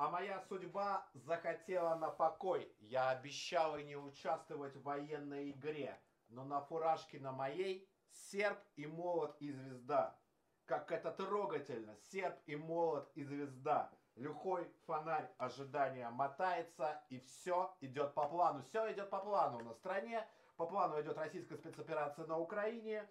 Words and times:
А 0.00 0.08
моя 0.08 0.40
судьба 0.48 1.06
захотела 1.12 1.94
на 1.94 2.08
покой. 2.08 2.74
Я 2.78 3.10
обещал 3.10 3.76
и 3.76 3.84
не 3.84 3.96
участвовать 3.96 4.74
в 4.74 4.82
военной 4.82 5.50
игре. 5.50 6.00
Но 6.30 6.42
на 6.42 6.62
фуражке 6.62 7.20
на 7.20 7.32
моей 7.32 7.86
серп 8.10 8.58
и 8.76 8.86
молот 8.86 9.36
и 9.40 9.52
звезда. 9.52 10.18
Как 10.64 10.90
это 10.90 11.12
трогательно, 11.12 11.94
серп 12.10 12.34
и 12.46 12.56
молот 12.56 13.12
и 13.14 13.22
звезда. 13.22 13.92
Люхой 14.14 14.72
фонарь 14.86 15.30
ожидания 15.36 16.08
мотается, 16.08 17.04
и 17.10 17.18
все 17.18 17.76
идет 17.82 18.14
по 18.14 18.26
плану. 18.26 18.62
Все 18.62 18.90
идет 18.94 19.10
по 19.10 19.18
плану 19.18 19.62
на 19.62 19.74
стране. 19.74 20.26
По 20.56 20.64
плану 20.64 20.98
идет 21.02 21.18
российская 21.18 21.58
спецоперация 21.58 22.24
на 22.24 22.38
Украине. 22.38 23.06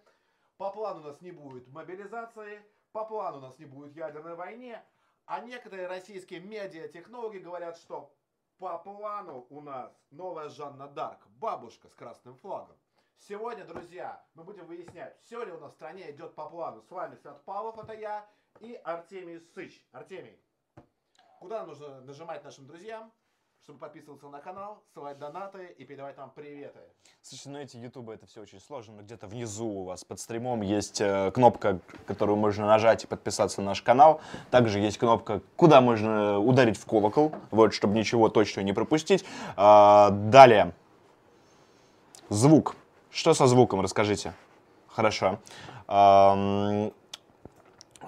По 0.56 0.72
плану 0.72 1.02
у 1.02 1.04
нас 1.04 1.20
не 1.20 1.30
будет 1.30 1.68
мобилизации. 1.68 2.60
По 2.90 3.04
плану 3.04 3.38
у 3.38 3.42
нас 3.42 3.56
не 3.60 3.66
будет 3.66 3.94
ядерной 3.94 4.34
войне. 4.34 4.84
А 5.30 5.38
некоторые 5.38 5.86
российские 5.86 6.40
медиатехнологи 6.40 7.38
говорят, 7.38 7.76
что 7.76 8.12
по 8.58 8.76
плану 8.78 9.46
у 9.48 9.60
нас 9.60 9.96
новая 10.10 10.48
Жанна 10.48 10.88
Дарк, 10.88 11.24
бабушка 11.28 11.86
с 11.88 11.94
красным 11.94 12.34
флагом. 12.38 12.76
Сегодня, 13.16 13.64
друзья, 13.64 14.26
мы 14.34 14.42
будем 14.42 14.66
выяснять, 14.66 15.16
все 15.22 15.44
ли 15.44 15.52
у 15.52 15.60
нас 15.60 15.70
в 15.70 15.76
стране 15.76 16.10
идет 16.10 16.34
по 16.34 16.50
плану. 16.50 16.82
С 16.82 16.90
вами 16.90 17.14
Свят 17.14 17.44
Павлов, 17.44 17.78
это 17.78 17.92
я, 17.92 18.28
и 18.58 18.74
Артемий 18.82 19.38
Сыч. 19.54 19.86
Артемий, 19.92 20.36
куда 21.38 21.64
нужно 21.64 22.00
нажимать 22.00 22.42
нашим 22.42 22.66
друзьям, 22.66 23.12
чтобы 23.62 23.78
подписываться 23.78 24.28
на 24.28 24.40
канал, 24.40 24.82
ссылать 24.92 25.18
донаты 25.18 25.66
и 25.78 25.84
передавать 25.84 26.16
нам 26.16 26.30
приветы? 26.30 26.80
Слушайте, 27.22 27.50
ну 27.50 27.58
эти 27.58 27.76
ютубы 27.76 28.14
это 28.14 28.26
все 28.26 28.40
очень 28.40 28.60
сложно, 28.60 28.94
но 28.94 29.02
где-то 29.02 29.26
внизу 29.26 29.66
у 29.66 29.84
вас 29.84 30.04
под 30.04 30.18
стримом 30.18 30.62
есть 30.62 31.00
э, 31.00 31.30
кнопка, 31.32 31.80
которую 32.06 32.36
можно 32.36 32.66
нажать 32.66 33.04
и 33.04 33.06
подписаться 33.06 33.60
на 33.60 33.68
наш 33.68 33.82
канал. 33.82 34.20
Также 34.50 34.78
есть 34.80 34.98
кнопка, 34.98 35.42
куда 35.56 35.80
можно 35.80 36.38
ударить 36.38 36.78
в 36.78 36.86
колокол, 36.86 37.32
вот, 37.50 37.74
чтобы 37.74 37.94
ничего 37.94 38.28
точно 38.28 38.62
не 38.62 38.72
пропустить. 38.72 39.24
А, 39.56 40.10
далее. 40.10 40.72
Звук. 42.28 42.76
Что 43.10 43.34
со 43.34 43.46
звуком, 43.46 43.80
расскажите. 43.80 44.32
Хорошо. 44.88 45.38
А, 45.86 46.90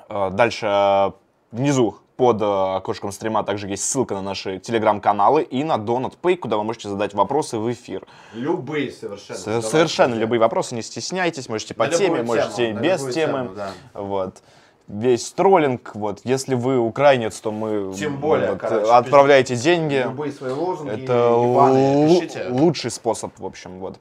Дальше 0.08 0.66
а, 0.68 1.14
внизу 1.50 1.98
под 2.16 2.42
э, 2.42 2.44
окошком 2.77 3.12
стрима 3.12 3.42
также 3.44 3.68
есть 3.68 3.84
ссылка 3.84 4.14
на 4.14 4.22
наши 4.22 4.58
телеграм-каналы 4.58 5.42
и 5.42 5.64
на 5.64 5.77
Donut 5.77 6.14
Pay, 6.22 6.36
куда 6.36 6.56
вы 6.56 6.64
можете 6.64 6.88
задать 6.88 7.14
вопросы 7.14 7.58
в 7.58 7.70
эфир. 7.72 8.06
Любые 8.34 8.91
совершенно. 8.92 9.38
С- 9.38 9.42
Задавайте, 9.44 9.68
Совершенно 9.68 10.14
любые 10.14 10.38
вопросы, 10.40 10.74
не 10.74 10.83
стесняйтесь, 10.83 11.48
можете 11.48 11.74
по 11.74 11.86
На 11.86 11.92
теме, 11.92 12.22
можете 12.22 12.72
без 12.72 13.00
темы. 13.00 13.12
тему, 13.12 13.48
да. 13.56 13.70
Вот. 13.94 14.42
Весь 14.88 15.30
троллинг, 15.33 15.92
вот. 15.94 16.20
Если 16.24 16.55
вы 16.55 16.77
украинец, 16.78 17.40
то 17.40 17.50
мы 17.52 17.94
Тем 17.94 18.18
более, 18.18 18.50
вот, 18.50 18.58
короче, 18.60 18.90
отправляйте 18.90 19.55
деньги. 19.56 20.02
Любые 20.05 20.33
свои 20.33 20.52
лозунги, 20.52 21.05
Это 21.05 22.18
пишите. 22.20 22.48
лучший 22.50 22.90
способ, 22.90 23.33
в 23.38 23.46
общем, 23.46 23.78
вот. 23.78 23.98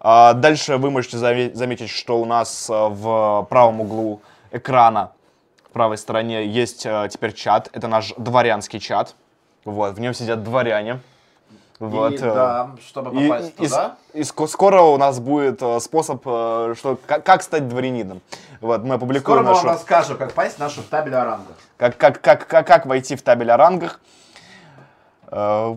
А 0.00 0.32
дальше 0.32 0.76
вы 0.78 0.90
можете 0.90 1.18
заме- 1.18 1.54
заметить, 1.54 1.88
что 1.90 2.20
у 2.20 2.24
нас 2.24 2.68
а, 2.70 2.88
в 2.88 3.46
правом 3.48 3.80
углу 3.82 4.20
экрана, 4.50 5.12
правой 5.74 5.98
стороне, 5.98 6.46
есть 6.46 6.86
а, 6.86 7.08
теперь 7.08 7.34
чат. 7.34 7.68
Это 7.72 7.88
наш 7.88 8.14
дворянский 8.16 8.80
чат. 8.80 9.14
Вот, 9.66 9.94
в 9.94 10.00
нем 10.00 10.14
сидят 10.14 10.42
дворяне. 10.42 11.00
Вот, 11.80 12.12
И, 12.12 12.16
э, 12.16 12.20
да, 12.20 12.70
чтобы 12.86 13.10
и, 13.20 13.28
попасть 13.28 13.48
и 13.58 13.66
туда, 13.66 13.96
и 14.12 14.20
ско- 14.20 14.46
скоро 14.46 14.80
у 14.82 14.96
нас 14.96 15.18
будет 15.18 15.60
э, 15.60 15.80
способ, 15.80 16.22
э, 16.24 16.74
что, 16.78 16.96
как, 17.04 17.24
как 17.24 17.42
стать 17.42 17.68
дворянином. 17.68 18.20
Вот, 18.60 18.82
мы 18.82 18.86
скоро 18.86 18.96
опубликуем 18.96 19.38
мы 19.40 19.44
вам 19.44 19.54
нашу, 19.54 19.66
расскажем, 19.66 20.16
как 20.16 20.28
попасть 20.28 20.56
в 20.56 20.58
нашу 20.60 20.82
табель 20.84 21.14
о 21.16 21.24
рангах. 21.24 21.56
как, 21.76 21.96
как, 21.96 22.20
как, 22.20 22.46
как, 22.46 22.66
как 22.66 22.86
войти 22.86 23.16
в 23.16 23.22
табель 23.22 23.50
о 23.50 23.56
рангах. 23.56 24.00
Э, 25.26 25.76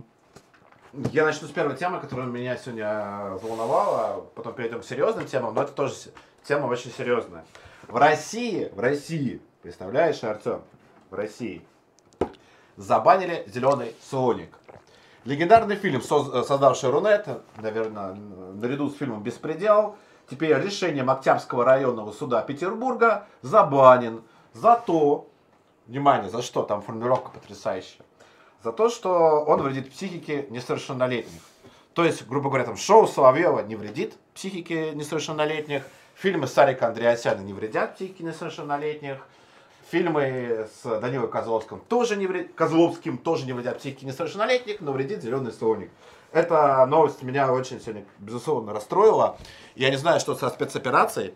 Я 1.11 1.25
начну 1.25 1.47
с 1.47 1.51
первой 1.51 1.75
темы, 1.75 1.99
которая 1.99 2.27
меня 2.27 2.55
сегодня 2.57 3.31
волновала, 3.41 4.23
потом 4.35 4.53
перейдем 4.53 4.81
к 4.81 4.85
серьезным 4.85 5.25
темам, 5.25 5.55
но 5.55 5.63
это 5.63 5.71
тоже 5.71 5.95
тема 6.47 6.67
очень 6.67 6.91
серьезная. 6.95 7.43
В 7.87 7.97
России, 7.97 8.71
в 8.75 8.79
России, 8.79 9.41
представляешь, 9.61 10.23
Артем, 10.23 10.61
в 11.09 11.15
России 11.15 11.65
забанили 12.75 13.43
«Зеленый 13.47 13.95
слоник». 14.01 14.57
Легендарный 15.25 15.75
фильм, 15.75 15.99
э, 15.99 16.43
создавший 16.43 16.89
Рунет, 16.89 17.27
наверное, 17.57 18.13
наряду 18.13 18.89
с 18.89 18.95
фильмом 18.95 19.23
«Беспредел», 19.23 19.97
теперь 20.29 20.57
решением 20.57 21.09
Октябрьского 21.09 21.65
районного 21.65 22.11
суда 22.11 22.41
Петербурга 22.41 23.27
забанен 23.41 24.23
за 24.53 24.75
то, 24.75 25.27
внимание, 25.87 26.29
за 26.29 26.41
что, 26.41 26.63
там 26.63 26.81
формулировка 26.81 27.31
потрясающая, 27.31 28.05
за 28.63 28.71
то, 28.71 28.89
что 28.89 29.43
он 29.43 29.61
вредит 29.61 29.91
психике 29.91 30.47
несовершеннолетних. 30.49 31.41
То 31.93 32.05
есть, 32.05 32.27
грубо 32.27 32.49
говоря, 32.49 32.65
там 32.65 32.77
шоу 32.77 33.07
Соловьева 33.07 33.61
не 33.61 33.75
вредит 33.75 34.15
психике 34.33 34.91
несовершеннолетних, 34.91 35.83
фильмы 36.13 36.47
Сарика 36.47 36.87
Андреасяна 36.87 37.41
не 37.41 37.53
вредят 37.53 37.95
психике 37.95 38.23
несовершеннолетних, 38.23 39.17
фильмы 39.91 40.67
с 40.81 40.99
Данилой 40.99 41.29
Козловским 41.29 41.79
тоже 41.87 42.15
не 42.15 42.27
вредят, 42.27 42.53
Козловским 42.55 43.17
тоже 43.17 43.45
не 43.45 43.53
вредят 43.53 43.79
психике 43.79 44.05
несовершеннолетних, 44.05 44.81
но 44.81 44.91
вредит 44.91 45.21
зеленый 45.21 45.51
слоник. 45.51 45.89
Эта 46.31 46.85
новость 46.85 47.23
меня 47.23 47.51
очень 47.51 47.79
сегодня, 47.79 48.05
безусловно, 48.19 48.73
расстроила. 48.73 49.37
Я 49.75 49.89
не 49.89 49.95
знаю, 49.95 50.19
что 50.19 50.35
со 50.35 50.49
спецоперацией, 50.49 51.33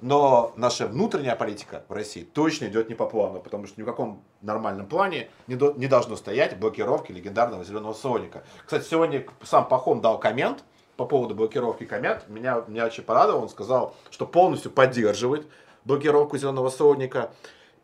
но 0.00 0.52
наша 0.56 0.86
внутренняя 0.86 1.36
политика 1.36 1.84
в 1.88 1.92
России 1.92 2.24
точно 2.24 2.64
идет 2.66 2.88
не 2.88 2.94
по 2.94 3.06
плану, 3.06 3.40
потому 3.40 3.66
что 3.66 3.78
ни 3.80 3.84
в 3.84 3.86
каком 3.86 4.22
нормальном 4.40 4.86
плане 4.86 5.30
не, 5.46 5.54
до- 5.54 5.74
не 5.74 5.86
должно 5.86 6.16
стоять 6.16 6.58
блокировки 6.58 7.12
легендарного 7.12 7.62
зеленого 7.64 7.92
слоника. 7.92 8.42
Кстати, 8.64 8.88
сегодня 8.88 9.24
сам 9.42 9.68
Пахом 9.68 10.00
дал 10.00 10.18
коммент 10.18 10.64
по 10.96 11.04
поводу 11.04 11.34
блокировки 11.34 11.84
коммент. 11.84 12.28
Меня, 12.28 12.64
меня 12.66 12.86
очень 12.86 13.04
порадовал. 13.04 13.42
Он 13.42 13.48
сказал, 13.48 13.94
что 14.10 14.26
полностью 14.26 14.70
поддерживает 14.70 15.46
блокировку 15.84 16.36
зеленого 16.36 16.70
слоника. 16.70 17.30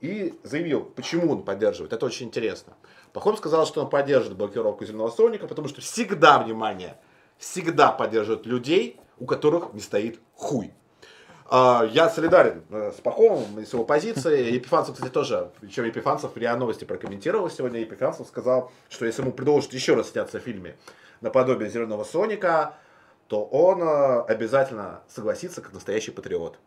И 0.01 0.39
заявил, 0.45 0.85
почему 0.85 1.33
он 1.33 1.43
поддерживает. 1.43 1.93
Это 1.93 2.07
очень 2.07 2.27
интересно. 2.27 2.75
Пахом 3.13 3.37
сказал, 3.37 3.67
что 3.67 3.83
он 3.83 3.91
поддерживает 3.91 4.39
блокировку 4.39 4.85
зеленого 4.85 5.11
слоника, 5.11 5.49
потому 5.49 5.69
что 5.69 5.81
всегда, 5.81 6.39
внимание, 6.39 6.97
всегда 7.39 7.91
поддерживает 7.91 8.47
людей, 8.47 9.01
у 9.19 9.27
которых 9.27 9.73
не 9.75 9.81
стоит 9.81 10.21
хуй. 10.35 10.73
А, 11.51 11.89
Я 11.91 12.11
солидарен 12.11 12.63
э, 12.71 12.93
с 12.97 13.01
Пахомом 13.01 13.59
и 13.59 13.65
с 13.65 13.73
его 13.73 13.85
позицией. 13.85 14.53
Епифанцев, 14.55 14.95
кстати, 14.95 15.11
тоже, 15.11 15.51
причем 15.61 15.85
Епифанцев 15.85 16.35
в 16.35 16.37
РИА 16.37 16.57
Новости 16.57 16.85
прокомментировал 16.85 17.51
сегодня. 17.51 17.81
Епифанцев 17.81 18.27
сказал, 18.29 18.71
что 18.91 19.07
если 19.07 19.23
ему 19.23 19.33
предложат 19.33 19.73
еще 19.73 19.95
раз 19.95 20.11
сняться 20.11 20.39
в 20.39 20.43
фильме 20.43 20.77
наподобие 21.21 21.71
«Зеленого 21.71 22.05
Соника», 22.05 22.75
то 23.29 23.45
он 23.45 23.83
э, 23.83 24.21
обязательно 24.29 25.01
согласится 25.09 25.61
как 25.63 25.73
настоящий 25.73 26.11
патриот. 26.11 26.59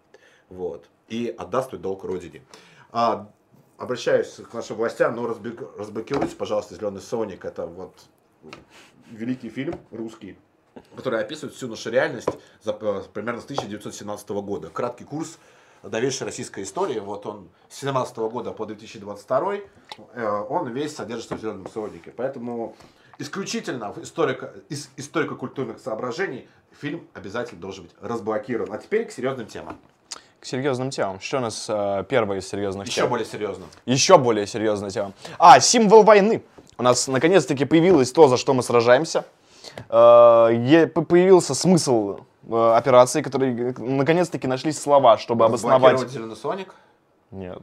Вот. 0.50 0.90
И 1.08 1.34
отдаст 1.38 1.69
свой 1.69 1.80
долг 1.80 2.03
родине. 2.03 2.42
А, 2.91 3.31
обращаюсь 3.78 4.34
к 4.34 4.53
нашим 4.53 4.78
властям, 4.78 5.16
разбек- 5.19 5.78
разблокируйте, 5.78 6.35
пожалуйста, 6.35 6.75
«Зеленый 6.75 7.02
Соник». 7.02 7.46
Это 7.46 7.66
вот 7.66 7.96
великий 9.09 9.50
фильм 9.50 9.75
русский, 9.91 10.38
который 10.96 11.22
описывает 11.22 11.56
всю 11.56 11.68
нашу 11.68 11.90
реальность 11.90 12.30
за, 12.62 12.72
э, 12.72 13.03
примерно 13.13 13.41
с 13.41 13.46
1917 13.46 14.41
года. 14.41 14.69
Краткий 14.69 15.06
курс 15.06 15.38
новейшей 15.84 16.25
российской 16.25 16.63
истории. 16.63 17.00
Вот 17.00 17.25
он 17.25 17.50
с 17.69 17.80
17 17.80 18.30
года 18.30 18.51
по 18.51 18.66
2022, 18.66 19.56
э, 20.13 20.46
он 20.50 20.69
весь 20.69 20.96
содержится 20.96 21.35
в 21.35 21.40
«Зеленом 21.40 21.68
сонике». 21.69 22.12
Поэтому 22.12 22.75
исключительно 23.18 23.94
в 23.94 24.00
историко, 24.00 24.53
из 24.69 24.90
историко-культурных 24.97 25.80
соображений 25.80 26.47
фильм 26.72 27.07
обязательно 27.13 27.62
должен 27.62 27.85
быть 27.85 27.96
разблокирован. 28.01 28.74
А 28.74 28.78
теперь 28.78 29.06
к 29.06 29.12
серьезным 29.12 29.47
темам. 29.47 29.78
К 30.41 30.46
серьезным 30.46 30.90
темам. 30.90 31.19
Что 31.19 31.38
у 31.38 31.41
нас 31.41 31.68
э, 31.69 32.03
первая 32.09 32.40
из 32.40 32.50
серьезных 32.50 32.88
Еще 32.88 33.02
тем? 33.02 33.09
более 33.09 33.25
серьезно. 33.28 33.66
Еще 33.85 34.18
более 34.18 34.47
серьезная 34.47 34.90
тема. 34.90 35.12
А, 35.38 35.59
символ 35.59 36.02
войны. 36.02 36.41
У 36.79 36.84
нас 36.84 37.07
наконец-таки 37.07 37.63
появилось 37.63 38.12
то, 38.12 38.27
за 38.27 38.38
что 38.38 38.56
мы 38.56 38.63
сражаемся. 38.63 39.24
Э, 39.88 40.50
е- 40.51 40.88
появился 40.88 41.54
смысл 41.54 42.21
э, 42.50 42.74
операции, 42.75 43.21
который 43.21 43.69
э, 43.69 43.74
наконец-таки 43.77 44.48
нашлись 44.48 44.81
слова, 44.81 45.19
чтобы 45.19 45.45
обосновать. 45.45 45.94
Разблокировать 45.94 46.12
«Зеленый 46.12 46.36
соник». 46.36 46.74
Нет. 47.30 47.62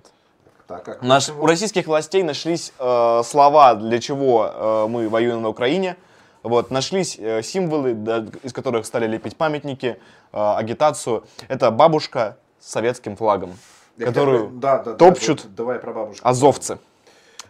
Так 0.68 0.84
как 0.84 1.02
Наш- 1.02 1.30
у 1.30 1.46
российских 1.46 1.88
властей 1.88 2.22
нашлись 2.22 2.72
э, 2.78 3.22
слова, 3.24 3.74
для 3.74 3.98
чего 3.98 4.52
э, 4.54 4.86
мы 4.88 5.08
воюем 5.08 5.42
на 5.42 5.48
Украине. 5.48 5.96
Вот, 6.44 6.70
нашлись 6.70 7.16
э, 7.18 7.42
символы, 7.42 7.94
да, 7.94 8.24
из 8.44 8.52
которых 8.52 8.86
стали 8.86 9.08
лепить 9.08 9.36
памятники, 9.36 9.98
э, 10.32 10.54
агитацию. 10.56 11.24
Это 11.48 11.72
бабушка 11.72 12.36
с 12.60 12.70
советским 12.70 13.16
флагом, 13.16 13.56
Я 13.96 14.06
которую 14.06 14.48
да, 14.50 14.78
да, 14.82 14.94
топчут 14.94 15.42
да, 15.44 15.48
давай 15.56 15.78
про 15.78 15.92
бабушку. 15.92 16.26
азовцы. 16.26 16.78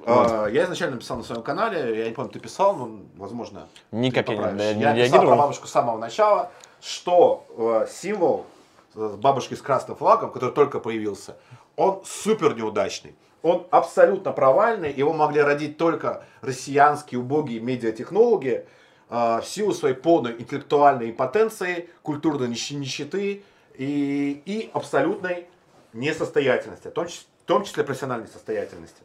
А, 0.07 0.47
Я 0.47 0.65
изначально 0.65 0.97
писал 0.97 1.19
на 1.19 1.25
своем 1.25 1.43
канале, 1.43 1.99
я 1.99 2.09
не 2.09 2.15
помню, 2.15 2.31
ты 2.31 2.39
писал, 2.41 2.77
но, 2.77 3.01
возможно, 3.17 3.67
Никак 3.91 4.29
я 4.29 4.53
не- 4.53 4.75
не 4.75 4.83
Я 4.83 4.95
писал 5.07 5.27
про 5.27 5.37
бабушку 5.37 5.67
с 5.67 5.71
самого 5.71 5.99
начала, 5.99 6.51
что 6.81 7.45
э, 7.57 7.87
символ 7.91 8.47
э, 8.95 9.17
бабушки 9.19 9.55
с 9.55 9.63
красным 9.63 9.97
флагом, 9.97 10.31
который 10.31 10.55
только 10.55 10.79
появился, 10.81 11.37
он 11.77 12.01
супер 12.05 12.55
неудачный. 12.57 13.15
он 13.43 13.67
абсолютно 13.71 14.33
провальный, 14.33 14.93
его 14.93 15.13
могли 15.13 15.41
родить 15.43 15.77
только 15.79 16.25
россиянские 16.41 17.21
убогие 17.21 17.61
медиатехнологи 17.61 18.65
э, 19.11 19.41
в 19.41 19.45
силу 19.45 19.73
своей 19.75 19.95
полной 19.95 20.33
интеллектуальной 20.41 21.11
импотенции, 21.11 21.89
культурной 22.03 22.49
нищеты 22.49 23.43
и, 23.79 24.43
и 24.45 24.71
абсолютной 24.75 25.47
несостоятельности, 25.95 26.89
в 26.89 26.91
том 26.91 27.07
числе, 27.07 27.27
в 27.45 27.47
том 27.47 27.65
числе 27.65 27.85
профессиональной 27.85 28.29
состоятельности. 28.29 29.03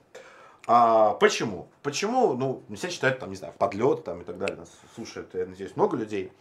А, 0.68 1.14
почему? 1.14 1.68
Почему? 1.82 2.34
Ну, 2.34 2.64
все 2.76 2.90
считают, 2.90 3.20
там, 3.20 3.30
не 3.30 3.36
знаю, 3.36 3.54
подлет 3.58 4.04
там, 4.04 4.22
и 4.22 4.24
так 4.24 4.38
далее. 4.38 4.58
Нас 4.58 4.70
слушает, 4.96 5.30
я 5.34 5.46
надеюсь, 5.46 5.76
много 5.76 5.96
людей. 5.96 6.32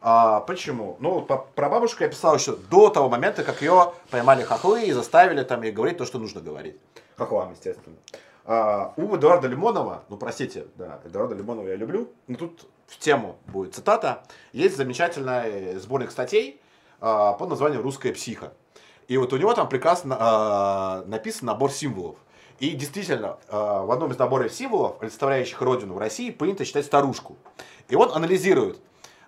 А, 0.00 0.40
почему? 0.40 0.96
Ну, 1.00 1.22
про 1.22 1.68
бабушку 1.68 2.02
я 2.02 2.08
писал 2.08 2.34
еще 2.36 2.56
до 2.56 2.90
того 2.90 3.08
момента, 3.08 3.44
как 3.44 3.62
ее 3.62 3.92
поймали 4.10 4.42
хохлы 4.42 4.84
и 4.84 4.92
заставили 4.92 5.42
там 5.42 5.62
ей 5.62 5.72
говорить 5.72 5.98
то, 5.98 6.04
что 6.04 6.18
нужно 6.18 6.40
говорить. 6.40 6.76
Хохлам, 7.16 7.52
естественно. 7.52 7.96
А, 8.44 8.92
у 8.96 9.14
Эдуарда 9.14 9.46
Лимонова, 9.46 10.02
ну, 10.08 10.16
простите, 10.16 10.66
да, 10.76 11.00
Эдуарда 11.04 11.34
Лимонова 11.34 11.68
я 11.68 11.76
люблю, 11.76 12.10
но 12.26 12.36
тут 12.36 12.66
в 12.86 12.98
тему 12.98 13.36
будет 13.46 13.74
цитата. 13.74 14.22
Есть 14.52 14.76
замечательный 14.76 15.76
сборник 15.76 16.10
статей 16.10 16.60
под 16.98 17.48
названием 17.48 17.82
«Русская 17.82 18.12
психа». 18.12 18.52
И 19.08 19.16
вот 19.18 19.32
у 19.32 19.36
него 19.36 19.54
там 19.54 19.68
прекрасно 19.68 20.16
а, 20.18 21.04
написан 21.06 21.46
набор 21.46 21.70
символов. 21.70 22.16
И 22.58 22.70
действительно, 22.70 23.38
а, 23.48 23.84
в 23.84 23.90
одном 23.90 24.10
из 24.10 24.18
наборов 24.18 24.52
символов, 24.52 25.00
олицетворяющих 25.00 25.60
родину 25.60 25.94
в 25.94 25.98
России, 25.98 26.30
принято 26.30 26.64
считать 26.64 26.86
старушку. 26.86 27.36
И 27.88 27.94
он 27.94 28.10
анализирует, 28.12 28.80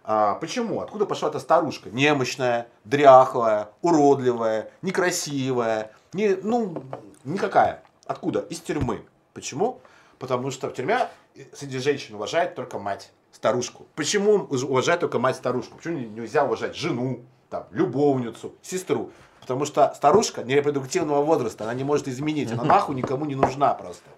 а, 0.03 0.35
почему? 0.35 0.81
Откуда 0.81 1.07
пошла 1.07 1.29
эта 1.29 1.39
старушка? 1.39 1.91
Немощная, 1.91 2.69
дряхлая, 2.85 3.71
уродливая, 3.83 4.71
некрасивая, 4.83 5.93
не, 6.13 6.37
ну, 6.43 6.83
никакая. 7.25 7.83
Откуда? 8.07 8.41
Из 8.41 8.61
тюрьмы. 8.61 9.05
Почему? 9.33 9.81
Потому 10.19 10.51
что 10.51 10.69
в 10.69 10.73
тюрьме 10.73 11.09
среди 11.53 11.79
женщин 11.79 12.17
уважает 12.17 12.57
только 12.57 12.81
мать, 12.81 13.13
старушку. 13.31 13.87
Почему 13.95 14.33
уважает 14.33 15.01
только 15.01 15.21
мать 15.21 15.37
старушку? 15.37 15.77
Почему 15.77 15.99
нельзя 15.99 16.45
уважать 16.45 16.75
жену, 16.75 17.21
там, 17.51 17.67
любовницу, 17.71 18.55
сестру? 18.63 19.11
Потому 19.41 19.65
что 19.65 19.93
старушка 19.95 20.43
нерепродуктивного 20.43 21.23
возраста, 21.23 21.65
она 21.65 21.75
не 21.75 21.85
может 21.85 22.09
изменить, 22.09 22.53
она 22.53 22.65
нахуй 22.75 22.95
никому 22.95 23.25
не 23.25 23.35
нужна 23.35 23.75
просто. 23.75 24.09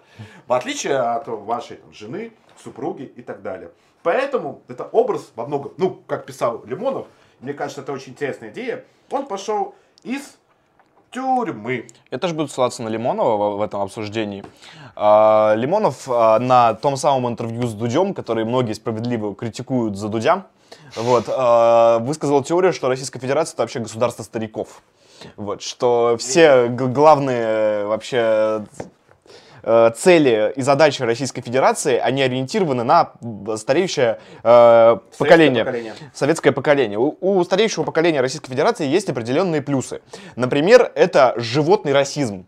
В 0.46 0.52
отличие 0.52 0.96
от 0.98 1.28
вашей 1.28 1.76
там, 1.76 1.92
жены, 1.92 2.32
супруги 2.62 3.04
и 3.04 3.22
так 3.22 3.42
далее. 3.42 3.70
Поэтому 4.02 4.62
это 4.68 4.84
образ 4.84 5.30
во 5.36 5.46
многом, 5.46 5.72
ну, 5.76 6.02
как 6.06 6.26
писал 6.26 6.64
Лимонов, 6.64 7.06
мне 7.40 7.54
кажется, 7.54 7.82
это 7.82 7.92
очень 7.92 8.12
интересная 8.12 8.50
идея, 8.50 8.84
он 9.10 9.26
пошел 9.26 9.74
из 10.02 10.38
тюрьмы. 11.10 11.86
Я 12.10 12.18
тоже 12.18 12.34
буду 12.34 12.48
ссылаться 12.48 12.82
на 12.82 12.88
Лимонова 12.88 13.56
в 13.56 13.62
этом 13.62 13.80
обсуждении. 13.80 14.44
А, 14.94 15.54
Лимонов 15.56 16.08
а, 16.08 16.38
на 16.38 16.74
том 16.74 16.96
самом 16.96 17.28
интервью 17.28 17.66
с 17.66 17.74
Дудем, 17.74 18.14
который 18.14 18.44
многие 18.44 18.74
справедливо 18.74 19.34
критикуют 19.34 19.96
за 19.96 20.08
Дудя, 20.08 20.46
вот, 20.96 21.24
а, 21.28 21.98
высказал 22.00 22.42
теорию, 22.42 22.72
что 22.72 22.88
Российская 22.88 23.18
Федерация 23.18 23.54
это 23.54 23.62
вообще 23.62 23.80
государство 23.80 24.22
стариков. 24.22 24.82
Вот, 25.36 25.62
что 25.62 26.16
все 26.18 26.68
главные 26.68 27.86
вообще 27.86 28.64
Э, 29.62 29.90
цели 29.94 30.52
и 30.56 30.62
задачи 30.62 31.02
Российской 31.02 31.42
Федерации, 31.42 31.98
они 31.98 32.22
ориентированы 32.22 32.82
на 32.82 33.12
стареющее 33.56 34.18
э, 34.42 34.98
поколение, 35.18 35.64
поколение, 35.64 35.94
советское 36.14 36.52
поколение. 36.52 36.98
У, 36.98 37.16
у 37.20 37.44
стареющего 37.44 37.84
поколения 37.84 38.20
Российской 38.20 38.50
Федерации 38.50 38.86
есть 38.86 39.10
определенные 39.10 39.60
плюсы. 39.60 40.00
Например, 40.36 40.90
это 40.94 41.34
животный 41.36 41.92
расизм. 41.92 42.46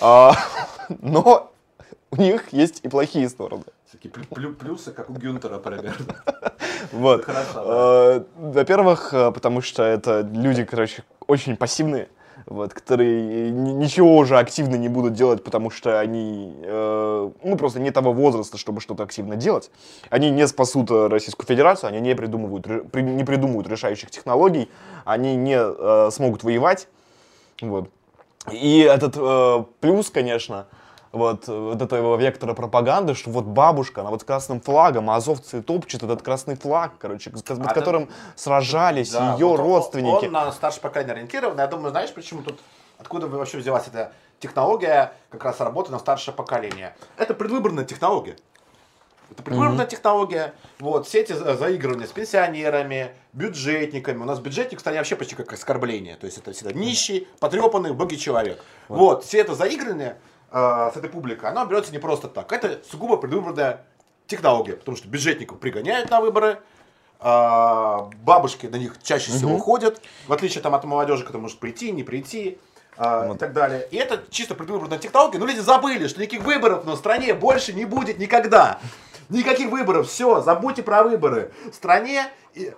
Э, 0.00 0.30
но 0.88 1.50
у 2.10 2.16
них 2.16 2.52
есть 2.52 2.80
и 2.82 2.88
плохие 2.88 3.28
стороны. 3.28 3.64
Такие 3.92 4.10
плюсы, 4.10 4.92
как 4.92 5.10
у 5.10 5.14
Гюнтера 5.14 5.58
примерно. 5.58 6.16
Вот. 6.92 7.26
Э, 7.28 8.24
во-первых, 8.36 9.12
э, 9.12 9.30
потому 9.32 9.60
что 9.60 9.82
это 9.82 10.20
люди, 10.32 10.64
короче, 10.64 11.04
очень 11.26 11.56
пассивные 11.56 12.08
вот, 12.46 12.74
которые 12.74 13.50
ничего 13.50 14.16
уже 14.16 14.38
активно 14.38 14.74
не 14.74 14.88
будут 14.88 15.14
делать, 15.14 15.44
потому 15.44 15.70
что 15.70 16.00
они, 16.00 16.54
э, 16.62 17.30
ну, 17.44 17.56
просто 17.56 17.80
не 17.80 17.90
того 17.90 18.12
возраста, 18.12 18.58
чтобы 18.58 18.80
что-то 18.80 19.04
активно 19.04 19.36
делать. 19.36 19.70
Они 20.10 20.30
не 20.30 20.46
спасут 20.48 20.90
э, 20.90 21.06
Российскую 21.06 21.46
Федерацию, 21.46 21.88
они 21.88 22.00
не 22.00 22.14
придумывают, 22.14 22.66
не 22.94 23.24
придумывают 23.24 23.68
решающих 23.68 24.10
технологий, 24.10 24.68
они 25.04 25.36
не 25.36 25.58
э, 25.58 26.10
смогут 26.10 26.42
воевать, 26.42 26.88
вот. 27.60 27.88
И 28.50 28.80
этот 28.80 29.14
э, 29.16 29.64
плюс, 29.80 30.10
конечно, 30.10 30.66
вот, 31.12 31.48
вот 31.48 31.82
этого 31.82 32.16
вектора 32.16 32.54
пропаганды, 32.54 33.14
что 33.14 33.30
вот 33.30 33.44
бабушка, 33.44 34.02
она 34.02 34.10
вот 34.10 34.22
с 34.22 34.24
красным 34.24 34.60
флагом, 34.60 35.10
а 35.10 35.16
азовцы 35.16 35.62
топчут 35.62 36.02
этот 36.02 36.22
красный 36.22 36.56
флаг, 36.56 36.92
короче, 36.98 37.32
с, 37.34 37.42
а 37.48 37.74
которым 37.74 38.06
ты... 38.06 38.12
сражались 38.36 39.10
да, 39.10 39.34
ее 39.34 39.46
вот 39.46 39.56
родственники. 39.56 40.26
Он, 40.26 40.36
он 40.36 40.46
на 40.46 40.52
старшее 40.52 40.82
поколение 40.82 41.14
ориентирован. 41.14 41.58
Я 41.58 41.66
думаю, 41.66 41.90
знаешь, 41.90 42.12
почему 42.12 42.42
тут, 42.42 42.60
откуда 42.98 43.26
вообще 43.26 43.58
взялась 43.58 43.88
эта 43.88 44.12
технология 44.38 45.12
как 45.30 45.44
раз 45.44 45.60
работы 45.60 45.90
на 45.90 45.98
старшее 45.98 46.34
поколение? 46.34 46.94
Это 47.16 47.34
предвыборная 47.34 47.84
технология. 47.84 48.36
Это 49.32 49.44
предвыборная 49.44 49.86
mm-hmm. 49.86 49.90
технология. 49.90 50.54
Вот, 50.80 51.06
все 51.06 51.20
эти 51.20 51.32
заигрывания 51.32 52.06
с 52.06 52.10
пенсионерами, 52.10 53.12
бюджетниками. 53.32 54.22
У 54.22 54.24
нас 54.24 54.40
бюджетник, 54.40 54.78
кстати, 54.78 54.96
вообще 54.96 55.14
почти 55.14 55.36
как 55.36 55.52
оскорбление. 55.52 56.16
То 56.16 56.26
есть 56.26 56.38
это 56.38 56.52
всегда 56.52 56.72
нищий, 56.72 57.28
потрепанный, 57.38 57.90
убогий 57.90 58.18
человек. 58.18 58.60
Вот, 58.88 58.98
вот 58.98 59.24
все 59.24 59.38
это 59.38 59.54
заигрывание 59.54 60.16
э, 60.50 60.90
с 60.92 60.96
этой 60.96 61.10
публикой, 61.10 61.50
она 61.50 61.64
берется 61.64 61.92
не 61.92 61.98
просто 61.98 62.28
так. 62.28 62.52
Это 62.52 62.80
сугубо 62.90 63.16
предвыборная 63.16 63.84
технология, 64.26 64.74
потому 64.74 64.96
что 64.96 65.08
бюджетников 65.08 65.58
пригоняют 65.58 66.10
на 66.10 66.20
выборы, 66.20 66.60
э, 67.20 67.98
бабушки 68.22 68.66
на 68.66 68.76
них 68.76 68.96
чаще 69.02 69.32
всего 69.32 69.54
угу. 69.54 69.62
ходят, 69.62 70.00
в 70.26 70.32
отличие 70.32 70.62
там, 70.62 70.74
от 70.74 70.84
молодежи, 70.84 71.22
которая 71.22 71.42
может 71.42 71.58
прийти, 71.58 71.92
не 71.92 72.02
прийти. 72.02 72.58
Вот. 72.96 73.36
и 73.36 73.38
так 73.38 73.54
далее. 73.54 73.88
И 73.92 73.96
это 73.96 74.22
чисто 74.28 74.54
предвыборная 74.54 74.98
технология. 74.98 75.38
Но 75.38 75.46
люди 75.46 75.60
забыли, 75.60 76.06
что 76.06 76.20
никаких 76.20 76.42
выборов 76.42 76.84
на 76.84 76.96
стране 76.96 77.32
больше 77.32 77.72
не 77.72 77.86
будет 77.86 78.18
никогда. 78.18 78.78
Никаких 79.30 79.70
выборов, 79.70 80.08
все, 80.08 80.42
забудьте 80.42 80.82
про 80.82 81.04
выборы. 81.04 81.52
В 81.70 81.74
стране, 81.74 82.26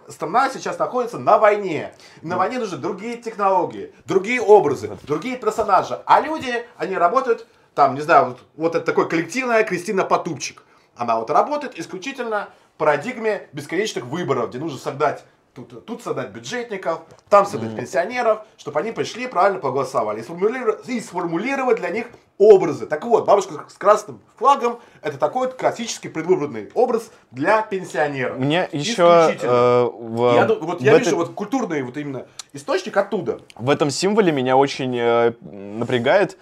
страна 0.08 0.50
сейчас 0.50 0.78
находится 0.78 1.18
на 1.18 1.38
войне. 1.38 1.94
На 2.20 2.36
войне 2.36 2.58
нужны 2.58 2.76
другие 2.76 3.16
технологии, 3.16 3.94
другие 4.04 4.40
образы, 4.40 4.96
другие 5.02 5.36
персонажи. 5.36 6.00
А 6.04 6.20
люди, 6.20 6.66
они 6.76 6.94
работают 6.94 7.46
там, 7.74 7.94
не 7.94 8.00
знаю, 8.00 8.26
вот, 8.26 8.38
вот 8.56 8.74
это 8.74 8.84
такой 8.84 9.08
коллективная 9.08 9.64
Кристина 9.64 10.04
Потупчик. 10.04 10.62
Она 10.96 11.18
вот 11.18 11.30
работает 11.30 11.78
исключительно 11.78 12.50
в 12.74 12.78
парадигме 12.78 13.48
бесконечных 13.52 14.04
выборов, 14.04 14.50
где 14.50 14.58
нужно 14.58 14.78
создать 14.78 15.24
тут, 15.54 15.84
тут 15.84 16.02
создать 16.02 16.30
бюджетников, 16.30 17.00
там 17.28 17.46
создать 17.46 17.70
mm. 17.70 17.76
пенсионеров, 17.76 18.42
чтобы 18.56 18.80
они 18.80 18.92
пришли 18.92 19.26
правильно 19.26 19.58
проголосовали 19.58 20.20
и 20.20 20.22
сформулировать, 20.22 20.88
и 20.88 21.00
сформулировать 21.00 21.78
для 21.78 21.90
них 21.90 22.06
образы. 22.38 22.86
Так 22.86 23.04
вот, 23.04 23.26
бабушка 23.26 23.64
с 23.68 23.74
красным 23.74 24.20
флагом 24.36 24.80
это 25.02 25.18
такой 25.18 25.46
вот 25.46 25.56
классический 25.56 26.08
предвыборный 26.08 26.70
образ 26.74 27.10
для 27.30 27.62
пенсионеров. 27.62 28.38
Мне 28.38 28.68
еще 28.72 29.36
э, 29.40 29.84
в, 29.84 30.34
я, 30.34 30.46
вот 30.46 30.80
в 30.80 30.82
я 30.82 30.92
этой... 30.92 31.04
вижу 31.04 31.16
вот 31.16 31.34
культурный 31.34 31.82
вот 31.82 31.96
именно 31.96 32.26
источник 32.52 32.96
оттуда. 32.96 33.40
В 33.54 33.70
этом 33.70 33.90
символе 33.90 34.32
меня 34.32 34.56
очень 34.56 34.96
э, 34.98 35.32
напрягает 35.40 36.38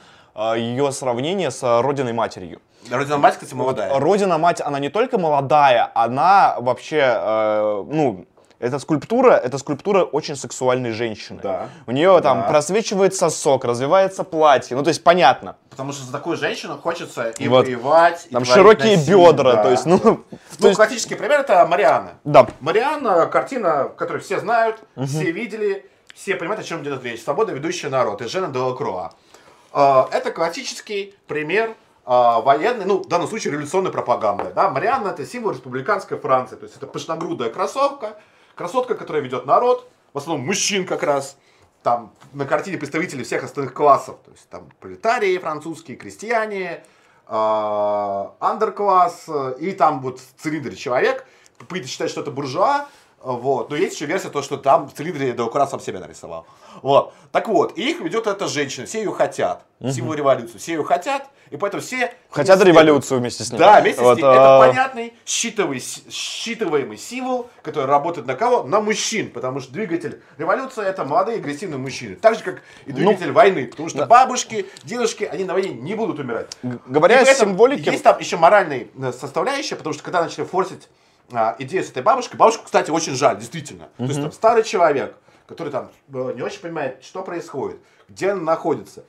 ее 0.56 0.92
сравнение 0.92 1.50
с 1.50 1.80
родиной 1.82 2.12
матерью. 2.12 2.60
Родина 2.90 3.18
мать, 3.18 3.34
кстати, 3.34 3.54
молодая. 3.54 3.99
Родина 3.99 4.38
мать, 4.38 4.60
она 4.60 4.78
не 4.78 4.88
только 4.88 5.18
молодая, 5.18 5.90
она 5.94 6.56
вообще, 6.58 7.00
э, 7.02 7.84
ну, 7.87 8.26
эта 8.58 8.78
скульптура, 8.78 9.32
это 9.32 9.58
скульптура 9.58 10.04
очень 10.04 10.37
сексуальной 10.37 10.92
женщины. 10.92 11.40
Да. 11.42 11.68
У 11.87 11.92
нее 11.92 12.12
да. 12.14 12.20
там 12.20 12.46
просвечивает 12.46 13.14
сосок, 13.14 13.64
развивается 13.64 14.22
платье. 14.22 14.76
Ну, 14.76 14.82
то 14.82 14.88
есть 14.88 15.02
понятно. 15.02 15.56
Потому 15.70 15.92
что 15.92 16.04
за 16.04 16.12
такую 16.12 16.37
женщину 16.37 16.78
хочется 16.78 17.30
и 17.30 17.49
вот. 17.49 17.66
воевать, 17.66 18.26
и 18.28 18.32
Там 18.32 18.44
широкие 18.44 18.96
насилие, 18.96 19.32
бедра, 19.32 19.54
да. 19.54 19.62
то 19.62 19.70
есть, 19.70 19.87
ну... 19.87 20.00
Ну, 20.02 20.25
есть... 20.66 20.76
классический 20.76 21.14
пример 21.14 21.40
это 21.40 21.66
Марианна. 21.66 22.12
Да. 22.25 22.46
Марианна, 22.60 23.26
картина, 23.26 23.90
которую 23.96 24.22
все 24.22 24.38
знают, 24.40 24.82
угу. 24.94 25.06
все 25.06 25.30
видели, 25.32 25.87
все 26.14 26.37
понимают, 26.37 26.60
о 26.60 26.64
чем 26.64 26.82
идет 26.82 27.02
речь. 27.02 27.22
Свобода, 27.22 27.52
ведущая 27.52 27.88
народ. 27.88 28.20
И 28.20 28.26
Жена 28.26 28.49
Делакруа. 28.49 29.06
А, 29.06 29.12
это 29.72 30.32
классический 30.32 31.14
пример 31.26 31.74
а, 32.12 32.40
военной, 32.40 32.86
ну, 32.86 33.02
в 33.02 33.08
данном 33.08 33.28
случае 33.28 33.52
революционной 33.52 33.92
пропаганды. 33.92 34.52
Да? 34.52 34.68
Марианна 34.70 35.10
это 35.10 35.24
символ 35.24 35.52
республиканской 35.52 36.18
Франции. 36.18 36.56
То 36.56 36.64
есть 36.64 36.76
это 36.76 36.88
пышногрудая 36.88 37.50
кроссовка, 37.50 38.18
красотка, 38.56 38.96
которая 38.96 39.22
ведет 39.22 39.46
народ, 39.46 39.88
в 40.12 40.18
основном 40.18 40.44
мужчин 40.44 40.86
как 40.86 41.04
раз. 41.04 41.36
Там 41.82 42.12
на 42.32 42.46
картине 42.46 42.78
представители 42.78 43.22
всех 43.22 43.44
остальных 43.44 43.74
классов. 43.74 44.16
То 44.24 44.32
есть 44.32 44.48
там 44.48 44.70
пролетарии 44.80 45.38
французские, 45.38 45.96
крестьяне, 45.96 46.82
андеркласс 47.28 49.28
и 49.58 49.72
там 49.72 50.02
вот 50.02 50.20
цилиндр 50.38 50.74
человек. 50.74 51.24
Принято 51.68 51.88
считать, 51.88 52.10
что 52.10 52.22
это 52.22 52.30
буржуа, 52.30 52.86
Вот. 53.22 53.70
Но 53.70 53.76
есть 53.76 53.94
еще 53.94 54.06
версия, 54.06 54.30
то, 54.30 54.42
что 54.42 54.56
там 54.56 54.88
в 54.88 54.94
цилиндре 54.94 55.32
Деукра 55.32 55.66
сам 55.66 55.80
себя 55.80 56.00
нарисовал. 56.00 56.46
Вот. 56.82 57.12
Так 57.32 57.48
вот, 57.48 57.76
и 57.76 57.90
их 57.90 58.00
ведет 58.00 58.26
эта 58.26 58.48
женщина, 58.48 58.86
все 58.86 58.98
ее 59.00 59.12
хотят. 59.12 59.64
Символ 59.80 60.14
революции. 60.14 60.58
Все 60.58 60.72
ее 60.72 60.84
хотят, 60.84 61.26
и 61.50 61.56
поэтому 61.56 61.82
все... 61.82 62.12
Хотят 62.30 62.58
следуют. 62.58 62.68
революцию 62.76 63.20
вместе 63.20 63.44
с 63.44 63.50
ним. 63.50 63.58
Да, 63.58 63.80
вместе 63.80 64.00
Вот, 64.02 64.18
с 64.18 64.22
ним. 64.22 64.26
Это 64.30 64.56
а, 64.56 64.66
понятный, 64.66 65.14
считывый, 65.26 65.80
считываемый 65.80 66.96
символ, 66.96 67.48
который 67.62 67.86
работает 67.86 68.26
на 68.26 68.36
кого? 68.36 68.62
На 68.62 68.80
мужчин. 68.80 69.30
Потому 69.30 69.60
что 69.60 69.72
двигатель 69.72 70.22
революции 70.38 70.84
это 70.84 71.04
молодые 71.04 71.38
агрессивные 71.38 71.78
мужчины. 71.78 72.16
Так 72.16 72.36
же, 72.36 72.42
как 72.42 72.62
и 72.86 72.92
двигатель 72.92 73.32
войны. 73.32 73.66
Потому 73.66 73.88
что 73.88 73.98
Ну, 73.98 74.04
да. 74.04 74.08
бабушки, 74.08 74.66
дедушки, 74.84 75.24
они 75.24 75.44
на 75.44 75.54
войне 75.54 75.70
не 75.70 75.94
будут 75.94 76.18
умирать. 76.18 76.56
Говоря 76.62 77.20
о 77.20 77.24
символике, 77.24 77.90
Есть 77.90 78.04
там 78.04 78.18
еще 78.18 78.36
моральная 78.36 78.86
э, 79.00 79.12
составляющая, 79.12 79.76
потому 79.76 79.94
что 79.94 80.02
когда 80.02 80.22
начали 80.22 80.44
форсить 80.44 80.88
а, 81.32 81.56
идею 81.58 81.84
с 81.84 81.90
этой 81.90 82.02
бабушкой, 82.02 82.37
бабушку, 82.37 82.64
кстати, 82.64 82.90
очень 82.90 83.14
жаль, 83.14 83.38
действительно. 83.38 83.88
То 83.96 84.04
есть 84.04 84.20
там 84.22 84.32
старый 84.32 84.62
человек, 84.62 85.16
который 85.46 85.70
там 85.72 85.90
э, 86.12 86.32
не 86.37 86.42
очень 86.42 86.60
понимает, 86.60 87.02
что 87.04 87.22
происходит, 87.22 87.78
где 88.08 88.30
она 88.30 88.42
находится. 88.42 89.04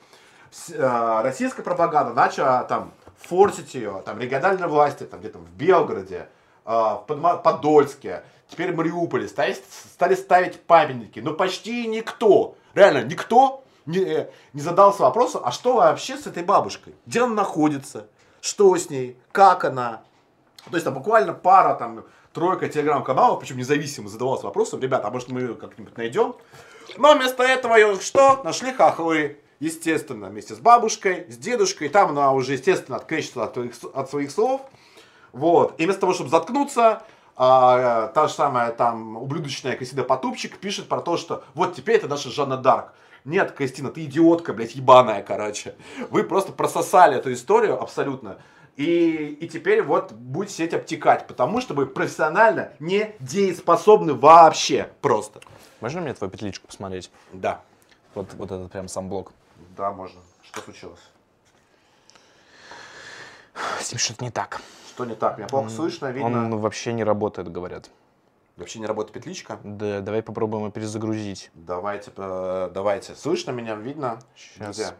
С- 0.50 0.70
э, 0.70 1.20
российская 1.22 1.62
пропаганда 1.62 2.12
начала 2.14 2.64
там 2.64 2.92
форсить 3.18 3.74
ее, 3.74 4.02
там 4.04 4.18
региональные 4.18 4.66
власти, 4.68 5.04
там 5.04 5.20
где-то 5.20 5.38
в 5.38 5.48
Белгороде, 5.50 6.28
э, 6.64 6.70
в 6.70 7.04
Подма- 7.06 7.40
Подольске, 7.40 8.22
теперь 8.48 8.72
в 8.72 8.76
Мариуполе 8.76 9.28
стали, 9.28 9.56
стали 9.94 10.14
ставить 10.14 10.60
памятники, 10.62 11.20
но 11.20 11.32
почти 11.32 11.86
никто, 11.86 12.56
реально 12.74 13.04
никто 13.04 13.64
не, 13.86 14.26
не 14.52 14.60
задался 14.60 15.02
вопросом, 15.02 15.42
а 15.44 15.50
что 15.52 15.74
вообще 15.74 16.16
с 16.16 16.26
этой 16.26 16.42
бабушкой? 16.42 16.94
Где 17.06 17.22
она 17.22 17.34
находится? 17.34 18.06
Что 18.40 18.76
с 18.76 18.90
ней? 18.90 19.16
Как 19.32 19.64
она? 19.64 20.02
То 20.70 20.76
есть 20.76 20.84
там 20.84 20.94
буквально 20.94 21.32
пара, 21.32 21.74
там, 21.74 22.04
тройка 22.32 22.68
телеграм-каналов, 22.68 23.40
причем 23.40 23.58
независимо 23.58 24.08
задавался 24.08 24.44
вопросом, 24.44 24.80
ребята, 24.80 25.08
а 25.08 25.10
может 25.10 25.28
мы 25.28 25.40
ее 25.40 25.54
как-нибудь 25.54 25.96
найдем? 25.96 26.34
Но 26.96 27.14
вместо 27.14 27.42
этого 27.42 28.00
что? 28.00 28.42
Нашли 28.44 28.72
хохлы. 28.72 29.38
Естественно, 29.60 30.28
вместе 30.28 30.54
с 30.54 30.58
бабушкой, 30.58 31.26
с 31.30 31.36
дедушкой. 31.36 31.88
Там 31.88 32.10
она 32.10 32.32
уже, 32.32 32.54
естественно, 32.54 32.96
открещивается 32.96 33.60
от, 33.60 33.94
от 33.94 34.10
своих 34.10 34.32
слов. 34.32 34.62
Вот. 35.32 35.74
И 35.78 35.84
вместо 35.84 36.00
того, 36.00 36.14
чтобы 36.14 36.30
заткнуться, 36.30 37.02
а, 37.36 38.08
та 38.08 38.26
же 38.26 38.34
самая 38.34 38.72
там 38.72 39.16
ублюдочная 39.16 39.76
Кристина 39.76 40.02
Потупчик 40.02 40.58
пишет 40.58 40.88
про 40.88 41.00
то, 41.00 41.16
что 41.16 41.44
вот 41.54 41.74
теперь 41.74 41.96
это 41.96 42.08
наша 42.08 42.30
Жанна 42.30 42.56
Дарк. 42.56 42.92
Нет, 43.24 43.52
Кристина, 43.52 43.90
ты 43.90 44.04
идиотка, 44.04 44.52
блядь, 44.52 44.74
ебаная, 44.74 45.22
короче. 45.22 45.76
Вы 46.10 46.24
просто 46.24 46.52
прососали 46.52 47.16
эту 47.16 47.32
историю 47.32 47.80
абсолютно. 47.80 48.38
И, 48.76 49.36
и 49.40 49.48
теперь 49.48 49.82
вот 49.82 50.12
будете 50.12 50.54
сеть 50.54 50.74
обтекать, 50.74 51.26
потому 51.26 51.60
что 51.60 51.74
вы 51.74 51.86
профессионально 51.86 52.72
не 52.78 53.14
дееспособны 53.20 54.14
вообще 54.14 54.90
просто. 55.02 55.40
можно 55.80 56.00
мне 56.00 56.14
твою 56.14 56.30
петличку 56.30 56.66
посмотреть? 56.68 57.10
Да. 57.32 57.60
Вот, 58.14 58.32
вот 58.34 58.50
этот 58.50 58.72
прям 58.72 58.88
сам 58.88 59.08
блок. 59.08 59.32
Да, 59.76 59.92
можно. 59.92 60.20
Что 60.42 60.62
случилось? 60.62 61.00
С 63.80 63.92
ним 63.92 63.98
что-то 63.98 64.24
не 64.24 64.30
так. 64.30 64.60
Что 64.88 65.04
не 65.04 65.14
так? 65.14 65.38
Меня 65.38 65.48
плохо 65.48 65.68
слышно, 65.68 66.10
видно. 66.10 66.26
Он 66.26 66.58
вообще 66.58 66.92
не 66.92 67.04
работает, 67.04 67.50
говорят. 67.50 67.90
Вообще 68.56 68.80
не 68.80 68.86
работает 68.86 69.14
петличка. 69.14 69.58
Да, 69.64 70.00
давай 70.00 70.22
попробуем 70.22 70.64
его 70.64 70.72
перезагрузить. 70.72 71.50
Давайте, 71.54 72.12
э, 72.16 72.70
давайте. 72.72 73.14
Слышно 73.14 73.50
меня, 73.50 73.74
видно? 73.74 74.18
Щас. 74.36 74.76
Где? 74.76 74.90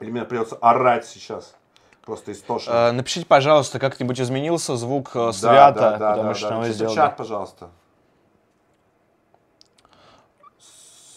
Или 0.00 0.10
мне 0.10 0.24
придется 0.24 0.56
орать 0.56 1.06
сейчас? 1.06 1.56
Просто 2.06 2.30
истошно. 2.30 2.70
Э, 2.70 2.92
напишите, 2.92 3.26
пожалуйста, 3.26 3.80
как-нибудь 3.80 4.20
изменился 4.20 4.76
звук 4.76 5.10
э, 5.16 5.18
Да, 5.26 5.32
свято, 5.32 5.80
да, 5.80 5.98
да, 5.98 6.10
потому 6.12 6.28
да, 6.28 6.34
что 6.34 6.48
да. 6.50 6.56
мы 6.58 6.68
сделали. 6.70 6.94
чат, 6.94 7.16
пожалуйста. 7.16 7.68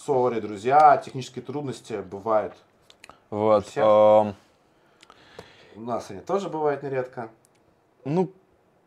Сори, 0.03 0.39
друзья, 0.39 0.97
технические 0.97 1.43
трудности 1.45 2.01
бывают. 2.01 2.53
Вот. 3.29 3.65
эм, 3.75 4.35
У 5.75 5.81
нас 5.81 6.09
они 6.09 6.21
тоже 6.21 6.49
бывают 6.49 6.81
нередко. 6.81 7.29
ну, 8.03 8.31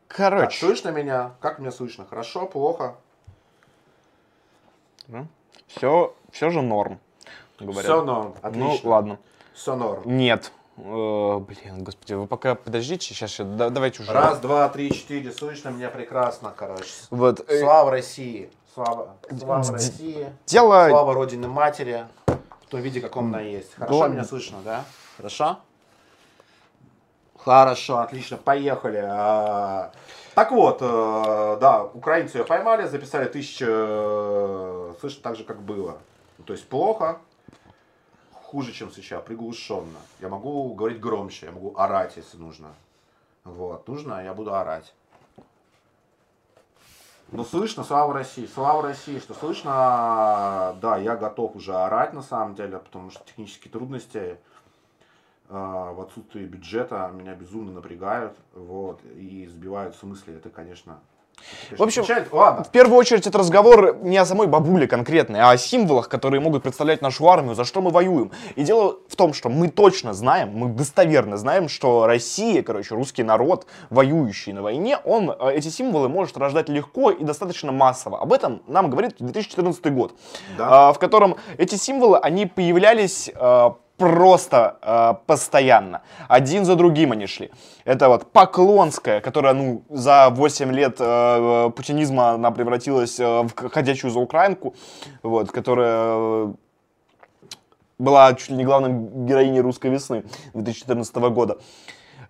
короче. 0.08 0.58
слышно 0.58 0.88
меня? 0.88 1.30
Как 1.40 1.60
меня 1.60 1.70
слышно? 1.70 2.04
Хорошо, 2.04 2.46
плохо? 2.46 2.96
Все, 5.68 6.14
все 6.32 6.50
же 6.50 6.62
норм. 6.62 6.98
Говорят. 7.60 7.84
Все 7.84 8.02
норм, 8.02 8.34
Ну, 8.42 8.48
отлично. 8.48 8.90
ладно. 8.90 9.18
Все 9.54 9.76
норм. 9.76 10.02
Нет. 10.04 10.50
Э, 10.76 11.38
блин, 11.38 11.84
господи, 11.84 12.14
вы 12.14 12.26
пока 12.26 12.54
подождите, 12.54 13.06
сейчас, 13.14 13.36
давайте 13.38 14.02
уже. 14.02 14.12
Раз, 14.12 14.38
два, 14.40 14.68
три, 14.68 14.90
четыре. 14.92 15.30
Слышно 15.32 15.68
меня 15.68 15.90
прекрасно, 15.90 16.52
короче. 16.56 16.86
Вот. 17.10 17.40
э, 17.48 17.60
Слава 17.60 17.90
России. 17.90 18.50
Слава, 18.74 19.16
слава 19.38 19.64
Д- 19.64 19.72
России. 19.72 20.32
дело 20.46 20.86
Слава 20.88 21.12
Родине 21.14 21.46
Матери. 21.46 22.06
В 22.26 22.66
том 22.72 22.80
виде, 22.80 23.00
каком 23.02 23.26
она 23.26 23.40
есть. 23.42 23.74
Хорошо 23.74 24.00
Да. 24.00 24.08
меня 24.08 24.24
слышно, 24.24 24.58
да? 24.64 24.84
Хорошо? 25.18 25.58
Хорошо, 27.36 27.98
отлично, 27.98 28.38
поехали. 28.38 29.02
А, 29.04 29.92
Так 30.34 30.52
вот, 30.52 30.78
э, 30.80 31.58
да, 31.60 31.84
украинцы 31.84 32.38
ее 32.38 32.44
поймали, 32.44 32.86
записали 32.86 33.26
тысячу, 33.26 34.94
слышно 35.00 35.22
так 35.22 35.36
же, 35.36 35.44
как 35.44 35.60
было. 35.60 35.98
То 36.46 36.54
есть 36.54 36.66
плохо, 36.66 37.18
хуже, 38.52 38.72
чем 38.72 38.92
сейчас, 38.92 39.22
приглушенно. 39.24 39.98
Я 40.20 40.28
могу 40.28 40.74
говорить 40.74 41.00
громче, 41.00 41.46
я 41.46 41.52
могу 41.52 41.74
орать, 41.74 42.18
если 42.18 42.36
нужно. 42.36 42.68
Вот, 43.44 43.88
нужно, 43.88 44.22
я 44.22 44.34
буду 44.34 44.54
орать. 44.54 44.92
Ну, 47.30 47.44
слышно, 47.46 47.82
слава 47.82 48.12
России, 48.12 48.44
слава 48.44 48.82
России, 48.82 49.18
что 49.20 49.32
слышно, 49.32 50.76
да, 50.82 50.98
я 50.98 51.16
готов 51.16 51.56
уже 51.56 51.74
орать 51.74 52.12
на 52.12 52.20
самом 52.20 52.54
деле, 52.54 52.78
потому 52.78 53.10
что 53.10 53.24
технические 53.24 53.72
трудности 53.72 54.18
э, 54.18 54.36
в 55.48 55.98
отсутствии 56.02 56.44
бюджета 56.44 57.10
меня 57.14 57.34
безумно 57.34 57.72
напрягают, 57.72 58.36
вот, 58.52 59.02
и 59.16 59.46
сбивают 59.46 59.96
с 59.96 60.02
мысли, 60.02 60.36
это, 60.36 60.50
конечно, 60.50 61.00
В 61.76 61.82
общем, 61.82 62.04
ладно, 62.32 62.64
В 62.64 62.70
первую 62.70 62.96
очередь, 62.98 63.26
это 63.26 63.38
разговор 63.38 63.96
не 64.02 64.16
о 64.16 64.26
самой 64.26 64.46
бабуле 64.46 64.86
конкретной, 64.86 65.40
а 65.40 65.50
о 65.50 65.56
символах, 65.56 66.08
которые 66.08 66.40
могут 66.40 66.62
представлять 66.62 67.02
нашу 67.02 67.28
армию, 67.28 67.54
за 67.54 67.64
что 67.64 67.80
мы 67.80 67.90
воюем. 67.90 68.30
И 68.56 68.62
дело 68.62 68.98
в 69.08 69.16
том, 69.16 69.32
что 69.32 69.48
мы 69.48 69.68
точно 69.68 70.12
знаем, 70.14 70.50
мы 70.54 70.68
достоверно 70.68 71.36
знаем, 71.36 71.68
что 71.68 72.06
Россия, 72.06 72.62
короче, 72.62 72.94
русский 72.94 73.22
народ, 73.22 73.66
воюющий 73.90 74.52
на 74.52 74.62
войне, 74.62 74.98
он 75.04 75.30
э, 75.30 75.52
эти 75.54 75.68
символы 75.68 76.08
может 76.08 76.36
рождать 76.36 76.68
легко 76.68 77.10
и 77.10 77.24
достаточно 77.24 77.72
массово. 77.72 78.20
Об 78.20 78.32
этом 78.32 78.62
нам 78.66 78.90
говорит 78.90 79.14
2014 79.18 79.92
год, 79.92 80.14
Да. 80.58 80.90
э, 80.90 80.92
в 80.94 80.98
котором 80.98 81.36
эти 81.58 81.74
символы, 81.76 82.18
они 82.18 82.46
появлялись 82.46 83.30
э, 83.34 83.70
просто 84.02 84.78
э, 84.82 85.14
постоянно. 85.26 86.02
Один 86.28 86.64
за 86.64 86.74
другим 86.74 87.12
они 87.12 87.26
шли. 87.26 87.50
Это 87.84 88.08
вот 88.08 88.32
Поклонская, 88.32 89.20
которая, 89.20 89.54
ну, 89.54 89.82
за 89.88 90.28
8 90.30 90.72
лет 90.72 90.96
э, 90.98 91.70
путинизма 91.76 92.30
она 92.30 92.50
превратилась 92.50 93.20
э, 93.20 93.42
в 93.42 93.54
ходячую 93.54 94.10
заукраинку, 94.10 94.74
вот, 95.22 95.52
которая 95.52 95.94
э, 95.94 96.52
была 97.98 98.34
чуть 98.34 98.50
ли 98.50 98.56
не 98.56 98.64
главной 98.64 98.92
героиней 99.26 99.60
русской 99.60 99.90
весны 99.90 100.24
2014 100.54 101.14
года. 101.16 101.58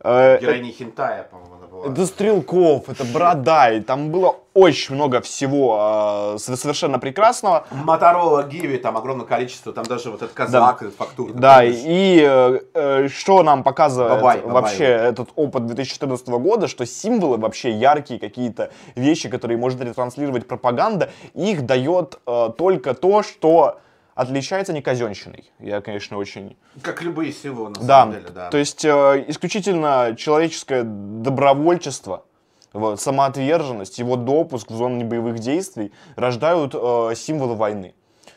Э, 0.01 0.39
героиня 0.41 0.73
Хентая, 0.73 1.23
по-моему, 1.23 1.62
это 1.85 2.07
Стрелков, 2.07 2.89
это 2.89 3.05
Бородай, 3.05 3.81
там 3.81 4.11
было 4.11 4.37
очень 4.55 4.95
много 4.95 5.21
всего 5.21 6.35
э, 6.35 6.39
совершенно 6.39 6.99
прекрасного. 6.99 7.67
Моторола, 7.71 8.43
Гиви, 8.43 8.77
там 8.77 8.97
огромное 8.97 9.27
количество, 9.27 9.73
там 9.73 9.85
даже 9.85 10.11
вот 10.11 10.23
этот 10.23 10.35
казак, 10.35 10.83
этот 10.83 10.95
фактур. 10.95 11.33
Да, 11.33 11.65
и 11.65 12.21
э, 12.23 12.61
э, 12.75 13.09
что 13.09 13.43
нам 13.43 13.63
показывает 13.63 14.17
Бабай, 14.17 14.41
Бабай. 14.41 14.53
вообще 14.53 14.85
этот 14.85 15.31
опыт 15.37 15.67
2014 15.67 16.29
года, 16.29 16.69
что 16.69 16.85
символы 16.87 17.39
вообще 17.39 17.71
яркие 17.71 18.21
какие-то 18.21 18.71
вещи, 18.95 19.29
которые 19.29 19.57
может 19.57 19.81
ретранслировать 19.81 20.47
пропаганда, 20.47 21.11
их 21.35 21.65
дает 21.65 22.21
э, 22.27 22.51
только 22.57 22.95
то, 22.95 23.23
что 23.23 23.79
отличается 24.15 24.73
не 24.73 24.83
казенщиной. 24.83 25.51
Я, 25.59 25.81
конечно, 25.81 26.19
очень... 26.19 26.57
Как 26.83 27.03
любые 27.03 27.33
символы, 27.33 27.71
на 27.71 27.75
Да, 27.81 28.01
самом 28.01 28.15
деле, 28.15 28.29
да. 28.31 28.51
то 28.51 28.59
есть 28.59 28.85
э, 28.85 29.25
исключительно 29.29 30.15
человеческое 30.17 30.83
добровольчество, 30.85 32.25
вот, 32.73 33.01
самоотверженность, 33.01 33.99
его 33.99 34.17
допуск 34.17 34.71
в 34.71 34.75
зону 34.75 35.05
боевых 35.05 35.39
действий 35.39 35.93
рождают 36.17 36.75
э, 36.75 37.13
символы 37.17 37.55
войны. 37.55 37.95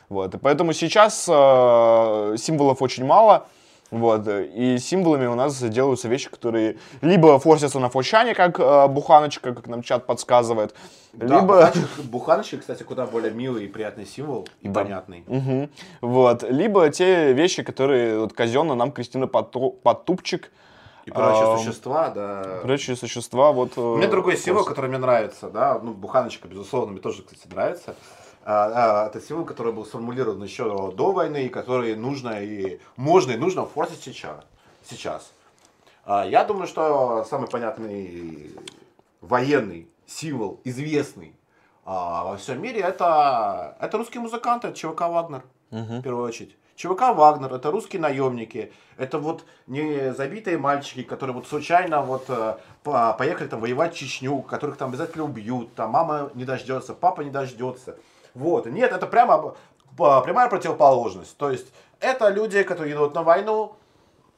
Вот, 0.09 0.35
и 0.35 0.37
поэтому 0.37 0.73
сейчас 0.73 1.25
э, 1.27 2.35
символов 2.37 2.81
очень 2.81 3.05
мало, 3.05 3.47
вот, 3.95 4.27
и 4.27 4.77
символами 4.77 5.25
у 5.27 5.35
нас 5.35 5.61
делаются 5.61 6.07
вещи, 6.07 6.29
которые 6.29 6.77
либо 7.01 7.39
форсятся 7.39 7.79
на 7.79 7.89
форчане, 7.89 8.33
как 8.35 8.59
э, 8.59 8.87
буханочка, 8.87 9.53
как 9.53 9.67
нам 9.67 9.81
чат 9.81 10.05
подсказывает, 10.05 10.75
Да, 11.13 11.39
либо... 11.39 11.61
буханочек- 11.61 12.01
буханочек, 12.03 12.59
кстати, 12.61 12.83
куда 12.83 13.05
более 13.05 13.31
милый 13.31 13.65
и 13.65 13.67
приятный 13.67 14.05
символ 14.05 14.47
и 14.61 14.67
Да. 14.67 14.81
понятный. 14.81 15.23
Мгм. 15.27 15.69
Вот. 16.01 16.43
Либо 16.43 16.89
те 16.89 17.33
вещи, 17.33 17.63
которые 17.63 18.19
вот 18.19 18.33
казенно 18.33 18.75
нам 18.75 18.91
Кристина 18.91 19.27
Поту- 19.27 19.79
Потупчик 19.83 20.51
И 21.05 21.11
прочие 21.11 21.43
Ам, 21.45 21.57
существа, 21.59 22.09
да. 22.09 22.59
Прочие 22.63 22.95
существа, 22.95 23.51
вот... 23.51 23.77
У 23.77 23.95
э, 23.95 23.97
меня 23.99 24.07
другой 24.09 24.35
символ, 24.37 24.65
который 24.65 24.89
мне 24.89 24.97
нравится, 24.97 25.49
да, 25.49 25.79
ну, 25.81 25.93
буханочка, 25.93 26.47
безусловно, 26.47 26.91
мне 26.93 27.01
тоже, 27.01 27.21
кстати, 27.23 27.47
нравится. 27.53 27.95
А, 28.47 29.05
а, 29.05 29.07
это 29.07 29.19
символ, 29.19 29.43
который 29.43 29.73
был 29.73 29.85
сформулирован 29.85 30.43
еще 30.43 30.91
до 30.91 31.11
войны, 31.11 31.47
и 31.47 31.49
который 31.49 31.95
нужно 31.95 32.43
и 32.43 32.79
можно 32.95 33.31
и 33.31 33.37
нужно 33.37 33.65
форсить 33.65 34.03
сейчас. 34.03 34.45
сейчас. 34.87 35.31
А, 36.05 36.23
я 36.25 36.43
думаю, 36.45 36.67
что 36.67 37.25
самый 37.27 37.49
понятный 37.49 38.51
военный 39.21 39.89
символ, 40.05 40.61
известный 40.63 41.35
во 41.83 42.35
всем 42.37 42.61
мире, 42.61 42.81
это, 42.81 43.77
это 43.79 43.97
русские 43.97 44.21
музыканты, 44.21 44.67
это 44.67 44.77
ЧВК 44.77 45.01
«Вагнер» 45.01 45.43
в 45.99 46.01
первую 46.01 46.25
очередь. 46.25 46.55
ЧВК 46.75 47.15
«Вагнер»— 47.15 47.53
это 47.55 47.71
русские 47.71 48.01
наемники, 48.01 48.71
это 48.97 49.17
вот 49.17 49.45
не 49.65 50.13
забитые 50.13 50.57
мальчики, 50.57 51.03
которые 51.03 51.35
вот 51.35 51.47
случайно 51.47 52.01
вот 52.01 52.25
э, 52.27 52.57
по- 52.83 53.13
поехали 53.13 53.47
там 53.47 53.61
воевать 53.61 53.93
в 53.93 53.97
Чечню, 53.97 54.41
которых 54.41 54.77
там 54.77 54.89
обязательно 54.89 55.23
убьют, 55.23 55.73
там 55.75 55.91
мама 55.91 56.31
не 56.33 56.43
дождется, 56.43 56.93
папа 56.93 57.21
не 57.21 57.29
дождется. 57.29 57.97
Вот. 58.35 58.67
Нет, 58.67 58.91
это 58.91 59.07
прямо 59.07 59.55
прямая 59.97 60.49
противоположность. 60.49 61.35
То 61.37 61.49
есть 61.49 61.67
это 61.99 62.29
люди, 62.29 62.61
которые 62.63 62.93
идут 62.93 63.15
на 63.15 63.23
войну, 63.23 63.75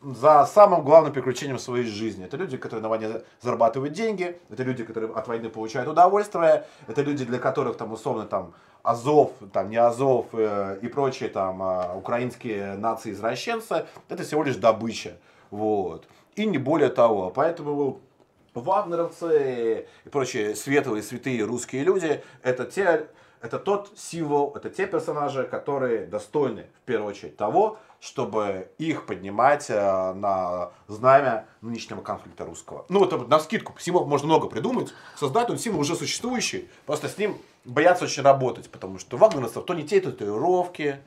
за 0.02 0.46
самым 0.46 0.84
главным 0.84 1.12
приключением 1.12 1.58
своей 1.58 1.86
жизни. 1.86 2.26
Это 2.26 2.38
люди, 2.38 2.58
которые 2.58 2.84
на 2.84 2.90
войне 2.90 3.22
зарабатывают 3.42 3.94
деньги, 3.94 4.40
это 4.50 4.64
люди, 4.64 4.84
которые 4.84 5.12
от 5.12 5.28
войны 5.28 5.50
получают 5.50 5.90
удовольствие, 5.90 6.66
это 6.88 7.02
люди, 7.02 7.26
для 7.26 7.40
которых 7.40 7.78
там 7.78 7.92
условно 7.94 8.26
там 8.26 8.54
Азов, 8.84 9.32
там 9.52 9.70
не 9.70 9.78
Азов 9.78 10.28
э, 10.34 10.80
и 10.82 10.88
прочие 10.88 11.30
там 11.30 11.62
а, 11.62 11.96
украинские 11.96 12.76
нации-извращенцы, 12.76 13.86
это 14.08 14.24
всего 14.24 14.44
лишь 14.44 14.56
добыча. 14.56 15.18
Вот. 15.50 16.08
И 16.36 16.46
не 16.46 16.58
более 16.58 16.90
того. 16.90 17.32
Поэтому 17.32 18.00
вагнеровцы 18.54 19.88
и 20.06 20.10
прочие 20.10 20.56
светлые, 20.56 21.04
святые 21.04 21.44
русские 21.44 21.84
люди, 21.84 22.24
это 22.44 22.66
те, 22.66 23.08
это 23.42 23.60
тот 23.60 23.92
символ, 23.96 24.54
это 24.56 24.70
те 24.70 24.88
персонажи, 24.88 25.44
которые 25.44 26.06
достойны 26.06 26.68
в 26.82 26.86
первую 26.86 27.10
очередь 27.10 27.38
того, 27.38 27.78
чтобы 28.00 28.70
их 28.78 29.06
поднимать 29.06 29.70
э, 29.70 30.14
на 30.14 30.72
знамя 30.88 31.46
нынешнего 31.62 32.02
конфликта 32.02 32.46
русского. 32.46 32.86
Ну, 32.90 33.04
это 33.04 33.18
на 33.18 33.40
скидку, 33.40 33.76
символ 33.80 34.06
можно 34.06 34.28
много 34.28 34.48
придумать, 34.48 34.94
создать 35.16 35.50
он 35.50 35.58
символ 35.58 35.82
уже 35.82 35.96
существующий, 35.96 36.70
просто 36.86 37.10
с 37.10 37.18
ним 37.18 37.38
боятся 37.66 38.06
очень 38.06 38.24
работать, 38.24 38.70
потому 38.70 39.00
что 39.00 39.18
вагнеровцев 39.18 39.66
то 39.66 39.74
не 39.74 39.84
те 39.84 40.00
татуировки, 40.00 41.00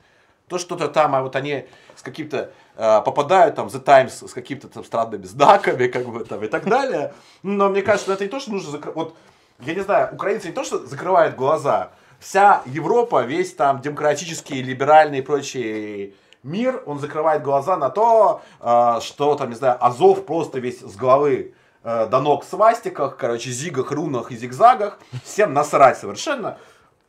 то 0.51 0.57
что-то 0.57 0.89
там, 0.89 1.15
а 1.15 1.21
вот 1.21 1.37
они 1.37 1.65
с 1.95 2.01
каким-то 2.01 2.51
э, 2.75 3.01
попадают 3.05 3.55
там 3.55 3.67
The 3.67 3.79
Times 3.79 4.21
с 4.21 4.33
какими-то 4.33 4.67
там 4.67 4.83
странными 4.83 5.23
знаками, 5.23 5.87
как 5.87 6.05
бы 6.05 6.25
там 6.25 6.43
и 6.43 6.47
так 6.47 6.65
далее. 6.65 7.13
Но 7.41 7.69
мне 7.69 7.81
кажется, 7.81 8.11
это 8.11 8.25
не 8.25 8.29
то, 8.29 8.41
что 8.41 8.51
нужно 8.51 8.71
закрыть. 8.71 8.93
Вот, 8.95 9.15
я 9.59 9.73
не 9.73 9.79
знаю, 9.79 10.13
украинцы 10.13 10.49
не 10.49 10.53
то, 10.53 10.65
что 10.65 10.85
закрывают 10.85 11.37
глаза. 11.37 11.91
Вся 12.21 12.61
Европа, 12.67 13.23
весь 13.23 13.51
там 13.55 13.81
демократический, 13.81 14.61
либеральный 14.61 15.17
и 15.19 15.21
прочий 15.23 16.13
мир, 16.43 16.83
он 16.85 16.99
закрывает 16.99 17.41
глаза 17.41 17.77
на 17.77 17.89
то, 17.89 18.41
э, 18.59 18.99
что 19.01 19.33
там, 19.33 19.49
не 19.49 19.55
знаю, 19.55 19.83
Азов 19.83 20.23
просто 20.27 20.59
весь 20.59 20.81
с 20.81 20.95
головы 20.95 21.55
э, 21.83 22.05
до 22.05 22.19
ног 22.19 22.45
в 22.45 22.47
свастиках, 22.47 23.17
короче, 23.17 23.49
зигах, 23.49 23.91
рунах 23.91 24.31
и 24.31 24.35
зигзагах. 24.35 24.99
Всем 25.25 25.53
насрать 25.53 25.97
совершенно. 25.97 26.59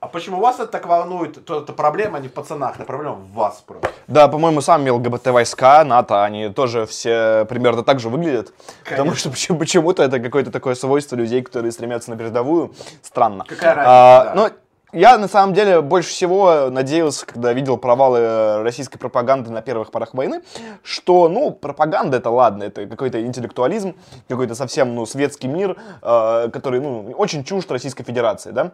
А 0.01 0.09
почему 0.09 0.41
вас 0.41 0.57
это 0.57 0.67
так 0.69 0.87
волнует? 0.87 1.45
То 1.45 1.61
это 1.61 1.75
проблема 1.75 2.19
не 2.19 2.29
в 2.29 2.33
пацанах, 2.33 2.77
это 2.77 2.85
проблема 2.87 3.17
в 3.17 3.33
вас 3.35 3.63
просто. 3.67 3.91
Да, 4.09 4.29
по-моему, 4.29 4.63
сами 4.63 4.89
ЛГБТ-войска 4.89 5.85
НАТО, 5.85 6.25
они 6.25 6.49
тоже 6.49 6.87
все 6.87 7.45
примерно 7.51 7.83
так 7.83 8.01
же 8.01 8.09
выглядят. 8.09 8.55
Потому 8.89 9.15
что 9.15 9.29
почему- 9.31 9.59
почему-то 9.59 10.03
это 10.03 10.19
какое-то 10.21 10.51
такое 10.51 10.75
свойство 10.75 11.17
людей, 11.17 11.43
которые 11.43 11.71
стремятся 11.71 12.11
на 12.11 12.17
передовую. 12.17 12.73
Странно. 13.03 13.45
Какая 13.47 13.73
А, 13.73 14.25
разница, 14.25 14.25
да. 14.25 14.33
ну, 14.35 14.51
я 14.93 15.19
на 15.19 15.29
самом 15.29 15.55
деле 15.55 15.81
больше 15.81 16.11
всего 16.11 16.69
надеялся, 16.71 17.27
когда 17.27 17.53
видел 17.53 17.79
провалы 17.79 18.19
э, 18.19 18.63
российской 18.63 18.99
пропаганды 18.99 19.51
на 19.51 19.63
первых 19.63 19.91
порах 19.91 20.15
войны, 20.15 20.43
что, 20.83 21.29
ну, 21.29 21.51
пропаганда 21.51 22.19
это 22.19 22.31
ладно, 22.31 22.65
это 22.65 22.87
какой-то 22.87 23.25
интеллектуализм, 23.25 23.97
какой-то 24.29 24.55
совсем, 24.55 24.95
ну, 24.95 25.07
светский 25.07 25.49
мир, 25.49 25.79
э, 26.03 26.51
который, 26.53 26.81
ну, 26.81 27.13
очень 27.17 27.45
чужд 27.45 27.71
Российской 27.71 28.05
Федерации, 28.05 28.51
да. 28.51 28.73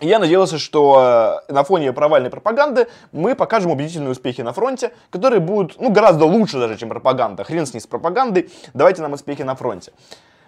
И 0.00 0.06
Я 0.06 0.18
надеялся, 0.18 0.58
что 0.58 1.42
э, 1.48 1.52
на 1.52 1.62
фоне 1.62 1.92
провальной 1.92 2.30
пропаганды 2.30 2.88
мы 3.12 3.34
покажем 3.34 3.70
убедительные 3.70 4.12
успехи 4.12 4.40
на 4.40 4.54
фронте, 4.54 4.92
которые 5.10 5.40
будут, 5.40 5.78
ну, 5.78 5.90
гораздо 5.90 6.24
лучше 6.24 6.58
даже, 6.58 6.78
чем 6.78 6.88
пропаганда. 6.88 7.44
Хрен 7.44 7.66
с 7.66 7.74
ней 7.74 7.80
с 7.80 7.86
пропагандой, 7.86 8.50
давайте 8.72 9.02
нам 9.02 9.12
успехи 9.12 9.42
на 9.42 9.54
фронте. 9.54 9.92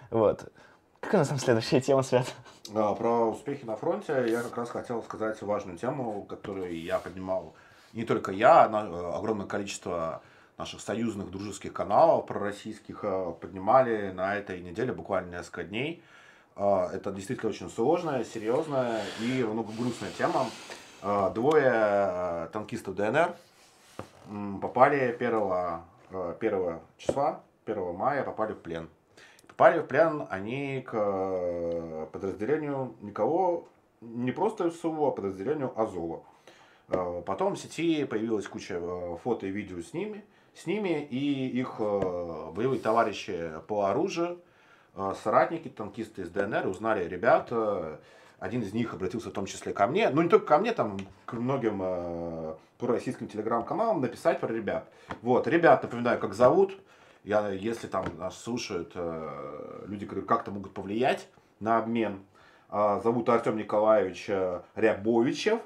Вот. 0.09 0.45
Какая 1.03 1.17
у 1.17 1.19
нас 1.19 1.27
там 1.27 1.37
следующая 1.37 1.81
тема, 1.81 2.01
Свят? 2.01 2.33
А, 2.73 2.95
Про 2.95 3.29
успехи 3.29 3.65
на 3.65 3.75
фронте 3.75 4.25
я 4.29 4.41
как 4.41 4.57
раз 4.57 4.69
хотел 4.69 5.03
сказать 5.03 5.41
важную 5.41 5.77
тему, 5.77 6.23
которую 6.23 6.81
я 6.81 6.97
поднимал 6.97 7.53
не 7.91 8.05
только 8.05 8.31
я, 8.31 8.69
но 8.69 8.85
э, 8.85 9.15
огромное 9.17 9.45
количество 9.45 10.21
наших 10.57 10.79
союзных 10.81 11.29
дружеских 11.29 11.73
каналов 11.73 12.25
пророссийских 12.25 12.99
э, 13.03 13.33
поднимали 13.39 14.11
на 14.11 14.35
этой 14.35 14.61
неделе 14.61 14.93
буквально 14.93 15.37
несколько 15.37 15.63
дней. 15.65 16.01
А, 16.55 16.89
Это 16.93 17.11
действительно 17.11 17.49
очень 17.49 17.69
сложная, 17.69 18.23
серьезная 18.23 19.01
и 19.19 19.43
много 19.43 19.73
грустная 19.73 20.11
тема. 20.17 20.45
А, 21.01 21.29
Двое 21.31 21.69
э, 21.69 22.47
танкистов 22.53 22.95
ДНР 22.95 23.35
попали 24.61 25.13
1, 25.19 25.29
э, 26.11 26.33
1 26.39 26.79
числа, 26.97 27.41
1 27.65 27.93
мая 27.93 28.23
попали 28.23 28.53
в 28.53 28.59
плен. 28.61 28.89
Попали 29.55 29.81
в 29.81 29.83
плен 29.85 30.25
они 30.31 30.81
к 30.81 30.93
э, 30.93 32.07
подразделению 32.11 32.95
никого, 33.01 33.67
не 34.01 34.31
просто 34.31 34.71
СУ, 34.71 35.05
а 35.05 35.11
подразделению 35.11 35.79
Азова. 35.79 36.23
Э, 36.89 37.21
Потом 37.23 37.53
в 37.53 37.59
сети 37.59 38.03
появилась 38.05 38.47
куча 38.47 38.79
э, 38.81 39.17
фото 39.23 39.45
и 39.45 39.51
видео 39.51 39.79
с 39.79 39.93
ними, 39.93 40.25
с 40.55 40.65
ними 40.65 41.03
и 41.03 41.49
их 41.59 41.79
боевые 41.79 42.79
товарищи 42.79 43.51
по 43.67 43.85
оружию, 43.85 44.39
соратники, 45.23 45.67
танкисты 45.67 46.23
из 46.23 46.29
ДНР 46.29 46.67
узнали 46.67 47.07
ребят. 47.07 47.51
Один 48.39 48.61
из 48.61 48.73
них 48.73 48.93
обратился 48.93 49.29
в 49.29 49.33
том 49.33 49.45
числе 49.45 49.71
ко 49.71 49.87
мне, 49.87 50.09
ну 50.09 50.21
не 50.21 50.29
только 50.29 50.45
ко 50.47 50.57
мне, 50.57 50.73
там 50.73 50.97
к 51.25 51.33
многим 51.33 51.79
э, 51.81 52.55
пророссийским 52.77 53.27
телеграм-каналам 53.27 54.01
написать 54.01 54.39
про 54.39 54.51
ребят. 54.53 54.85
Вот, 55.21 55.47
ребят, 55.47 55.81
напоминаю, 55.83 56.19
как 56.19 56.33
зовут. 56.33 56.77
Я, 57.23 57.49
если 57.49 57.87
там 57.87 58.05
нас 58.17 58.37
слушают 58.37 58.91
э, 58.95 59.85
люди, 59.87 60.05
которые 60.05 60.27
как-то 60.27 60.51
могут 60.51 60.73
повлиять 60.73 61.29
на 61.61 61.77
обмен, 61.77 62.19
э, 62.69 62.99
зовут 63.01 63.29
Артем 63.29 63.55
Николаевич 63.55 64.25
э, 64.27 64.61
Рябовичев, 64.75 65.59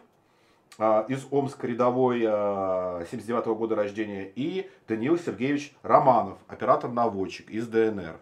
из 0.80 1.26
Омска 1.32 1.66
рядовой, 1.66 2.20
э, 2.20 3.06
79 3.10 3.46
года 3.58 3.74
рождения, 3.74 4.32
и 4.36 4.70
Даниил 4.88 5.18
Сергеевич 5.18 5.76
Романов, 5.82 6.38
оператор-наводчик 6.48 7.50
из 7.50 7.68
ДНР. 7.68 8.20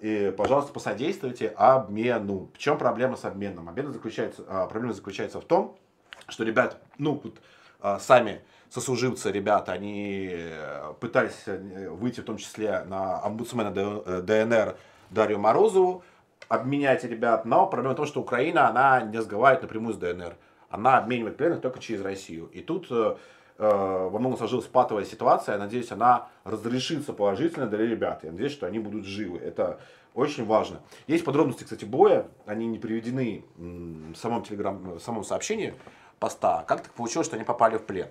И, 0.00 0.32
пожалуйста, 0.38 0.72
посодействуйте 0.72 1.48
обмену. 1.48 2.50
В 2.54 2.58
чем 2.58 2.78
проблема 2.78 3.16
с 3.16 3.24
обменом? 3.24 3.68
Обмен 3.68 3.92
заключается, 3.92 4.42
проблема 4.42 4.92
заключается 4.92 5.40
в 5.40 5.44
том, 5.44 5.76
что 6.28 6.44
ребят, 6.44 6.80
ну, 6.98 7.20
сами 7.98 8.42
сослуживцы, 8.70 9.30
ребята, 9.30 9.72
они 9.72 10.28
э, 10.32 10.92
пытались 11.00 11.42
э, 11.46 11.88
выйти 11.90 12.20
в 12.20 12.24
том 12.24 12.36
числе 12.36 12.84
на 12.84 13.22
омбудсмена 13.22 13.72
э, 13.74 14.22
ДНР 14.22 14.76
Дарью 15.10 15.38
Морозову, 15.38 16.02
обменять 16.48 17.04
ребят, 17.04 17.44
но 17.44 17.66
проблема 17.66 17.94
в 17.94 17.96
том, 17.96 18.06
что 18.06 18.20
Украина, 18.20 18.68
она 18.68 19.00
не 19.02 19.18
разговаривает 19.18 19.62
напрямую 19.62 19.94
с 19.94 19.98
ДНР. 19.98 20.36
Она 20.68 20.98
обменивает 20.98 21.36
пленных 21.36 21.60
только 21.60 21.78
через 21.78 22.02
Россию. 22.02 22.46
И 22.52 22.60
тут 22.60 22.88
э, 22.90 23.16
во 23.58 24.18
многом 24.18 24.36
сложилась 24.36 24.66
патовая 24.66 25.04
ситуация. 25.04 25.54
Я 25.54 25.58
надеюсь, 25.58 25.92
она 25.92 26.28
разрешится 26.42 27.12
положительно 27.12 27.66
для 27.66 27.78
ребят. 27.78 28.24
Я 28.24 28.32
надеюсь, 28.32 28.52
что 28.52 28.66
они 28.66 28.80
будут 28.80 29.04
живы. 29.04 29.38
Это 29.38 29.78
очень 30.14 30.44
важно. 30.44 30.80
Есть 31.06 31.24
подробности, 31.24 31.64
кстати, 31.64 31.84
боя. 31.84 32.26
Они 32.46 32.66
не 32.66 32.78
приведены 32.78 33.44
в 33.56 34.16
самом 34.16 34.42
телеграм, 34.42 34.98
в 34.98 35.00
самом 35.00 35.24
сообщении 35.24 35.74
поста. 36.18 36.64
Как 36.66 36.82
так 36.82 36.92
получилось, 36.92 37.26
что 37.26 37.36
они 37.36 37.44
попали 37.44 37.76
в 37.76 37.84
плен? 37.84 38.08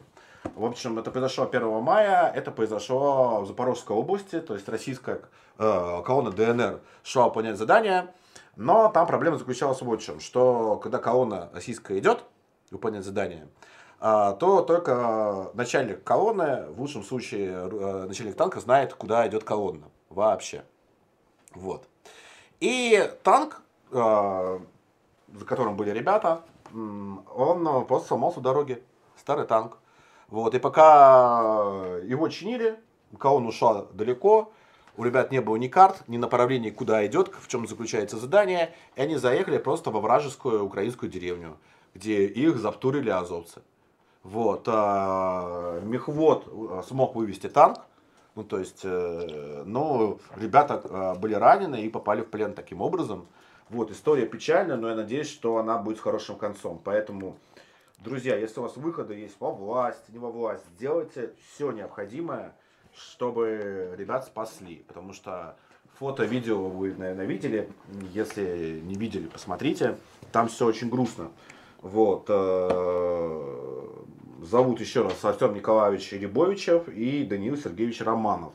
В 0.56 0.66
общем, 0.66 1.00
это 1.00 1.10
произошло 1.10 1.46
1 1.46 1.82
мая, 1.82 2.32
это 2.32 2.52
произошло 2.52 3.42
в 3.42 3.48
Запорожской 3.48 3.96
области, 3.96 4.40
то 4.42 4.54
есть 4.54 4.68
российская 4.68 5.22
э, 5.58 6.02
колонна 6.06 6.32
ДНР 6.32 6.82
шла 7.02 7.26
выполнять 7.26 7.58
задание, 7.58 8.14
но 8.56 8.90
там 8.90 9.08
проблема 9.08 9.38
заключалась 9.38 9.82
в 9.82 9.98
чем, 9.98 10.20
что 10.20 10.78
когда 10.78 11.00
колонна 11.00 11.50
российская 11.54 11.98
идет 11.98 12.24
выполнять 12.72 13.06
задание, 13.06 13.48
а, 14.00 14.34
то 14.34 14.62
только 14.62 15.52
начальник 15.54 16.04
колонны, 16.04 16.66
в 16.72 16.82
лучшем 16.82 17.04
случае 17.04 17.52
э, 17.54 18.06
начальник 18.06 18.36
танка 18.36 18.60
знает, 18.60 18.94
куда 18.94 19.26
идет 19.28 19.46
колонна 19.46 19.90
вообще. 20.10 20.66
Вот. 21.54 21.88
И 22.60 23.10
танк, 23.24 23.62
э, 23.92 24.60
за 25.34 25.46
которым 25.46 25.78
были 25.78 25.92
ребята, 25.92 26.42
он 26.74 27.66
э, 27.66 27.86
просто 27.86 28.10
сломался 28.10 28.42
в 28.42 28.44
дороге. 28.44 28.84
Старый 29.16 29.46
танк. 29.46 29.78
Вот. 30.34 30.56
И 30.56 30.60
пока 30.60 32.00
его 32.04 32.28
чинили, 32.28 32.80
колонна 33.20 33.50
ушла 33.50 33.86
далеко, 33.94 34.52
у 34.98 35.04
ребят 35.04 35.32
не 35.32 35.42
было 35.42 35.58
ни 35.58 35.68
карт, 35.68 36.02
ни 36.08 36.18
направлений, 36.18 36.72
куда 36.72 37.06
идет, 37.06 37.32
в 37.40 37.48
чем 37.48 37.68
заключается 37.68 38.18
задание, 38.18 38.74
и 38.96 39.02
они 39.02 39.18
заехали 39.18 39.60
просто 39.60 39.92
во 39.92 40.00
вражескую 40.00 40.66
украинскую 40.66 41.12
деревню, 41.12 41.58
где 41.94 42.26
их 42.26 42.58
заптурили 42.58 43.12
азовцы. 43.12 43.62
Вот, 44.24 44.64
а, 44.66 45.80
мехвод 45.82 46.48
э, 46.48 46.82
смог 46.88 47.14
вывести 47.14 47.48
танк, 47.48 47.82
ну, 48.34 48.44
то 48.44 48.58
есть, 48.58 48.82
э, 48.84 49.64
но 49.68 50.18
ребята 50.36 50.82
э, 50.84 51.20
были 51.20 51.36
ранены 51.36 51.84
и 51.84 51.90
попали 51.90 52.22
в 52.22 52.32
плен 52.32 52.56
таким 52.56 52.82
образом. 52.82 53.28
Вот, 53.70 53.92
история 53.92 54.26
печальная, 54.26 54.78
но 54.78 54.90
я 54.90 54.96
надеюсь, 54.96 55.30
что 55.30 55.58
она 55.58 55.78
будет 55.78 55.98
с 55.98 56.02
хорошим 56.02 56.38
концом. 56.38 56.82
Поэтому, 56.84 57.38
друзья, 58.04 58.36
если 58.36 58.60
у 58.60 58.64
вас 58.64 58.76
выходы 58.76 59.16
есть 59.16 59.36
во 59.40 59.52
власть, 59.52 60.10
не 60.10 60.20
во 60.20 60.30
власть, 60.30 60.64
сделайте 60.76 61.34
все 61.54 61.72
необходимое, 61.72 62.54
чтобы 62.94 63.96
ребят 63.98 64.26
спасли. 64.26 64.84
Потому 64.88 65.14
что 65.14 65.56
фото, 65.98 66.26
видео 66.26 66.68
вы, 66.68 66.94
наверное, 66.96 67.26
видели. 67.26 67.70
Если 68.14 68.82
не 68.84 68.96
видели, 68.96 69.28
посмотрите. 69.28 69.98
Там 70.32 70.48
все 70.48 70.66
очень 70.66 70.90
грустно. 70.90 71.32
Вот. 71.82 72.26
Э, 72.30 73.90
зовут 74.42 74.80
еще 74.80 75.04
раз 75.04 75.24
Артем 75.24 75.54
Николаевич 75.54 76.12
Рябовичев 76.12 76.90
и 76.90 77.24
Даниил 77.24 77.58
Сергеевич 77.58 78.02
Романов. 78.02 78.54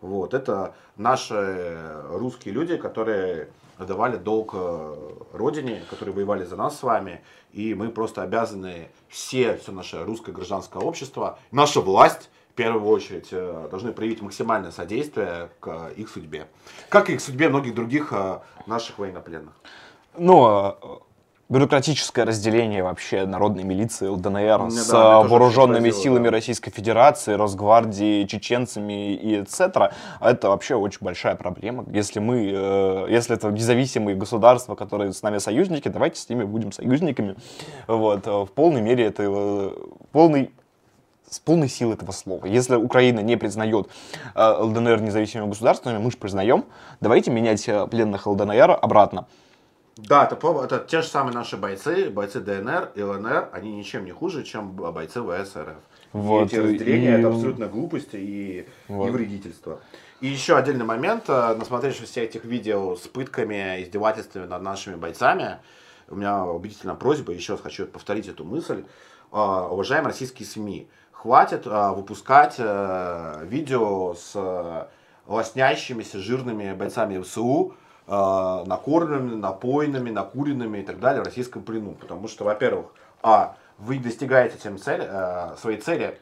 Вот. 0.00 0.34
Это 0.34 0.74
наши 0.96 1.78
русские 2.10 2.54
люди, 2.54 2.76
которые 2.76 3.48
отдавали 3.78 4.16
долг 4.16 4.52
э, 4.54 4.94
Родине, 5.32 5.82
которые 5.90 6.14
воевали 6.14 6.44
за 6.44 6.56
нас 6.56 6.78
с 6.78 6.82
вами. 6.82 7.22
И 7.52 7.74
мы 7.74 7.90
просто 7.90 8.22
обязаны 8.22 8.88
все, 9.08 9.56
все 9.56 9.72
наше 9.72 10.04
русское 10.04 10.32
гражданское 10.32 10.82
общество, 10.82 11.38
наша 11.50 11.80
власть, 11.80 12.30
в 12.50 12.54
первую 12.54 12.86
очередь, 12.86 13.28
э, 13.32 13.68
должны 13.70 13.92
проявить 13.92 14.22
максимальное 14.22 14.70
содействие 14.70 15.50
к 15.60 15.90
их 15.96 16.08
судьбе. 16.08 16.48
Как 16.88 17.10
и 17.10 17.16
к 17.16 17.20
судьбе 17.20 17.48
многих 17.48 17.74
других 17.74 18.12
э, 18.12 18.40
наших 18.66 18.98
военнопленных. 18.98 19.52
Ну, 20.16 21.02
бюрократическое 21.48 22.24
разделение 22.24 22.82
вообще 22.82 23.24
народной 23.24 23.62
милиции 23.62 24.08
ЛДНР 24.08 24.58
Ну 24.64 24.70
с 24.70 24.88
да, 24.88 25.20
вооруженными 25.22 25.90
силами 25.90 26.24
да. 26.24 26.32
Российской 26.32 26.70
Федерации, 26.70 27.34
Росгвардией, 27.34 28.26
чеченцами 28.26 29.14
и 29.14 29.36
etc. 29.36 29.92
Это 30.20 30.48
вообще 30.48 30.74
очень 30.74 30.98
большая 31.02 31.36
проблема. 31.36 31.84
Если 31.92 32.18
мы, 32.18 32.50
э, 32.52 33.06
если 33.10 33.36
это 33.36 33.50
независимые 33.50 34.16
государства, 34.16 34.74
которые 34.74 35.12
с 35.12 35.22
нами 35.22 35.38
союзники, 35.38 35.88
давайте 35.88 36.20
с 36.20 36.28
ними 36.28 36.44
будем 36.44 36.72
союзниками. 36.72 37.36
Вот, 37.86 38.26
э, 38.26 38.30
в 38.30 38.48
полной 38.48 38.80
мере 38.80 39.04
это 39.04 39.22
э, 39.24 39.70
полный 40.12 40.50
с 41.28 41.40
полной 41.40 41.68
силой 41.68 41.94
этого 41.94 42.12
слова. 42.12 42.46
Если 42.46 42.76
Украина 42.76 43.18
не 43.18 43.36
признает 43.36 43.88
э, 44.36 44.56
ЛДНР 44.60 45.00
независимыми 45.00 45.48
государствами, 45.48 45.98
мы 45.98 46.12
же 46.12 46.16
признаем, 46.16 46.64
давайте 47.00 47.32
менять 47.32 47.68
пленных 47.90 48.26
ЛДНР 48.26 48.78
обратно. 48.80 49.26
Да, 49.96 50.24
это, 50.24 50.36
это 50.62 50.78
те 50.86 51.00
же 51.00 51.08
самые 51.08 51.34
наши 51.34 51.56
бойцы, 51.56 52.10
бойцы 52.10 52.40
ДНР 52.40 52.90
и 52.94 53.02
ЛНР, 53.02 53.48
они 53.52 53.72
ничем 53.74 54.04
не 54.04 54.12
хуже, 54.12 54.42
чем 54.44 54.72
бойцы 54.72 55.22
ВС 55.22 55.56
РФ. 55.56 55.76
Вот, 56.12 56.42
и 56.42 56.44
эти 56.46 56.56
разделения 56.56 57.16
и- 57.16 57.18
это 57.20 57.28
абсолютно 57.28 57.66
глупость 57.66 58.10
и, 58.12 58.68
Вот. 58.88 59.08
и 59.08 59.10
вредительство. 59.10 59.80
И 60.20 60.26
еще 60.26 60.56
отдельный 60.56 60.84
момент, 60.84 61.24
э, 61.28 61.54
насмотревшись 61.54 62.10
всех 62.10 62.24
этих 62.24 62.44
видео 62.44 62.94
с 62.96 63.06
пытками, 63.08 63.82
издевательствами 63.82 64.44
над 64.46 64.62
нашими 64.62 64.96
бойцами, 64.96 65.58
у 66.08 66.14
меня 66.16 66.44
убедительная 66.44 66.94
просьба, 66.94 67.32
еще 67.32 67.54
раз 67.54 67.62
хочу 67.62 67.86
повторить 67.86 68.28
эту 68.28 68.44
мысль. 68.44 68.84
А, 69.32 69.66
Уважаемые 69.68 70.12
российские 70.12 70.46
СМИ, 70.46 70.88
хватит 71.10 71.62
а, 71.66 71.92
выпускать 71.94 72.56
э, 72.58 73.44
видео 73.44 74.14
с 74.14 74.32
э, 74.34 74.86
лоснящимися 75.26 76.18
жирными 76.18 76.72
бойцами 76.74 77.20
ВСУ, 77.20 77.72
э, 77.72 77.85
накормленными, 78.66 79.34
напоенными, 79.36 80.10
накуренными 80.10 80.78
и 80.78 80.82
так 80.82 81.00
далее 81.00 81.22
в 81.22 81.26
российском 81.26 81.62
плену. 81.62 81.92
Потому 81.92 82.28
что, 82.28 82.44
во-первых, 82.44 82.86
а, 83.22 83.56
вы 83.78 83.98
достигаете 83.98 84.56
тем 84.58 84.78
цель, 84.78 85.02
э, 85.04 85.54
своей 85.60 85.78
цели, 85.78 86.18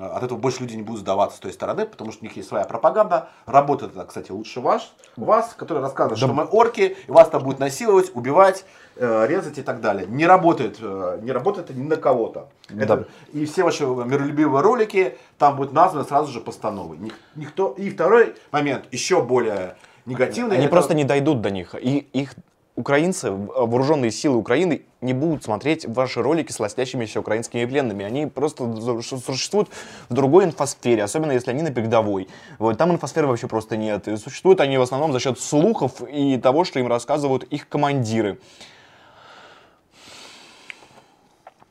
от 0.00 0.22
этого 0.22 0.38
больше 0.38 0.60
люди 0.62 0.76
не 0.76 0.82
будут 0.82 1.02
сдаваться 1.02 1.36
с 1.36 1.40
той 1.40 1.52
стороны, 1.52 1.84
потому 1.84 2.10
что 2.10 2.22
у 2.22 2.24
них 2.24 2.34
есть 2.36 2.48
своя 2.48 2.64
пропаганда. 2.64 3.28
Работает 3.44 3.92
это, 3.94 4.06
кстати, 4.06 4.30
лучше 4.32 4.60
ваш, 4.60 4.94
вас, 5.16 5.52
который 5.54 5.80
рассказывает, 5.82 6.16
что 6.16 6.28
мы 6.28 6.44
орки, 6.44 6.96
и 7.06 7.10
вас 7.10 7.28
там 7.28 7.42
будут 7.42 7.58
насиловать, 7.60 8.10
убивать, 8.14 8.64
э, 8.96 9.26
резать 9.26 9.58
и 9.58 9.62
так 9.62 9.82
далее. 9.82 10.06
Не 10.06 10.26
работает, 10.26 10.78
э, 10.80 11.18
не 11.20 11.32
работает 11.32 11.68
ни 11.76 11.82
на 11.82 11.96
кого-то. 11.96 12.48
Это- 12.70 12.96
Да. 12.96 13.04
И 13.34 13.44
все 13.44 13.62
ваши 13.62 13.84
миролюбивые 13.84 14.62
ролики 14.62 15.18
там 15.36 15.56
будут 15.56 15.74
названы 15.74 16.06
сразу 16.06 16.32
же 16.32 16.40
постановой. 16.40 16.96
Ник- 16.96 17.18
Никто... 17.34 17.74
И 17.76 17.90
второй 17.90 18.36
момент, 18.52 18.86
еще 18.90 19.20
более 19.22 19.76
негативный. 20.06 20.56
Они 20.56 20.66
это- 20.66 20.72
просто 20.72 20.94
не 20.94 21.04
дойдут 21.04 21.40
до 21.40 21.50
них. 21.50 21.74
И 21.80 22.06
их 22.12 22.34
украинцы, 22.76 23.30
в- 23.30 23.66
вооруженные 23.66 24.10
силы 24.10 24.36
Украины, 24.36 24.82
не 25.00 25.12
будут 25.12 25.44
смотреть 25.44 25.86
ваши 25.86 26.22
ролики 26.22 26.50
с 26.50 26.58
лоснящимися 26.58 27.20
украинскими 27.20 27.64
пленными. 27.66 28.04
Они 28.04 28.26
просто 28.26 28.74
существуют 29.02 29.68
в 30.08 30.14
другой 30.14 30.44
инфосфере, 30.44 31.04
особенно 31.04 31.32
если 31.32 31.50
они 31.50 31.62
на 31.62 31.70
передовой. 31.70 32.28
Вот, 32.58 32.76
там 32.76 32.90
инфосферы 32.90 33.26
вообще 33.28 33.46
просто 33.46 33.76
нет. 33.76 34.08
И 34.08 34.16
существуют 34.16 34.60
они 34.60 34.76
в 34.78 34.82
основном 34.82 35.12
за 35.12 35.20
счет 35.20 35.38
слухов 35.38 36.02
и 36.10 36.36
того, 36.38 36.64
что 36.64 36.80
им 36.80 36.88
рассказывают 36.88 37.44
их 37.44 37.68
командиры. 37.68 38.38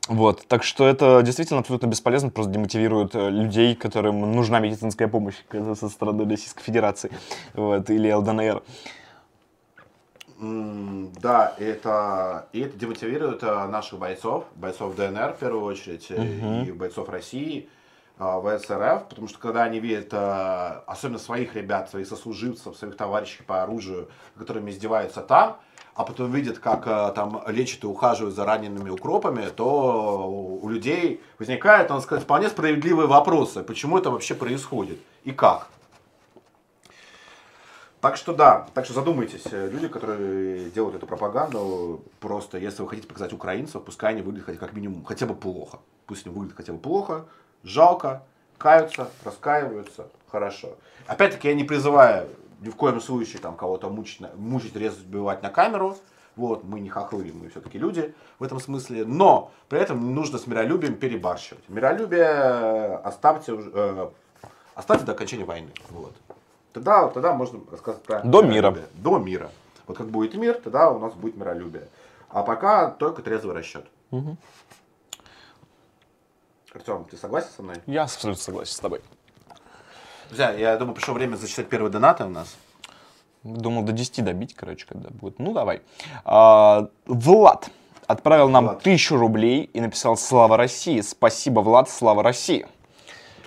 Вот, 0.08 0.46
так 0.48 0.64
что 0.64 0.86
это 0.86 1.22
действительно 1.22 1.60
абсолютно 1.60 1.86
бесполезно, 1.86 2.28
просто 2.28 2.52
демотивирует 2.52 3.14
э, 3.14 3.30
людей, 3.30 3.74
которым 3.74 4.32
нужна 4.32 4.60
медицинская 4.60 5.08
помощь 5.08 5.36
со 5.50 5.88
стороны 5.88 6.28
Российской 6.28 6.62
Федерации 6.62 7.10
вот, 7.54 7.88
или 7.88 8.12
ЛДНР. 8.12 8.62
Да, 10.40 11.54
это, 11.58 12.48
и 12.52 12.60
это 12.60 12.76
демотивирует 12.76 13.42
э, 13.42 13.66
наших 13.66 13.98
бойцов, 13.98 14.44
бойцов 14.56 14.96
ДНР 14.96 15.34
в 15.34 15.38
первую 15.38 15.64
очередь, 15.64 16.06
э, 16.10 16.64
и 16.64 16.72
бойцов 16.72 17.08
России, 17.08 17.68
э, 18.18 18.40
ВСРФ, 18.42 19.08
потому 19.08 19.28
что 19.28 19.38
когда 19.38 19.62
они 19.62 19.78
видят, 19.78 20.12
особенно 20.86 21.18
своих 21.18 21.54
ребят, 21.54 21.88
своих 21.88 22.08
сослуживцев, 22.08 22.76
своих 22.76 22.96
товарищей 22.96 23.42
по 23.44 23.62
оружию, 23.62 24.10
которыми 24.36 24.70
издеваются 24.70 25.22
там, 25.22 25.58
а 25.94 26.04
потом 26.04 26.32
видят, 26.32 26.58
как 26.58 26.86
э, 26.86 27.12
там 27.14 27.42
лечат 27.46 27.84
и 27.84 27.86
ухаживают 27.86 28.34
за 28.34 28.44
ранеными 28.44 28.90
укропами, 28.90 29.48
то 29.54 30.28
у 30.60 30.68
людей 30.68 31.22
возникают, 31.38 31.88
надо 31.88 32.02
сказать, 32.02 32.24
вполне 32.24 32.48
справедливые 32.48 33.06
вопросы, 33.06 33.62
почему 33.62 33.98
это 33.98 34.10
вообще 34.10 34.34
происходит 34.34 34.98
и 35.22 35.30
как. 35.30 35.68
Так 38.00 38.16
что 38.16 38.34
да, 38.34 38.66
так 38.74 38.84
что 38.84 38.94
задумайтесь, 38.94 39.44
э, 39.50 39.70
люди, 39.70 39.88
которые 39.88 40.68
делают 40.70 40.96
эту 40.96 41.06
пропаганду, 41.06 42.02
просто 42.20 42.58
если 42.58 42.82
вы 42.82 42.88
хотите 42.88 43.06
показать 43.06 43.32
украинцев, 43.32 43.82
пускай 43.82 44.12
они 44.12 44.22
выглядят 44.22 44.58
как 44.58 44.72
минимум 44.74 45.04
хотя 45.04 45.26
бы 45.26 45.34
плохо. 45.34 45.78
Пусть 46.06 46.26
они 46.26 46.34
выглядят 46.34 46.56
хотя 46.56 46.72
бы 46.72 46.80
плохо, 46.80 47.24
жалко, 47.62 48.24
каются, 48.58 49.08
раскаиваются, 49.24 50.08
хорошо. 50.30 50.76
Опять-таки 51.06 51.48
я 51.48 51.54
не 51.54 51.64
призываю 51.64 52.28
ни 52.64 52.70
в 52.70 52.76
коем 52.76 53.00
случае 53.00 53.40
там 53.40 53.56
кого-то 53.56 53.90
мучить, 53.90 54.22
мучить, 54.36 54.74
резать, 54.74 55.04
убивать 55.04 55.42
на 55.42 55.50
камеру. 55.50 55.96
Вот, 56.36 56.64
мы 56.64 56.80
не 56.80 56.88
хохлы, 56.88 57.30
мы 57.32 57.48
все-таки 57.48 57.78
люди 57.78 58.12
в 58.38 58.42
этом 58.42 58.58
смысле. 58.58 59.04
Но 59.04 59.52
при 59.68 59.78
этом 59.78 60.14
нужно 60.14 60.38
с 60.38 60.46
миролюбием 60.46 60.96
перебарщивать. 60.96 61.62
Миролюбие 61.68 62.24
э, 62.24 62.94
оставьте, 63.04 63.54
э, 63.56 64.10
оставьте 64.74 65.04
до 65.04 65.12
окончания 65.12 65.44
войны. 65.44 65.70
Вот. 65.90 66.12
Тогда, 66.72 67.06
тогда 67.08 67.34
можно 67.34 67.60
рассказать 67.70 68.02
про 68.02 68.20
До 68.22 68.42
миролюбие. 68.42 68.86
До 68.94 69.18
мира. 69.18 69.50
Вот 69.86 69.96
как 69.96 70.08
будет 70.08 70.34
мир, 70.34 70.54
тогда 70.54 70.90
у 70.90 70.98
нас 70.98 71.12
будет 71.14 71.36
миролюбие. 71.36 71.88
А 72.30 72.42
пока 72.42 72.90
только 72.90 73.22
трезвый 73.22 73.54
расчет. 73.54 73.86
Артем, 76.74 77.04
ты 77.08 77.16
согласен 77.16 77.50
со 77.54 77.62
мной? 77.62 77.76
Я 77.86 78.02
абсолютно 78.02 78.42
согласен 78.42 78.74
с 78.74 78.80
тобой. 78.80 79.00
Друзья, 80.28 80.52
я 80.52 80.76
думаю, 80.76 80.94
пришло 80.94 81.14
время 81.14 81.36
зачитать 81.36 81.68
первые 81.68 81.90
донаты 81.90 82.24
у 82.24 82.28
нас. 82.28 82.56
Думал 83.42 83.82
до 83.82 83.92
10 83.92 84.24
добить, 84.24 84.54
короче, 84.54 84.86
когда 84.86 85.10
будет. 85.10 85.38
Ну, 85.38 85.52
давай. 85.52 85.82
А, 86.24 86.88
Влад 87.06 87.68
отправил 88.06 88.48
нам 88.48 88.64
Влад. 88.64 88.82
тысячу 88.82 89.16
рублей 89.16 89.70
и 89.72 89.80
написал 89.80 90.16
«Слава 90.16 90.56
России». 90.56 91.00
Спасибо, 91.02 91.60
Влад, 91.60 91.90
слава 91.90 92.22
России. 92.22 92.66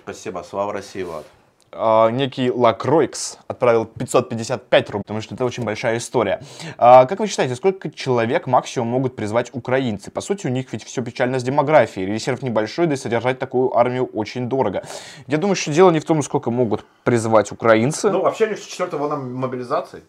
Спасибо, 0.04 0.44
слава 0.48 0.72
России, 0.74 1.04
Влад. 1.04 1.26
А, 1.71 2.10
некий 2.10 2.49
Лакройкс 2.49 3.38
отправил 3.47 3.86
555 3.86 4.89
рублей, 4.89 5.03
потому 5.03 5.21
что 5.21 5.36
это 5.36 5.45
очень 5.45 5.63
большая 5.63 5.97
история. 5.97 6.41
А, 6.77 7.06
как 7.06 7.19
вы 7.19 7.27
считаете, 7.27 7.56
сколько 7.56 7.91
человек 7.91 8.47
максимум 8.47 8.88
могут 8.88 9.15
призвать 9.15 9.49
украинцы? 9.53 10.10
По 10.10 10.21
сути, 10.21 10.47
у 10.47 10.49
них 10.49 10.71
ведь 10.71 10.84
все 10.84 11.01
печально 11.03 11.39
с 11.39 11.43
демографией. 11.43 12.08
Резерв 12.08 12.41
небольшой, 12.41 12.88
да 12.88 12.93
и 12.93 12.97
содержать 12.97 13.39
такую 13.39 13.75
армию 13.77 14.06
очень 14.06 14.47
дорого. 14.47 14.84
Я 15.27 15.38
думаю, 15.38 15.56
что 15.56 15.71
дело 15.71 15.91
не 15.91 15.99
в 15.99 16.06
том, 16.06 16.23
сколько 16.23 16.51
могут 16.51 16.86
призвать 17.03 17.51
украинцы. 17.51 18.10
Ну, 18.10 18.21
вообще 18.21 18.45
у 18.45 18.49
них 18.49 18.65
четвертая 18.65 18.99
волна 18.99 19.17
мобилизации. 19.17 20.03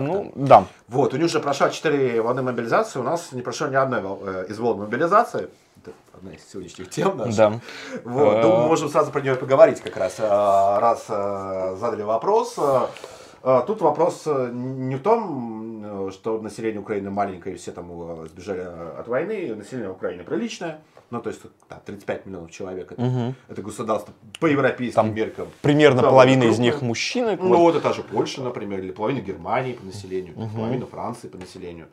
ну 0.00 0.32
да. 0.34 0.66
Вот, 0.88 1.14
у 1.14 1.16
них 1.16 1.26
уже 1.26 1.40
прошла 1.40 1.70
4 1.70 2.22
волны 2.22 2.42
мобилизации, 2.42 3.00
у 3.00 3.02
нас 3.02 3.32
не 3.32 3.42
прошло 3.42 3.66
ни 3.66 3.74
одной 3.74 4.00
э, 4.00 4.46
из 4.48 4.58
волн 4.58 4.80
мобилизации. 4.80 5.48
Это 5.82 5.92
одна 6.12 6.32
из 6.32 6.46
сегодняшних 6.46 6.90
тем 6.90 7.16
наших. 7.16 7.36
Да. 7.36 7.60
Вот, 8.04 8.42
думаю, 8.42 8.66
можем 8.68 8.90
сразу 8.90 9.10
про 9.10 9.20
нее 9.22 9.34
поговорить 9.34 9.80
как 9.80 9.96
раз, 9.96 10.16
э, 10.18 10.22
раз 10.22 11.06
э, 11.08 11.76
задали 11.78 12.02
вопрос. 12.02 12.56
А, 12.58 13.62
Тут 13.62 13.80
вопрос 13.80 14.26
не 14.26 14.96
в 14.96 15.02
том, 15.02 16.10
что 16.12 16.38
население 16.42 16.78
Украины 16.78 17.10
маленькое, 17.10 17.54
и 17.54 17.58
все 17.58 17.72
там 17.72 18.26
сбежали 18.26 18.60
от 18.98 19.08
войны. 19.08 19.54
Население 19.54 19.90
Украины 19.90 20.24
приличное. 20.24 20.82
Ну, 21.08 21.22
то 21.22 21.30
есть, 21.30 21.40
да, 21.70 21.80
35 21.84 22.26
миллионов 22.26 22.50
человек. 22.50 22.92
Это, 22.92 23.34
это 23.48 23.62
государство 23.62 24.12
по 24.38 24.46
европейским 24.46 24.94
Там 24.94 25.14
меркам. 25.14 25.48
Примерно 25.62 26.02
Да, 26.02 26.10
половина 26.10 26.44
из 26.44 26.58
них 26.58 26.82
мужчины. 26.82 27.38
Ну, 27.40 27.48
вот. 27.48 27.58
вот 27.58 27.76
это 27.76 27.94
же 27.94 28.02
Польша, 28.02 28.42
например, 28.42 28.80
или 28.80 28.92
половина 28.92 29.20
Германии 29.20 29.72
по 29.72 29.86
населению, 29.86 30.34
половина 30.54 30.84
Франции 30.84 31.28
по 31.28 31.38
населению. 31.38 31.88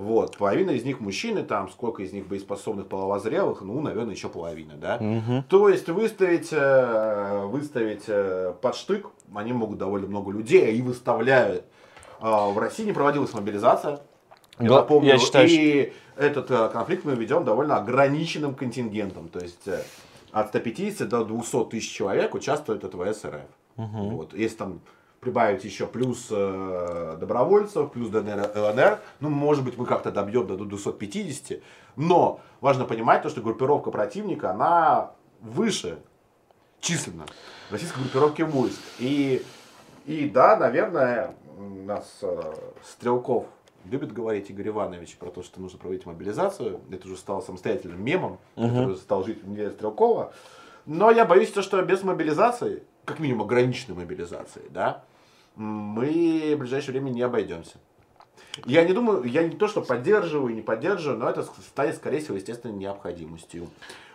Вот, 0.00 0.38
половина 0.38 0.70
из 0.70 0.82
них 0.82 0.98
мужчины, 0.98 1.42
там, 1.42 1.68
сколько 1.68 2.02
из 2.02 2.10
них 2.14 2.26
боеспособных 2.26 2.86
половозрелых, 2.86 3.60
ну, 3.60 3.82
наверное, 3.82 4.14
еще 4.14 4.30
половина, 4.30 4.72
да. 4.76 4.96
Мгм. 4.98 5.42
То 5.42 5.68
есть 5.68 5.90
выставить, 5.90 6.48
э, 6.52 7.44
выставить 7.44 8.04
э, 8.06 8.54
под 8.62 8.76
штык, 8.76 9.08
они 9.34 9.52
могут 9.52 9.76
довольно 9.76 10.06
много 10.06 10.32
людей 10.32 10.74
и 10.74 10.80
выставляют. 10.80 11.66
А, 12.18 12.48
В 12.48 12.56
России 12.56 12.84
не 12.84 12.94
проводилась 12.94 13.34
мобилизация. 13.34 14.00
Я 14.58 14.68
Да, 14.70 14.76
напомню, 14.76 15.10
я 15.10 15.18
считаю, 15.18 15.46
и 15.50 15.92
этот 16.16 16.50
э, 16.50 16.70
конфликт 16.72 17.04
мы 17.04 17.14
ведем 17.14 17.44
довольно 17.44 17.76
ограниченным 17.76 18.54
контингентом. 18.54 19.28
То 19.28 19.40
есть 19.40 19.68
от 20.32 20.48
150 20.48 21.06
до 21.10 21.26
200 21.26 21.66
тысяч 21.66 21.92
человек 21.92 22.34
участвует 22.34 22.84
от 22.84 22.94
ВС 22.94 23.26
РФ. 23.26 23.42
Вот. 23.76 24.32
Если 24.32 24.56
там 24.56 24.80
прибавить 25.20 25.64
еще 25.64 25.86
плюс 25.86 26.28
э, 26.30 27.16
добровольцев, 27.20 27.92
плюс 27.92 28.08
ДНР, 28.08 28.52
ЛНР, 28.54 29.00
ну, 29.20 29.28
может 29.28 29.64
быть, 29.64 29.76
мы 29.76 29.84
как-то 29.84 30.10
добьем 30.10 30.46
до 30.46 30.56
250. 30.56 31.60
Но 31.96 32.40
важно 32.60 32.84
понимать 32.86 33.22
то, 33.22 33.28
что 33.28 33.42
группировка 33.42 33.90
противника, 33.90 34.50
она 34.50 35.12
выше 35.40 35.98
численно 36.80 37.26
российской 37.70 38.00
группировки 38.00 38.42
войск. 38.42 38.80
И, 38.98 39.44
и 40.06 40.28
да, 40.28 40.56
наверное, 40.56 41.34
нас 41.58 42.18
э, 42.22 42.54
Стрелков 42.82 43.46
любит 43.84 44.12
говорить 44.12 44.48
Игорь 44.50 44.68
Иванович 44.68 45.16
про 45.16 45.30
то, 45.30 45.42
что 45.42 45.60
нужно 45.60 45.78
проводить 45.78 46.06
мобилизацию. 46.06 46.80
Это 46.90 47.06
уже 47.06 47.16
стало 47.16 47.42
самостоятельным 47.42 48.02
мемом, 48.02 48.38
который 48.54 48.96
стал 48.96 49.24
жить 49.24 49.42
в 49.42 49.48
мире 49.48 49.70
Стрелкова. 49.70 50.32
Но 50.86 51.10
я 51.10 51.26
боюсь, 51.26 51.50
то, 51.52 51.60
что 51.60 51.80
без 51.82 52.02
мобилизации, 52.02 52.82
как 53.04 53.20
минимум 53.20 53.42
ограниченной 53.42 53.96
мобилизации, 53.96 54.62
да, 54.70 55.04
мы 55.60 56.54
в 56.56 56.58
ближайшее 56.58 56.92
время 56.92 57.10
не 57.10 57.20
обойдемся. 57.20 57.76
Я 58.64 58.82
не 58.84 58.92
думаю, 58.92 59.24
я 59.24 59.42
не 59.42 59.56
то, 59.56 59.68
что 59.68 59.82
поддерживаю, 59.82 60.54
не 60.54 60.62
поддерживаю, 60.62 61.18
но 61.18 61.28
это 61.28 61.42
станет, 61.42 61.96
скорее 61.96 62.20
всего, 62.20 62.36
естественной 62.36 62.74
необходимостью. 62.74 63.68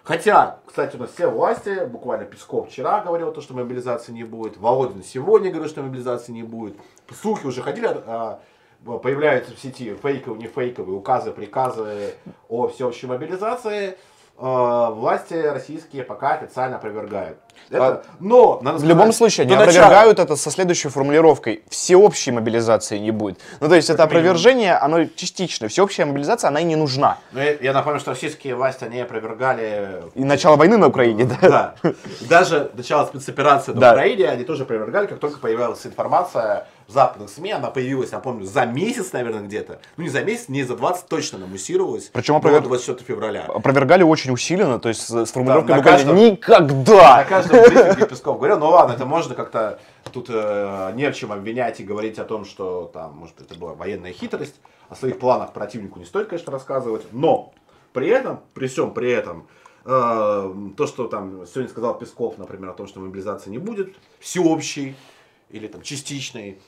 Хотя, 0.04 0.60
кстати, 0.66 0.96
у 0.96 1.00
нас 1.00 1.12
все 1.12 1.28
власти, 1.28 1.86
буквально 1.86 2.26
Песков 2.26 2.70
вчера 2.70 3.02
говорил, 3.02 3.32
то, 3.32 3.42
что 3.42 3.54
мобилизации 3.54 4.12
не 4.12 4.24
будет, 4.24 4.58
Володин 4.58 5.04
сегодня 5.04 5.52
говорил, 5.52 5.70
что 5.70 5.84
мобилизации 5.84 6.32
не 6.32 6.44
будет. 6.44 6.76
Слухи 7.22 7.46
уже 7.46 7.62
ходили, 7.62 7.88
а, 7.88 8.40
появляются 8.84 9.56
в 9.56 9.60
сети 9.60 9.96
фейковые, 9.96 10.42
не 10.42 10.48
фейковые, 10.48 10.98
указы, 10.98 11.32
приказы 11.32 12.16
о 12.50 12.68
всеобщей 12.68 13.08
мобилизации. 13.08 13.98
А, 14.38 14.90
Власти 14.92 15.34
российские 15.34 16.04
пока 16.04 16.34
официально 16.34 16.76
опровергают. 16.76 17.38
Это, 17.70 18.04
но, 18.20 18.60
надо 18.62 18.78
А 18.78 18.80
В 18.80 18.84
любом 18.84 19.12
сказать, 19.12 19.16
случае, 19.16 19.46
они 19.46 19.56
начала- 19.56 19.86
опровергают 19.86 20.20
это 20.20 20.36
со 20.36 20.52
следующей 20.52 20.90
формулировкой. 20.90 21.64
Всеобщей 21.70 22.32
мобилизации 22.32 22.98
не 22.98 23.12
будет. 23.12 23.40
Ну, 23.60 23.70
то 23.70 23.76
есть, 23.76 23.90
это 23.90 24.04
опровержение, 24.04 24.76
оно 24.76 25.06
частично. 25.06 25.68
Всеобщая 25.68 26.06
мобилизация, 26.06 26.50
она 26.50 26.60
и 26.60 26.64
не 26.64 26.76
нужна. 26.76 27.18
Ну, 27.32 27.40
я, 27.40 27.54
я 27.54 27.74
напомню, 27.74 28.00
что 28.00 28.12
российские 28.12 28.56
власти, 28.56 28.84
они 28.84 29.00
опровергали... 29.00 30.04
И 30.14 30.24
начало 30.24 30.58
войны 30.58 30.78
на 30.78 30.88
Украине, 30.88 31.24
да? 31.26 31.76
Да. 31.82 31.92
Даже 32.30 32.70
начало 32.76 33.06
спецоперации 33.08 33.72
на 33.72 33.80
Да. 33.80 33.92
Украине, 33.94 34.28
они 34.28 34.44
тоже 34.44 34.64
опровергали, 34.64 35.08
как 35.08 35.20
только 35.20 35.40
появилась 35.40 35.86
информация 35.86 36.68
в 36.88 36.92
западных 36.92 37.30
СМИ, 37.30 37.52
она 37.52 37.72
появилась, 37.72 38.12
я 38.12 38.20
помню, 38.20 38.46
за 38.46 38.66
месяц, 38.66 39.12
наверное, 39.12 39.42
где-то. 39.42 39.80
Ну, 39.98 40.04
не 40.04 40.10
за 40.10 40.24
месяц, 40.24 40.50
не 40.50 40.64
за 40.64 40.76
20 40.76 41.08
точно 41.08 41.38
она 41.40 41.48
муссировалась. 41.48 42.10
Причем 42.14 42.40
до 42.40 42.48
опровер- 42.48 42.62
24 42.62 43.06
февраля. 43.06 43.46
Опровергали 43.46 44.04
очень 44.04 44.32
усиленно, 44.32 44.80
то 44.80 44.90
есть 44.90 45.02
с 45.10 45.32
формулировкой 45.32 45.76
буквально 45.76 45.98
каждом- 45.98 46.16
«никогда». 46.18 47.18
На 47.18 47.24
каждом 47.24 47.58
брифинге 47.64 48.06
Песков 48.08 48.38
говорил, 48.38 48.60
ну 48.60 48.70
ладно, 48.70 48.94
это 48.94 49.06
можно 49.06 49.34
как-то 49.36 49.80
тут 50.12 50.28
э, 50.30 50.92
не 50.96 51.10
в 51.10 51.16
чем 51.16 51.32
обвинять 51.32 51.80
и 51.80 51.84
говорить 51.84 52.20
о 52.20 52.24
том, 52.26 52.46
что 52.46 52.90
там, 52.94 53.18
может 53.18 53.42
это 53.42 53.56
была 53.56 53.74
военная 53.74 54.14
хитрость. 54.14 54.56
О 54.88 54.96
своих 54.96 55.18
планах 55.18 55.52
противнику 55.54 55.98
не 55.98 56.06
стоит, 56.06 56.28
конечно, 56.28 56.52
рассказывать. 56.52 57.12
Но 57.12 57.54
при 57.94 58.08
этом, 58.10 58.42
при 58.54 58.68
всем 58.68 58.94
при 58.94 59.12
этом, 59.12 59.48
э, 59.86 60.54
то, 60.78 60.86
что 60.86 61.08
там 61.08 61.48
сегодня 61.48 61.70
сказал 61.70 61.98
Песков, 61.98 62.38
например, 62.38 62.70
о 62.70 62.74
том, 62.74 62.86
что 62.88 63.00
мобилизации 63.00 63.50
не 63.50 63.58
будет, 63.58 63.96
всеобщей 64.20 64.96
или 65.50 65.68
там 65.68 65.82
частичной, 65.82 66.60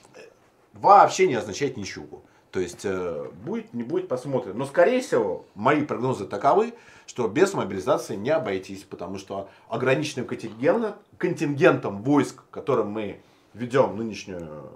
вообще 0.82 1.28
не 1.28 1.36
означает 1.36 1.78
ничего. 1.78 2.22
То 2.52 2.60
есть 2.60 2.86
э, 2.86 3.30
будет, 3.46 3.74
не 3.74 3.84
будет, 3.84 4.08
посмотрим. 4.08 4.58
Но, 4.58 4.66
скорее 4.66 5.02
всего, 5.02 5.46
мои 5.54 5.84
прогнозы 5.84 6.26
таковы, 6.26 6.74
что 7.06 7.28
без 7.28 7.54
мобилизации 7.54 8.16
не 8.16 8.30
обойтись, 8.30 8.84
потому 8.84 9.18
что 9.18 9.50
ограниченным 9.70 10.26
контингентом, 10.26 10.96
контингентом 11.18 12.02
войск, 12.04 12.44
которым 12.50 12.92
мы 12.92 13.20
ведем 13.54 13.98
нынешнюю, 13.98 14.70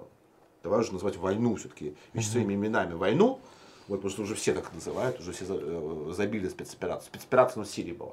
давай 0.62 0.80
уже 0.80 0.92
назвать 0.92 1.16
войну 1.16 1.56
все-таки, 1.56 1.96
вещи 2.12 2.28
своими 2.28 2.54
именами, 2.54 2.94
войну, 2.94 3.40
вот 3.88 3.96
потому 3.96 4.10
что 4.10 4.22
уже 4.22 4.34
все 4.34 4.52
так 4.54 4.72
называют, 4.74 5.18
уже 5.18 5.32
все 5.32 5.44
э, 5.48 6.12
забили 6.14 6.48
спецоперацию. 6.48 7.06
Спецоперация 7.06 7.60
на 7.60 7.66
Сирии 7.66 7.92
была. 7.92 8.12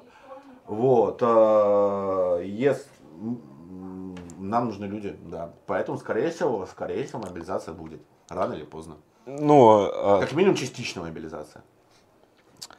Вот. 0.66 1.18
э, 1.22 2.44
ес- 2.46 2.88
м, 3.20 4.16
нам 4.40 4.66
нужны 4.66 4.86
люди, 4.86 5.16
да. 5.26 5.52
Поэтому, 5.66 5.98
скорее 5.98 6.30
всего, 6.30 6.66
скорее 6.66 7.04
всего, 7.04 7.20
мобилизация 7.20 7.74
будет. 7.74 8.00
Рано 8.28 8.54
или 8.54 8.64
поздно. 8.64 8.96
Ну, 9.26 9.86
э, 9.86 10.20
Как 10.20 10.32
минимум, 10.32 10.56
частичная 10.56 11.04
мобилизация. 11.04 11.62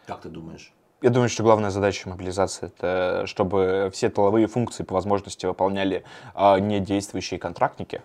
Как 0.05 0.21
ты 0.21 0.29
думаешь? 0.29 0.73
Я 1.01 1.09
думаю, 1.09 1.29
что 1.29 1.43
главная 1.43 1.71
задача 1.71 2.07
мобилизации 2.09 2.67
это 2.67 3.23
чтобы 3.25 3.89
все 3.91 4.09
тыловые 4.09 4.47
функции 4.47 4.83
по 4.83 4.93
возможности 4.93 5.47
выполняли 5.47 6.03
а, 6.35 6.59
не 6.59 6.79
действующие 6.79 7.39
контрактники, 7.39 8.03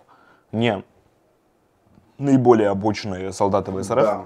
не 0.51 0.83
наиболее 2.17 2.69
обученные 2.69 3.31
солдаты 3.33 3.71
ВСРФ. 3.71 4.03
Да. 4.03 4.25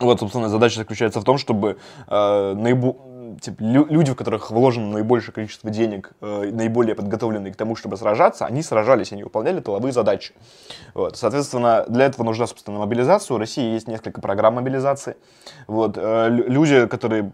Вот, 0.00 0.20
собственно, 0.20 0.48
задача 0.48 0.76
заключается 0.78 1.20
в 1.20 1.24
том, 1.24 1.38
чтобы 1.38 1.78
э, 2.08 2.54
наибо- 2.54 2.96
типа, 3.44 3.62
лю- 3.62 3.86
люди, 3.88 4.12
в 4.12 4.16
которых 4.16 4.50
вложено 4.50 4.90
наибольшее 4.92 5.32
количество 5.34 5.70
денег, 5.70 6.12
э, 6.20 6.50
наиболее 6.52 6.94
подготовленные 6.94 7.52
к 7.52 7.56
тому, 7.56 7.76
чтобы 7.76 7.96
сражаться, 7.96 8.46
они 8.46 8.62
сражались, 8.62 9.12
они 9.12 9.24
выполняли 9.24 9.60
тыловые 9.60 9.92
задачи. 9.92 10.34
Вот, 10.94 11.16
соответственно, 11.16 11.84
для 11.88 12.06
этого 12.06 12.24
нужна, 12.24 12.46
собственно, 12.46 12.78
мобилизация. 12.78 13.34
У 13.34 13.38
России 13.38 13.72
есть 13.74 13.88
несколько 13.88 14.20
программ 14.20 14.54
мобилизации. 14.54 15.16
Вот, 15.66 15.96
э, 15.96 16.28
лю- 16.28 16.48
люди, 16.48 16.86
которые 16.86 17.24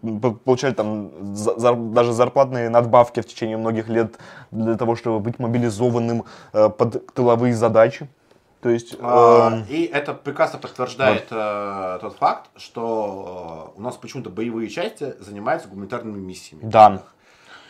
получали 0.45 0.73
там 0.73 1.35
за- 1.35 1.53
зар- 1.53 1.91
даже 1.93 2.13
зарплатные 2.13 2.69
надбавки 2.69 3.21
в 3.21 3.27
течение 3.27 3.57
многих 3.57 3.87
лет 3.89 4.15
для 4.51 4.75
того, 4.75 4.95
чтобы 4.95 5.19
быть 5.19 5.39
мобилизованным 5.39 6.25
э, 6.53 6.69
под 6.69 7.13
тыловые 7.13 7.53
задачи. 7.53 8.09
То 8.61 8.69
есть... 8.69 8.95
Эм, 8.99 9.65
И 9.69 9.85
это 9.85 10.13
прекрасно 10.13 10.59
подтверждает 10.59 11.27
э, 11.31 11.97
тот 11.99 12.15
факт, 12.17 12.49
что 12.55 13.73
э, 13.75 13.79
у 13.79 13.81
нас 13.81 13.97
почему-то 13.97 14.29
боевые 14.29 14.69
части 14.69 15.15
занимаются 15.19 15.67
гуманитарными 15.67 16.19
миссиями. 16.19 16.61
Да. 16.63 17.01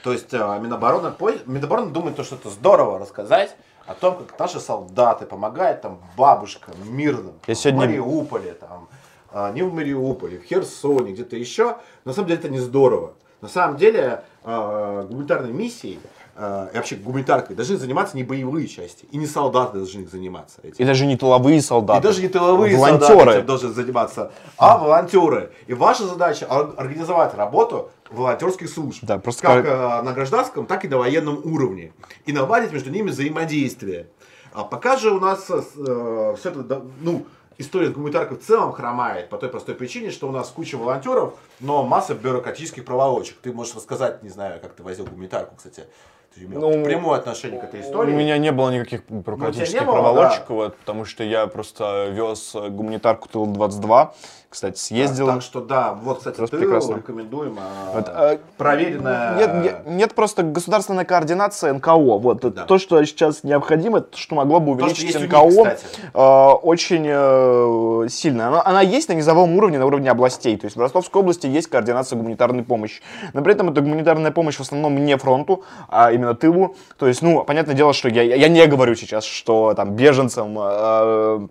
То 0.04 0.12
есть 0.12 0.34
э, 0.34 0.38
Минобороны, 0.38 1.14
Минобороны 1.46 1.92
думает, 1.92 2.18
то, 2.18 2.24
что 2.24 2.36
это 2.36 2.50
здорово 2.50 3.00
рассказать 3.00 3.56
о 3.88 3.94
том, 3.94 4.18
как 4.18 4.38
наши 4.38 4.60
солдаты 4.60 5.26
помогают 5.26 5.82
там 5.82 6.00
бабушкам 6.18 6.74
мирным 6.86 7.36
Я 7.48 7.56
сегодня- 7.56 7.80
в 7.80 7.86
Мариуполе, 7.88 8.54
там, 8.54 8.90
а, 9.32 9.52
не 9.52 9.64
в 9.64 9.74
Мариуполе, 9.74 10.40
в 10.40 10.44
Херсоне, 10.44 11.14
где-то 11.14 11.38
еще. 11.38 11.78
На 12.04 12.12
самом 12.14 12.28
деле 12.28 12.40
это 12.40 12.50
не 12.50 12.60
здорово. 12.60 13.14
На 13.40 13.48
самом 13.48 13.78
деле 13.78 14.24
э, 14.44 15.06
гуманитарной 15.10 15.52
миссией 15.54 16.00
э, 16.42 16.70
и 16.74 16.76
вообще 16.78 16.96
гуманитаркой 16.96 17.56
должны 17.56 17.78
заниматься 17.78 18.18
не 18.18 18.24
боевые 18.24 18.68
части, 18.68 19.06
и 19.12 19.18
не 19.18 19.28
солдаты 19.28 19.78
должны 19.78 20.08
заниматься 20.08 20.60
этим. 20.64 20.76
И 20.78 20.86
даже 20.86 21.06
не 21.06 21.16
тыловые 21.16 21.62
солдаты. 21.62 22.00
И 22.00 22.04
даже 22.04 22.22
не 22.22 22.28
тыловые 22.28 22.76
волонтеры. 22.76 23.08
солдаты 23.08 23.38
этим 23.38 23.46
должны 23.46 23.70
заниматься, 23.70 24.32
а 24.58 24.78
волонтеры. 24.78 25.52
И 25.68 25.74
ваша 25.74 26.06
задача 26.08 26.46
ор- 26.50 26.74
организовать 26.78 27.36
работу 27.36 27.92
волонтерских 28.10 28.70
служб. 28.70 29.04
Да, 29.04 29.20
просто 29.20 29.44
как 29.44 29.66
э, 29.66 30.02
на 30.02 30.14
гражданском, 30.14 30.66
так 30.66 30.84
и 30.86 30.88
на 30.88 30.98
военном 30.98 31.42
уровне. 31.46 31.94
И 32.26 32.34
наладить 32.34 32.72
между 32.72 32.90
ними 32.90 33.10
взаимодействие. 33.10 34.08
А 34.54 34.64
пока 34.64 34.98
же 34.98 35.12
у 35.12 35.20
нас 35.20 35.46
все 35.46 36.36
это, 36.44 36.82
ну, 37.00 37.26
история 37.58 37.88
с 37.88 37.92
гуманитаркой 37.92 38.38
в 38.38 38.42
целом 38.42 38.74
хромает 38.74 39.30
по 39.30 39.38
той 39.38 39.50
простой 39.50 39.76
причине, 39.76 40.12
что 40.12 40.28
у 40.28 40.32
нас 40.32 40.50
куча 40.50 40.78
волонтеров, 40.78 41.36
но 41.60 41.84
масса 41.84 42.16
бюрократических 42.16 42.84
проволочек. 42.84 43.38
Ты 43.42 43.54
можешь 43.54 43.76
рассказать, 43.76 44.24
не 44.24 44.30
знаю, 44.30 44.60
как 44.60 44.74
ты 44.74 44.84
возил 44.84 45.06
гуманитарку, 45.06 45.56
кстати, 45.56 45.86
Ты 46.34 46.46
имел 46.46 46.62
Ну, 46.62 46.84
прямое 46.86 47.20
отношение 47.20 47.60
к 47.60 47.64
этой 47.66 47.82
У 47.82 47.84
истории. 47.84 48.14
меня 48.14 48.38
не 48.38 48.52
было 48.54 48.70
никаких 48.70 49.02
бюрократических 49.10 49.84
было, 49.86 49.92
проволочек, 49.94 50.44
да. 50.48 50.70
потому 50.80 51.04
что 51.06 51.24
я 51.26 51.46
просто 51.48 52.08
вез 52.10 52.56
гуманитарку 52.70 53.28
Тыл-22, 53.28 54.10
кстати, 54.50 54.78
съездил. 54.78 55.28
Так, 55.28 55.36
так 55.36 55.44
что 55.44 55.62
да, 55.62 55.94
вот, 55.94 56.18
кстати, 56.20 56.36
Просто 56.38 56.58
ты 56.58 56.64
прекрасно. 56.64 56.96
рекомендуем. 56.96 57.58
а, 57.60 57.92
Вот, 57.96 58.06
а, 58.10 58.38
проверенная... 58.58 59.36
Нет, 59.38 59.54
нет, 59.64 59.88
нет 59.88 60.14
просто 60.16 60.44
государственная 60.44 61.06
координация 61.06 61.74
НКО. 61.74 61.94
Вот 62.18 62.42
Да. 62.54 62.66
то, 62.66 62.78
что 62.78 63.02
сейчас 63.06 63.44
необходимо, 63.44 64.02
то, 64.02 64.18
что 64.18 64.36
могло 64.36 64.60
бы 64.60 64.78
То, 64.78 64.84
увеличить 64.86 65.16
у 65.16 65.20
них, 65.20 65.30
НКО, 65.30 65.48
кстати. 65.50 65.86
э, 66.14 66.20
очень 66.64 67.06
э, 67.08 68.08
сильно. 68.10 68.50
Она, 68.50 68.62
она 68.66 68.82
есть 68.82 69.08
на 69.08 69.14
низовом 69.14 69.56
уровне, 69.56 69.80
на 69.80 69.86
уровне 69.86 70.10
областей. 70.12 70.58
То 70.58 70.66
есть 70.66 70.76
в 70.76 70.80
Ростовской 70.82 71.22
области 71.22 71.48
есть 71.48 71.68
координация 71.68 72.18
гуманитарной 72.18 72.64
помощи. 72.64 73.02
Но 73.34 73.42
при 73.44 73.54
этом 73.54 73.70
это 73.70 73.80
гуманитарная 73.82 74.32
помощь 74.32 74.58
в 74.58 74.62
основном 74.62 74.98
не 75.06 75.16
фронту, 75.18 75.64
а 75.88 76.12
именно 76.22 76.36
тылу. 76.36 76.76
То 76.98 77.08
есть, 77.08 77.22
ну, 77.22 77.44
понятное 77.44 77.76
дело, 77.76 77.94
что 77.94 78.10
я, 78.10 78.22
я 78.22 78.48
не 78.48 78.66
говорю 78.68 78.96
сейчас, 78.96 79.26
что 79.26 79.74
там 79.74 79.96
беженцам 79.96 80.58
э, 80.60 81.48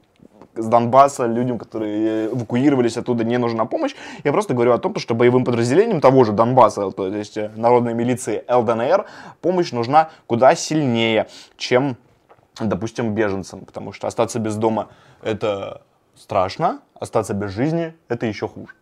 с 0.55 0.67
Донбасса, 0.67 1.27
людям, 1.27 1.59
которые 1.59 2.27
эвакуировались 2.27 2.97
оттуда, 2.97 3.25
не 3.25 3.39
нужна 3.39 3.65
помощь. 3.65 3.95
Я 4.25 4.33
просто 4.33 4.55
говорю 4.55 4.73
о 4.73 4.79
том, 4.79 4.95
что 4.97 5.15
боевым 5.15 5.45
подразделениям 5.45 6.01
того 6.01 6.25
же 6.25 6.33
Донбасса, 6.33 6.91
то 6.91 7.07
есть 7.09 7.37
э, 7.37 7.51
народной 7.57 7.95
милиции 7.95 8.45
ЛДНР, 8.49 9.07
помощь 9.41 9.73
нужна 9.73 10.11
куда 10.27 10.55
сильнее, 10.55 11.27
чем, 11.57 11.97
допустим, 12.61 13.15
беженцам. 13.15 13.61
Потому 13.61 13.93
что 13.93 14.07
остаться 14.07 14.39
без 14.39 14.57
дома— 14.57 14.89
это 15.23 15.83
страшно, 16.15 16.81
остаться 16.95 17.35
без 17.35 17.51
жизни— 17.51 17.95
это 18.09 18.27
еще 18.27 18.47
хуже. 18.47 18.75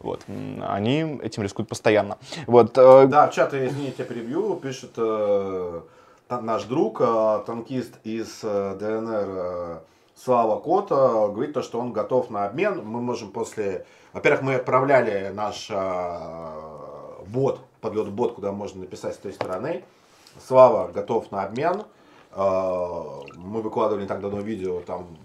Вот. 0.00 0.24
Они 0.62 1.18
этим 1.22 1.42
рискуют 1.42 1.68
постоянно. 1.68 2.18
Вот. 2.46 2.76
э, 2.78 3.06
Да, 3.06 3.28
в 3.28 3.34
чате, 3.34 3.66
извините, 3.66 4.04
перебью, 4.04 4.54
пишет 4.56 4.92
э, 4.96 5.80
наш 6.30 6.64
друг, 6.64 7.00
э, 7.00 7.40
танкист 7.46 7.94
из 8.04 8.40
э, 8.42 8.76
ДНР 8.78 9.26
э, 9.28 9.78
Слава 10.14 10.60
Кота, 10.60 11.28
говорит 11.28 11.54
то, 11.54 11.62
что 11.62 11.80
он 11.80 11.92
готов 11.92 12.30
на 12.30 12.46
обмен. 12.46 12.82
Мы 12.84 13.00
можем 13.00 13.30
после... 13.30 13.86
Во-первых, 14.12 14.42
мы 14.42 14.54
отправляли 14.54 15.30
наш 15.34 15.68
э, 15.70 16.50
бот, 17.26 17.60
подлет 17.80 18.08
бот, 18.08 18.34
куда 18.34 18.52
можно 18.52 18.80
написать 18.80 19.14
с 19.14 19.18
той 19.18 19.32
стороны. 19.32 19.84
Слава 20.46 20.88
готов 20.92 21.30
на 21.32 21.42
обмен. 21.44 21.82
Мы 22.36 23.62
выкладывали 23.62 24.02
не 24.02 24.08
так 24.08 24.20
давно 24.20 24.40
видео, 24.40 24.80
там 24.80 25.16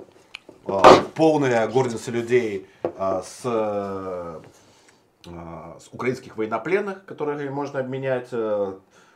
полная 1.13 1.67
гордица 1.67 2.09
людей 2.09 2.67
с 2.97 3.41
с 5.25 5.87
украинских 5.91 6.37
военнопленных, 6.37 7.05
которые 7.05 7.49
можно 7.49 7.79
обменять. 7.79 8.27
э, 8.31 8.73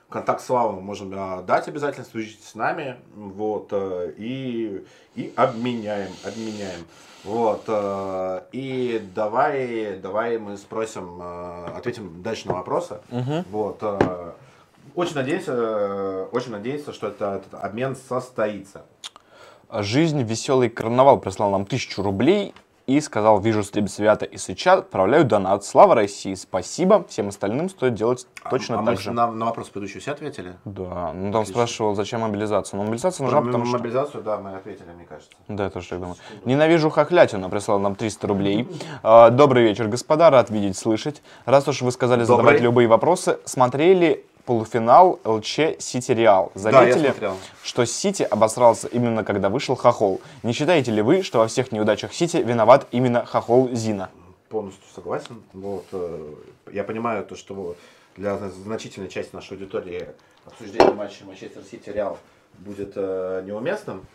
Контакт 0.10 0.42
Славы 0.42 0.76
мы 0.76 0.82
можем 0.82 1.12
э, 1.14 1.44
дать 1.44 1.68
обязательно, 1.68 2.06
свяжитесь 2.06 2.48
с 2.48 2.56
нами, 2.56 2.96
вот, 3.14 3.68
э, 3.72 4.14
и, 4.18 4.86
и 5.16 5.34
обменяем, 5.36 6.12
обменяем. 6.24 6.86
Вот, 7.26 7.64
э, 7.68 8.42
и 8.54 9.06
давай, 9.14 9.98
давай 9.98 10.38
мы 10.38 10.56
спросим, 10.56 11.22
ответим 11.76 12.24
дальше 12.24 12.48
на 12.48 12.54
вопросы. 12.54 13.02
Вот, 13.50 13.80
э, 13.82 14.32
очень 14.96 15.16
надеемся, 15.16 16.28
очень 16.32 16.52
надеемся, 16.52 16.94
что 16.94 17.08
это, 17.08 17.42
этот 17.42 17.62
обмен 17.62 17.98
состоится. 17.98 18.86
Жизнь 19.70 20.22
веселый 20.24 20.70
карнавал 20.70 21.20
прислал 21.20 21.52
нам 21.52 21.66
тысячу 21.66 22.02
рублей 22.02 22.54
и 22.88 23.02
сказал, 23.02 23.40
вижу 23.42 23.64
стрим 23.64 23.90
свято 23.90 24.24
и 24.26 24.38
сыча, 24.38 24.76
отправляю 24.76 25.26
донат. 25.26 25.66
Слава 25.66 25.94
России, 25.94 26.34
спасибо. 26.36 27.06
Всем 27.10 27.28
остальным 27.28 27.70
стоит 27.70 27.96
делать 27.96 28.26
точно 28.50 28.80
а 28.80 28.86
так 28.86 28.96
мы 28.96 29.02
же. 29.02 29.12
На, 29.12 29.30
на 29.30 29.46
вопрос 29.48 29.68
предыдущий 29.68 30.00
все 30.00 30.12
ответили? 30.14 30.56
Да, 30.64 31.12
ну 31.14 31.32
там 31.34 31.42
Отлично. 31.42 31.46
спрашивал, 31.46 31.96
зачем 31.96 32.22
мобилизация. 32.22 32.78
Ну, 32.78 32.84
мобилизация 32.84 33.26
нужна, 33.26 33.42
Про 33.42 33.48
потому 33.48 33.66
что... 33.66 33.78
мобилизацию, 33.78 34.24
да, 34.24 34.38
мы 34.38 34.56
ответили, 34.56 34.90
мне 34.96 35.06
кажется. 35.06 35.32
Да, 35.50 35.66
я 35.66 35.70
тоже 35.70 35.90
так 35.90 36.00
думаю. 36.00 36.16
Ненавижу 36.46 36.90
хохлятину, 36.90 37.50
прислал 37.50 37.80
нам 37.80 37.96
300 37.96 38.26
рублей. 38.26 38.68
А, 39.04 39.32
Добрый 39.32 39.64
вечер, 39.64 39.90
господа, 39.90 40.30
рад 40.30 40.50
видеть, 40.50 40.78
слышать. 40.78 41.22
Раз 41.44 41.68
уж 41.68 41.82
вы 41.82 41.92
сказали 41.92 42.22
задавать 42.24 42.46
Добрый. 42.46 42.62
любые 42.62 42.88
вопросы, 42.88 43.38
смотрели 43.44 44.26
полуфинал 44.48 45.20
ЛЧ 45.26 45.78
Сити 45.78 46.14
Реал. 46.14 46.52
Да, 46.56 46.60
Заметили, 46.62 47.08
смотрел. 47.10 47.36
что 47.64 47.86
Сити 47.86 48.24
обосрался 48.24 48.88
именно 48.88 49.24
когда 49.26 49.50
вышел 49.50 49.76
Хохол. 49.76 50.22
Не 50.42 50.54
считаете 50.54 50.92
ли 50.92 51.02
вы, 51.02 51.22
что 51.22 51.40
во 51.40 51.48
всех 51.48 51.72
неудачах 51.74 52.14
Сити 52.14 52.38
виноват 52.38 52.88
именно 52.92 53.26
Хохол 53.26 53.70
Зина? 53.74 54.10
полностью 54.50 54.82
согласен. 54.96 55.44
Вот, 55.52 55.84
э, 55.92 56.34
я 56.72 56.86
понимаю 56.86 57.26
то, 57.26 57.36
что 57.36 57.76
для 58.16 58.38
зна- 58.38 58.50
значительной 58.50 59.10
части 59.10 59.36
нашей 59.36 59.54
аудитории 59.58 60.08
обсуждение 60.46 60.94
матча 60.94 61.26
Манчестер 61.26 61.64
Сити 61.70 61.90
Реал 61.90 62.18
будет 62.60 62.94
э, 62.96 63.44
неуместным. 63.46 64.06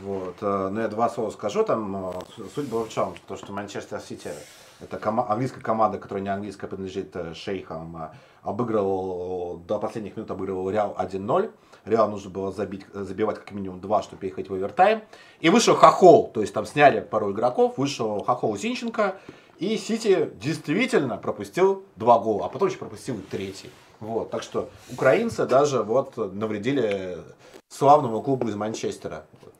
Вот, 0.00 0.36
э, 0.40 0.68
но 0.72 0.80
я 0.80 0.88
два 0.88 1.10
слова 1.10 1.28
скажу. 1.30 1.62
Там 1.64 2.14
суть 2.54 2.66
была 2.68 2.84
в 2.84 2.88
чем? 2.88 3.14
То, 3.26 3.36
что 3.36 3.52
Манчестер 3.52 4.00
Сити 4.00 4.30
это 4.80 4.98
английская 5.06 5.60
команда, 5.60 5.98
которая 5.98 6.22
не 6.22 6.30
английская, 6.30 6.66
принадлежит 6.68 7.14
шейхам, 7.36 7.94
э, 8.04 8.08
обыгрывал 8.48 9.58
до 9.66 9.78
последних 9.78 10.16
минут 10.16 10.30
обыгрывал 10.30 10.70
Реал 10.70 10.94
1-0. 10.98 11.50
Реал 11.84 12.10
нужно 12.10 12.30
было 12.30 12.52
забить, 12.52 12.84
забивать 12.92 13.36
как 13.38 13.52
минимум 13.52 13.80
два, 13.80 14.02
чтобы 14.02 14.20
переходить 14.20 14.50
в 14.50 14.54
овертайм. 14.54 15.02
И 15.40 15.48
вышел 15.48 15.74
Хохол, 15.74 16.30
то 16.32 16.40
есть 16.40 16.52
там 16.52 16.66
сняли 16.66 17.00
пару 17.00 17.32
игроков, 17.32 17.74
вышел 17.78 18.22
Хохол 18.24 18.56
Зинченко, 18.56 19.16
и 19.58 19.76
Сити 19.76 20.30
действительно 20.40 21.16
пропустил 21.16 21.82
два 21.96 22.18
гола, 22.18 22.46
а 22.46 22.48
потом 22.48 22.68
еще 22.68 22.78
пропустил 22.78 23.16
и 23.16 23.22
третий. 23.22 23.70
Вот, 24.00 24.30
так 24.30 24.42
что 24.42 24.68
украинцы 24.92 25.46
даже 25.46 25.82
вот 25.82 26.16
навредили 26.16 27.18
славному 27.68 28.22
клубу 28.22 28.48
из 28.48 28.54
Манчестера. 28.54 29.24
Вот. 29.42 29.54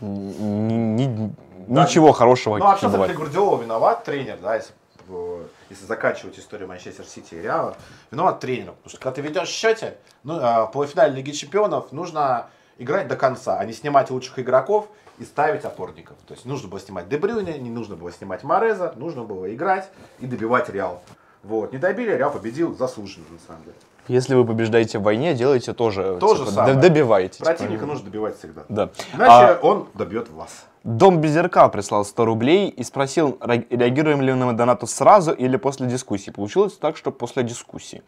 Н- 0.00 0.96
ни- 0.96 1.32
Да. 1.68 1.84
Ничего 1.84 2.10
хорошего 2.12 2.58
Ну, 2.58 2.64
а 2.64 2.76
бывает. 2.76 2.78
все-таки 2.92 3.12
Гвардиола 3.14 3.62
виноват, 3.62 4.02
тренер, 4.02 4.36
да, 4.42 4.56
если, 4.56 4.74
э, 5.08 5.42
если 5.72 5.86
заканчивать 5.86 6.38
историю 6.38 6.68
Манчестер 6.68 7.04
Сити 7.04 7.34
и 7.34 7.42
Реала, 7.42 7.76
виноват 8.10 8.40
тренер. 8.40 8.72
Потому 8.72 8.88
что 8.88 8.98
когда 8.98 9.12
ты 9.12 9.20
ведешь 9.22 9.48
счете, 9.48 9.96
ну, 10.22 10.38
а, 10.40 10.66
полуфинале 10.66 11.14
Лиги 11.14 11.32
Чемпионов 11.32 11.92
нужно 11.92 12.50
играть 12.78 13.08
до 13.08 13.16
конца, 13.16 13.58
а 13.58 13.64
не 13.64 13.72
снимать 13.72 14.10
лучших 14.10 14.38
игроков 14.38 14.88
и 15.18 15.24
ставить 15.24 15.64
опорников. 15.64 16.16
То 16.26 16.34
есть 16.34 16.44
нужно 16.44 16.68
было 16.68 16.80
снимать 16.80 17.08
Дебрюйне, 17.08 17.58
не 17.58 17.70
нужно 17.70 17.96
было 17.96 18.12
снимать 18.12 18.44
Мореза, 18.44 18.92
нужно 18.96 19.24
было 19.24 19.52
играть 19.54 19.88
и 20.20 20.26
добивать 20.26 20.68
Реал. 20.68 21.02
Вот, 21.42 21.72
не 21.72 21.78
добили, 21.78 22.12
Реал 22.12 22.30
победил 22.32 22.76
заслуженно, 22.76 23.26
на 23.30 23.38
самом 23.38 23.64
деле. 23.64 23.76
Если 24.08 24.34
вы 24.34 24.44
побеждаете 24.44 24.98
в 24.98 25.02
войне, 25.02 25.34
делайте 25.34 25.72
тоже. 25.72 26.16
То 26.20 26.34
же 26.34 26.40
типа, 26.42 26.50
самое. 26.52 26.74
д- 26.74 26.80
Добивайте. 26.88 27.38
типа, 27.38 27.44
Противника 27.46 27.84
не- 27.84 27.90
нужно 27.90 28.04
добивать 28.06 28.36
всегда. 28.38 28.62
Да. 28.68 28.90
Иначе 29.14 29.32
А- 29.32 29.58
он 29.62 29.88
добьет 29.94 30.28
вас. 30.30 30.66
Дом 30.84 31.20
Безеркал 31.20 31.70
прислал 31.70 32.04
100 32.04 32.24
рублей 32.24 32.68
и 32.68 32.82
спросил, 32.82 33.38
ре- 33.40 33.64
реагируем 33.70 34.20
ли 34.20 34.32
мы 34.32 34.46
на 34.46 34.56
донату 34.56 34.88
сразу 34.88 35.30
или 35.30 35.56
после 35.56 35.86
дискуссии. 35.86 36.30
Получилось 36.32 36.72
так, 36.76 36.96
что 36.96 37.12
после 37.12 37.44
дискуссии. 37.44 38.02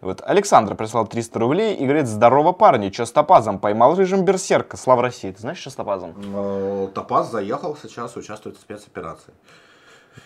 Вот. 0.00 0.20
Александр 0.26 0.74
прислал 0.74 1.06
300 1.06 1.38
рублей 1.38 1.76
и 1.76 1.84
говорит, 1.84 2.08
здорово, 2.08 2.50
парни, 2.50 2.90
чё 2.90 3.06
с 3.06 3.12
топазом? 3.12 3.60
Поймал 3.60 3.94
режим 3.96 4.24
берсерка. 4.24 4.76
Слава 4.76 5.02
России. 5.02 5.30
Ты 5.30 5.40
знаешь, 5.40 5.58
что 5.58 5.70
с 5.70 5.74
топазом? 5.76 6.14
Э, 6.34 6.88
Топаз 6.92 7.30
заехал 7.30 7.76
сейчас, 7.80 8.16
участвует 8.16 8.56
в 8.56 8.60
спецоперации. 8.60 9.32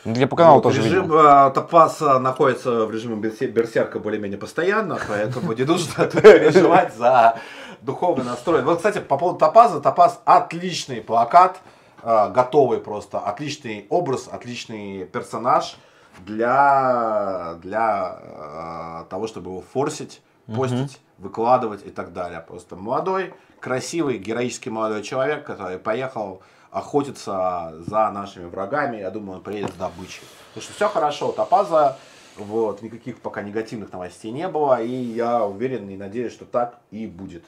Я 0.05 0.27
по 0.27 0.37
каналу 0.37 0.57
Вот, 0.57 0.63
тоже 0.63 0.83
режим 0.83 1.03
видел. 1.05 1.19
э, 1.19 1.51
Топаз 1.53 2.01
э, 2.01 2.19
находится 2.19 2.87
в 2.87 2.91
режиме 2.91 3.17
берсе- 3.17 3.49
берсерка 3.51 3.99
более-менее 3.99 4.39
постоянно, 4.39 4.99
поэтому 5.09 5.53
не 5.53 5.65
нужно 5.65 6.05
переживать 6.07 6.95
за 6.97 7.39
духовный 7.83 8.25
настрой. 8.25 8.63
Вот, 8.63 8.77
кстати, 8.79 8.99
по 8.99 9.17
поводу 9.19 9.39
Топаза, 9.39 9.81
Топаз 9.81 10.21
отличный 10.25 11.01
плакат, 11.03 11.61
э, 12.03 12.31
готовый 12.33 12.79
просто, 12.79 13.19
отличный 13.19 13.87
образ, 13.91 14.29
отличный 14.31 15.05
персонаж 15.05 15.77
для, 16.21 17.55
для 17.63 18.19
э, 18.23 19.05
того, 19.11 19.27
чтобы 19.27 19.51
его 19.51 19.63
форсить, 19.73 20.23
постить, 20.47 21.01
выкладывать 21.19 21.87
и 21.87 21.91
так 21.91 22.13
далее. 22.13 22.41
Просто 22.47 22.77
молодой, 22.77 23.35
красивый, 23.61 24.19
героический 24.19 24.71
молодой 24.71 25.03
человек, 25.03 25.45
который 25.47 25.79
поехал 25.79 26.43
охотиться 26.71 27.75
за 27.87 28.11
нашими 28.11 28.47
врагами. 28.47 28.99
Я 28.99 29.11
думаю, 29.11 29.39
он 29.39 29.43
приедет 29.43 29.71
с 29.71 29.75
добычей. 29.75 30.23
Потому 30.49 30.63
что 30.63 30.73
все 30.75 30.89
хорошо, 30.89 31.33
Топаза, 31.33 31.97
вот, 32.37 32.83
никаких 32.83 33.21
пока 33.21 33.43
негативных 33.43 33.93
новостей 33.93 34.31
не 34.31 34.49
было, 34.49 34.83
и 34.83 34.91
я 34.95 35.45
уверен 35.45 35.89
и 35.91 35.97
надеюсь, 35.97 36.33
что 36.33 36.45
так 36.45 36.79
и 36.91 37.07
будет. 37.07 37.45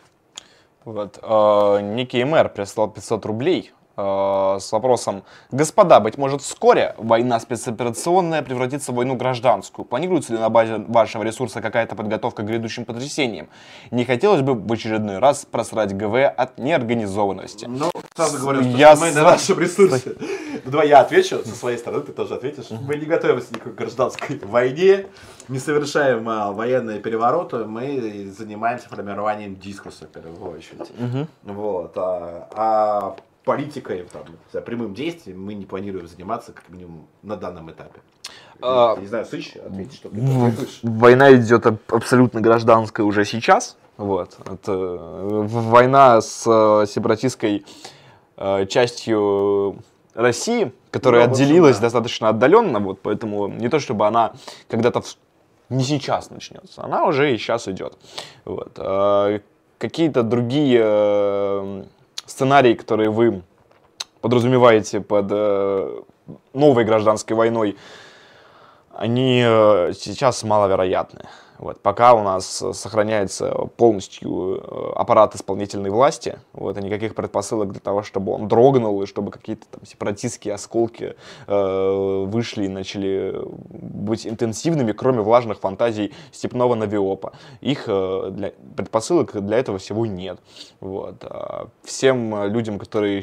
Вот. 0.84 1.18
э, 1.22 1.80
Некий 1.80 2.24
мэр 2.24 2.48
прислал 2.48 2.90
500 2.90 3.26
рублей. 3.26 3.72
Э, 3.96 4.58
с 4.60 4.72
вопросом 4.72 5.22
«Господа, 5.50 6.00
быть 6.00 6.18
может, 6.18 6.42
вскоре 6.42 6.94
война 6.98 7.38
спецоперационная 7.40 8.42
превратится 8.42 8.92
в 8.92 8.94
войну 8.96 9.16
гражданскую? 9.16 9.84
Планируется 9.84 10.32
ли 10.32 10.38
на 10.38 10.48
базе 10.48 10.78
вашего 10.78 11.22
ресурса 11.22 11.60
какая-то 11.60 11.94
подготовка 11.96 12.42
к 12.42 12.46
грядущим 12.46 12.84
потрясениям? 12.84 13.48
Не 13.90 14.04
хотелось 14.04 14.42
бы 14.42 14.54
в 14.54 14.72
очередной 14.72 15.18
раз 15.18 15.44
просрать 15.44 15.96
ГВ 15.96 16.14
от 16.36 16.58
неорганизованности?» 16.58 17.66
Ну, 17.66 17.90
сразу 18.14 18.38
говорю, 18.38 18.62
что 18.62 18.70
Я 18.70 18.94
мы 18.96 19.10
с- 19.10 19.14
на 19.14 19.22
нашем 19.22 19.58
ресурсе. 19.58 20.14
Давай 20.64 20.88
я 20.88 21.00
отвечу 21.00 21.42
со 21.44 21.54
своей 21.54 21.78
стороны, 21.78 22.02
ты 22.04 22.12
тоже 22.12 22.34
ответишь. 22.34 22.66
Мы 22.70 22.96
не 22.96 23.06
готовимся 23.06 23.52
никакой 23.52 23.72
гражданской 23.72 24.38
войне, 24.42 25.06
не 25.48 25.58
совершаем 25.58 26.28
а, 26.28 26.52
военные 26.52 27.00
перевороты, 27.00 27.64
мы 27.64 28.30
занимаемся 28.36 28.88
формированием 28.88 29.56
дискурса 29.56 30.04
в 30.06 30.08
первую 30.08 30.56
очередь. 30.56 30.90
Вот. 31.42 31.92
А, 31.96 32.48
а 32.54 33.16
политикой, 33.44 34.06
там, 34.12 34.22
за 34.52 34.60
прямым 34.60 34.94
действием 34.94 35.44
мы 35.44 35.54
не 35.54 35.66
планируем 35.66 36.06
заниматься, 36.06 36.52
как 36.52 36.68
минимум, 36.68 37.06
на 37.22 37.36
данном 37.36 37.70
этапе. 37.70 38.00
А, 38.60 38.96
не 38.96 39.06
знаю, 39.06 39.24
Сыч, 39.26 39.56
ответить, 39.56 39.94
что? 39.94 40.10
Война 40.82 41.32
идет 41.34 41.66
аб- 41.66 41.92
абсолютно 41.92 42.40
гражданская 42.40 43.04
уже 43.04 43.24
сейчас. 43.24 43.76
Вот. 43.96 44.36
Это 44.46 44.72
э, 44.72 45.42
война 45.48 46.20
с 46.20 46.44
э, 46.46 46.86
сепаратистской 46.86 47.64
э, 48.36 48.66
частью 48.66 49.78
России, 50.14 50.72
которая 50.90 51.26
Ну, 51.26 51.32
отделилась 51.32 51.76
да. 51.76 51.82
достаточно 51.82 52.28
отдаленно, 52.28 52.78
вот, 52.78 53.00
поэтому 53.02 53.48
не 53.48 53.68
то 53.68 53.80
чтобы 53.80 54.06
она 54.06 54.32
когда-то 54.68 55.00
в- 55.02 55.16
не 55.68 55.82
сейчас 55.84 56.30
начнется, 56.30 56.82
она 56.84 57.04
уже 57.06 57.34
и 57.34 57.38
сейчас 57.38 57.66
идет. 57.68 57.98
Вот. 58.44 58.72
А 58.78 59.40
Какие-то 59.78 60.22
другие 60.22 61.86
сценарии, 62.32 62.74
которые 62.74 63.10
вы 63.10 63.42
подразумеваете 64.20 65.00
под 65.00 65.26
э, 65.30 66.00
новой 66.54 66.84
гражданской 66.84 67.36
войной, 67.36 67.76
они 68.92 69.42
э, 69.44 69.92
сейчас 69.94 70.42
маловероятны. 70.42 71.28
Вот, 71.62 71.78
пока 71.78 72.14
у 72.14 72.24
нас 72.24 72.60
э, 72.60 72.72
сохраняется 72.72 73.52
полностью 73.76 74.56
э, 74.56 74.92
аппарат 74.96 75.36
исполнительной 75.36 75.90
власти, 75.90 76.40
вот, 76.52 76.76
и 76.76 76.82
никаких 76.82 77.14
предпосылок 77.14 77.70
для 77.70 77.80
того, 77.80 78.02
чтобы 78.02 78.32
он 78.32 78.48
дрогнул, 78.48 79.00
и 79.00 79.06
чтобы 79.06 79.30
какие-то 79.30 79.68
там 79.70 79.86
сепаратистские 79.86 80.54
осколки 80.54 81.14
э, 81.46 82.24
вышли 82.26 82.64
и 82.64 82.68
начали 82.68 83.40
быть 83.44 84.26
интенсивными, 84.26 84.90
кроме 84.90 85.20
влажных 85.20 85.60
фантазий 85.60 86.12
степного 86.32 86.74
навиопа. 86.74 87.32
Их 87.60 87.84
э, 87.86 88.30
для, 88.32 88.52
предпосылок 88.74 89.40
для 89.46 89.58
этого 89.58 89.78
всего 89.78 90.04
нет. 90.04 90.40
Вот. 90.80 91.22
А 91.22 91.68
всем 91.84 92.44
людям, 92.52 92.80
которые... 92.80 93.22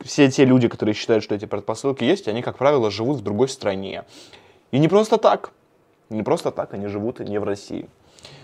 Все 0.00 0.30
те 0.30 0.44
люди, 0.44 0.68
которые 0.68 0.94
считают, 0.94 1.24
что 1.24 1.34
эти 1.34 1.46
предпосылки 1.46 2.04
есть, 2.04 2.28
они, 2.28 2.42
как 2.42 2.58
правило, 2.58 2.90
живут 2.90 3.20
в 3.20 3.22
другой 3.22 3.48
стране. 3.48 4.04
И 4.70 4.78
не 4.78 4.88
просто 4.88 5.16
так. 5.16 5.52
Не 6.10 6.22
просто 6.22 6.50
так, 6.50 6.74
они 6.74 6.86
живут 6.88 7.20
не 7.20 7.38
в 7.38 7.44
России. 7.44 7.88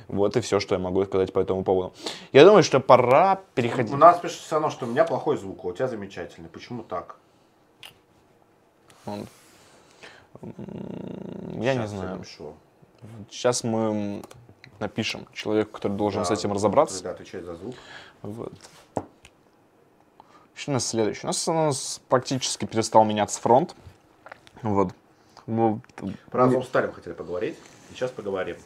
Вот 0.08 0.36
и 0.36 0.40
все, 0.40 0.60
что 0.60 0.74
я 0.76 0.78
могу 0.78 1.04
сказать 1.04 1.32
по 1.32 1.40
этому 1.40 1.64
поводу. 1.64 1.92
Я 2.32 2.44
думаю, 2.44 2.62
что 2.62 2.78
пора 2.80 3.40
переходить. 3.54 3.92
У 3.92 3.96
нас 3.96 4.18
пишет 4.20 4.38
все 4.38 4.54
равно, 4.54 4.70
что 4.70 4.86
у 4.86 4.88
меня 4.88 5.04
плохой 5.04 5.36
звук, 5.36 5.64
а 5.64 5.68
у 5.68 5.72
тебя 5.72 5.88
замечательный. 5.88 6.48
Почему 6.48 6.82
так? 6.84 7.16
Он- 9.04 9.26
Я 11.60 11.74
не 11.74 11.80
Щас 11.80 11.90
знаю. 11.90 12.16
напишу. 12.16 12.54
Сейчас 13.30 13.64
мы 13.64 14.22
напишем 14.78 15.26
человеку, 15.32 15.72
который 15.72 15.92
должен 15.96 16.24
с 16.24 16.28
Да, 16.28 16.34
этим 16.34 16.52
разобраться. 16.52 16.96
Когда 16.98 17.10
отвечает 17.10 17.44
за 17.44 17.56
звук. 17.56 17.74
Вот. 18.22 18.52
Что 20.54 20.70
у 20.70 20.74
нас 20.74 20.86
следующее? 20.86 21.24
У 21.24 21.26
нас, 21.26 21.48
у 21.48 21.52
нас 21.52 22.00
практически 22.08 22.64
перестал 22.64 23.04
меняться 23.04 23.40
фронт. 23.40 23.74
Вот. 24.62 24.92
Вот, 25.46 25.78
Про 26.30 26.44
Азов 26.44 26.64
Сталин 26.64 26.92
хотели 26.92 27.14
поговорить. 27.14 27.56
Сейчас 27.90 28.10
поговорим. 28.10 28.56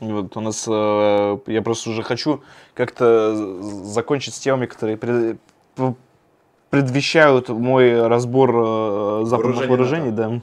Вот 0.00 0.36
у 0.36 0.40
нас, 0.40 0.66
э, 0.68 1.38
я 1.46 1.62
просто 1.62 1.90
уже 1.90 2.02
хочу 2.02 2.42
как-то 2.74 3.34
закончить 3.84 4.34
с 4.34 4.38
темами, 4.38 4.66
которые 4.66 4.96
пред- 4.96 5.38
предвещают 6.70 7.48
мой 7.48 8.06
разбор 8.06 8.50
э, 8.50 9.22
западных 9.26 9.56
Вооружений 9.68 9.68
вооружений, 9.68 10.10
да. 10.10 10.40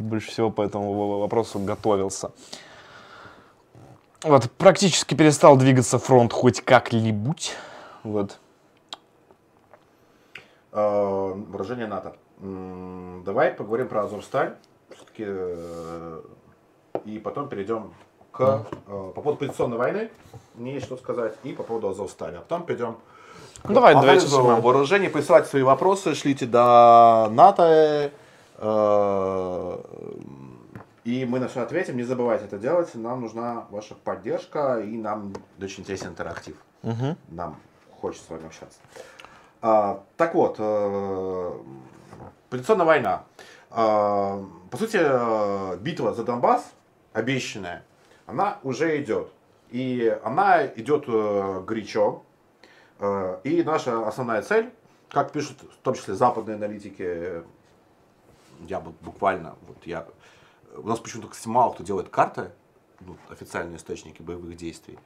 Больше 0.00 0.28
всего 0.30 0.50
по 0.50 0.62
этому 0.62 0.92
во- 0.92 1.20
вопросу 1.20 1.58
готовился. 1.58 2.30
Вот, 4.22 4.50
практически 4.52 5.14
перестал 5.14 5.56
двигаться 5.56 5.98
фронт 5.98 6.32
хоть 6.32 6.60
как-нибудь. 6.62 7.52
Вот. 8.02 8.38
Э, 10.72 11.32
Вооружение 11.48 11.86
НАТО. 11.86 12.16
Давай 13.24 13.50
поговорим 13.52 13.88
про 13.88 14.04
Азовсталь. 14.04 14.56
Все-таки, 14.94 15.24
э, 15.26 16.20
и 17.04 17.18
потом 17.18 17.48
перейдем 17.48 17.92
к, 18.32 18.40
э, 18.40 19.12
по 19.14 19.20
поводу 19.20 19.36
позиционной 19.38 19.76
войны. 19.78 20.10
Мне 20.54 20.74
есть 20.74 20.86
что 20.86 20.96
сказать. 20.96 21.34
И 21.42 21.52
по 21.52 21.62
поводу 21.62 21.88
Азовстали. 21.88 22.36
А 22.36 22.40
потом 22.40 22.64
перейдем 22.66 22.96
к 23.62 23.68
Ну, 23.68 23.74
давай, 23.74 23.94
давайте 23.94 24.10
анализу 24.12 24.28
суммируем. 24.36 24.62
вооружений. 24.62 25.08
Присылайте 25.08 25.48
свои 25.48 25.62
вопросы, 25.62 26.14
шлите 26.14 26.46
до 26.46 27.28
НАТО. 27.30 28.10
э, 28.58 29.78
И 31.04 31.24
мы 31.26 31.38
на 31.38 31.48
все 31.48 31.60
ответим. 31.62 31.96
Не 31.96 32.02
забывайте 32.04 32.44
это 32.46 32.56
делать. 32.58 32.94
Нам 32.94 33.20
нужна 33.20 33.66
ваша 33.70 33.94
поддержка. 33.94 34.80
И 34.80 34.96
нам 34.96 35.32
очень 35.60 35.80
интересен 35.82 36.08
интерактив. 36.08 36.56
Мгм. 36.82 37.16
Нам 37.28 37.56
хочется 38.00 38.26
с 38.26 38.30
вами 38.30 38.46
общаться. 38.46 38.78
А, 39.62 40.02
так 40.16 40.34
вот, 40.34 40.56
э, 40.58 41.52
позиционная 42.50 42.86
война. 42.86 43.24
А, 43.76 44.40
по 44.70 44.76
сути, 44.76 44.98
э, 45.00 45.76
битва 45.78 46.14
за 46.14 46.22
Донбасс, 46.22 46.64
обещанная, 47.12 47.84
она 48.24 48.58
уже 48.62 49.02
идет. 49.02 49.32
И 49.70 50.16
она 50.22 50.64
идет 50.64 51.06
э, 51.08 51.64
горячо. 51.66 52.22
Э, 53.00 53.40
и 53.42 53.64
наша 53.64 54.06
основная 54.06 54.42
цель, 54.42 54.72
как 55.08 55.32
пишут 55.32 55.58
в 55.62 55.82
том 55.82 55.94
числе 55.94 56.14
западные 56.14 56.54
аналитики, 56.54 57.42
я 58.68 58.78
бы 58.78 58.92
буквально, 59.00 59.56
вот 59.66 59.84
я, 59.86 60.06
у 60.76 60.86
нас 60.86 61.00
почему-то 61.00 61.28
мало 61.46 61.72
кто 61.72 61.82
делает 61.82 62.10
карты, 62.10 62.52
ну, 63.00 63.16
официальные 63.28 63.78
источники 63.78 64.22
боевых 64.22 64.56
действий. 64.56 65.00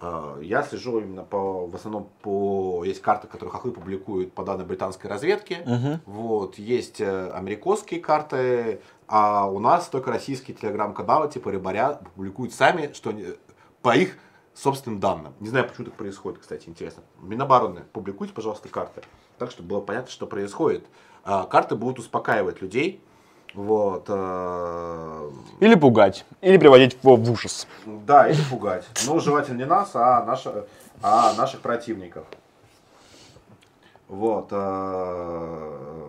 Э, 0.00 0.38
Я 0.42 0.62
слежу 0.62 1.00
именно 1.00 1.24
по, 1.24 1.66
в 1.66 1.74
основном 1.74 2.10
по, 2.22 2.84
есть 2.84 3.00
карты, 3.00 3.26
которые 3.28 3.50
хохлы 3.50 3.72
публикуют 3.72 4.32
по 4.32 4.44
данным 4.44 4.66
британской 4.66 5.08
разведки. 5.10 5.58
Мгм. 5.64 6.00
Вот, 6.06 6.58
есть 6.58 7.00
э, 7.00 7.30
американские 7.30 8.00
карты, 8.00 8.80
а 9.08 9.46
у 9.50 9.58
нас 9.58 9.88
только 9.88 10.10
российские 10.10 10.56
телеграм-каналы 10.56 11.28
типа 11.30 11.50
Рыбаря 11.50 12.00
публикуют 12.14 12.52
сами, 12.54 12.92
что 12.92 13.10
они- 13.10 13.34
по 13.82 13.96
их 13.96 14.18
собственным 14.54 15.00
данным. 15.00 15.34
Не 15.40 15.48
знаю, 15.48 15.68
почему 15.68 15.86
так 15.86 15.94
происходит, 15.94 16.40
кстати, 16.40 16.68
интересно. 16.68 17.02
Минобороны, 17.20 17.84
публикуйте, 17.92 18.32
пожалуйста, 18.32 18.68
карты. 18.68 19.02
Так, 19.38 19.50
чтобы 19.50 19.68
было 19.68 19.80
понятно, 19.80 20.10
что 20.10 20.26
происходит. 20.26 20.86
А, 21.24 21.44
Карты 21.44 21.74
будут 21.76 21.98
успокаивать 21.98 22.62
людей. 22.62 23.02
Вот. 23.56 24.04
э, 24.08 25.30
Или 25.60 25.74
пугать, 25.74 26.24
или 26.42 26.58
приводить 26.58 26.98
в, 27.02 27.16
в 27.16 27.30
ужас. 27.32 27.66
Да, 27.86 28.28
или 28.28 28.40
пугать. 28.50 28.86
Ну, 29.06 29.18
желательно 29.18 29.56
не 29.58 29.64
нас, 29.64 29.90
а, 29.94 30.22
наша, 30.24 30.66
а 31.02 31.34
наших 31.34 31.60
противников. 31.60 32.26
Вот. 34.08 34.48
э, 34.50 36.06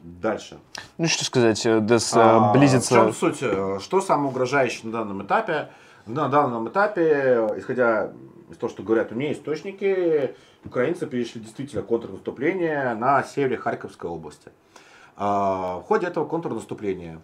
Дальше. 0.00 0.58
Ну 0.96 1.06
что 1.06 1.24
сказать, 1.26 1.64
э, 1.66 1.80
Дес 1.80 2.14
э, 2.14 2.20
А, 2.20 2.38
В 2.38 2.52
близится... 2.58 2.94
чем 2.94 3.12
суть? 3.12 3.38
Э, 3.42 3.78
Что 3.80 4.00
самое 4.00 4.30
угрожающее 4.30 4.86
на 4.86 4.92
данном 4.92 5.22
этапе? 5.24 5.68
На 6.06 6.28
данном 6.28 6.68
этапе, 6.70 7.48
исходя 7.56 8.12
из 8.50 8.56
того, 8.56 8.70
что 8.70 8.82
говорят 8.82 9.12
у 9.12 9.14
меня 9.14 9.32
источники, 9.32 10.34
украинцы 10.64 11.06
перешли 11.06 11.42
действительно 11.42 11.82
контрнаступление 11.82 12.94
на 12.94 13.22
севере 13.22 13.58
Харьковской 13.58 14.08
области. 14.08 14.50
А, 15.20 15.78
В 15.78 15.82
ходе 15.82 16.06
этого 16.06 16.24
контрнаступления 16.26 17.20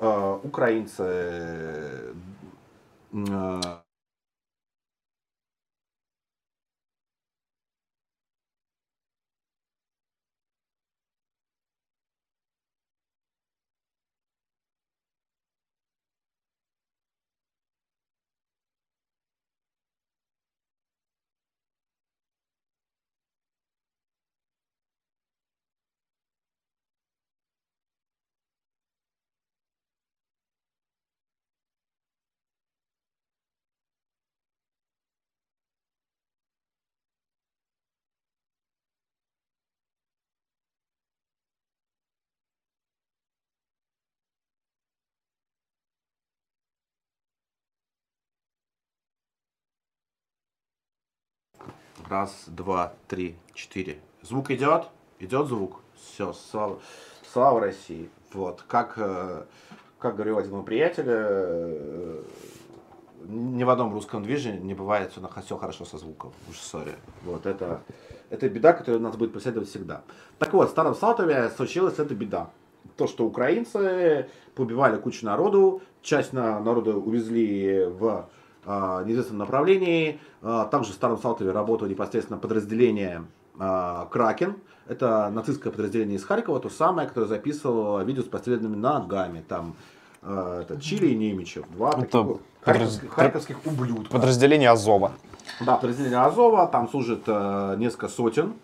э, 0.00 0.38
украинцы 0.42 2.14
Раз, 52.08 52.44
два, 52.48 52.92
три, 53.08 53.36
четыре. 53.54 53.98
Звук 54.20 54.50
идет? 54.50 54.88
Идет 55.20 55.46
звук? 55.46 55.80
Все, 55.96 56.34
слава, 56.34 56.78
слава 57.32 57.60
России. 57.60 58.10
Вот, 58.34 58.62
как, 58.68 58.94
э, 58.98 59.44
как 59.98 60.16
говорил 60.16 60.36
один 60.36 60.52
мой 60.52 60.64
приятель, 60.64 61.06
э, 61.06 62.22
ни 63.26 63.64
в 63.64 63.70
одном 63.70 63.94
русском 63.94 64.22
движении 64.22 64.60
не 64.60 64.74
бывает 64.74 65.12
все, 65.12 65.26
все 65.42 65.56
хорошо 65.56 65.86
со 65.86 65.96
звуком. 65.96 66.32
Уж 66.50 66.58
сори. 66.58 66.92
Вот 67.22 67.46
это, 67.46 67.80
это 68.28 68.50
беда, 68.50 68.74
которая 68.74 69.00
нас 69.00 69.16
будет 69.16 69.32
преследовать 69.32 69.70
всегда. 69.70 70.02
Так 70.38 70.52
вот, 70.52 70.68
в 70.68 70.72
Старом 70.72 70.94
Салтове 70.94 71.48
случилась 71.56 71.98
эта 71.98 72.14
беда. 72.14 72.50
То, 72.98 73.06
что 73.06 73.24
украинцы 73.24 74.28
побивали 74.54 74.98
кучу 74.98 75.24
народу, 75.24 75.80
часть 76.02 76.34
на, 76.34 76.60
народа 76.60 76.96
увезли 76.98 77.86
в 77.86 78.28
неизвестном 79.04 79.38
направлении. 79.38 80.20
Э, 80.42 80.66
также 80.70 80.92
в 80.92 80.94
Старом 80.94 81.18
Салтове 81.18 81.52
работало 81.52 81.88
непосредственно 81.88 82.38
подразделение 82.38 83.24
э, 83.58 84.06
Кракен. 84.10 84.56
Это 84.86 85.30
нацистское 85.30 85.72
подразделение 85.72 86.16
из 86.16 86.24
Харькова, 86.24 86.60
то 86.60 86.68
самое, 86.68 87.08
которое 87.08 87.26
записывало 87.26 88.02
видео 88.02 88.22
с 88.22 88.26
подстрелянными 88.26 88.76
ногами. 88.76 89.42
Там 89.48 89.76
это 90.22 90.80
Чили 90.80 91.08
и 91.08 91.14
Немичев. 91.14 91.66
Два 91.70 91.90
Это 91.90 92.06
таких 92.06 92.40
харьковских, 92.64 93.12
харьковских 93.12 93.66
ублюдка. 93.66 94.10
Подразделение 94.12 94.70
Азова. 94.70 95.12
Да, 95.60 95.76
подразделение 95.76 96.18
Азова, 96.18 96.66
там 96.66 96.88
служит 96.88 97.22
э, 97.26 97.74
несколько 97.78 98.08
сотен 98.08 98.54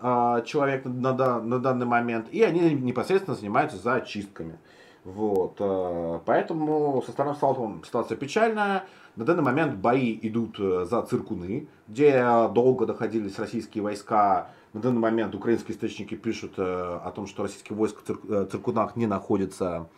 э, 0.00 0.42
человек 0.44 0.84
на, 0.84 1.12
на 1.40 1.58
данный 1.58 1.86
момент, 1.86 2.28
и 2.30 2.42
они 2.42 2.74
непосредственно 2.74 3.36
занимаются 3.36 3.78
зачистками. 3.78 4.58
Вот, 5.06 5.54
э, 5.60 6.20
поэтому 6.26 7.00
со 7.06 7.12
стороны 7.12 7.36
Салтова 7.36 7.80
ситуация 7.84 8.16
печальная. 8.16 8.86
На 9.14 9.24
данный 9.24 9.44
момент 9.44 9.76
бои 9.76 10.18
идут 10.20 10.58
э, 10.58 10.84
за 10.84 11.00
Циркуны, 11.02 11.68
где 11.86 12.20
долго 12.52 12.86
находились 12.86 13.38
российские 13.38 13.84
войска. 13.84 14.50
На 14.72 14.80
данный 14.80 14.98
момент 14.98 15.32
украинские 15.36 15.76
источники 15.76 16.16
пишут 16.16 16.54
э, 16.56 16.62
о 16.64 17.12
том, 17.12 17.28
что 17.28 17.44
российские 17.44 17.78
войска 17.78 18.00
в 18.00 18.04
Цир- 18.04 18.50
Циркунах 18.50 18.96
не 18.96 19.06
находятся. 19.06 19.88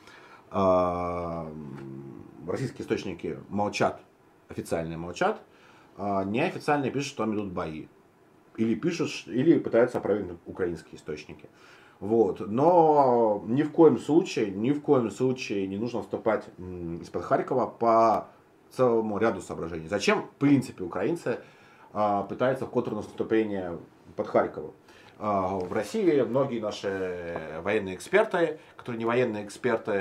Российские 2.47 2.83
источники 2.83 3.39
молчат, 3.49 4.03
официальные 4.51 4.99
молчат. 4.99 5.41
Неофициальные 5.97 6.91
пишут, 6.91 7.09
что 7.09 7.25
там 7.25 7.35
идут 7.35 7.53
бои. 7.53 7.87
Или 8.57 8.75
пишут, 8.75 9.11
или 9.27 9.59
пытаются 9.59 9.99
опровергнуть 9.99 10.39
украинские 10.47 10.97
источники. 10.97 11.49
Вот. 12.01 12.41
Но 12.41 13.43
ни 13.47 13.63
в 13.63 13.73
коем 13.73 13.99
случае, 13.99 14.51
ни 14.51 14.71
в 14.71 14.81
коем 14.81 15.11
случае 15.11 15.67
не 15.67 15.77
нужно 15.77 16.03
вступать 16.03 16.45
из-под 17.01 17.25
Харькова 17.25 17.67
по 17.67 18.29
целому 18.71 19.19
ряду 19.19 19.41
соображений. 19.41 19.89
Зачем, 19.89 20.23
в 20.23 20.31
принципе, 20.39 20.85
украинцы 20.85 21.41
а, 21.93 22.23
пытаются 22.23 22.67
в 22.67 22.71
контрнаступление 22.71 23.79
под 24.15 24.29
Харьковом? 24.29 24.73
А, 25.19 25.57
В 25.57 25.73
России 25.73 26.21
многие 26.21 26.61
наши 26.61 27.41
военные 27.63 27.97
эксперты, 27.97 28.61
которые 28.77 28.99
не 28.99 29.05
военные 29.05 29.45
эксперты, 29.45 29.93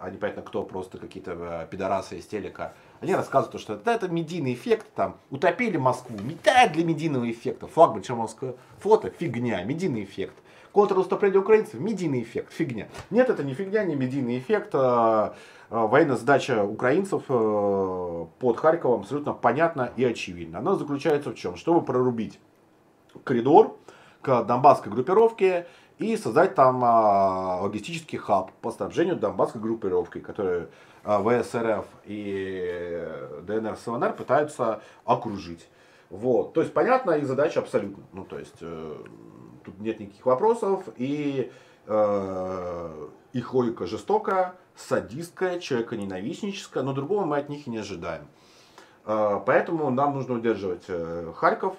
а 0.00 0.08
непонятно 0.10 0.40
кто, 0.42 0.62
просто 0.62 0.96
какие-то 0.96 1.32
э, 1.38 1.66
пидорасы 1.70 2.16
из 2.16 2.26
телека, 2.26 2.72
они 3.00 3.14
рассказывают, 3.14 3.60
что 3.60 3.74
это, 3.74 3.90
это 3.90 4.08
медийный 4.08 4.54
эффект, 4.54 4.86
там, 4.94 5.18
утопили 5.28 5.76
Москву, 5.76 6.16
метают 6.22 6.72
для 6.72 6.84
медийного 6.84 7.30
эффекта, 7.30 7.66
флагман 7.66 8.00
Черноморского 8.00 8.56
флота, 8.78 9.10
фигня, 9.10 9.62
медийный 9.64 10.04
эффект. 10.04 10.34
Контрнаступление 10.72 11.40
украинцев, 11.40 11.80
медийный 11.80 12.22
эффект, 12.22 12.52
фигня. 12.52 12.88
Нет, 13.10 13.28
это 13.28 13.42
не 13.42 13.54
фигня, 13.54 13.84
не 13.84 13.96
медийный 13.96 14.38
эффект. 14.38 14.70
а, 14.74 15.34
а, 15.68 15.86
Военная 15.86 16.16
задача 16.16 16.64
украинцев 16.64 17.24
э, 17.28 18.26
под 18.38 18.56
Харьковом 18.56 19.00
абсолютно 19.00 19.32
понятна 19.32 19.92
и 19.96 20.04
очевидна. 20.04 20.60
Она 20.60 20.76
заключается 20.76 21.30
в 21.30 21.34
чем? 21.34 21.56
Чтобы 21.56 21.82
прорубить 21.84 22.38
коридор 23.24 23.76
к 24.22 24.44
донбасской 24.44 24.92
группировке 24.92 25.66
и 25.98 26.16
создать 26.16 26.54
там 26.54 26.80
а, 26.84 27.60
логистический 27.62 28.18
хаб 28.18 28.52
по 28.62 28.70
снабжению 28.70 29.16
донбасской 29.16 29.60
группировки, 29.60 30.20
которую 30.20 30.70
а, 31.04 31.20
ВС 31.22 31.54
РФ 31.54 31.86
и 32.04 32.62
э, 32.62 33.40
ДНР 33.42 33.76
с 33.76 33.86
ЛНР 33.86 34.12
пытаются 34.12 34.82
окружить. 35.04 35.68
Вот. 36.10 36.54
То 36.54 36.60
есть, 36.60 36.72
понятна 36.72 37.12
их 37.12 37.26
задача 37.26 37.60
абсолютно. 37.60 38.02
Ну, 38.12 38.24
то 38.24 38.38
есть, 38.38 38.56
э, 38.60 38.96
тут 39.64 39.78
нет 39.80 40.00
никаких 40.00 40.26
вопросов. 40.26 40.84
И 40.96 41.50
э, 41.86 43.08
их 43.32 43.54
жестокая, 43.86 44.54
садистская, 44.76 45.60
человеконенавистническая, 45.60 46.82
но 46.82 46.92
другого 46.92 47.24
мы 47.24 47.38
от 47.38 47.48
них 47.48 47.66
и 47.66 47.70
не 47.70 47.78
ожидаем. 47.78 48.26
Э, 49.06 49.40
Поэтому 49.44 49.90
нам 49.90 50.14
нужно 50.14 50.34
удерживать 50.34 50.84
э, 50.88 51.32
Харьков, 51.36 51.76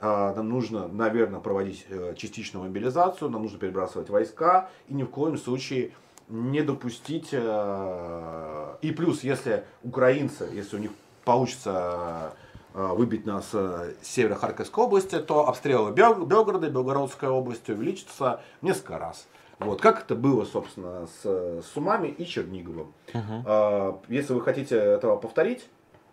э, 0.00 0.32
нам 0.36 0.48
нужно, 0.48 0.88
наверное, 0.88 1.40
проводить 1.40 1.86
э, 1.88 2.14
частичную 2.16 2.66
мобилизацию, 2.66 3.30
нам 3.30 3.42
нужно 3.42 3.58
перебрасывать 3.58 4.10
войска 4.10 4.68
и 4.88 4.94
ни 4.94 5.02
в 5.02 5.08
коем 5.10 5.36
случае 5.36 5.92
не 6.28 6.62
допустить. 6.62 7.28
э, 7.32 8.76
И 8.82 8.92
плюс, 8.92 9.24
если 9.24 9.64
украинцы, 9.82 10.48
если 10.52 10.76
у 10.76 10.78
них 10.80 10.90
получится 11.24 12.34
выбить 12.74 13.24
нас 13.24 13.50
э, 13.52 13.94
с 14.02 14.06
севера 14.08 14.34
Харьковской 14.34 14.84
области, 14.84 15.18
то 15.20 15.48
обстрелы 15.48 15.92
Бел- 15.92 16.26
Белгорода 16.26 16.66
и 16.66 16.70
Белгородской 16.70 17.28
области 17.28 17.70
увеличатся 17.70 18.40
в 18.60 18.64
несколько 18.64 18.98
раз. 18.98 19.26
Вот, 19.60 19.80
как 19.80 20.02
это 20.02 20.16
было, 20.16 20.44
собственно, 20.44 21.06
с 21.06 21.20
э, 21.24 21.62
Сумами 21.72 22.08
и 22.08 22.26
Черниговым. 22.26 22.92
Э, 23.46 23.92
Если 24.08 24.32
вы 24.34 24.40
хотите 24.42 24.76
этого 24.76 25.16
повторить, 25.16 25.64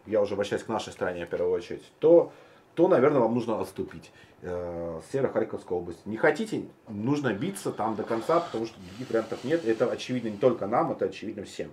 я 0.05 0.21
уже 0.21 0.35
обращаюсь 0.35 0.63
к 0.63 0.67
нашей 0.67 0.93
стране 0.93 1.25
в 1.25 1.29
первую 1.29 1.51
очередь, 1.51 1.83
то, 1.99 2.31
то 2.75 2.87
наверное, 2.87 3.21
вам 3.21 3.33
нужно 3.33 3.59
отступить 3.59 4.11
э, 4.43 4.99
с 5.07 5.11
Северо-Харьковской 5.11 5.75
области. 5.75 6.01
Не 6.05 6.17
хотите, 6.17 6.65
нужно 6.87 7.33
биться 7.33 7.71
там 7.71 7.95
до 7.95 8.03
конца, 8.03 8.39
потому 8.39 8.67
что 8.67 8.79
других 8.89 9.09
вариантов 9.09 9.43
нет. 9.43 9.65
Это 9.65 9.89
очевидно 9.91 10.29
не 10.29 10.37
только 10.37 10.67
нам, 10.67 10.91
это 10.91 11.05
очевидно 11.05 11.43
всем. 11.43 11.71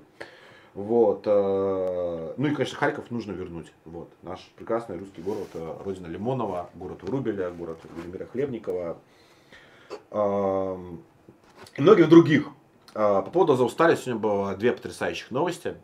Вот. 0.79 1.23
э, 1.27 2.35
Ну 2.37 2.47
и, 2.47 2.55
конечно, 2.55 2.79
Харьков 2.79 3.11
нужно 3.11 3.33
вернуть. 3.33 3.73
Вот. 3.85 4.11
Наш 4.23 4.49
прекрасный 4.55 4.97
русский 4.97 5.21
город, 5.23 5.49
э, 5.55 5.77
родина 5.85 6.07
Лимонова, 6.07 6.71
город 6.75 7.03
Врубеля, 7.03 7.51
город 7.51 7.81
Владимира 7.93 8.27
Хлебникова. 8.27 8.97
И 10.13 11.83
многих 11.83 12.09
других. 12.09 12.47
Э, 12.95 13.23
По 13.25 13.31
поводу 13.33 13.55
Азовстали 13.55 13.97
сегодня 13.97 14.21
было 14.21 14.55
две 14.55 14.71
потрясающих 14.71 15.33
новости. 15.33 15.75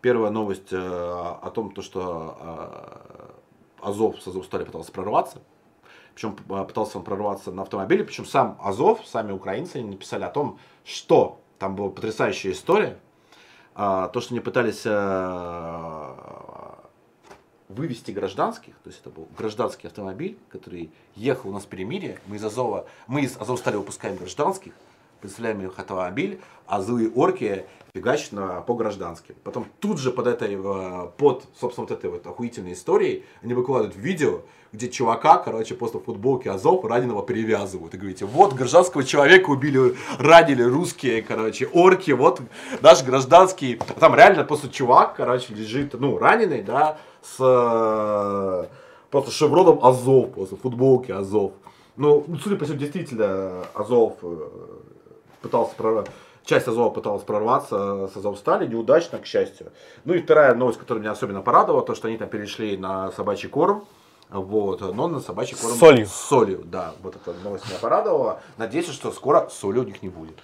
Первая 0.00 0.30
новость 0.30 0.72
э, 0.72 0.78
о 0.78 1.50
том, 1.54 1.70
то, 1.72 1.82
что 1.82 3.36
Азов 3.82 4.18
с 4.22 4.26
Азовстали 4.28 4.64
пытался 4.64 4.92
прорваться. 4.92 5.42
Причем 6.14 6.38
э, 6.48 6.64
пытался 6.64 6.96
он 6.96 7.04
прорваться 7.04 7.52
на 7.52 7.62
автомобиле. 7.62 8.02
Причем 8.02 8.24
сам 8.24 8.58
Азов, 8.62 9.06
сами 9.06 9.32
украинцы 9.32 9.82
написали 9.82 10.24
о 10.24 10.30
том, 10.30 10.58
что 10.84 11.38
там 11.58 11.76
была 11.76 11.90
потрясающая 11.90 12.52
история. 12.52 12.98
А, 13.74 14.08
то, 14.08 14.20
что 14.20 14.34
они 14.34 14.40
пытались 14.40 14.82
э, 14.84 16.14
вывести 17.68 18.10
гражданских, 18.10 18.74
то 18.84 18.90
есть 18.90 19.00
это 19.00 19.10
был 19.10 19.26
гражданский 19.36 19.86
автомобиль, 19.86 20.38
который 20.50 20.90
ехал 21.16 21.50
у 21.50 21.52
нас 21.54 21.64
в 21.64 21.68
перемирие, 21.68 22.20
мы 22.26 22.36
из 22.36 22.44
Азова, 22.44 22.86
мы 23.06 23.22
из 23.22 23.36
Азовстали 23.38 23.76
выпускаем 23.76 24.16
гражданских, 24.16 24.74
представляем 25.22 25.62
их 25.62 25.78
автомобиль, 25.78 26.40
а 26.66 26.82
злые 26.82 27.10
орки 27.10 27.64
фигачат 27.94 28.66
по 28.66 28.74
гражданским. 28.74 29.34
Потом 29.44 29.66
тут 29.80 29.98
же 29.98 30.10
под 30.10 30.26
этой, 30.26 30.54
э, 30.54 31.08
под, 31.16 31.44
собственно, 31.58 31.86
вот 31.86 31.98
этой 31.98 32.10
вот 32.10 32.26
охуительной 32.26 32.72
историей, 32.72 33.24
они 33.42 33.54
выкладывают 33.54 33.96
видео, 33.96 34.40
где 34.72 34.88
чувака, 34.88 35.36
короче, 35.38 35.74
после 35.74 36.00
футболки 36.00 36.48
Азов 36.48 36.84
раненого 36.84 37.22
перевязывают. 37.24 37.94
И 37.94 37.98
говорите, 37.98 38.24
вот 38.24 38.54
гражданского 38.54 39.04
человека 39.04 39.50
убили, 39.50 39.94
ранили 40.18 40.62
русские, 40.62 41.22
короче, 41.22 41.66
орки, 41.66 42.12
вот 42.12 42.40
наш 42.80 43.02
гражданский. 43.02 43.78
А 43.88 44.00
там 44.00 44.14
реально 44.14 44.44
просто 44.44 44.70
чувак, 44.70 45.16
короче, 45.16 45.54
лежит, 45.54 45.92
ну, 45.92 46.18
раненый, 46.18 46.62
да, 46.62 46.98
с 47.22 48.68
просто 49.10 49.30
шевроном 49.30 49.84
Азов, 49.84 50.32
после 50.32 50.56
футболки 50.56 51.12
Азов. 51.12 51.52
Ну, 51.96 52.24
ну, 52.26 52.36
судя 52.38 52.56
по 52.56 52.64
всему, 52.64 52.78
действительно, 52.78 53.66
Азов 53.74 54.14
э, 54.22 54.48
пытался 55.42 55.74
прорваться. 55.74 56.12
Часть 56.44 56.66
Азова 56.66 56.90
пыталась 56.90 57.22
прорваться 57.22 58.08
с 58.12 58.16
Азовстали, 58.16 58.66
неудачно, 58.66 59.18
к 59.18 59.26
счастью. 59.26 59.70
Ну 60.04 60.14
и 60.14 60.22
вторая 60.22 60.54
новость, 60.54 60.78
которая 60.78 61.00
меня 61.02 61.12
особенно 61.12 61.40
порадовала, 61.40 61.84
то, 61.84 61.94
что 61.94 62.08
они 62.08 62.16
там 62.16 62.28
перешли 62.28 62.76
на 62.76 63.12
собачий 63.12 63.48
корм. 63.48 63.84
Вот, 64.28 64.80
но 64.80 65.08
на 65.08 65.20
собачий 65.20 65.56
корм 65.56 65.74
С 65.74 65.78
солью. 65.78 66.06
С 66.06 66.12
солью, 66.12 66.62
да. 66.64 66.94
Вот 67.02 67.14
эта 67.14 67.38
новость 67.44 67.68
меня 67.68 67.78
порадовала. 67.80 68.40
Надеюсь, 68.56 68.88
что 68.88 69.12
скоро 69.12 69.48
соли 69.50 69.78
у 69.78 69.84
них 69.84 70.02
не 70.02 70.08
будет. 70.08 70.36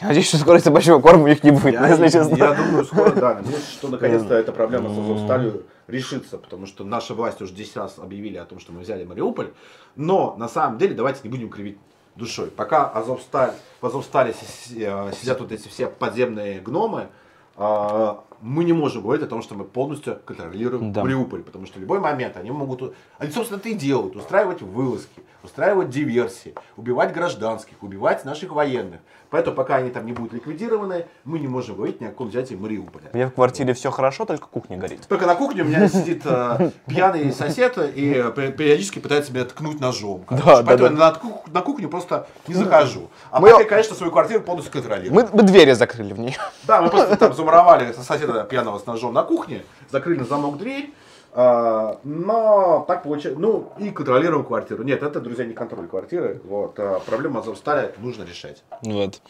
Я 0.00 0.08
надеюсь, 0.08 0.28
что 0.28 0.38
скоро 0.38 0.58
собачьего 0.58 0.98
корма 0.98 1.24
у 1.24 1.28
них 1.28 1.44
не 1.44 1.50
будет, 1.50 1.74
Я, 1.74 1.86
если 1.88 2.08
честно. 2.08 2.34
я 2.36 2.54
думаю, 2.54 2.84
скоро, 2.84 3.10
да. 3.12 3.34
Надеюсь, 3.34 3.68
что 3.72 3.88
наконец-то 3.88 4.34
эта 4.34 4.50
проблема 4.52 4.88
с 4.88 4.98
Азовсталью 4.98 5.64
решится, 5.88 6.36
потому 6.36 6.66
что 6.66 6.84
наши 6.84 7.14
власти 7.14 7.42
уже 7.42 7.52
10 7.54 7.76
раз 7.76 7.98
объявили 7.98 8.36
о 8.38 8.44
том, 8.44 8.60
что 8.60 8.72
мы 8.72 8.80
взяли 8.80 9.04
Мариуполь. 9.04 9.52
Но 9.96 10.34
на 10.36 10.48
самом 10.48 10.78
деле 10.78 10.94
давайте 10.94 11.20
не 11.24 11.28
будем 11.28 11.48
кривить 11.48 11.78
душой. 12.20 12.50
Пока 12.50 12.88
Азовсталь, 12.88 13.52
в 13.80 13.86
Азовстале 13.86 14.32
э, 14.32 15.12
сидят 15.20 15.40
вот 15.40 15.50
эти 15.50 15.66
все 15.66 15.88
подземные 15.88 16.60
гномы, 16.60 17.08
а, 17.56 18.24
мы 18.40 18.64
не 18.64 18.72
можем 18.72 19.02
говорить 19.02 19.22
о 19.24 19.26
том, 19.28 19.42
что 19.42 19.54
мы 19.54 19.64
полностью 19.64 20.18
контролируем 20.24 20.92
Да. 20.92 21.02
Мариуполь, 21.02 21.42
потому 21.42 21.66
что 21.66 21.78
в 21.78 21.82
любой 21.82 22.00
момент 22.00 22.36
они 22.36 22.50
могут, 22.50 22.94
они, 23.18 23.30
собственно, 23.32 23.58
это 23.58 23.68
и 23.68 23.74
делают, 23.74 24.16
устраивать 24.16 24.62
вылазки, 24.62 25.22
устраивать 25.42 25.90
диверсии, 25.90 26.54
убивать 26.76 27.12
гражданских, 27.12 27.82
убивать 27.82 28.24
наших 28.24 28.52
военных. 28.52 29.00
Поэтому 29.30 29.54
пока 29.56 29.76
они 29.76 29.90
там 29.90 30.06
не 30.06 30.12
будут 30.12 30.32
ликвидированы, 30.32 31.06
мы 31.24 31.38
не 31.38 31.46
можем 31.46 31.76
говорить 31.76 32.00
ни 32.00 32.04
о 32.06 32.08
каком 32.08 32.28
взятии 32.28 32.54
Мариуполя. 32.56 33.10
У 33.12 33.16
меня 33.16 33.28
в 33.28 33.32
квартире 33.32 33.74
все 33.74 33.90
хорошо, 33.90 34.24
только 34.24 34.46
кухня 34.48 34.76
горит. 34.76 35.06
Только 35.08 35.26
на 35.26 35.36
кухне 35.36 35.62
у 35.62 35.64
меня 35.66 35.88
сидит 35.88 36.22
э, 36.24 36.70
пьяный 36.86 37.32
сосед 37.32 37.78
и 37.78 38.24
пе- 38.34 38.50
периодически 38.50 38.98
пытается 38.98 39.32
меня 39.32 39.44
ткнуть 39.44 39.80
ножом. 39.80 40.24
короче. 40.26 40.44
Да, 40.46 40.56
да, 40.62 40.66
Поэтому 40.66 40.96
да. 40.96 41.10
на, 41.10 41.14
ку- 41.14 41.42
на 41.52 41.60
кухню 41.62 41.88
просто 41.88 42.26
не 42.48 42.54
захожу. 42.54 43.08
А 43.30 43.40
Мы- 43.40 43.50
папе, 43.50 43.64
конечно, 43.64 43.94
свою 43.94 44.10
квартиру 44.10 44.40
полностью 44.40 44.72
контролирует. 44.72 45.12
Мы, 45.12 45.28
мы 45.32 45.42
двери 45.44 45.72
закрыли 45.72 46.12
в 46.12 46.18
ней. 46.18 46.36
Да, 46.64 46.82
мы 46.82 46.90
просто 46.90 47.16
там 47.16 47.32
замуровали 47.32 47.92
соседа 47.92 48.42
пьяного 48.44 48.78
с 48.80 48.86
ножом 48.86 49.14
на 49.14 49.22
кухне, 49.22 49.62
закрыли 49.90 50.18
на 50.18 50.24
замок 50.24 50.58
дверь, 50.58 50.92
но 51.34 52.84
так 52.88 53.02
получается, 53.04 53.40
ну 53.40 53.72
и 53.78 53.90
контролируем 53.90 54.44
квартиру. 54.44 54.82
Нет, 54.82 55.02
это, 55.02 55.20
друзья, 55.20 55.44
не 55.44 55.54
контроль 55.54 55.86
квартиры. 55.86 56.40
Вот, 56.44 56.74
а, 56.78 57.00
проблему 57.00 57.38
Азовстали 57.38 57.94
нужно 57.98 58.24
решать. 58.24 58.62
Вот. 58.82 59.20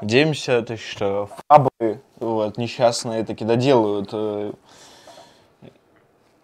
Надеемся, 0.00 0.62
то, 0.62 0.76
что 0.76 1.28
фабы 1.48 2.00
вот, 2.18 2.56
несчастные 2.58 3.24
таки 3.24 3.44
доделают 3.44 4.10
э, 4.12 4.52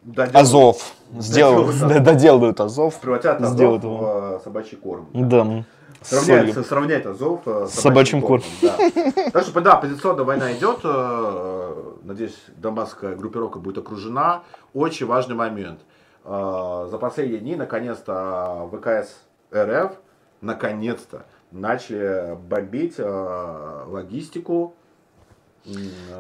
Доделают- 0.03 0.37
Азов. 0.37 0.93
Сделают, 1.19 1.67
Доделают, 1.79 2.05
да, 2.05 2.13
доделают 2.13 2.61
Азов. 2.61 3.01
Превратят 3.01 3.41
Азов 3.41 3.53
Сделают 3.55 3.83
в 3.83 3.87
его. 3.87 4.37
э, 4.37 4.41
собачий 4.45 4.77
корм. 4.77 5.09
Да. 5.13 5.45
с 5.45 5.65
Сравняет, 6.03 6.49
солью. 6.55 6.65
сравняет 6.65 7.07
Азов 7.07 7.41
э, 7.47 7.67
С 7.69 7.75
собачьим 7.75 8.23
кормом. 8.23 8.49
Да. 8.63 8.77
Так 9.33 9.45
что, 9.45 9.61
да, 9.61 9.77
позиционная 9.77 10.25
война 10.25 10.53
идет. 10.53 10.79
э, 10.83 11.93
Надеюсь, 12.05 12.39
Донбасская 12.57 13.15
группировка 13.17 13.59
будет 13.59 13.79
окружена. 13.79 14.43
Очень 14.73 15.07
важный 15.07 15.35
момент. 15.35 15.81
Э, 16.25 16.89
За 16.91 16.97
последние 16.99 17.39
дни, 17.41 17.55
наконец-то, 17.57 18.69
ВКС 18.73 19.15
РФ, 19.55 19.93
наконец-то, 20.41 21.27
начали 21.51 22.35
бомбить 22.49 22.99
логистику. 22.99 24.75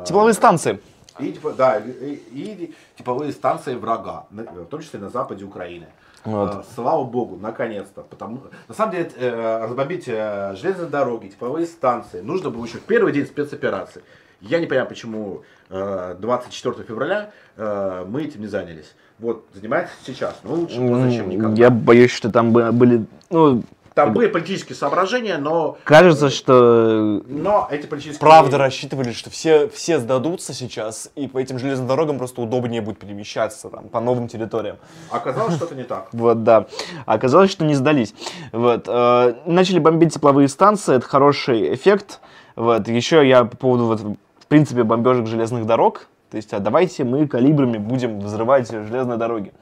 Тепловые 0.04 0.34
станции. 0.34 0.80
и, 1.18 1.32
типа, 1.32 1.52
да, 1.52 1.78
и, 1.78 2.14
и 2.32 2.74
типовые 2.98 3.32
станции 3.32 3.74
врага, 3.74 4.26
в 4.30 4.66
том 4.66 4.80
числе 4.80 5.00
на 5.00 5.08
западе 5.08 5.44
Украины. 5.44 5.86
Вот. 6.24 6.54
Э, 6.54 6.62
Слава 6.74 7.04
богу, 7.04 7.36
наконец-то. 7.36 8.02
Потому 8.02 8.42
на 8.68 8.74
самом 8.74 8.92
деле 8.92 9.10
э, 9.16 9.58
разбомбить 9.64 10.04
э, 10.06 10.54
железные 10.56 10.88
дороги, 10.88 11.28
типовые 11.28 11.66
станции 11.66 12.20
нужно 12.20 12.50
было 12.50 12.64
еще 12.64 12.78
в 12.78 12.82
первый 12.82 13.12
день 13.12 13.26
спецоперации. 13.26 14.02
Я 14.40 14.58
не 14.58 14.66
понимаю, 14.66 14.88
почему 14.88 15.42
э, 15.68 16.16
24 16.18 16.86
февраля 16.86 17.30
э, 17.56 18.04
мы 18.08 18.22
этим 18.24 18.40
не 18.40 18.46
занялись. 18.46 18.94
Вот, 19.18 19.44
занимаемся 19.52 19.92
сейчас. 20.06 20.40
Ну, 20.44 20.54
лучше 20.54 20.76
поздно, 20.78 21.12
чем 21.12 21.28
никогда. 21.28 21.54
Я 21.62 21.70
боюсь, 21.70 22.10
что 22.10 22.30
там 22.30 22.52
бы- 22.52 22.72
были... 22.72 23.04
Ну, 23.28 23.62
Там 24.04 24.14
были 24.14 24.28
политические 24.28 24.76
соображения, 24.76 25.36
но, 25.38 25.76
кажется, 25.84 26.30
что 26.30 27.22
но 27.26 27.68
эти 27.70 27.86
политические... 27.86 28.20
правда 28.20 28.58
рассчитывали, 28.58 29.12
что 29.12 29.30
все, 29.30 29.68
все 29.68 29.98
сдадутся 29.98 30.54
сейчас, 30.54 31.10
и 31.16 31.28
по 31.28 31.38
этим 31.38 31.58
железным 31.58 31.86
дорогам 31.86 32.18
просто 32.18 32.40
удобнее 32.40 32.80
будет 32.80 32.98
перемещаться 32.98 33.68
там, 33.68 33.88
по 33.88 34.00
новым 34.00 34.28
территориям. 34.28 34.76
Оказалось, 35.10 35.56
что-то 35.56 35.74
не 35.74 35.84
так. 35.84 36.08
Вот, 36.12 36.44
да. 36.44 36.66
Оказалось, 37.06 37.50
что 37.50 37.64
не 37.64 37.74
сдались. 37.74 38.14
Вот. 38.52 38.84
э, 38.86 39.34
Начали 39.46 39.78
бомбить 39.78 40.14
тепловые 40.14 40.48
станции, 40.48 40.96
это 40.96 41.06
хороший 41.06 41.74
эффект. 41.74 42.20
Вот. 42.56 42.88
Еще 42.88 43.26
я 43.28 43.44
по 43.44 43.56
поводу, 43.56 43.84
вот, 43.86 44.00
в 44.00 44.46
принципе, 44.48 44.82
бомбежек 44.82 45.26
железных 45.26 45.66
дорог. 45.66 46.06
То 46.30 46.36
есть, 46.36 46.52
а 46.52 46.58
давайте 46.60 47.04
мы 47.04 47.26
калибрами 47.26 47.78
будем 47.78 48.20
взрывать 48.20 48.70
железные 48.70 49.18
дороги. 49.18 49.52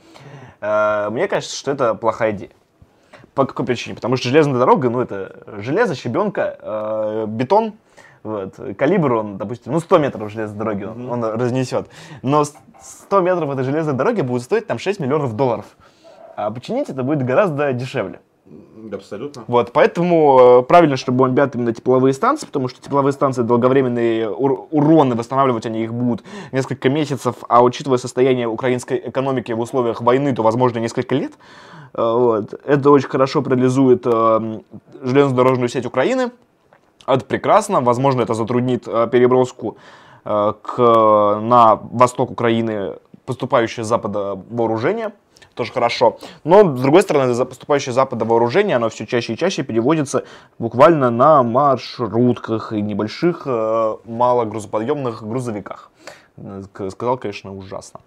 Э, 0.61 1.09
Мне 1.11 1.29
кажется, 1.29 1.57
что 1.57 1.71
это 1.71 1.95
плохая 1.95 2.33
идея. 2.33 2.51
По 3.39 3.47
какой 3.47 3.65
причине? 3.67 3.95
Потому 3.95 4.17
что 4.17 4.27
железная 4.31 4.59
дорога, 4.59 4.91
ну, 4.91 5.01
это 5.01 5.45
железо, 5.59 5.95
щебенка, 5.95 6.57
э, 6.61 7.27
бетон. 7.29 7.75
Вот. 8.25 8.57
Калибр 8.77 9.13
он, 9.13 9.37
допустим, 9.39 9.71
ну 9.73 9.79
100 9.79 9.99
метров 9.99 10.29
железной 10.33 10.59
дороги 10.59 10.83
он, 10.83 11.09
он 11.09 11.23
разнесет. 11.25 11.87
Но 12.23 12.43
с- 12.43 12.57
100 12.83 13.21
метров 13.21 13.49
этой 13.51 13.63
железной 13.63 13.95
дороги 13.95 14.23
будет 14.23 14.43
стоить 14.43 14.67
там 14.67 14.81
6 14.81 14.99
миллионов 14.99 15.37
долларов. 15.37 15.67
А 16.35 16.51
починить 16.51 16.89
это 16.89 17.05
будет 17.05 17.25
гораздо 17.25 17.73
дешевле. 17.73 18.19
Абсолютно. 18.93 19.45
Вот, 19.47 19.73
поэтому 19.73 20.61
э, 20.61 20.63
правильно, 20.63 20.97
что 20.97 21.13
бомбят 21.13 21.55
именно 21.55 21.73
тепловые 21.73 22.13
станции, 22.13 22.47
потому 22.47 22.69
что 22.69 22.81
тепловые 22.81 23.13
станции 23.13 23.43
долговременные 23.43 24.31
ур- 24.31 24.67
уроны, 24.71 25.15
восстанавливать 25.15 25.67
они 25.67 25.83
их 25.85 25.93
будут 25.93 26.25
несколько 26.53 26.89
месяцев, 26.89 27.37
а 27.49 27.63
учитывая 27.63 27.99
состояние 27.99 28.47
украинской 28.47 29.03
экономики 29.07 29.53
в 29.53 29.61
условиях 29.61 30.01
войны, 30.01 30.35
то, 30.35 30.43
возможно, 30.43 30.79
несколько 30.79 31.15
лет. 31.15 31.33
Э, 31.95 32.13
Вот. 32.13 32.55
Это 32.65 32.91
очень 32.91 33.09
хорошо 33.09 33.43
парализует 33.43 34.03
э, 34.07 34.61
железнодорожную 35.03 35.69
сеть 35.69 35.87
Украины. 35.87 36.31
Это 37.07 37.25
прекрасно. 37.25 37.81
Возможно, 37.81 38.23
это 38.23 38.35
затруднит 38.35 38.87
э, 38.87 39.09
переброску 39.11 39.77
э, 40.25 40.53
к, 40.63 41.41
на 41.43 41.77
восток 41.77 42.31
Украины 42.31 42.97
поступающее 43.25 43.85
с 43.85 43.89
запада 43.89 44.39
вооружение. 44.51 45.13
Тоже 45.55 45.73
хорошо. 45.73 46.19
Но, 46.45 46.77
с 46.77 46.81
другой 46.81 47.03
стороны, 47.03 47.33
за- 47.35 47.45
поступающее 47.45 47.93
с 47.93 47.95
запада 47.95 48.25
вооружение, 48.25 48.77
оно 48.77 48.89
все 48.89 49.07
чаще 49.07 49.33
и 49.35 49.37
чаще 49.37 49.63
переводится 49.63 50.25
буквально 50.59 51.11
на 51.11 51.43
маршрутках 51.43 52.73
и 52.73 52.81
небольших 52.81 53.43
э, 53.47 53.97
малогрузоподъемных 54.05 55.23
грузовиках. 55.23 55.91
Ск- 56.39 56.91
Сказал, 56.91 57.19
конечно, 57.19 57.55
ужасно. 57.57 58.01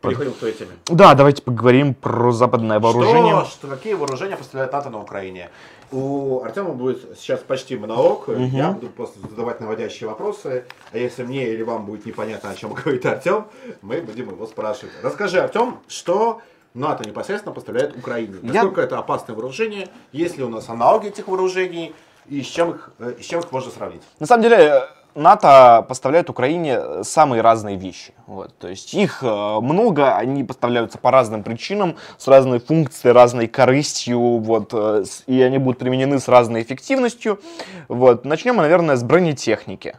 Переходим 0.00 0.32
к 0.32 0.36
твоей 0.36 0.54
теме. 0.54 0.72
Да, 0.86 1.14
давайте 1.14 1.42
поговорим 1.42 1.94
про 1.94 2.30
западное 2.32 2.78
вооружение. 2.78 3.40
Что, 3.46 3.50
что, 3.50 3.66
какие 3.68 3.94
вооружения 3.94 4.36
поставляет 4.36 4.72
НАТО 4.72 4.90
на 4.90 5.00
Украине? 5.00 5.48
У 5.92 6.40
Артема 6.42 6.70
будет 6.70 7.18
сейчас 7.18 7.40
почти 7.40 7.76
монолог. 7.76 8.28
Я 8.28 8.72
буду 8.72 8.88
просто 8.88 9.18
задавать 9.20 9.60
наводящие 9.60 10.08
вопросы. 10.08 10.64
А 10.92 10.98
если 10.98 11.22
мне 11.24 11.48
или 11.48 11.62
вам 11.62 11.86
будет 11.86 12.06
непонятно, 12.06 12.50
о 12.50 12.54
чем 12.54 12.72
говорит 12.74 13.04
Артем, 13.06 13.46
мы 13.82 14.00
будем 14.00 14.30
его 14.30 14.46
спрашивать. 14.46 14.92
Расскажи, 15.02 15.40
Артем, 15.40 15.78
что 15.88 16.40
НАТО 16.74 17.08
непосредственно 17.08 17.54
поставляет 17.54 17.96
Украине? 17.96 18.36
Я- 18.42 18.52
Насколько 18.54 18.80
это 18.82 18.98
опасное 18.98 19.34
вооружение? 19.36 19.88
Есть 20.12 20.36
ли 20.38 20.44
у 20.44 20.48
нас 20.48 20.68
аналоги 20.68 21.08
этих 21.08 21.28
вооружений? 21.28 21.94
И 22.26 22.40
с 22.42 22.46
чем 22.46 22.70
их, 22.70 22.90
э, 22.98 23.14
с 23.20 23.24
чем 23.24 23.40
их 23.40 23.52
можно 23.52 23.70
сравнить? 23.70 24.02
На 24.18 24.26
самом 24.26 24.42
деле, 24.44 24.56
э, 24.56 24.80
НАТО 25.14 25.84
поставляет 25.88 26.30
Украине 26.30 26.78
э, 26.78 27.02
самые 27.04 27.42
разные 27.42 27.76
вещи. 27.76 28.12
Вот. 28.26 28.56
То 28.58 28.68
есть 28.68 28.94
их 28.94 29.22
э, 29.22 29.60
много, 29.60 30.16
они 30.16 30.44
поставляются 30.44 30.98
по 30.98 31.10
разным 31.10 31.42
причинам, 31.42 31.96
с 32.18 32.26
разной 32.26 32.58
функцией, 32.58 33.12
разной 33.12 33.46
корыстью, 33.46 34.38
вот, 34.38 34.70
э, 34.72 35.04
и 35.26 35.40
они 35.42 35.58
будут 35.58 35.78
применены 35.78 36.18
с 36.18 36.28
разной 36.28 36.62
эффективностью. 36.62 37.40
Вот. 37.88 38.24
Начнем 38.24 38.56
наверное, 38.56 38.96
с 38.96 39.02
бронетехники. 39.02 39.96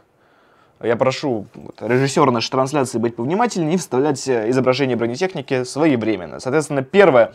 Я 0.82 0.96
прошу 0.96 1.46
вот, 1.54 1.80
режиссера 1.80 2.30
нашей 2.30 2.50
трансляции 2.50 2.98
быть 2.98 3.16
повнимательнее 3.16 3.74
и 3.74 3.78
вставлять 3.78 4.28
изображение 4.28 4.96
бронетехники 4.96 5.64
своевременно. 5.64 6.38
Соответственно, 6.38 6.82
первое 6.82 7.32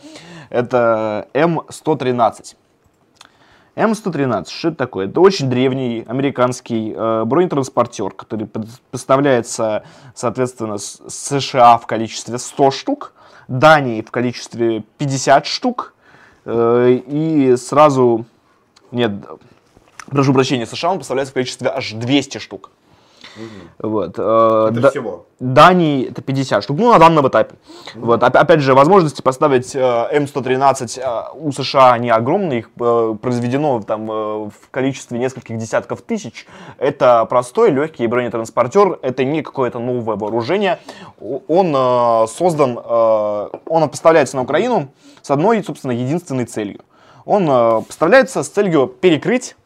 это 0.50 1.26
М113. 1.34 2.54
М113, 3.74 4.48
что 4.50 4.68
это 4.68 4.76
такое? 4.76 5.08
Это 5.08 5.20
очень 5.20 5.48
древний 5.48 6.04
американский 6.06 6.92
э, 6.94 7.24
бронетранспортер, 7.24 8.10
который 8.10 8.46
поставляется, 8.90 9.84
соответственно, 10.14 10.76
с 10.76 11.00
США 11.08 11.78
в 11.78 11.86
количестве 11.86 12.38
100 12.38 12.70
штук, 12.70 13.14
Дании 13.48 14.02
в 14.02 14.10
количестве 14.10 14.84
50 14.98 15.46
штук, 15.46 15.94
э, 16.44 17.00
и 17.06 17.56
сразу, 17.56 18.26
нет, 18.90 19.12
прошу 20.06 20.34
прощения, 20.34 20.66
США 20.66 20.92
он 20.92 20.98
поставляется 20.98 21.32
в 21.32 21.34
количестве 21.34 21.70
аж 21.70 21.92
200 21.92 22.38
штук. 22.38 22.70
Вот, 23.78 24.14
э, 24.18 24.66
Это 24.70 24.80
да- 24.80 24.90
всего. 24.90 25.26
Дании 25.40 26.08
это 26.08 26.22
50 26.22 26.62
штук, 26.62 26.78
ну, 26.78 26.92
на 26.92 26.98
данном 26.98 27.26
этапе. 27.26 27.56
Вот, 27.94 28.22
оп- 28.22 28.36
опять 28.36 28.60
же, 28.60 28.74
возможности 28.74 29.22
поставить 29.22 29.74
э, 29.74 29.80
М113 29.80 30.98
э, 30.98 31.22
у 31.34 31.50
США 31.50 31.92
они 31.94 32.10
огромные, 32.10 32.60
их 32.60 32.70
произведено 32.72 33.80
там 33.82 34.06
в 34.06 34.52
количестве 34.70 35.18
нескольких 35.18 35.58
десятков 35.58 36.02
тысяч. 36.02 36.46
Это 36.78 37.24
простой, 37.24 37.70
легкий 37.70 38.06
бронетранспортер, 38.06 38.98
это 39.02 39.24
не 39.24 39.42
какое-то 39.42 39.78
новое 39.78 40.16
вооружение. 40.16 40.78
Он 41.20 42.28
создан, 42.28 42.78
он 42.78 43.88
поставляется 43.90 44.36
на 44.36 44.42
Украину 44.42 44.88
с 45.22 45.30
одной, 45.30 45.62
собственно, 45.64 45.92
единственной 45.92 46.44
целью. 46.44 46.80
Он 47.24 47.46
поставляется 47.84 48.42
с 48.42 48.48
целью 48.48 48.86
перекрыть 48.86 49.56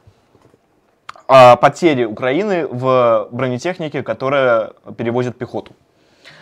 а, 1.29 1.57
потери 1.57 2.05
Украины 2.05 2.67
в 2.67 3.29
бронетехнике, 3.31 4.03
которая 4.03 4.73
перевозит 4.97 5.37
пехоту. 5.37 5.73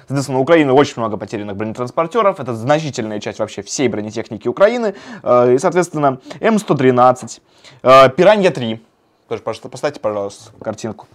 Соответственно, 0.07 0.39
у 0.39 0.43
Украины 0.43 0.72
очень 0.72 0.95
много 0.99 1.16
потерянных 1.16 1.57
бронетранспортеров, 1.57 2.39
это 2.39 2.55
значительная 2.55 3.20
часть 3.20 3.39
вообще 3.39 3.62
всей 3.62 3.89
бронетехники 3.89 4.49
Украины. 4.49 4.95
Э, 5.22 5.55
И, 5.55 5.59
соответственно, 5.59 6.20
М113, 6.41 7.41
э, 7.82 8.11
Пиранья-3, 8.11 8.80
Тоже 9.28 9.43
поставьте, 9.43 10.01
пожалуйста, 10.01 10.53
картинку. 10.61 11.07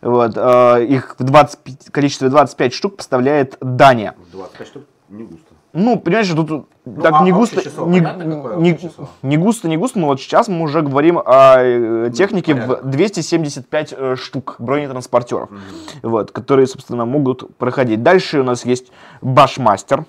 Вот, 0.00 0.36
э, 0.36 0.84
их 0.84 1.16
в 1.18 1.24
20, 1.24 1.90
количестве 1.90 2.28
25 2.28 2.72
штук 2.72 2.96
поставляет 2.98 3.56
Дания. 3.60 4.14
25 4.32 4.68
штук 4.68 4.82
не 5.08 5.24
густо. 5.24 5.45
Ну, 5.78 5.98
понимаешь, 5.98 6.28
тут 6.28 6.68
так 7.02 7.14
а 7.20 7.22
не 7.22 7.32
густо, 7.32 7.62
число 7.62 7.86
не, 7.86 8.00
не- 8.00 8.78
не 9.22 9.36
густо, 9.36 9.68
не 9.68 9.76
густо, 9.76 9.98
но 9.98 10.06
вот 10.06 10.18
сейчас 10.18 10.48
мы 10.48 10.62
уже 10.62 10.80
говорим 10.80 11.18
о 11.18 11.56
э, 11.58 12.10
технике 12.14 12.54
в 12.54 12.66
порядок. 12.66 12.88
275 12.88 13.94
э, 13.96 14.16
штук 14.16 14.56
бронетранспортеров, 14.58 15.50
вот, 16.02 16.30
которые, 16.30 16.66
собственно, 16.66 17.04
могут 17.04 17.54
проходить. 17.58 18.02
Дальше 18.02 18.40
у 18.40 18.42
нас 18.42 18.64
есть 18.64 18.90
Башмастер. 19.20 20.06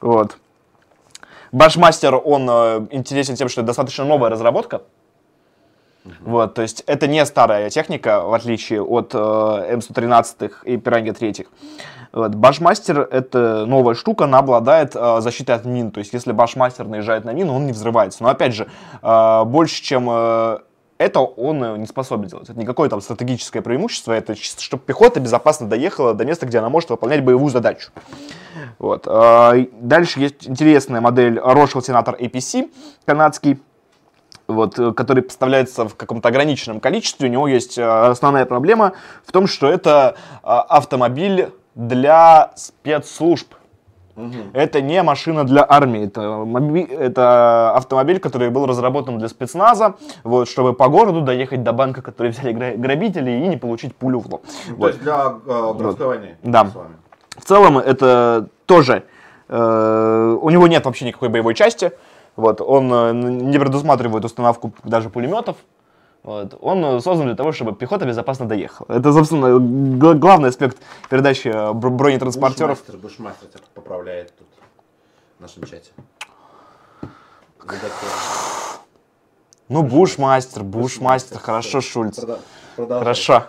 Вот. 0.00 0.38
Башмастер, 1.52 2.14
он 2.14 2.48
э, 2.48 2.86
интересен 2.92 3.36
тем, 3.36 3.50
что 3.50 3.60
это 3.60 3.66
достаточно 3.66 4.06
новая 4.06 4.30
разработка. 4.30 4.80
Вот, 6.20 6.54
то 6.54 6.62
есть 6.62 6.82
это 6.86 7.06
не 7.06 7.24
старая 7.26 7.68
техника, 7.68 8.22
в 8.22 8.32
отличие 8.32 8.82
от 8.82 9.14
э, 9.14 9.18
М113 9.18 10.52
и 10.64 10.76
Пиранги 10.78 11.10
3. 11.10 11.46
Вот, 12.12 12.34
Башмастер 12.34 13.00
это 13.00 13.64
новая 13.66 13.94
штука, 13.94 14.24
она 14.24 14.38
обладает 14.38 14.94
э, 14.94 15.20
защитой 15.20 15.52
от 15.52 15.64
мин. 15.64 15.90
То 15.90 15.98
есть 15.98 16.12
если 16.12 16.32
Башмастер 16.32 16.86
наезжает 16.86 17.24
на 17.24 17.32
мину, 17.32 17.54
он 17.54 17.66
не 17.66 17.72
взрывается. 17.72 18.22
Но 18.22 18.28
опять 18.28 18.54
же, 18.54 18.68
э, 19.02 19.44
больше, 19.44 19.82
чем 19.82 20.08
э, 20.10 20.58
это 20.98 21.20
он 21.20 21.64
э, 21.64 21.78
не 21.78 21.86
способен 21.86 22.28
делать. 22.28 22.50
Это 22.50 22.58
не 22.58 22.66
какое 22.66 22.90
там 22.90 23.00
стратегическое 23.00 23.62
преимущество, 23.62 24.12
это 24.12 24.34
чисто, 24.34 24.62
чтобы 24.62 24.82
пехота 24.84 25.20
безопасно 25.20 25.68
доехала 25.68 26.12
до 26.12 26.26
места, 26.26 26.44
где 26.44 26.58
она 26.58 26.68
может 26.68 26.90
выполнять 26.90 27.24
боевую 27.24 27.50
задачу. 27.50 27.90
Вот. 28.78 29.06
и 29.06 29.70
Дальше 29.80 30.20
есть 30.20 30.46
интересная 30.48 31.00
модель 31.00 31.38
Rochelle 31.38 31.80
Senator 31.80 32.18
APC 32.18 32.70
канадский 33.06 33.58
вот, 34.48 34.78
э, 34.78 34.92
который 34.92 35.22
поставляется 35.22 35.88
в 35.88 35.94
каком-то 35.94 36.28
ограниченном 36.28 36.80
количестве, 36.80 37.28
у 37.28 37.32
него 37.32 37.48
есть 37.48 37.78
э, 37.78 37.82
основная 37.82 38.44
проблема 38.44 38.92
в 39.24 39.32
том, 39.32 39.46
что 39.46 39.68
это 39.68 40.16
автомобиль 40.42 41.48
для 41.74 42.52
спецслужб. 42.56 43.54
Это 44.52 44.82
не 44.82 45.02
машина 45.02 45.44
для 45.44 45.64
армии, 45.66 46.04
это, 46.04 46.20
моби- 46.44 46.82
это 46.84 47.72
автомобиль, 47.74 48.18
который 48.18 48.50
был 48.50 48.66
разработан 48.66 49.16
для 49.18 49.28
спецназа, 49.28 49.94
вот, 50.22 50.50
чтобы 50.50 50.74
по 50.74 50.88
городу 50.88 51.22
доехать 51.22 51.62
до 51.62 51.72
банка, 51.72 52.02
который 52.02 52.30
взяли 52.30 52.52
гра- 52.52 52.76
грабители, 52.76 53.30
и 53.30 53.48
не 53.48 53.56
получить 53.56 53.96
пулю 53.96 54.20
в 54.20 54.26
лоб. 54.30 54.42
Ну, 54.68 54.74
То 54.74 54.80
Вот. 54.80 54.86
есть 54.88 55.00
для 55.00 55.14
э, 55.46 55.72
городской 55.74 56.06
войны. 56.06 56.36
Да. 56.42 56.64
В 57.38 57.44
целом 57.46 57.78
это 57.78 58.48
тоже, 58.66 59.04
э, 59.48 60.38
у 60.42 60.50
него 60.50 60.66
нет 60.66 60.84
вообще 60.84 61.06
никакой 61.06 61.30
боевой 61.30 61.54
части, 61.54 61.92
вот, 62.36 62.60
он 62.60 62.92
э, 62.92 63.12
не 63.12 63.58
предусматривает 63.58 64.26
установку 64.26 64.74
даже 64.84 65.08
пулеметов, 65.08 65.56
вот, 66.22 66.56
он 66.60 66.84
э, 66.84 67.00
создан 67.00 67.26
для 67.26 67.34
того, 67.34 67.50
чтобы 67.52 67.72
пехота 67.74 68.06
безопасно 68.06 68.46
доехала. 68.46 68.86
Это, 68.88 69.12
собственно, 69.12 69.58
г- 69.58 70.14
главный 70.14 70.50
аспект 70.50 70.76
передачи 71.10 71.48
э, 71.48 71.72
бр- 71.72 71.90
бронетранспортеров. 71.90 72.78
Бушмастер, 72.78 72.96
Бушмастер 72.96 73.48
тебя 73.48 73.60
поправляет 73.74 74.32
тут 74.36 74.46
в 75.38 75.42
нашем 75.42 75.64
чате. 75.64 75.90
Редактор. 77.60 78.08
Ну, 79.68 79.82
бушмастер, 79.82 80.62
бушмастер, 80.62 81.38
хорошо, 81.38 81.80
Шульц. 81.80 82.20
Продолжай. 82.76 82.98
Хорошо. 83.00 83.44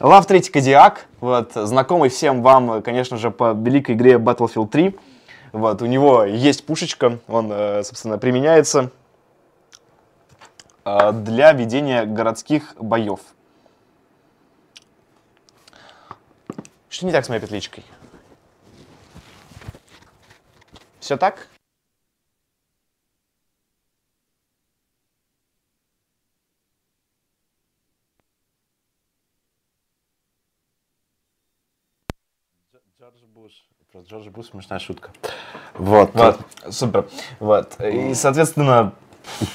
Лав 0.00 0.26
3 0.26 0.40
Кадиак, 0.42 1.06
вот, 1.20 1.52
знакомый 1.54 2.08
всем 2.10 2.42
вам, 2.42 2.72
э, 2.72 2.82
конечно 2.82 3.16
же, 3.16 3.30
по 3.30 3.52
великой 3.52 3.94
игре 3.94 4.14
Battlefield 4.16 4.68
3. 4.68 4.98
Вот, 5.52 5.82
у 5.82 5.86
него 5.86 6.24
есть 6.24 6.64
пушечка, 6.66 7.18
он, 7.26 7.48
собственно, 7.82 8.18
применяется 8.18 8.90
для 11.12 11.52
ведения 11.52 12.04
городских 12.04 12.74
боев. 12.76 13.20
Что 16.88 17.06
не 17.06 17.12
так 17.12 17.24
с 17.24 17.28
моей 17.28 17.40
петличкой? 17.40 17.84
Все 20.98 21.16
так? 21.16 21.48
Джордж 33.00 33.24
Буш. 33.24 33.52
Про 33.92 34.02
Джордж 34.02 34.28
Буш 34.28 34.46
смешная 34.46 34.78
шутка. 34.78 35.10
Вот. 35.74 36.10
Вот, 36.14 36.38
супер. 36.70 37.08
Вот, 37.38 37.80
и, 37.80 38.14
соответственно, 38.14 38.92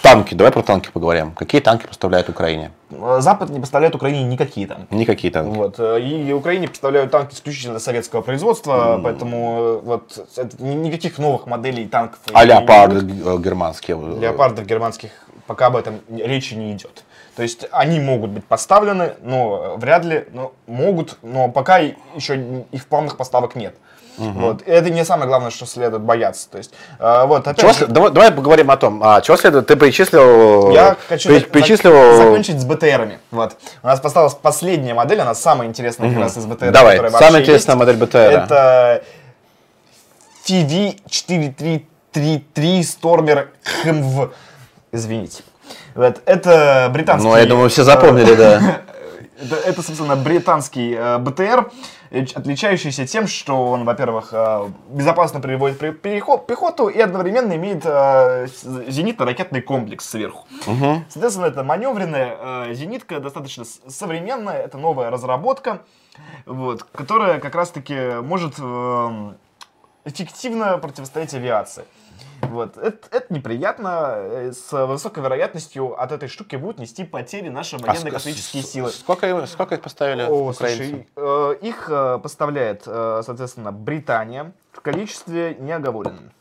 Танки, 0.02 0.34
давай 0.34 0.52
про 0.52 0.62
танки 0.62 0.90
поговорим. 0.92 1.32
Какие 1.32 1.62
танки 1.62 1.86
поставляют 1.88 2.30
Украине? 2.30 2.72
Запад 3.20 3.50
не 3.50 3.60
поставляет 3.60 3.96
Украине 3.96 4.24
никакие 4.24 4.68
танки. 4.68 4.94
Никакие 4.94 5.32
танки. 5.32 5.56
Вот. 5.56 5.80
И 5.80 6.34
Украине 6.34 6.68
поставляют 6.68 7.12
танки 7.12 7.34
исключительно 7.34 7.80
советского 7.80 8.22
производства, 8.22 9.00
поэтому 9.04 9.58
э, 9.60 9.80
вот 9.84 10.28
это 10.38 10.64
никаких 10.64 11.18
новых 11.18 11.46
моделей 11.48 11.88
танков. 11.88 12.20
А 12.34 12.46
леопарды 12.46 12.98
э, 12.98 13.38
германские? 13.38 13.98
э, 13.98 14.20
Леопардов 14.22 14.66
германских 14.66 15.12
пока 15.48 15.68
об 15.68 15.76
этом 15.76 16.02
речи 16.10 16.54
не 16.54 16.74
идет. 16.74 17.04
То 17.36 17.44
есть 17.44 17.68
они 17.72 18.00
могут 18.00 18.32
быть 18.32 18.46
поставлены, 18.46 19.14
но 19.22 19.76
э, 19.76 19.80
вряд 19.80 20.06
ли, 20.06 20.26
но 20.32 20.54
могут, 20.68 21.18
но 21.22 21.50
пока 21.50 21.80
еще 21.80 22.64
их 22.72 22.88
плавных 22.88 23.18
поставок 23.18 23.56
нет. 23.56 23.76
Вот. 24.18 24.62
И 24.62 24.72
это 24.72 24.90
не 24.90 25.04
самое 25.06 25.28
главное, 25.28 25.52
что 25.52 25.66
следует 25.66 26.02
бояться. 26.04 26.50
То 26.50 26.58
есть, 26.58 26.74
э, 27.00 27.26
вот, 27.26 27.48
опять 27.48 27.60
Чего 27.60 27.74
же, 27.74 27.88
давай, 27.88 28.12
давай 28.12 28.32
поговорим 28.32 28.72
о 28.72 28.78
том, 28.78 29.02
а, 29.04 29.22
чего 29.22 29.38
следует, 29.38 29.68
ты 29.68 29.76
перечислил... 29.76 30.72
Я 30.72 30.96
хочу 31.08 31.30
зак- 31.30 31.50
перечислил... 31.50 31.92
зак- 31.92 32.18
закончить 32.18 32.60
с 32.60 32.66
БТРами. 32.66 33.20
Вот. 33.32 33.56
У 33.84 33.88
нас 33.88 34.00
осталась 34.04 34.34
последняя 34.34 34.94
модель, 34.94 35.22
она 35.22 35.36
самая 35.36 35.68
интересная 35.68 36.10
как 36.10 36.20
раз 36.20 36.38
из 36.38 36.46
БТР. 36.46 36.72
Давай, 36.72 36.98
самая 37.12 37.42
интересная 37.42 37.76
есть. 37.76 37.88
модель 37.88 37.98
БТР. 37.98 38.18
Это 38.18 39.04
FV4333 40.48 41.82
Stormer 42.54 43.48
HMV. 43.84 44.32
Извините. 44.92 45.44
Вот. 45.94 46.22
Это 46.26 46.90
британский... 46.94 47.28
Ну, 47.28 47.36
я 47.36 47.46
думаю, 47.46 47.70
все 47.70 47.84
запомнили, 47.84 48.36
да. 48.36 48.82
Это, 49.38 49.56
это, 49.58 49.82
собственно, 49.82 50.16
британский 50.16 50.96
э, 50.98 51.18
БТР, 51.18 51.60
э, 51.60 51.66
отличающийся 52.22 53.06
тем, 53.06 53.28
что 53.28 53.66
он, 53.68 53.84
во-первых, 53.86 54.30
э, 54.32 54.68
безопасно 54.90 55.42
переводит 55.42 55.78
при- 55.80 55.92
переход- 55.92 56.48
пехоту 56.48 56.88
и 56.88 57.00
одновременно 57.00 57.54
имеет 57.56 57.82
э, 57.86 58.48
зенитно-ракетный 58.88 59.62
комплекс 59.62 60.10
сверху. 60.10 60.48
Соответственно, 61.10 61.48
это 61.48 61.64
маневренная 61.64 62.38
э, 62.70 62.74
зенитка, 62.74 63.20
достаточно 63.20 63.66
современная, 63.88 64.58
это 64.62 64.78
новая 64.78 65.10
разработка, 65.10 65.82
вот, 66.46 66.84
которая 66.84 67.40
как 67.40 67.56
раз-таки 67.56 68.22
может 68.22 68.56
э, 68.60 69.34
эффективно 70.06 70.78
противостоять 70.78 71.34
авиации. 71.34 71.84
Вот. 72.50 72.78
Это, 72.78 73.08
это 73.12 73.34
неприятно. 73.34 74.14
э, 74.18 74.52
С 74.54 74.72
высокой 74.86 75.24
вероятностью 75.24 76.00
от 76.02 76.12
этой 76.12 76.28
штуки 76.30 76.56
будут 76.56 76.80
нести 76.80 77.04
потери 77.04 77.50
наши 77.50 77.76
А 77.76 77.80
ск- 77.80 77.86
военно-космические 77.88 78.64
с- 78.64 78.72
силы. 78.72 78.90
Сколько, 78.92 79.46
сколько 79.48 79.76
их 79.76 79.82
поставили 79.82 80.24
О, 80.24 80.50
украинцы? 80.52 80.56
слушай, 80.56 81.08
э, 81.16 81.56
их 81.62 81.90
э, 81.90 82.20
поставляет, 82.22 82.84
соответственно, 82.84 83.72
Британия 83.72 84.52
в 84.72 84.82
количестве 84.82 85.56
неоговоренном. 85.60 86.32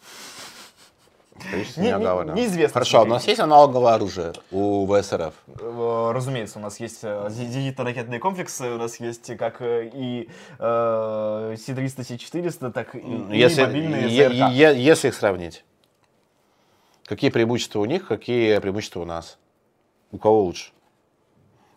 Количество 1.50 1.80
Не- 1.80 1.88
не 1.88 2.40
неизвестно, 2.42 2.74
Хорошо, 2.74 2.98
а 3.00 3.02
у 3.02 3.06
нас 3.06 3.26
есть 3.26 3.40
аналоговое 3.40 3.94
оружие 3.94 4.32
у 4.52 4.86
ВСРФ? 4.86 5.34
Разумеется, 5.60 6.60
у 6.60 6.62
нас 6.62 6.78
есть 6.78 7.02
зенитно-ракетные 7.02 8.20
комплексы, 8.20 8.70
у 8.70 8.78
нас 8.78 9.00
есть 9.00 9.36
как 9.36 9.56
и 9.60 10.30
э, 10.60 11.56
Си-300, 11.58 12.04
Си-400, 12.04 12.70
так 12.72 12.94
и, 12.94 12.98
и 12.98 13.36
Если, 13.36 13.62
мобильные 13.62 14.08
е- 14.08 14.28
ЗРК. 14.28 14.52
если 14.76 15.08
их 15.08 15.14
сравнить, 15.14 15.64
какие 17.06 17.30
преимущества 17.30 17.80
у 17.80 17.84
них, 17.84 18.06
какие 18.08 18.58
преимущества 18.58 19.00
у 19.00 19.04
нас? 19.04 19.38
У 20.12 20.18
кого 20.18 20.42
лучше? 20.42 20.70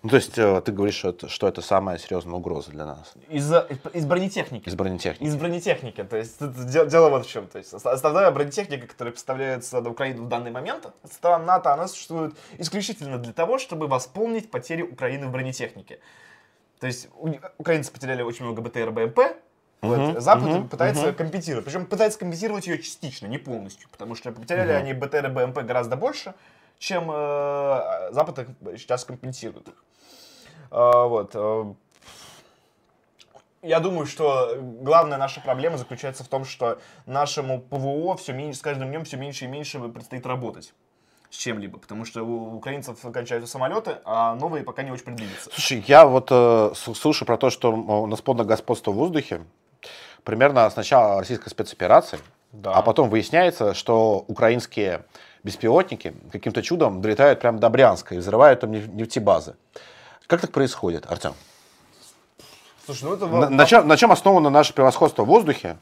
Ну, 0.03 0.09
то 0.09 0.15
есть 0.17 0.37
э, 0.37 0.61
ты 0.61 0.71
говоришь, 0.71 0.95
что 0.95 1.09
это, 1.09 1.27
что 1.27 1.47
это 1.47 1.61
самая 1.61 1.97
серьезная 1.97 2.35
угроза 2.35 2.69
для 2.71 2.85
нас 2.85 3.13
Из, 3.29 3.51
из 3.93 4.05
бронетехники. 4.05 4.69
из 4.69 4.75
бронетехники. 4.75 5.27
Из 5.27 5.35
бронетехники. 5.35 6.03
То 6.03 6.17
есть 6.17 6.37
тут 6.37 6.53
де- 6.67 6.85
дело 6.85 7.09
вот 7.09 7.25
в 7.25 7.29
чем. 7.29 7.47
То 7.47 7.57
есть 7.57 7.73
основная 7.73 8.29
бронетехника, 8.31 8.87
которая 8.87 9.11
поставляется 9.13 9.81
на 9.81 9.89
Украину 9.89 10.23
в 10.25 10.27
данный 10.29 10.51
момент, 10.51 10.87
стран 11.11 11.45
НАТО, 11.45 11.73
она 11.73 11.87
существует 11.87 12.35
исключительно 12.59 13.17
для 13.17 13.33
того, 13.33 13.57
чтобы 13.57 13.87
восполнить 13.87 14.51
потери 14.51 14.83
Украины 14.83 15.27
в 15.27 15.31
бронетехнике. 15.31 15.99
То 16.79 16.85
есть 16.85 17.09
украинцы 17.57 17.91
потеряли 17.91 18.21
очень 18.21 18.45
много 18.45 18.61
БТР, 18.61 18.91
БМП, 18.91 19.19
вот, 19.81 20.21
Запад 20.21 20.69
пытается 20.69 21.13
компенсировать. 21.13 21.65
Причем 21.65 21.85
пытается 21.85 22.19
компенсировать 22.19 22.67
ее 22.67 22.77
частично, 22.81 23.27
не 23.27 23.37
полностью. 23.37 23.87
Потому 23.89 24.15
что 24.15 24.31
потеряли 24.31 24.71
они 24.71 24.93
БТР 24.93 25.25
и 25.25 25.29
БМП 25.29 25.59
гораздо 25.59 25.95
больше, 25.95 26.33
чем 26.79 27.09
э, 27.11 28.11
Запад 28.11 28.39
их 28.39 28.47
сейчас 28.77 29.05
компенсирует. 29.05 29.67
А, 30.71 31.05
вот. 31.05 31.31
э, 31.33 31.73
я 33.61 33.79
думаю, 33.79 34.05
что 34.05 34.55
главная 34.61 35.17
наша 35.17 35.41
проблема 35.41 35.77
заключается 35.77 36.23
в 36.23 36.27
том, 36.27 36.45
что 36.45 36.79
нашему 37.05 37.59
ПВО 37.61 38.15
все 38.17 38.33
меньше, 38.33 38.59
с 38.59 38.61
каждым 38.61 38.89
днем 38.89 39.03
все 39.05 39.17
меньше 39.17 39.45
и 39.45 39.47
меньше 39.47 39.79
предстоит 39.79 40.25
работать. 40.25 40.73
с 41.29 41.35
чем-либо, 41.35 41.77
потому 41.77 42.05
что 42.05 42.23
у 42.23 42.55
украинцев 42.55 42.99
кончаются 43.11 43.51
самолеты, 43.51 43.97
а 44.05 44.35
новые 44.35 44.63
пока 44.63 44.81
не 44.83 44.91
очень 44.91 45.03
придвинутся. 45.03 45.49
Слушай, 45.51 45.83
я 45.85 46.05
вот 46.05 46.29
э, 46.31 46.71
с- 46.73 46.93
слышу 46.93 47.25
про 47.25 47.37
то, 47.37 47.49
что 47.49 47.73
у 47.73 48.07
нас 48.07 48.21
полное 48.21 48.45
господство 48.45 48.91
в 48.91 48.95
воздухе. 48.95 49.41
Примерно 50.27 50.69
с 50.69 50.75
начала 50.75 51.19
российской 51.19 51.47
спецоперации, 51.47 52.19
Да. 52.51 52.73
а 52.73 52.81
потом 52.81 53.09
выясняется, 53.09 53.73
что 53.73 54.25
украинские 54.27 55.05
беспилотники 55.45 56.13
каким-то 56.33 56.61
чудом 56.61 57.01
долетают 57.01 57.39
прямо 57.39 57.59
до 57.59 57.69
Брянска 57.69 58.13
и 58.13 58.17
взрывают 58.17 58.59
там 58.59 58.71
неф- 58.71 58.89
нефтебазы. 58.89 59.55
Как 60.27 60.41
так 60.41 60.51
происходит, 60.51 61.09
Артем? 61.09 61.33
Слушай, 62.85 63.03
ну 63.05 63.13
это... 63.13 63.27
На, 63.27 63.49
на 63.49 63.65
чем, 63.65 63.87
на 63.87 63.95
чем 63.95 64.11
основано 64.11 64.49
наше 64.49 64.73
превосходство 64.73 65.23
в 65.23 65.27
воздухе? 65.27 65.77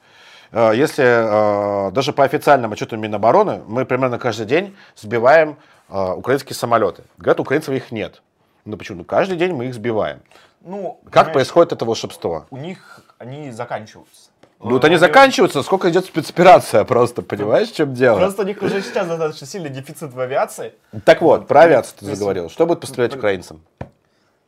Э, 0.52 0.74
Если 0.76 1.04
э, 1.04 1.91
даже 1.91 2.14
по 2.14 2.24
официальным 2.24 2.72
отчетам 2.72 3.02
Минобороны 3.02 3.64
мы 3.66 3.84
примерно 3.84 4.20
каждый 4.20 4.46
день 4.46 4.76
сбиваем 4.96 5.58
э, 5.89 6.12
украинские 6.14 6.56
самолеты. 6.56 7.04
Говорят, 7.18 7.39
украинцев 7.39 7.74
их 7.74 7.91
нет. 7.91 8.22
Ну 8.64 8.78
почему? 8.78 9.00
Ну, 9.00 9.06
каждый 9.06 9.38
день 9.38 9.54
мы 9.54 9.66
их 9.66 9.74
сбиваем. 9.74 10.22
Ну, 10.62 11.00
Как 11.12 11.34
происходит 11.34 11.74
это 11.74 11.84
волшебство? 11.86 12.46
У 12.52 12.58
них 12.58 13.02
они 13.20 13.52
заканчиваются. 13.52 14.30
Ну, 14.60 14.72
вот 14.72 14.86
они 14.86 14.95
заканчиваются, 14.97 15.62
сколько 15.64 15.89
идет 15.89 16.06
спецоперация 16.06 16.84
просто, 16.86 17.22
понимаешь, 17.22 17.70
в 17.70 17.76
чем 17.76 17.93
дело? 17.93 18.18
Просто 18.18 18.41
у 18.41 18.45
них 18.45 18.62
уже 18.62 18.82
сейчас 18.82 19.08
достаточно 19.08 19.45
сильный 19.45 19.70
дефицит 19.70 20.14
в 20.14 20.20
авиации. 20.20 20.74
Так 21.03 21.22
вот, 21.22 21.47
про 21.47 21.62
авиацию 21.62 21.97
ты 21.99 22.06
заговорил. 22.06 22.49
Что 22.49 22.66
будет 22.66 22.80
поставлять 22.80 23.16
украинцам? 23.16 23.62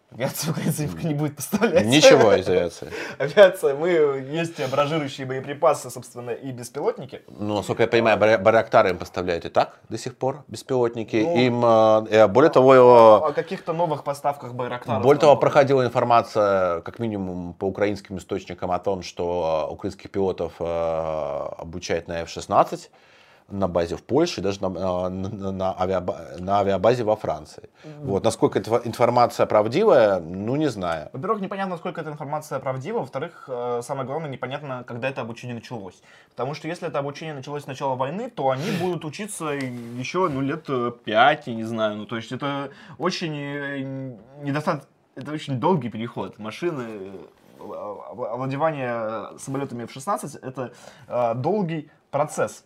Авиация 0.10 0.52
украинцев 0.52 1.04
не 1.04 1.14
будет 1.14 1.36
поставлять. 1.36 1.86
Ничего 1.86 2.34
из 2.40 2.48
авиации. 2.48 2.90
Авиация, 3.20 3.76
мы, 3.76 3.90
есть 3.90 4.70
баражирующие 4.70 5.28
боеприпасы, 5.28 5.90
собственно, 5.90 6.30
и 6.30 6.52
беспилотники. 6.52 7.24
Ну, 7.28 7.58
насколько 7.58 7.84
я 7.84 7.88
понимаю, 7.90 8.18
Барактары 8.18 8.92
им 8.92 8.98
поставляют 8.98 9.44
и 9.44 9.50
так 9.50 9.80
до 9.90 9.98
сих 9.98 10.18
пор, 10.18 10.46
беспилотники. 10.48 11.18
Ну, 11.18 11.38
им, 11.38 11.66
э, 11.66 12.22
э, 12.24 12.28
более 12.28 12.50
того, 12.50 12.74
э, 12.74 12.78
О 12.80 13.34
каких-то 13.34 13.74
новых 13.74 14.06
поставках 14.06 14.54
Байрактаров. 14.54 15.04
Более 15.04 15.20
того, 15.20 15.36
проходила 15.36 15.84
информация, 15.84 16.80
как 16.82 17.00
минимум 17.00 17.54
по 17.54 17.66
украинским 17.66 18.18
источникам, 18.18 18.72
о 18.72 18.80
том, 18.80 19.04
что 19.04 19.68
украинских 19.70 20.10
пилотов 20.10 20.54
обучают 20.60 22.08
на 22.08 22.22
F-16 22.22 22.90
на 23.50 23.68
базе 23.68 23.96
в 23.96 24.04
Польше 24.04 24.42
даже 24.42 24.62
на, 24.62 24.68
э, 24.68 25.10
на, 25.10 25.52
на 25.52 25.76
авиаба- 25.80 26.40
на 26.40 26.60
авиабазе 26.60 27.04
во 27.04 27.16
Франции. 27.16 27.70
Вот. 28.04 28.24
Насколько 28.24 28.60
эта 28.60 28.82
информация 28.84 29.46
правдивая, 29.46 30.20
ну 30.20 30.56
не 30.58 30.68
знаю. 30.70 31.10
Во-первых, 31.14 31.42
непонятно, 31.42 31.72
насколько 31.72 32.02
эта 32.02 32.10
информация 32.10 32.60
правдива. 32.60 33.00
Во-вторых, 33.00 33.46
э, 33.48 33.82
самое 33.84 34.06
главное, 34.06 34.30
непонятно, 34.30 34.84
когда 34.86 35.08
это 35.08 35.22
обучение 35.22 35.56
началось. 35.56 36.02
Потому 36.30 36.54
что 36.56 36.68
если 36.68 36.88
это 36.88 37.00
обучение 37.00 37.34
началось 37.34 37.64
с 37.64 37.68
начала 37.68 37.96
войны, 37.96 38.30
то 38.30 38.50
они 38.50 38.70
будут 38.82 39.06
учиться 39.06 39.46
еще 39.46 40.28
ну, 40.28 40.42
лет 40.42 40.66
э, 40.68 40.92
пять, 41.06 41.48
я 41.48 41.56
не 41.56 41.64
знаю. 41.64 41.96
Ну, 41.98 42.06
то 42.06 42.18
есть 42.18 42.32
это 42.32 42.70
очень 42.98 43.36
э, 43.36 44.16
недостаточно... 44.44 44.90
Это 45.16 45.32
очень 45.32 45.60
долгий 45.60 45.90
переход. 45.90 46.38
Машины, 46.38 46.84
э, 47.60 47.62
ов- 47.64 48.20
овладевание 48.20 49.38
самолетами 49.40 49.84
F-16 49.86 50.40
это 50.42 50.74
э, 51.08 51.34
долгий 51.36 51.90
процесс. 52.12 52.66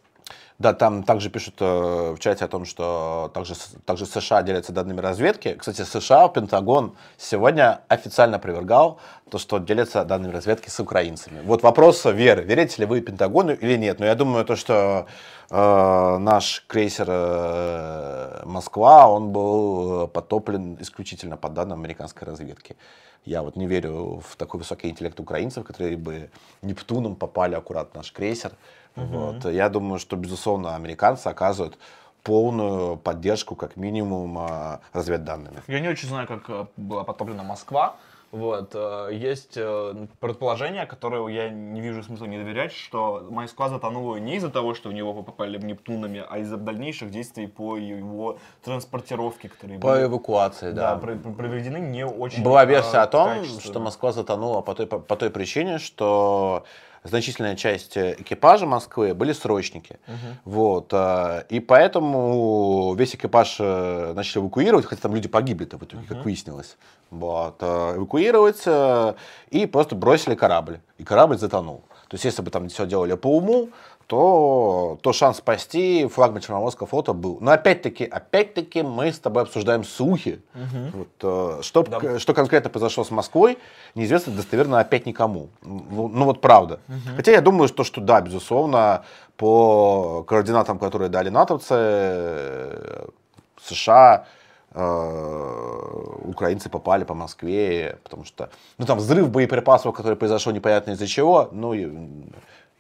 Да, 0.62 0.74
там 0.74 1.02
также 1.04 1.32
пишут 1.32 1.56
э, 1.60 2.14
в 2.16 2.20
чате 2.20 2.46
о 2.46 2.48
том, 2.48 2.66
что 2.66 3.32
также, 3.34 3.56
также 3.84 4.06
США 4.06 4.44
делятся 4.44 4.72
данными 4.72 5.02
разведки. 5.02 5.56
Кстати, 5.58 5.82
США, 5.82 6.28
Пентагон 6.28 6.96
сегодня 7.18 7.82
официально 7.88 8.38
опровергал 8.38 9.00
то, 9.32 9.40
что 9.40 9.58
делятся 9.58 10.06
данными 10.06 10.32
разведки 10.32 10.70
с 10.70 10.80
украинцами. 10.80 11.42
Вот 11.46 11.64
вопрос 11.64 12.06
веры. 12.06 12.44
Верите 12.44 12.76
ли 12.82 12.86
вы 12.86 13.02
Пентагону 13.02 13.54
или 13.54 13.76
нет? 13.76 14.00
Но 14.00 14.06
я 14.06 14.14
думаю, 14.14 14.46
то, 14.46 14.56
что 14.56 15.08
э, 15.50 16.18
наш 16.20 16.64
крейсер 16.68 17.08
э, 17.10 18.44
Москва, 18.46 19.08
он 19.08 19.32
был 19.32 20.08
потоплен 20.10 20.78
исключительно 20.80 21.38
по 21.38 21.50
данным 21.50 21.80
американской 21.80 22.28
разведки. 22.28 22.76
Я 23.26 23.42
вот 23.44 23.56
не 23.56 23.68
верю 23.68 24.22
в 24.28 24.36
такой 24.36 24.60
высокий 24.60 24.90
интеллект 24.90 25.20
украинцев, 25.20 25.64
которые 25.64 25.96
бы 25.96 26.30
Нептуном 26.62 27.16
попали 27.16 27.56
аккурат 27.56 27.92
в 27.92 27.96
наш 27.96 28.12
крейсер. 28.12 28.52
Вот. 28.96 29.46
Я 29.46 29.70
думаю, 29.70 30.00
что, 30.00 30.16
безусловно, 30.16 30.76
американцы 30.76 31.28
оказывают 31.28 31.78
полную 32.24 32.98
поддержку, 32.98 33.56
как 33.56 33.78
минимум, 33.78 34.38
э, 34.40 34.78
разведданными. 34.94 35.62
Я 35.68 35.80
не 35.80 35.88
очень 35.88 36.08
знаю, 36.08 36.28
как 36.28 36.50
э, 36.50 36.66
была 36.78 37.04
потоплена 37.04 37.44
Москва. 37.44 37.96
Вот, 38.32 38.72
э, 38.76 39.10
есть 39.12 39.54
э, 39.58 40.06
предположение, 40.22 40.86
которое 40.86 41.28
я 41.34 41.50
не 41.50 41.82
вижу 41.82 42.02
смысла 42.04 42.26
не 42.26 42.38
доверять, 42.38 42.72
что 42.72 43.28
Москва 43.30 43.68
затонула 43.70 44.18
не 44.18 44.36
из-за 44.38 44.50
того, 44.50 44.74
что 44.74 44.88
в 44.90 44.94
него 44.94 45.14
попали 45.24 45.58
Нептунами, 45.58 46.24
а 46.30 46.38
из-за 46.38 46.56
дальнейших 46.58 47.12
действий 47.12 47.48
по 47.48 47.76
его 47.76 48.38
транспортировке, 48.64 49.50
которые 49.50 49.80
По 49.80 49.94
были 49.96 50.04
эвакуации, 50.06 50.72
да, 50.72 50.94
да. 50.94 51.00
про- 51.02 51.16
про- 51.16 51.32
проведены 51.34 51.78
не 51.78 52.06
очень 52.06 52.44
Была 52.44 52.64
э, 52.64 52.68
версия 52.68 53.00
о 53.00 53.08
том, 53.08 53.30
качественно. 53.30 53.62
что 53.62 53.80
Москва 53.82 54.12
затонула 54.14 54.62
по 54.62 54.76
той, 54.76 54.86
по 54.88 55.16
той 55.18 55.30
причине, 55.30 55.78
что 55.78 56.64
значительная 57.04 57.56
часть 57.56 57.98
э, 57.98 58.16
экипажа 58.20 58.66
Москвы 58.66 59.14
были 59.14 59.34
срочники. 59.34 60.00
Вот, 60.46 60.90
э, 60.94 61.44
и 61.50 61.60
поэтому 61.60 62.94
весь 62.96 63.16
экипаж 63.16 63.58
э, 63.60 64.14
начали 64.14 64.42
эвакуировать, 64.42 64.86
хотя 64.86 65.02
там 65.02 65.16
люди 65.16 65.28
погибли-то 65.28 65.78
в 65.78 65.84
итоге, 65.84 66.04
как 66.08 66.26
выяснилось. 66.26 66.78
Вот, 67.10 67.62
эвакуировать 67.62 68.64
и 69.50 69.66
просто 69.66 69.96
бросили 69.96 70.36
корабль. 70.36 70.80
И 70.98 71.04
корабль 71.04 71.38
затонул. 71.38 71.84
То 72.08 72.16
есть, 72.16 72.26
если 72.26 72.42
бы 72.42 72.52
там 72.52 72.68
все 72.68 72.86
делали 72.86 73.16
по 73.16 73.38
уму, 73.38 73.70
то, 74.12 74.98
то 75.02 75.14
шанс 75.14 75.38
спасти 75.38 76.06
флагман 76.06 76.42
Черноморского 76.42 76.86
флота 76.86 77.14
был. 77.14 77.38
Но 77.40 77.52
опять-таки, 77.52 78.04
опять-таки 78.04 78.84
мы 78.84 79.14
с 79.14 79.20
тобой 79.20 79.44
обсуждаем 79.44 79.86
слухи. 79.86 80.42
Вот, 80.94 81.08
э, 81.22 81.62
что, 81.62 81.84
Да. 81.84 82.20
что 82.20 82.34
конкретно 82.34 82.70
произошло 82.70 83.06
с 83.06 83.12
Москвой, 83.12 83.58
неизвестно 83.96 84.34
достоверно 84.34 84.82
опять 84.82 85.06
никому. 85.06 85.48
Ну, 85.62 86.10
ну 86.10 86.26
вот 86.26 86.42
правда. 86.42 86.82
Хотя 87.16 87.32
я 87.32 87.40
думаю, 87.40 87.70
что, 87.70 87.86
что 87.86 88.02
да, 88.02 88.20
безусловно, 88.20 89.06
по 89.38 90.26
координатам, 90.28 90.78
которые 90.78 91.08
дали 91.08 91.30
натовцы, 91.30 91.74
э, 91.78 93.06
США, 93.64 94.26
э, 94.74 96.22
украинцы 96.26 96.70
попали 96.70 97.06
по 97.06 97.14
Москве, 97.14 97.98
потому 98.04 98.26
что, 98.26 98.50
ну 98.78 98.86
там 98.86 98.98
взрыв 98.98 99.30
боеприпасов, 99.30 99.96
который 99.96 100.16
произошел 100.16 100.52
непонятно 100.52 100.92
из-за 100.92 101.08
чего, 101.08 101.48
ну, 101.54 101.74
и, 101.74 101.88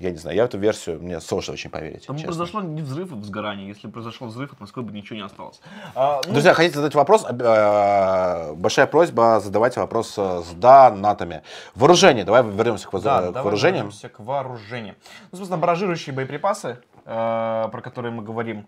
я 0.02 0.12
не 0.12 0.18
знаю, 0.18 0.36
я 0.38 0.44
в 0.44 0.48
эту 0.48 0.58
версию, 0.58 1.02
мне 1.02 1.20
сложно 1.22 1.54
очень 1.54 1.70
поверить, 1.70 2.06
Там 2.08 2.16
честно. 2.18 2.28
произошло 2.28 2.62
не 2.62 2.82
взрыв, 2.82 3.12
а 3.12 3.16
возгорание. 3.16 3.68
Если 3.68 3.88
бы 3.88 3.94
произошел 3.94 4.28
взрыв, 4.28 4.52
от 4.54 4.60
Москвы 4.60 4.84
бы 4.84 4.92
ничего 4.92 5.18
не 5.18 5.24
осталось. 5.26 5.62
А, 5.96 6.22
ну, 6.26 6.34
Друзья, 6.34 6.54
хотите 6.54 6.76
задать 6.76 6.96
вопрос? 6.96 7.26
Э, 7.30 8.54
Большая 8.56 8.88
просьба 8.88 9.40
задавайте 9.40 9.80
вопрос 9.80 10.16
э, 10.18 10.42
с 10.44 10.52
донатами. 10.54 11.42
Вооружение. 11.76 12.24
Давай 12.26 12.44
вернемся 12.44 12.88
к, 12.88 12.94
воз- 12.94 13.04
Да, 13.04 13.20
к 13.22 13.26
давай 13.26 13.44
вооружениям. 13.44 13.86
вернемся 13.88 14.10
к 14.10 14.20
вооружениям. 14.20 14.96
Ну, 15.32 15.38
собственно, 15.38 15.58
баражирующие 15.62 16.14
боеприпасы, 16.16 16.78
э, 17.06 17.70
про 17.72 17.82
которые 17.82 18.12
мы 18.12 18.24
говорим, 18.24 18.68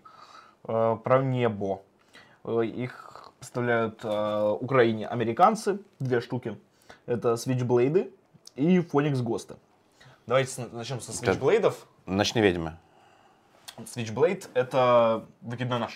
э, 0.68 0.96
про 1.02 1.22
небо. 1.22 1.82
Э, 2.44 2.62
их 2.64 3.32
поставляют 3.38 4.00
э, 4.04 4.56
Украине 4.60 5.06
американцы, 5.08 5.78
две 6.00 6.20
штуки. 6.20 6.56
Это 7.06 7.36
свитчблейды 7.36 8.10
и 8.56 8.80
Фоникс 8.80 9.20
Госты. 9.20 9.54
Давайте 10.26 10.50
с- 10.50 10.72
начнем 10.72 11.00
со 11.00 11.12
свитчблейдов. 11.12 11.86
Ночные 12.06 12.42
ведьмы. 12.42 12.76
Свитчблейд— 13.86 14.48
это 14.54 15.24
выкидной 15.42 15.78
нож. 15.80 15.92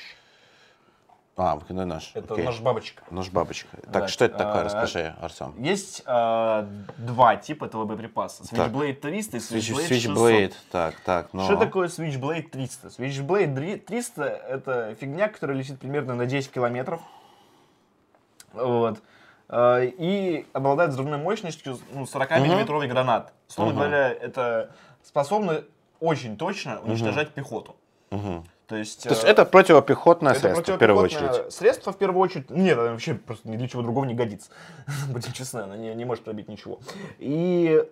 А, 1.36 1.54
выкидной 1.54 1.86
нож. 1.86 2.10
Это 2.14 2.34
Окей. 2.34 2.44
нож-бабочка. 2.44 3.04
Нож-бабочка. 3.10 3.76
Так, 3.76 3.90
Да, 3.92 4.08
что 4.08 4.24
это 4.24 4.38
такое? 4.38 4.60
а, 4.62 4.64
Расскажи, 4.64 5.14
Артем. 5.20 5.54
Есть 5.62 6.02
э, 6.04 6.66
два 6.98 7.36
типа 7.36 7.66
этого 7.66 7.84
боеприпаса. 7.84 8.42
Switchblade 8.42 8.94
300 8.94 9.36
и 9.36 9.40
Switchblade 9.40 9.86
600. 9.86 10.16
Switchblade. 10.16 10.54
Так, 10.72 10.98
так, 11.00 11.28
ну. 11.32 11.44
Что 11.44 11.56
такое 11.56 11.86
Switchblade 11.88 12.48
300? 12.48 12.88
Switchblade 12.88 13.54
дри- 13.54 13.78
300 13.78 14.24
это 14.24 14.96
фигня, 14.96 15.28
которая 15.28 15.56
летит 15.56 15.78
примерно 15.78 16.16
на 16.16 16.26
10 16.26 16.50
километров. 16.50 17.00
Вот. 18.52 18.98
Э, 19.48 19.86
И 19.98 20.46
обладает 20.52 20.90
взрывной 20.90 21.18
мощностью 21.18 21.78
ну, 21.92 22.02
40-миллиметровый 22.02 22.86
гранат. 22.86 23.32
Словно 23.48 23.72
Мгм. 23.74 23.82
говоря, 23.82 24.12
это 24.12 24.70
способно 25.02 25.64
очень 26.00 26.36
точно 26.36 26.80
уничтожать 26.80 27.30
пехоту. 27.30 27.76
Мгм. 28.10 28.44
То 28.66 28.76
есть, 28.76 29.04
То 29.04 29.10
есть 29.10 29.24
э, 29.24 29.28
это 29.28 29.46
противопехотное 29.46 30.32
это 30.32 30.40
средство, 30.40 30.74
в 30.74 30.78
первую 30.78 31.04
очередь. 31.04 31.52
Средство 31.52 31.92
в 31.92 31.96
первую 31.96 32.20
очередь. 32.20 32.50
Нет, 32.50 32.76
вообще 32.76 33.14
просто 33.14 33.48
ни 33.48 33.56
для 33.56 33.66
чего 33.66 33.82
другого 33.82 34.04
не 34.04 34.14
годится. 34.14 34.50
Будем 35.08 35.32
честны, 35.32 35.60
она 35.60 35.76
не, 35.76 35.94
не 35.94 36.04
может 36.04 36.24
пробить 36.24 36.48
ничего. 36.48 36.78
И 37.18 37.82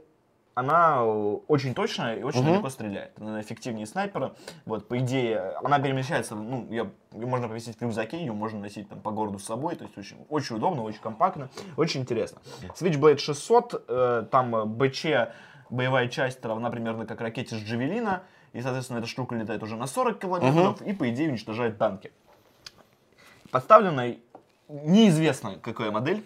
она 0.57 0.97
э, 1.01 1.37
очень 1.49 1.75
точная 1.75 2.17
и 2.17 2.23
очень 2.23 2.43
Мгм. 2.43 2.55
легко 2.55 2.71
стреляет. 2.71 3.13
Она 3.21 3.43
эффективнее 3.43 3.87
снайпера. 3.87 4.35
Вот, 4.65 4.89
по 4.89 4.99
идее, 4.99 5.53
она 5.63 5.79
перемещается, 5.79 6.35
ну, 6.35 6.67
ее, 6.71 6.91
ее 7.13 7.27
можно 7.27 7.47
повесить 7.47 7.77
в 7.79 7.83
рюкзаке, 7.83 8.19
ее 8.19 8.33
можно 8.33 8.59
носить 8.59 8.89
там, 8.89 9.01
по 9.03 9.11
городу 9.11 9.39
с 9.39 9.45
собой. 9.45 9.77
То 9.77 9.85
есть 9.85 9.99
очень, 9.99 10.17
очень 10.31 10.57
удобно, 10.57 10.83
очень 10.83 11.01
компактно, 11.01 11.51
очень 11.77 12.01
интересно. 12.01 12.41
Switchblade 12.75 13.19
600, 13.19 13.85
э, 13.87 14.27
там 14.31 14.57
э, 14.57 14.65
БЧ, 14.65 15.07
боевая 15.69 16.09
часть 16.09 16.43
равна 16.43 16.71
примерно 16.71 17.05
как 17.05 17.21
ракете 17.21 17.55
с 17.55 17.59
Джавелина. 17.59 18.23
И, 18.55 18.63
соответственно, 18.63 18.99
эта 19.01 19.07
штука 19.09 19.35
летает 19.35 19.63
уже 19.63 19.77
на 19.77 19.87
40 19.87 20.19
километров 20.19 20.81
и, 20.81 20.95
по 20.95 21.07
идее, 21.11 21.29
уничтожает 21.29 21.77
танки. 21.77 22.11
Поставлена 23.51 24.15
неизвестно 24.71 25.57
какая 25.61 25.91
модель. 25.91 26.25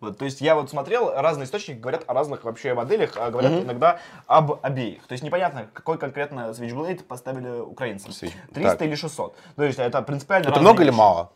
Вот, 0.00 0.16
то 0.16 0.24
есть 0.24 0.40
я 0.40 0.54
вот 0.54 0.70
смотрел, 0.70 1.12
разные 1.12 1.44
источники 1.46 1.76
говорят 1.78 2.04
о 2.06 2.14
разных 2.14 2.44
вообще 2.44 2.72
моделях, 2.72 3.14
а 3.16 3.30
говорят 3.30 3.50
иногда 3.52 3.98
об 4.28 4.60
обеих. 4.62 5.04
То 5.08 5.12
есть 5.12 5.24
непонятно, 5.24 5.66
какой 5.72 5.98
конкретно 5.98 6.50
Switchblade 6.50 7.02
поставили 7.02 7.48
украинцам. 7.60 8.12
Switch. 8.12 8.32
300 8.54 8.76
Так. 8.76 8.82
или 8.82 8.94
600. 8.94 9.34
То 9.56 9.64
есть 9.64 9.78
это 9.80 10.00
принципиально 10.02 10.48
Это 10.50 10.60
много 10.60 10.82
или 10.82 10.90
вещи. 10.90 10.98
мало? 10.98 11.30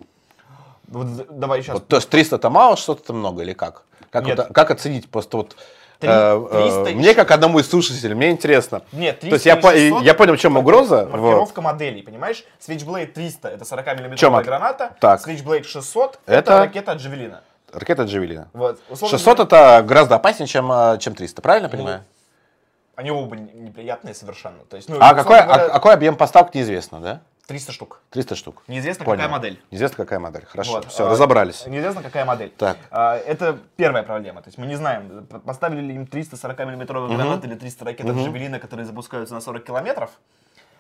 Вот 0.86 1.06
давай 1.38 1.62
сейчас. 1.62 1.74
Вот, 1.74 1.88
то 1.88 1.96
есть 1.96 2.08
300 2.08 2.36
это 2.36 2.50
мало, 2.50 2.76
что-то 2.76 3.02
это 3.02 3.12
много 3.12 3.42
или 3.42 3.52
как? 3.52 3.82
Как, 4.10 4.26
Нет. 4.26 4.38
вот, 4.38 4.48
как 4.52 4.70
оценить 4.70 5.10
просто 5.10 5.38
вот... 5.38 5.56
Три- 5.98 6.10
э, 6.10 6.46
э, 6.50 6.82
300 6.84 6.96
мне, 6.96 7.14
как 7.14 7.30
одному 7.30 7.58
из 7.60 7.68
слушателей, 7.70 8.14
мне 8.14 8.30
интересно. 8.30 8.82
Нет, 8.92 9.20
300 9.20 9.28
То 9.30 9.34
есть 9.34 9.46
я, 9.46 9.56
по- 9.56 9.70
600 9.72 10.02
я 10.02 10.14
понял, 10.14 10.34
в 10.36 10.38
чем 10.38 10.56
угроза. 10.56 11.04
вот. 11.06 11.12
Маркировка 11.20 11.62
моделей, 11.62 12.02
понимаешь? 12.02 12.44
Switchblade 12.60 13.06
300 13.06 13.48
это 13.48 13.64
40 13.64 13.86
Чё, 13.86 13.94
миллиметровая 13.96 14.44
граната, 14.44 14.92
Так. 15.00 15.26
Switchblade 15.26 15.64
600 15.64 16.18
Это? 16.26 16.38
это 16.52 16.58
ракета 16.58 16.92
от 16.92 16.98
Джавелина. 16.98 17.42
Ракета 17.72 18.04
Джавелина. 18.04 18.48
Вот. 18.52 18.80
Условно 18.88 19.18
600 19.18 19.48
говоря, 19.48 19.76
это 19.78 19.86
гораздо 19.86 20.14
опаснее, 20.16 20.46
чем, 20.46 20.70
э, 20.70 20.98
чем 20.98 21.14
300, 21.14 21.42
правильно 21.42 21.68
Ну, 21.68 21.72
понимаю? 21.76 22.04
Они 22.94 23.10
оба 23.10 23.36
не- 23.36 23.52
неприятные 23.52 24.14
совершенно. 24.14 24.64
То 24.68 24.76
есть, 24.76 24.88
ну, 24.88 24.96
А 25.00 25.14
какой, 25.14 25.40
а- 25.40 25.44
говоря, 25.46 25.68
какой 25.70 25.94
объем 25.94 26.16
поставок 26.16 26.54
неизвестно, 26.54 27.00
да? 27.00 27.20
300 27.46 27.72
штук. 27.72 28.00
300 28.10 28.34
штук. 28.36 28.62
Неизвестно, 28.68 29.04
Понял. 29.04 29.18
какая 29.18 29.30
модель. 29.32 29.60
Неизвестно, 29.70 29.96
какая 30.04 30.18
модель. 30.20 30.44
Хорошо, 30.46 30.72
Вот, 30.74 30.84
все, 30.86 31.06
а, 31.06 31.10
разобрались. 31.10 31.66
Неизвестно, 31.66 32.02
какая 32.02 32.24
модель. 32.24 32.50
Так. 32.56 32.76
А, 32.90 33.16
Это 33.16 33.58
первая 33.76 34.04
проблема. 34.04 34.42
То 34.42 34.48
есть 34.48 34.58
мы 34.58 34.66
не 34.66 34.76
знаем, 34.76 35.26
поставили 35.44 35.80
ли 35.80 35.94
им 35.96 36.06
340 36.06 36.64
миллиметровый 36.64 37.14
гранат 37.16 37.44
или 37.44 37.54
300 37.54 37.84
ракет 37.84 38.06
от 38.08 38.16
Джавелина, 38.16 38.58
которые 38.60 38.86
запускаются 38.86 39.34
на 39.34 39.40
40 39.40 39.64
километров. 39.64 40.10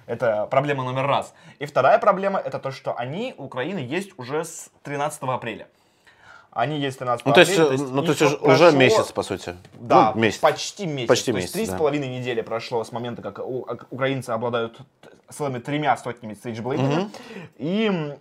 Это 0.06 0.46
проблема 0.46 0.84
номер 0.84 1.06
раз. 1.06 1.32
И 1.58 1.66
вторая 1.66 1.98
проблема 1.98 2.38
это 2.38 2.58
то, 2.58 2.70
что 2.70 2.96
они, 2.96 3.34
у 3.38 3.44
Украины, 3.44 3.78
есть 3.78 4.10
уже 4.16 4.44
с 4.44 4.70
13 4.82 5.34
апреля. 5.34 5.66
Они 6.54 6.78
есть 6.78 6.98
13 6.98 7.24
Ну, 7.24 7.32
то 7.32 7.40
есть, 7.40 7.58
апреля. 7.58 7.82
э, 7.82 7.86
ну, 7.90 8.02
то 8.02 8.10
есть 8.10 8.20
уже, 8.22 8.36
прошло- 8.36 8.72
месяц, 8.72 9.10
по 9.12 9.22
сути. 9.22 9.56
Да, 9.80 10.12
Ну, 10.14 10.20
месяц. 10.20 10.38
почти 10.38 10.86
месяц. 10.86 11.08
Почти 11.08 11.32
То 11.32 11.36
месяц, 11.38 11.54
есть 11.54 11.54
три 11.54 11.66
с 11.66 11.78
половиной 11.78 12.08
недели 12.18 12.42
прошло 12.42 12.84
с 12.84 12.92
момента, 12.92 13.22
как 13.22 13.38
у- 13.38 13.66
украинцы 13.90 14.30
обладают 14.30 14.78
целыми 15.30 15.60
тремя 15.60 15.96
сотнями 15.96 16.34
свитчблейдами. 16.34 17.08
И 17.56 17.86
м, 17.86 18.12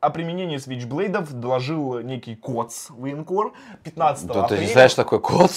о 0.00 0.08
применении 0.08 0.56
свитчблейдов 0.56 1.30
доложил 1.32 2.00
некий 2.00 2.34
КОЦ 2.34 2.86
военкор 2.90 3.52
15 3.84 4.26
Да, 4.26 4.32
ты 4.34 4.40
апреля. 4.40 4.60
не 4.60 4.72
знаешь 4.72 4.94
такой 4.94 5.20
код? 5.20 5.50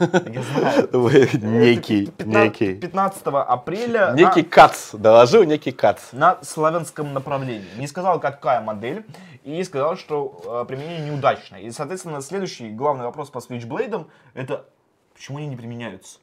Я 0.00 0.42
знаю. 0.42 0.88
Некий, 1.42 2.06
15 2.06 2.26
некий. 2.26 2.74
15 2.76 3.22
апреля 3.26 4.12
Некий 4.14 4.42
кац, 4.44 4.94
доложил 4.94 5.42
некий 5.42 5.72
кац. 5.72 6.12
на, 6.12 6.36
на 6.36 6.44
славянском 6.44 7.12
направлении. 7.12 7.66
Не 7.76 7.88
сказал, 7.88 8.20
какая 8.20 8.60
модель, 8.60 9.04
и 9.42 9.62
сказал, 9.64 9.96
что 9.96 10.62
э, 10.62 10.64
применение 10.68 11.10
неудачное. 11.10 11.60
И, 11.60 11.70
соответственно, 11.70 12.20
следующий 12.20 12.70
главный 12.70 13.04
вопрос 13.04 13.30
по 13.30 13.40
свитчблейдам 13.40 14.06
это 14.34 14.64
почему 15.14 15.38
они 15.38 15.48
не 15.48 15.56
применяются? 15.56 16.18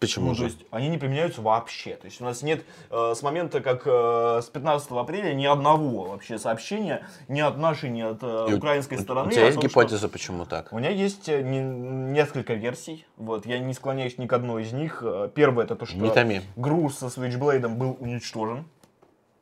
Почему 0.00 0.28
Ну, 0.30 0.32
то 0.32 0.38
же? 0.38 0.44
есть 0.46 0.58
они 0.70 0.88
не 0.88 0.96
применяются 0.98 1.42
вообще. 1.42 1.94
То 1.96 2.06
есть 2.06 2.20
у 2.20 2.24
нас 2.24 2.42
нет 2.42 2.64
э, 2.90 3.12
с 3.14 3.22
момента, 3.22 3.60
как 3.60 3.82
э, 3.86 4.40
с 4.42 4.46
15 4.46 4.90
апреля 4.92 5.34
ни 5.34 5.44
одного 5.44 6.04
вообще 6.04 6.38
сообщения 6.38 7.06
ни 7.28 7.40
от 7.40 7.58
нашей, 7.58 7.90
ни 7.90 8.00
от 8.00 8.18
э, 8.22 8.46
И 8.50 8.54
украинской 8.54 8.96
у- 8.96 9.00
стороны. 9.00 9.28
У 9.28 9.30
тебя 9.30 9.42
есть 9.44 9.54
том, 9.60 9.62
что- 9.62 9.80
гипотеза, 9.80 10.08
почему 10.08 10.46
так? 10.46 10.72
У 10.72 10.78
меня 10.78 10.88
есть 10.90 11.28
э, 11.28 11.42
не- 11.42 11.60
несколько 11.60 12.54
версий. 12.54 13.06
Вот, 13.18 13.44
я 13.46 13.58
не 13.58 13.74
склоняюсь 13.74 14.16
ни 14.16 14.26
к 14.26 14.32
одной 14.32 14.62
из 14.62 14.72
них. 14.72 15.02
Э, 15.04 15.28
Первое 15.34 15.64
это 15.64 15.76
то, 15.76 15.84
что 15.84 15.96
Не 15.98 16.10
томи. 16.10 16.40
груз 16.56 16.98
со 16.98 17.06
Switchblade 17.06 17.68
был 17.68 17.96
уничтожен. 18.00 18.64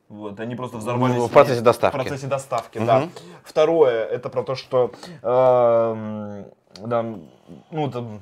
Вот, 0.09 0.39
они 0.41 0.55
просто 0.55 0.77
взорвались. 0.77 1.15
Ну, 1.15 1.27
в 1.27 1.31
процессе 1.31 1.61
доставки. 1.61 1.95
В 1.95 2.01
процессе 2.01 2.27
доставки, 2.27 2.77
да. 2.79 3.07
Второе, 3.43 4.05
это 4.05 4.29
про 4.29 4.43
то, 4.43 4.55
что... 4.55 4.91
эм, 5.23 6.45
да, 6.85 7.05
ну, 7.71 7.89
там, 7.91 8.21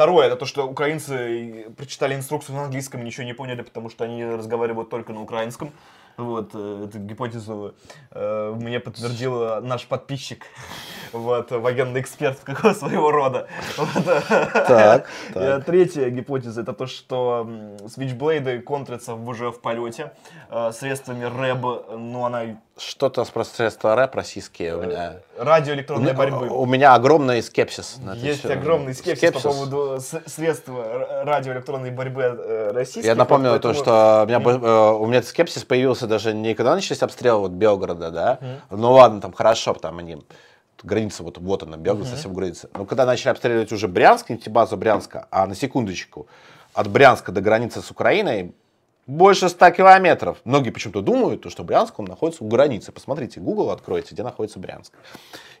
Второе, 0.00 0.28
это 0.28 0.36
то, 0.36 0.46
что 0.46 0.66
украинцы 0.66 1.66
прочитали 1.76 2.14
инструкцию 2.14 2.56
на 2.56 2.64
английском 2.64 3.02
и 3.02 3.04
ничего 3.04 3.24
не 3.24 3.34
поняли, 3.34 3.60
потому 3.60 3.90
что 3.90 4.04
они 4.04 4.24
разговаривают 4.24 4.88
только 4.88 5.12
на 5.12 5.20
украинском. 5.20 5.72
Вот, 6.16 6.52
э, 6.54 6.86
эту 6.88 7.00
гипотезу 7.00 7.74
э, 8.10 8.54
мне 8.56 8.80
подтвердил 8.80 9.60
наш 9.60 9.86
подписчик, 9.86 10.46
вот, 11.12 11.50
военный 11.50 12.00
эксперт 12.00 12.38
какого 12.40 12.72
своего 12.72 13.10
рода. 13.10 13.46
Вот, 13.76 13.88
э, 14.06 14.22
Так, 14.66 15.10
так. 15.34 15.64
Третья 15.66 16.08
гипотеза 16.08 16.62
это 16.62 16.72
то, 16.72 16.86
что 16.86 17.46
свитчблейды 17.86 18.60
контрятся 18.60 19.12
уже 19.12 19.50
в 19.50 19.60
полете 19.60 20.14
э, 20.48 20.72
средствами 20.72 21.24
РЭБ, 21.24 21.90
ну 21.98 22.24
она 22.24 22.56
Что-то 22.80 23.24
про 23.26 23.44
средства 23.44 23.94
рэп 23.94 24.14
российские 24.14 24.74
у 24.76 24.82
меня. 24.82 25.16
радиоэлектронной 25.36 26.14
борьбы. 26.14 26.48
У 26.48 26.64
меня 26.64 26.94
огромный 26.94 27.42
скепсис. 27.42 27.98
Есть 28.14 28.40
всё. 28.40 28.52
огромный 28.54 28.94
скепсис, 28.94 29.32
по 29.32 29.40
поводу 29.40 30.00
с- 30.00 30.22
средств 30.26 30.68
э, 30.68 31.24
радиоэлектронной 31.24 31.90
борьбы 31.90 32.22
э, 32.22 32.72
российских. 32.72 33.04
Я 33.04 33.14
напомню 33.14 33.50
вот 33.50 33.60
то, 33.60 33.68
поэтому- 33.68 33.84
что 33.84 34.22
у 34.24 34.26
меня, 34.26 34.40
э, 34.40 34.92
у 34.94 35.06
меня 35.06 35.18
этот 35.18 35.28
скепсис 35.28 35.62
появился 35.64 36.06
даже 36.06 36.32
не 36.32 36.54
когда 36.54 36.74
начались 36.74 37.02
обстрелы 37.02 37.40
вот 37.42 37.50
Белгорода, 37.50 38.10
да. 38.10 38.38
Ну 38.70 38.92
ладно, 38.92 39.20
там 39.20 39.32
хорошо, 39.34 39.74
там 39.74 39.98
они 39.98 40.22
граница 40.82 41.22
вот 41.22 41.36
вот 41.36 41.62
она, 41.62 41.76
Белгород 41.76 42.08
совсем 42.08 42.32
граница. 42.32 42.70
Но 42.72 42.86
когда 42.86 43.04
начали 43.04 43.28
обстреливать 43.28 43.70
уже 43.72 43.88
Брянск, 43.88 44.30
нефтебазу 44.30 44.78
Брянска, 44.78 45.28
а 45.30 45.46
на 45.46 45.54
секундочку 45.54 46.26
от 46.72 46.88
Брянска 46.88 47.30
до 47.30 47.42
границы 47.42 47.82
с 47.82 47.90
Украиной 47.90 48.54
больше 49.10 49.48
100 49.48 49.70
километров. 49.72 50.38
Многие 50.44 50.70
почему-то 50.70 51.02
думают, 51.02 51.42
то, 51.42 51.50
что 51.50 51.64
Брянск 51.64 51.98
он 51.98 52.06
находится 52.06 52.44
у 52.44 52.48
границы. 52.48 52.92
Посмотрите, 52.92 53.40
Google 53.40 53.70
откройте, 53.70 54.14
где 54.14 54.22
находится 54.22 54.58
Брянск. 54.58 54.92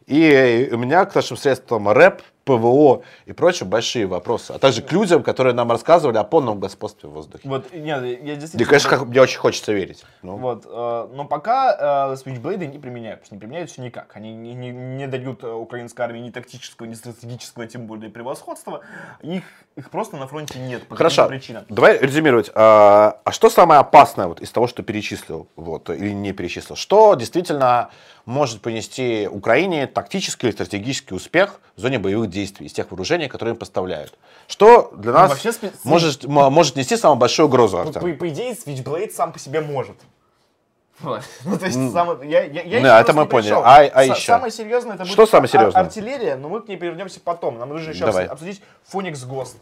И 0.06 0.68
у 0.72 0.76
меня 0.76 1.04
к 1.04 1.14
нашим 1.14 1.36
средствам 1.36 1.88
рэп, 1.88 2.22
ПВО 2.58 3.02
и 3.26 3.32
прочее 3.32 3.68
большие 3.68 4.06
вопросы. 4.06 4.52
А 4.52 4.58
также 4.58 4.82
к 4.82 4.90
людям, 4.92 5.22
которые 5.22 5.54
нам 5.54 5.70
рассказывали 5.70 6.16
о 6.16 6.24
полном 6.24 6.58
господстве 6.58 7.08
в 7.08 7.12
воздухе. 7.12 7.48
Вот, 7.48 7.72
нет, 7.72 8.02
я 8.02 8.34
действительно... 8.36 8.56
Мне, 8.58 8.64
конечно, 8.66 8.90
как- 8.90 9.06
мне 9.06 9.20
очень 9.20 9.38
хочется 9.38 9.72
верить. 9.72 10.04
Ну, 10.22 10.36
Вот, 10.36 10.64
э, 10.66 11.08
но 11.12 11.24
пока 11.24 12.12
э, 12.12 12.16
свитчблейды 12.16 12.66
не 12.66 12.78
применяются, 12.78 13.32
не 13.34 13.38
применяются 13.38 13.80
никак. 13.80 14.16
Они 14.16 14.34
не, 14.34 14.54
не- 14.54 14.70
не 14.70 15.06
дают 15.06 15.44
э, 15.44 15.50
украинской 15.52 16.00
армии 16.02 16.20
ни 16.20 16.30
тактического, 16.30 16.86
ни 16.86 16.94
стратегического, 16.94 17.66
тем 17.66 17.86
более 17.86 18.10
превосходства. 18.10 18.80
Их, 19.22 19.44
их 19.76 19.90
просто 19.90 20.16
на 20.16 20.26
фронте 20.26 20.58
нет 20.58 20.86
по 20.86 20.96
Хорошо, 20.96 21.28
причинам. 21.28 21.64
давай 21.68 21.98
резюмировать. 21.98 22.50
А, 22.54 23.20
а 23.24 23.32
что 23.32 23.50
самое 23.50 23.80
опасное 23.80 24.26
вот 24.26 24.40
из 24.40 24.50
того, 24.50 24.66
что 24.66 24.82
перечислил, 24.82 25.48
вот, 25.56 25.90
или 25.90 26.10
не 26.10 26.32
перечислил? 26.32 26.76
Что 26.76 27.14
действительно 27.14 27.90
может 28.26 28.60
принести 28.60 29.28
Украине 29.30 29.86
тактический 29.86 30.48
или 30.48 30.54
стратегический 30.54 31.14
успех 31.14 31.60
в 31.76 31.80
зоне 31.80 31.98
боевых 31.98 32.28
действий 32.30 32.39
из 32.44 32.72
тех 32.72 32.90
вооружений, 32.90 33.28
которые 33.28 33.52
им 33.54 33.58
поставляют? 33.58 34.18
Что 34.48 34.92
для 34.96 35.12
нас 35.12 35.22
Ну, 35.22 35.28
вообще 35.34 35.48
спе- 35.50 35.72
может, 35.84 36.24
м- 36.24 36.52
может 36.52 36.76
нести 36.76 36.96
самую 36.96 37.18
большую 37.18 37.46
угрозу, 37.46 37.78
Артем? 37.78 38.00
по- 38.00 38.08
по 38.18 38.28
идее, 38.28 38.52
Switchblade 38.54 39.10
сам 39.10 39.32
по 39.32 39.38
себе 39.38 39.60
может. 39.60 39.96
Вот. 41.00 41.22
Ну, 41.44 41.58
то 41.58 41.64
есть, 41.66 41.78
сам- 41.92 42.20
я, 42.28 42.42
я, 42.44 42.62
я 42.62 42.80
Да, 42.82 42.98
еще 42.98 43.02
это 43.02 43.12
мы 43.14 43.24
поняли. 43.26 43.52
А- 43.54 43.90
а 43.92 44.04
еще? 44.04 44.26
Самое 44.26 44.52
серьезное 44.52 44.94
это 44.96 45.04
будет 45.04 45.12
Что 45.12 45.24
самое 45.26 45.44
ар- 45.46 45.50
серьезное? 45.50 45.82
артиллерия, 45.82 46.36
но 46.36 46.48
мы 46.50 46.60
к 46.60 46.68
ней 46.68 46.76
вернемся 46.76 47.20
потом. 47.20 47.58
Нам 47.58 47.70
нужно 47.70 47.90
еще 47.90 48.04
Давай. 48.04 48.26
обсудить 48.26 48.60
Phoenix 48.92 49.14
Ghost. 49.26 49.56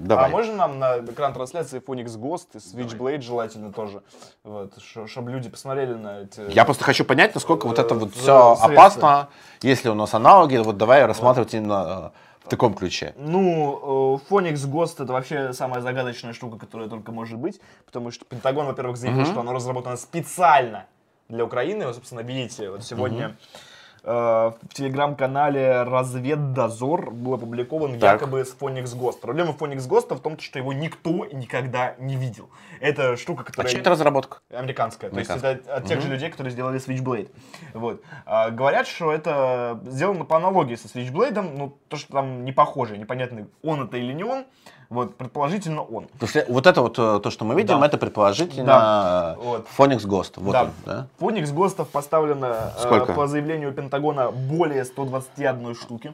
Давай. 0.00 0.26
А 0.26 0.28
можно 0.28 0.54
нам 0.54 0.78
на 0.78 0.98
экран 0.98 1.32
трансляции 1.34 1.80
Phoenix 1.80 2.18
Ghost 2.18 2.48
и 2.54 2.56
Switchblade 2.56 3.20
желательно 3.20 3.70
тоже, 3.72 4.02
вот, 4.44 4.72
чтобы 5.06 5.30
люди 5.30 5.50
посмотрели 5.50 5.92
на 5.92 6.20
эти... 6.22 6.50
Я 6.52 6.64
просто 6.64 6.84
хочу 6.84 7.04
понять, 7.04 7.34
насколько 7.34 7.66
вот 7.66 7.78
это 7.78 7.94
вот 7.94 8.08
Э, 8.08 8.12
все 8.12 8.56
средства. 8.56 8.72
опасно, 8.72 9.28
если 9.62 9.88
у 9.90 9.94
нас 9.94 10.14
аналоги, 10.14 10.56
вот 10.56 10.76
давай 10.78 11.04
рассматривать 11.04 11.52
именно 11.54 12.12
э, 12.14 12.46
в 12.46 12.48
таком 12.48 12.74
ключе. 12.74 13.14
Ну, 13.18 14.20
э, 14.30 14.32
Phoenix 14.32 14.54
Ghost 14.66 15.02
это 15.02 15.12
вообще 15.12 15.52
самая 15.52 15.82
загадочная 15.82 16.32
штука, 16.32 16.58
которая 16.58 16.88
только 16.88 17.12
может 17.12 17.38
быть, 17.38 17.60
потому 17.84 18.10
что 18.10 18.24
Пентагон, 18.24 18.66
во-первых, 18.66 18.96
заявил, 18.96 19.26
что 19.26 19.40
оно 19.40 19.52
разработано 19.52 19.96
специально 19.96 20.86
для 21.28 21.44
Украины. 21.44 21.86
Вы, 21.86 21.92
собственно, 21.94 22.20
видите, 22.20 22.70
вот 22.70 22.84
сегодня 22.84 23.26
э, 23.28 23.56
в 24.02 24.58
телеграм-канале 24.72 25.82
Разведдозор 25.82 27.10
был 27.10 27.34
опубликован 27.34 27.98
Так. 27.98 28.20
якобы 28.20 28.44
с 28.44 28.54
Phoenix 28.58 28.96
Ghost. 28.96 29.20
Проблема 29.20 29.50
Phoenix 29.58 29.88
Ghost 29.88 30.14
в 30.14 30.20
том, 30.20 30.38
что 30.38 30.58
его 30.58 30.72
никто 30.72 31.26
никогда 31.26 31.94
не 31.98 32.16
видел. 32.16 32.50
Это 32.80 33.16
штука, 33.16 33.42
А 33.42 33.44
которая... 33.44 33.70
чья 33.70 33.80
это 33.80 33.90
разработка? 33.90 34.38
Американская. 34.50 35.10
То 35.10 35.18
есть 35.18 35.30
Американская. 35.30 35.54
это 35.64 35.76
от 35.76 35.86
тех 35.86 36.00
же 36.00 36.08
людей, 36.08 36.30
которые 36.30 36.52
сделали 36.52 36.80
Switchblade. 36.80 37.30
Вот. 37.74 38.02
А, 38.26 38.50
говорят, 38.50 38.86
что 38.86 39.12
это 39.12 39.80
сделано 39.84 40.24
по 40.24 40.36
аналогии 40.36 40.76
со 40.76 40.88
Switchblade, 40.88 41.40
ну, 41.40 41.76
то, 41.88 41.96
что 41.96 42.12
там 42.12 42.44
не 42.44 42.52
похоже, 42.52 42.96
непонятно, 42.98 43.48
он 43.62 43.82
это 43.84 43.96
или 43.96 44.12
не 44.12 44.24
он. 44.24 44.44
Вот, 44.90 45.16
предположительно 45.16 45.82
он. 45.82 46.08
Потому 46.08 46.28
что 46.28 46.44
вот 46.48 46.66
это 46.66 46.82
вот 46.82 46.98
э, 46.98 47.20
то, 47.22 47.30
что 47.30 47.44
мы 47.44 47.54
видим, 47.54 47.78
Да. 47.78 47.86
это 47.86 47.96
предположительно 47.96 48.66
Да. 48.66 49.36
э, 49.38 49.42
Вот. 49.42 49.66
Phoenix 49.78 49.98
Ghost. 50.04 50.32
Вот 50.36 50.52
Да. 50.52 50.62
он, 50.64 50.70
да? 50.84 51.06
Phoenix 51.20 51.52
Гостов 51.54 51.88
поставлено 51.90 52.72
э, 52.76 52.80
Сколько? 52.80 53.12
по 53.12 53.28
заявлению 53.28 53.72
Пентагона 53.72 54.32
более 54.32 54.84
121 54.84 55.76
штуки. 55.76 56.12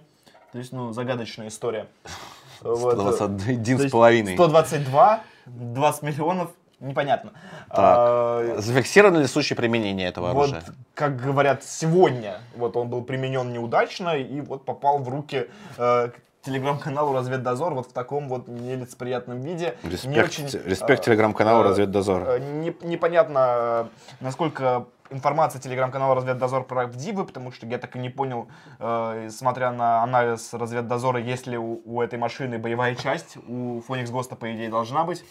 То 0.53 0.59
есть, 0.59 0.73
ну, 0.73 0.93
загадочная 0.93 1.49
история. 1.49 1.87
Вот, 2.63 2.95
э, 2.95 2.97
21 2.97 3.77
то 3.77 3.81
с 3.81 3.83
есть 3.85 3.93
половиной. 3.93 4.35
122, 4.35 5.21
20 5.47 6.03
миллионов 6.03 6.51
Непонятно. 6.79 7.31
Так. 7.71 7.79
А, 7.79 8.57
Зафиксированы 8.59 9.19
ли 9.23 9.27
случаи 9.27 9.55
применения 9.55 10.07
этого 10.09 10.33
Вот, 10.35 10.51
оружия? 10.51 10.63
как 10.93 11.17
говорят, 11.17 11.65
сегодня 11.65 12.39
вот 12.55 12.77
он 12.77 12.89
был 12.91 13.03
применен 13.03 13.51
неудачно 13.51 14.11
и 14.11 14.43
вот 14.43 14.67
попал 14.67 14.99
в 14.99 15.09
руки 15.09 15.49
э, 15.79 16.11
телеграм-каналу 16.47 17.13
Разведдозор 17.13 17.75
вот 17.75 17.89
в 17.89 17.93
таком 17.93 18.29
вот 18.29 18.47
нелицеприятном 18.49 19.41
виде. 19.41 19.77
Не 19.83 19.91
Респект, 19.91 20.29
очень, 20.29 20.45
респект 20.65 21.01
э, 21.01 21.05
телеграм-каналу 21.05 21.65
э, 21.65 21.69
Разведдозор. 21.69 22.23
э, 22.29 22.39
не- 22.39 22.77
непонятно, 22.83 23.89
насколько 24.21 24.87
информация 25.11 25.61
телеграм-канала 25.61 26.15
Разведдозор 26.15 26.65
правдивы, 26.65 27.25
потому 27.25 27.51
что 27.53 27.67
я 27.67 27.79
так 27.79 27.97
и 27.97 27.99
не 27.99 28.11
понял, 28.11 28.49
э, 28.79 29.29
смотря 29.31 29.73
на 29.73 30.03
анализ 30.05 30.55
Разведдозора, 30.55 31.21
есть 31.21 31.47
ли 31.49 31.59
у, 31.59 31.83
у 31.85 32.01
этой 32.01 32.19
машины 32.19 32.59
боевая 32.59 32.95
часть. 32.95 33.37
У 33.49 33.81
Фоникс 33.87 34.11
Госта, 34.11 34.37
по 34.37 34.53
идее, 34.55 34.69
должна 34.71 35.05
быть. 35.05 35.25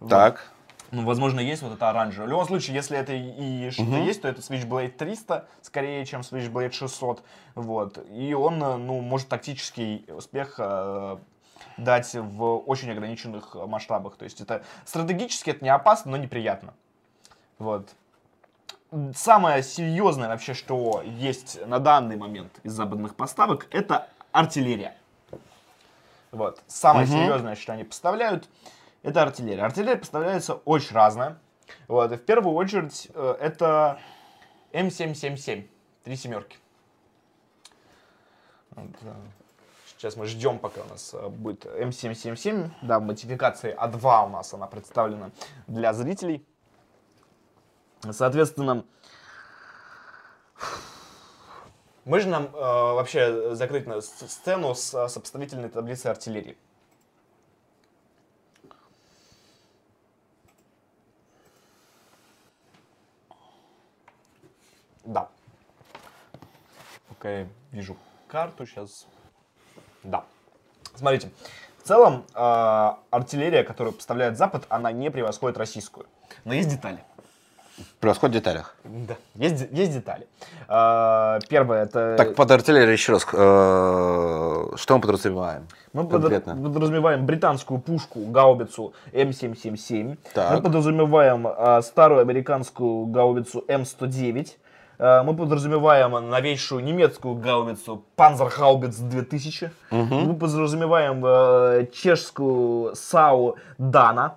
Вот. 0.00 0.08
Ну, 0.90 1.04
возможно, 1.04 1.40
есть 1.40 1.62
вот 1.62 1.72
это 1.74 1.90
оранжевое. 1.90 2.26
В 2.26 2.30
любом 2.30 2.46
случае, 2.46 2.74
если 2.76 2.96
это 2.96 3.12
и 3.12 3.70
что-то 3.70 3.90
Мгм. 3.90 4.04
есть, 4.04 4.22
то 4.22 4.28
это 4.28 4.40
Switchblade 4.40 4.88
300, 4.90 5.46
скорее, 5.60 6.04
чем 6.06 6.22
Switchblade 6.22 6.72
600. 6.72 7.22
Вот. 7.54 7.98
И 8.10 8.32
он, 8.32 8.62
э, 8.62 8.76
ну, 8.76 9.00
может 9.00 9.28
тактический 9.28 10.06
успех 10.08 10.54
э, 10.58 11.18
дать 11.76 12.14
в 12.14 12.56
очень 12.66 12.90
ограниченных 12.90 13.54
масштабах. 13.54 14.16
То 14.16 14.24
есть 14.24 14.40
это 14.40 14.62
стратегически 14.86 15.50
это 15.50 15.62
не 15.62 15.70
опасно, 15.70 16.12
но 16.12 16.16
неприятно. 16.16 16.72
Вот. 17.58 17.88
Самое 19.14 19.62
серьезное 19.62 20.28
вообще, 20.28 20.54
что 20.54 21.02
есть 21.04 21.58
на 21.66 21.78
данный 21.78 22.16
момент 22.16 22.58
из 22.62 22.72
западных 22.72 23.14
поставок, 23.14 23.66
это 23.70 24.08
артиллерия. 24.32 24.96
Вот. 26.30 26.62
Самое 26.66 27.06
Мгм. 27.06 27.14
серьезное, 27.14 27.54
что 27.56 27.74
они 27.74 27.84
поставляют, 27.84 28.48
это 29.08 29.22
артиллерия. 29.22 29.62
Артиллерия 29.64 29.96
поставляется 29.96 30.54
очень 30.54 30.94
разная. 30.94 31.38
Вот. 31.86 32.12
И 32.12 32.16
в 32.16 32.24
первую 32.24 32.54
очередь 32.54 33.08
э, 33.14 33.36
это 33.40 33.98
М777. 34.72 35.66
Три 36.04 36.16
семерки. 36.16 36.58
Э, 38.76 38.82
Сейчас 39.96 40.14
мы 40.14 40.26
ждем, 40.26 40.60
пока 40.60 40.82
у 40.82 40.84
нас 40.86 41.12
э, 41.12 41.28
будет 41.28 41.64
М777. 41.66 42.70
Да, 42.82 43.00
в 43.00 43.02
модификации 43.02 43.74
А2 43.76 44.26
у 44.26 44.28
нас 44.28 44.54
она 44.54 44.66
представлена 44.66 45.30
для 45.66 45.92
зрителей. 45.92 46.46
Соответственно, 48.08 48.84
можно 52.04 52.30
нам 52.30 52.46
э, 52.46 52.58
вообще 52.60 53.54
закрыть 53.56 53.86
на 53.86 54.00
сцену 54.00 54.74
с 54.74 55.08
сопоставительной 55.08 55.68
таблицей 55.68 56.10
артиллерии? 56.10 56.56
Да. 65.08 65.28
Пока 67.08 67.30
я 67.30 67.46
вижу 67.72 67.96
карту 68.28 68.66
сейчас. 68.66 69.06
Да. 70.02 70.24
Смотрите. 70.94 71.30
В 71.82 71.88
целом, 71.88 72.24
э, 72.34 72.90
артиллерия, 73.10 73.62
которую 73.64 73.94
поставляет 73.94 74.36
Запад, 74.36 74.66
она 74.68 74.92
не 74.92 75.10
превосходит 75.10 75.56
российскую. 75.56 76.06
Но 76.44 76.52
есть 76.52 76.68
детали. 76.68 76.98
Превосход 78.00 78.32
в 78.32 78.34
деталях. 78.34 78.76
Да. 78.84 79.16
Есть, 79.36 79.68
есть 79.70 79.92
детали. 79.92 80.26
Э, 80.68 81.38
первое, 81.48 81.84
это... 81.84 82.16
Так, 82.18 82.34
под 82.34 82.50
артиллерией 82.50 82.92
еще 82.92 83.12
раз. 83.12 83.24
э, 83.32 84.76
Что 84.76 84.94
мы 84.96 85.00
подразумеваем? 85.00 85.66
Мы 85.94 86.06
конкретно. 86.06 86.54
подразумеваем 86.54 87.24
британскую 87.24 87.80
пушку, 87.80 88.26
гаубицу 88.26 88.92
М777. 89.12 90.18
Так. 90.34 90.52
Мы 90.56 90.62
подразумеваем 90.62 91.46
а, 91.46 91.80
старую 91.80 92.20
американскую 92.20 93.06
гаубицу 93.06 93.64
М109. 93.66 94.48
А, 94.98 95.22
мы 95.22 95.34
подразумеваем 95.36 96.10
новейшую 96.28 96.82
немецкую 96.82 97.36
гаубицу 97.36 98.04
Panzerhaubitz 98.16 99.00
2000. 99.00 99.70
Мы 99.90 100.34
подразумеваем 100.34 101.24
э, 101.24 101.86
чешскую 101.92 102.94
САУ 102.96 103.56
Дана. 103.78 104.36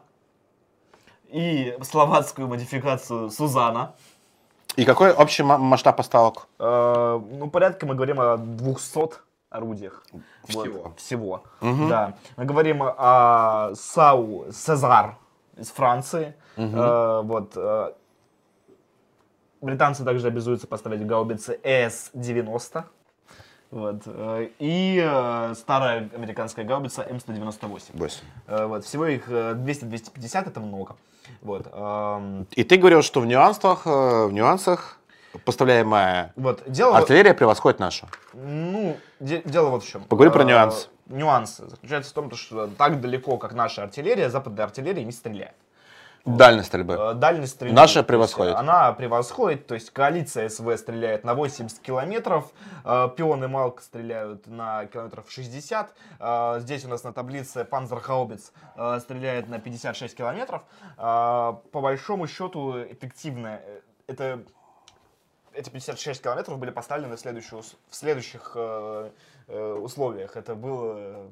И 1.30 1.78
словацкую 1.82 2.48
модификацию 2.48 3.30
Сузана. 3.32 3.94
И 4.76 4.86
какой 4.86 5.12
общий 5.12 5.44
ма- 5.44 5.58
масштаб 5.58 5.98
поставок? 5.98 6.48
Э, 6.60 7.20
ну, 7.32 7.50
порядка 7.50 7.86
мы 7.86 7.96
говорим 7.96 8.20
о 8.20 8.38
200 8.38 9.16
орудиях. 9.50 10.04
Вот, 10.12 10.68
Всего. 10.68 10.94
всего. 10.98 11.44
Да. 11.62 12.14
Мы 12.38 12.46
говорим 12.46 12.84
о 12.84 13.72
САУ 13.76 14.52
Сезар 14.52 15.16
из 15.58 15.70
Франции. 15.72 16.36
Э, 16.58 17.22
вот. 17.24 17.54
э, 17.56 17.94
британцы 19.62 20.04
также 20.04 20.28
обязуются 20.28 20.68
поставить 20.68 21.06
гаубицы 21.06 21.60
С-90. 21.64 22.84
Вот. 23.72 24.02
э, 24.06 24.50
И 24.60 25.02
э, 25.02 25.54
старая 25.56 26.10
американская 26.14 26.66
гаубица 26.66 27.04
М198. 27.04 27.70
Восемь. 27.94 28.24
Э, 28.48 28.66
Вот. 28.66 28.84
Всего 28.84 29.06
их 29.06 29.30
э, 29.30 29.54
200-250, 29.54 30.48
это 30.50 30.60
много. 30.60 30.96
Вот. 31.42 31.68
эм, 31.72 32.48
И 32.52 32.64
ты 32.64 32.76
говорил, 32.78 33.02
что 33.02 33.22
в 33.22 33.26
нюансах, 33.26 33.86
в 33.86 34.30
нюансах 34.32 34.98
поставляемая 35.46 36.34
Вот. 36.36 36.64
Дело... 36.68 36.98
артиллерия 36.98 37.34
превосходит 37.34 37.80
нашу. 37.80 38.08
Ну, 38.34 38.98
де- 39.22 39.42
дело 39.46 39.70
вот 39.70 39.84
в 39.84 39.88
чем. 39.90 40.04
Поговори 40.04 40.32
про 40.32 40.44
Э, 40.44 40.72
нюансы. 41.08 41.70
Заключаются 41.70 42.12
в 42.12 42.14
том, 42.14 42.30
то, 42.30 42.36
что 42.36 42.68
так 42.68 43.00
далеко, 43.00 43.38
как 43.38 43.54
наша 43.54 43.84
артиллерия, 43.84 44.30
западная 44.30 44.66
артиллерия 44.66 45.04
не 45.06 45.12
стреляет. 45.14 45.56
Дальность 46.26 46.68
стрельбы. 46.68 46.94
Э, 46.94 47.14
Дальность 47.14 47.54
стрельбы. 47.54 47.76
Наша 47.76 48.04
превосходит. 48.04 48.56
Она 48.56 48.92
превосходит, 48.94 49.68
то 49.68 49.74
есть 49.74 49.90
коалиция 49.90 50.50
СВ 50.50 50.78
стреляет 50.78 51.24
на 51.24 51.34
80 51.34 51.80
километров, 51.80 52.52
э, 52.86 53.10
Пион 53.16 53.44
и 53.44 53.48
Малк 53.48 53.82
стреляют 53.82 54.48
на 54.48 54.86
километров 54.86 55.26
60. 55.30 55.94
э, 56.20 56.60
Здесь 56.60 56.86
у 56.86 56.90
нас 56.90 57.04
на 57.04 57.12
таблице 57.14 57.68
э, 57.70 59.00
стреляет 59.00 59.50
на 59.50 59.60
56 59.60 60.16
километров. 60.16 60.64
По 60.98 61.62
большому 61.72 62.28
счету 62.28 62.84
эффективно. 62.84 63.60
э, 63.64 63.82
Это 64.08 64.44
эти 65.54 65.70
56 65.70 66.22
километров 66.22 66.58
были 66.60 66.72
поставлены 66.72 67.16
в, 67.16 67.20
следующую 67.20 67.62
в 67.62 67.96
следующих 67.96 68.54
э, 68.56 69.12
э, 69.48 69.74
условиях. 69.74 70.38
Это 70.38 70.56
был 70.56 70.94
э, 70.96 71.28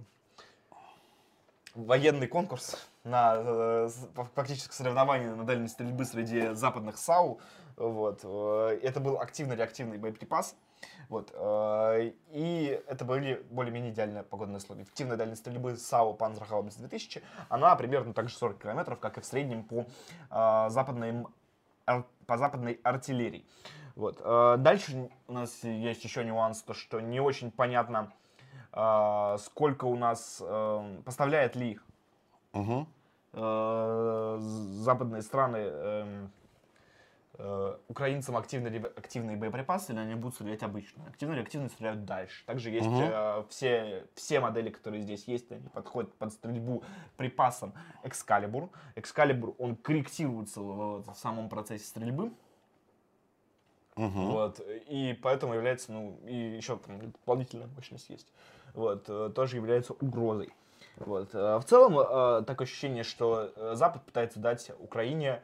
военный 1.76 2.28
конкурс 2.28 2.88
на 3.10 3.34
э, 3.38 3.88
с- 3.90 4.08
фак- 4.16 4.32
фактически 4.36 4.74
соревнование 4.74 5.34
на 5.36 5.46
дальней 5.46 5.68
стрельбы 5.68 6.06
среди 6.06 6.54
западных 6.54 6.98
САУ. 6.98 7.40
Вот. 7.76 8.22
э, 8.24 8.80
Это 8.84 9.00
был 9.00 9.20
активно-реактивный 9.20 9.98
боеприпас. 9.98 10.56
Вот. 11.10 11.32
э, 11.34 12.12
И 12.32 12.82
это 12.88 13.04
были 13.06 13.46
более-менее 13.50 13.92
идеальные 13.92 14.24
погодные 14.24 14.58
условия. 14.58 14.84
Эффективная 14.84 15.18
дальность 15.18 15.42
стрельбы 15.42 15.76
САУ 15.76 16.16
Panzerhaubitz 16.16 16.78
2000, 16.78 17.22
она 17.50 17.76
примерно 17.76 18.14
так 18.14 18.30
же 18.30 18.36
40 18.36 18.62
километров, 18.62 19.00
как 19.00 19.18
и 19.18 19.22
в 19.22 19.26
среднем 19.26 19.64
по, 19.64 19.86
западной, 20.70 21.26
по 22.28 22.38
западной 22.38 22.80
артиллерии. 22.84 23.46
Вот. 23.96 24.18
Дальше 24.62 25.10
у 25.28 25.34
нас 25.34 25.64
есть 25.64 26.04
еще 26.06 26.24
нюанс, 26.24 26.62
то 26.62 26.74
что 26.74 27.02
не 27.02 27.20
очень 27.20 27.52
понятно, 27.52 28.14
сколько 29.40 29.86
у 29.86 29.96
нас 29.98 30.42
поставляет 31.04 31.56
ли 31.56 31.80
Мгм. 32.54 32.88
Э, 33.34 34.38
западные 34.40 35.22
страны 35.22 35.58
эм, 35.58 36.32
э, 37.34 37.78
украинцам 37.88 38.38
активно, 38.38 38.68
либо 38.68 38.88
активные 38.90 39.38
боеприпасы, 39.38 39.92
или 39.94 40.00
они 40.00 40.16
будут 40.16 40.36
стрелять 40.36 40.64
обычно. 40.64 41.06
Активно 41.08 41.34
или 41.34 41.42
активно 41.42 41.70
стреляют 41.70 42.06
дальше. 42.06 42.46
Также 42.46 42.70
есть 42.70 42.90
Мгм. 42.90 43.02
э, 43.02 43.44
все, 43.50 44.08
все 44.16 44.40
модели, 44.40 44.70
которые 44.70 45.02
здесь 45.02 45.26
есть, 45.28 45.52
они 45.52 45.68
подходят 45.70 46.14
под 46.16 46.34
стрельбу 46.34 46.84
припасом 47.18 47.74
Excalibur. 48.04 48.70
Excalibur, 48.96 49.56
он 49.58 49.76
корректируется 49.76 50.62
в, 50.62 51.04
в 51.04 51.16
самом 51.16 51.50
процессе 51.50 51.86
стрельбы. 51.86 52.32
Мгм. 53.96 54.28
Вот, 54.28 54.62
и 54.66 55.18
поэтому 55.22 55.54
является, 55.54 55.92
ну, 55.92 56.18
и 56.26 56.34
еще 56.34 56.78
там 56.78 57.12
дополнительная 57.12 57.68
мощность 57.68 58.10
есть. 58.10 58.32
Вот, 58.74 59.06
э, 59.10 59.30
тоже 59.36 59.58
является 59.58 59.94
угрозой. 59.94 60.54
Вот. 61.00 61.34
э, 61.34 61.58
В 61.58 61.64
целом, 61.64 62.00
э, 62.00 62.44
такое 62.46 62.66
ощущение, 62.66 63.04
что 63.04 63.52
э, 63.56 63.76
Запад 63.76 64.04
пытается 64.04 64.40
дать 64.40 64.72
Украине 64.80 65.42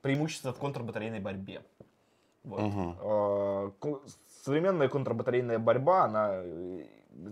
преимущество 0.00 0.52
в 0.52 0.58
контрбатарейной 0.58 1.20
борьбе. 1.20 1.62
Вот. 2.44 3.74
Ко- 3.78 4.00
Современная 4.42 4.88
контрбатарейная 4.88 5.58
борьба, 5.60 6.04
она 6.04 6.42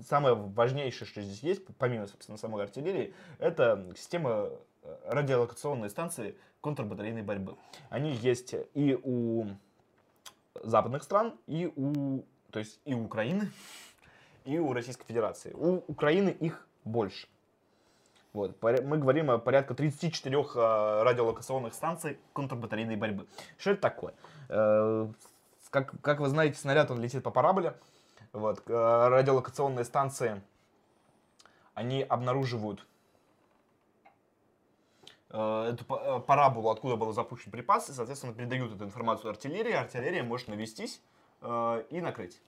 самое 0.08 0.34
важнейшее, 0.36 1.08
что 1.08 1.20
здесь 1.22 1.42
есть, 1.42 1.66
помимо, 1.78 2.06
собственно, 2.06 2.38
самой 2.38 2.62
артиллерии, 2.62 3.12
это 3.38 3.84
система 3.96 4.50
радиолокационной 5.06 5.90
станции 5.90 6.36
контрбатарейной 6.60 7.22
борьбы. 7.22 7.56
Они 7.88 8.12
есть 8.12 8.54
и 8.74 8.96
у 9.02 9.46
западных 10.62 11.02
стран, 11.02 11.34
и 11.48 11.72
у, 11.74 12.22
то 12.52 12.60
есть 12.60 12.78
и 12.84 12.94
у 12.94 13.04
Украины, 13.04 13.50
и 14.44 14.58
у 14.58 14.72
Российской 14.72 15.06
Федерации. 15.06 15.52
У 15.54 15.82
Украины 15.86 16.30
их 16.30 16.66
больше. 16.84 17.28
Вот, 18.32 18.56
мы 18.62 18.98
говорим 18.98 19.30
о 19.30 19.38
порядка 19.38 19.74
34 19.74 20.36
э, 20.36 21.02
радиолокационных 21.02 21.74
станций 21.74 22.16
контрбатарейной 22.32 22.94
борьбы. 22.94 23.26
Что 23.58 23.72
это 23.72 23.80
такое? 23.80 24.14
Э, 24.48 25.08
как, 25.70 26.00
как 26.00 26.20
вы 26.20 26.28
знаете, 26.28 26.56
снаряд 26.56 26.90
он 26.90 27.00
летит 27.00 27.24
по 27.24 27.30
параболе. 27.30 27.74
Вот, 28.32 28.62
э, 28.68 29.08
радиолокационные 29.08 29.84
станции, 29.84 30.40
они 31.74 32.02
обнаруживают 32.02 32.86
э, 35.30 35.72
эту 35.72 35.84
э, 35.94 36.20
параболу, 36.20 36.70
откуда 36.70 36.96
был 36.96 37.12
запущен 37.12 37.50
припас, 37.50 37.88
и, 37.88 37.92
соответственно, 37.92 38.32
передают 38.32 38.72
эту 38.72 38.84
информацию 38.84 39.30
артиллерии. 39.30 39.72
Артиллерия 39.72 40.22
может 40.22 40.48
навестись 40.48 41.00
и 41.42 42.00
накрыть. 42.02 42.38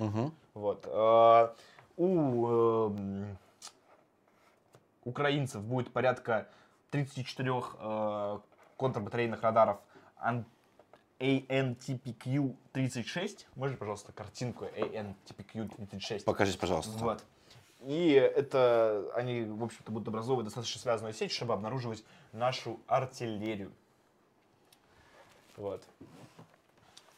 Мгм. 0.00 0.32
Вот. 0.54 0.84
э, 0.86 1.48
У 1.96 2.46
эм, 2.48 3.36
украинцев 5.04 5.62
будет 5.62 5.92
порядка 5.92 6.48
34 6.90 7.52
э, 7.78 8.38
контрбатарейных 8.78 9.42
радаров 9.42 9.78
Ан- 10.16 10.44
ANTPQ-36. 11.18 13.44
Можно, 13.54 13.76
пожалуйста, 13.76 14.12
картинку 14.12 14.64
ANTPQ-36? 14.64 16.24
Покажите, 16.24 16.58
пожалуйста. 16.58 16.96
Вот. 16.98 17.22
И 17.86 18.10
это 18.12 19.10
они, 19.14 19.42
в 19.42 19.62
общем-то, 19.64 19.92
будут 19.92 20.08
образовывать 20.08 20.44
достаточно 20.46 20.80
связанную 20.80 21.12
сеть, 21.14 21.32
чтобы 21.32 21.52
обнаруживать 21.54 22.02
нашу 22.32 22.80
артиллерию. 22.86 23.72
Вот. 25.56 25.82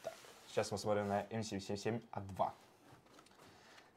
Так, 0.02 0.14
сейчас 0.48 0.70
мы 0.72 0.78
смотрим 0.78 1.06
на 1.08 1.22
М777А2. 1.26 2.50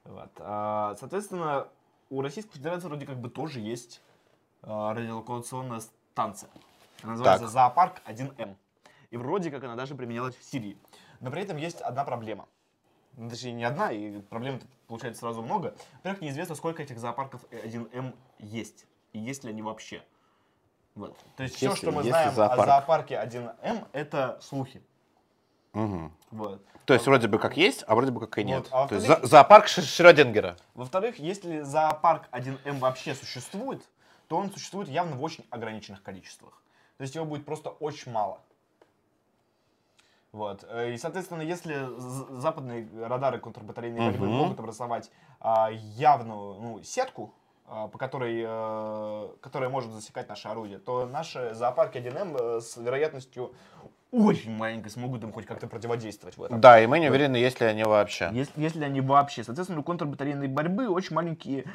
Вот. 0.06 0.32
а, 0.40 0.95
Соответственно, 0.99 1.68
у 2.10 2.22
Российской 2.22 2.53
Федерации 2.53 2.88
вроде 2.88 3.06
как 3.06 3.19
бы 3.19 3.30
тоже 3.30 3.60
есть 3.60 4.02
а, 4.61 4.94
радиолокационная 4.94 5.82
станция. 5.82 6.49
Она 7.03 7.14
называется 7.14 7.44
Так. 7.45 7.52
Зоопарк 7.52 8.02
1М. 8.06 8.56
И 9.11 9.18
вроде 9.18 9.52
как 9.52 9.64
она 9.64 9.76
даже 9.76 9.95
применялась 9.95 10.36
в 10.36 10.44
Сирии. 10.44 10.77
Но 11.19 11.32
при 11.32 11.41
этом 11.41 11.57
есть 11.57 11.82
одна 11.82 12.03
проблема. 12.03 12.48
Ну, 13.18 13.30
точнее, 13.30 13.53
не 13.53 13.64
одна, 13.64 13.91
и 13.91 14.19
проблем 14.22 14.60
получается 14.88 15.22
сразу 15.22 15.41
много. 15.41 15.76
Во-первых, 15.98 16.22
неизвестно, 16.22 16.56
сколько 16.56 16.84
этих 16.84 16.99
зоопарков 16.99 17.44
1М 17.52 18.14
есть. 18.40 18.86
И 19.14 19.19
есть 19.19 19.44
ли 19.44 19.52
они 19.52 19.61
вообще. 19.61 20.03
Вот. 20.95 21.18
То 21.38 21.44
есть 21.44 21.56
все, 21.56 21.68
Есть 21.68 21.82
ли- 21.84 21.88
что 21.90 21.95
мы 21.95 22.03
знаем 22.03 22.34
зоопарк? 22.34 22.61
о 22.61 22.65
зоопарке 22.65 23.15
1М, 23.15 23.88
это 23.94 24.38
слухи. 24.41 24.84
Мгм. 25.76 26.11
Вот. 26.31 26.61
То 26.85 26.93
есть 26.93 27.06
вроде 27.06 27.27
бы 27.27 27.38
как 27.39 27.57
есть, 27.57 27.84
а 27.88 27.95
вроде 27.95 28.11
бы 28.11 28.19
как 28.22 28.38
и 28.38 28.43
нет. 28.43 28.64
Вот, 28.64 28.69
а 28.72 28.88
То 28.88 28.95
есть 28.95 29.07
во-вторых- 29.07 29.26
зо- 29.30 29.30
зоопарк 29.38 29.68
Шрёдингера. 29.68 30.56
Во-вторых, 30.73 31.19
если 31.19 31.61
зоопарк 31.61 32.27
1М 32.31 32.80
вообще 32.80 33.14
существует, 33.15 33.84
то 34.27 34.38
он 34.38 34.52
существует 34.52 34.88
явно 34.89 35.15
в 35.15 35.23
очень 35.23 35.45
ограниченных 35.52 36.02
количествах. 36.02 36.61
То 36.97 37.02
есть 37.03 37.14
его 37.15 37.26
будет 37.26 37.45
просто 37.45 37.69
очень 37.69 38.11
мало. 38.11 38.39
Вот. 40.31 40.65
Э, 40.69 40.93
И, 40.93 40.97
соответственно, 40.97 41.41
если 41.41 41.88
западные 42.39 42.88
радары 43.07 43.39
контрбатарейной 43.39 43.99
борьбы 44.02 44.27
Мгм. 44.27 44.35
могут 44.35 44.60
образовать 44.60 45.11
а, 45.39 45.69
явную 45.72 46.53
ну, 46.61 46.84
сетку, 46.84 47.34
а, 47.68 47.88
по 47.88 47.97
которой, 47.97 48.43
э, 48.45 49.30
которая 49.41 49.69
может 49.69 49.91
засекать 49.91 50.27
наше 50.30 50.47
орудие, 50.47 50.80
то 50.80 51.06
наши 51.06 51.53
зоопарки 51.53 51.97
1М 51.99 52.35
э, 52.35 52.61
с 52.61 52.77
вероятностью 52.77 53.53
очень 54.24 54.52
маленькой 54.56 54.90
смогут 54.90 55.24
им 55.24 55.34
хоть 55.34 55.46
как-то 55.46 55.68
противодействовать 55.68 56.38
в 56.38 56.44
этом. 56.44 56.62
Да, 56.62 56.82
и 56.82 56.88
мы 56.88 57.00
не 57.00 57.10
уверены, 57.10 57.36
есть 57.36 57.60
ли 57.60 57.68
они 57.68 57.84
вообще. 57.84 58.30
Если, 58.32 58.62
если 58.62 58.84
они 58.84 59.02
вообще. 59.02 59.44
Соответственно, 59.44 59.82
у 59.82 59.84
контрбатарейной 59.84 60.48
борьбы 60.48 60.88
очень 60.90 61.16
маленькие 61.16 61.66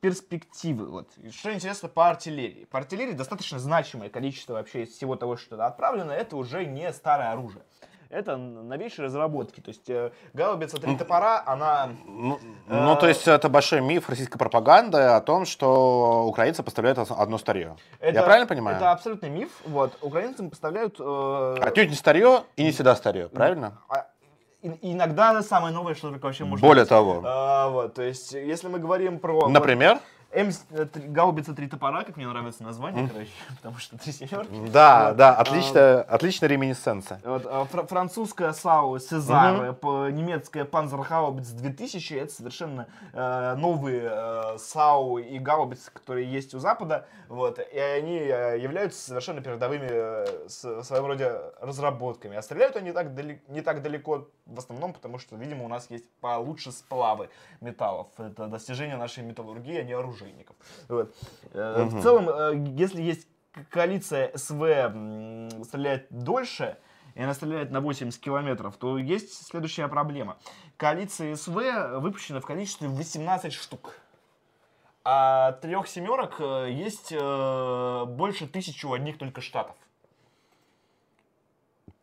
перспективы. 0.00 0.86
Вот. 0.86 1.10
И 1.18 1.30
Что 1.30 1.52
интересно 1.52 1.88
по 1.88 2.08
артиллерии. 2.08 2.64
По 2.66 2.78
артиллерии 2.78 3.12
достаточно 3.12 3.58
значимое 3.58 4.08
количество 4.08 4.54
вообще 4.54 4.84
из 4.84 4.90
всего 4.90 5.16
того, 5.16 5.36
что 5.36 5.64
отправлено, 5.66 6.12
это 6.12 6.36
уже 6.36 6.64
не 6.64 6.92
старое 6.92 7.32
оружие. 7.32 7.62
Это 8.10 8.36
новейшие 8.38 9.04
разработки. 9.06 9.60
То 9.60 9.68
есть 9.68 9.88
э, 9.90 10.12
гаубица 10.32 10.78
три 10.78 10.96
топора, 10.96 11.42
она... 11.44 11.90
Ну, 12.06 12.38
Э, 12.70 12.84
ну, 12.84 12.96
то 12.96 13.06
есть 13.08 13.26
это 13.28 13.48
большой 13.48 13.80
миф 13.80 14.08
российской 14.10 14.36
пропаганды 14.38 14.98
о 14.98 15.20
том, 15.20 15.44
что 15.46 16.24
украинцы 16.26 16.62
поставляют 16.62 16.98
ос- 16.98 17.10
одно 17.10 17.38
старье. 17.38 17.76
Это, 17.98 18.18
Я 18.20 18.22
правильно 18.22 18.46
понимаю? 18.46 18.76
Это 18.76 18.92
абсолютный 18.92 19.30
миф. 19.30 19.50
Вот. 19.66 19.96
Украинцам 20.02 20.50
поставляют... 20.50 20.96
э, 21.00 21.56
Отнюдь 21.60 21.88
не 21.90 21.94
старье 21.96 22.42
и 22.56 22.64
не 22.64 22.70
всегда 22.70 22.94
старье, 22.96 23.28
правильно? 23.28 23.78
а, 23.88 24.06
и- 24.62 24.92
иногда 24.92 25.42
самое 25.42 25.72
новое, 25.74 25.94
что 25.94 26.10
только 26.10 26.24
вообще 26.26 26.44
может 26.44 26.62
Более 26.62 26.82
быть. 26.84 26.88
того. 26.90 27.22
А, 27.24 27.68
вот, 27.70 27.94
то 27.94 28.02
есть, 28.02 28.32
если 28.32 28.68
мы 28.68 28.78
говорим 28.78 29.18
про... 29.18 29.34
вот, 29.34 29.48
Например? 29.48 29.92
М, 29.92 30.00
э, 30.32 30.84
три- 30.86 31.08
гаубица 31.08 31.54
три 31.54 31.66
топора, 31.68 32.04
как 32.04 32.16
мне 32.16 32.26
нравится 32.28 32.62
название, 32.62 33.08
короче, 33.08 33.30
потому 33.56 33.78
что 33.78 33.96
три 33.98 34.12
семерки. 34.12 34.50
Да, 34.70 35.08
Вот, 35.08 35.16
да, 35.16 35.34
а, 35.34 35.40
отличная, 35.40 36.02
отличная 36.02 36.48
реминесценция. 36.48 37.20
Вот, 37.24 37.46
а, 37.46 37.64
фра- 37.64 37.86
французская 37.86 38.52
САУ 38.52 38.98
Сезар, 38.98 39.72
по- 39.74 40.08
немецкая 40.10 40.64
Панзергаубиц 40.64 41.48
2000, 41.50 42.14
это 42.14 42.32
совершенно 42.32 42.86
э, 43.12 43.54
новые 43.56 44.08
э, 44.10 44.58
САУ 44.58 45.18
и 45.18 45.38
гаубицы, 45.38 45.90
которые 45.90 46.30
есть 46.30 46.54
у 46.54 46.58
Запада, 46.58 47.06
вот, 47.28 47.58
и 47.58 47.78
они 47.78 48.18
э, 48.18 48.58
являются 48.58 49.00
совершенно 49.08 49.40
передовыми 49.40 49.88
э, 49.90 50.48
с, 50.48 50.62
в 50.64 50.84
своем 50.84 51.06
роде 51.06 51.32
разработками. 51.60 52.36
А 52.36 52.42
стреляют 52.42 52.76
они 52.76 52.92
так 52.92 53.14
дали- 53.14 53.40
не 53.48 53.60
так 53.62 53.82
далеко 53.82 54.28
в 54.46 54.58
основном, 54.58 54.92
потому 54.92 55.18
что, 55.18 55.36
видимо, 55.36 55.64
у 55.64 55.68
нас 55.68 55.90
есть 55.90 56.08
получше 56.20 56.72
сплавы 56.72 57.28
металлов. 57.60 58.08
Это 58.18 58.46
достижение 58.46 58.96
нашей 58.96 59.22
металлургии, 59.24 59.76
а 59.78 59.84
не 59.84 59.92
оружейников. 60.18 60.56
Вот. 60.88 61.14
Э, 61.52 61.84
В 61.84 62.02
целом, 62.02 62.28
э, 62.28 62.64
если 62.76 63.02
есть 63.02 63.26
коалиция 63.70 64.36
СВ 64.36 65.64
стреляет 65.64 66.06
дольше, 66.10 66.76
и 67.14 67.22
она 67.22 67.34
стреляет 67.34 67.70
на 67.70 67.80
80 67.80 68.20
километров, 68.20 68.76
то 68.76 68.98
есть 68.98 69.46
следующая 69.46 69.88
проблема. 69.88 70.36
Коалиция 70.76 71.34
СВ 71.34 71.56
выпущена 72.00 72.40
в 72.40 72.46
количестве 72.46 72.88
18 72.88 73.52
штук. 73.52 73.94
А 75.04 75.52
трех 75.52 75.88
семерок 75.88 76.36
э, 76.38 76.68
есть 76.70 77.12
э, 77.12 78.04
больше 78.06 78.46
тысячи 78.46 78.84
у 78.84 78.92
одних 78.92 79.16
только 79.16 79.40
штатов. 79.40 79.74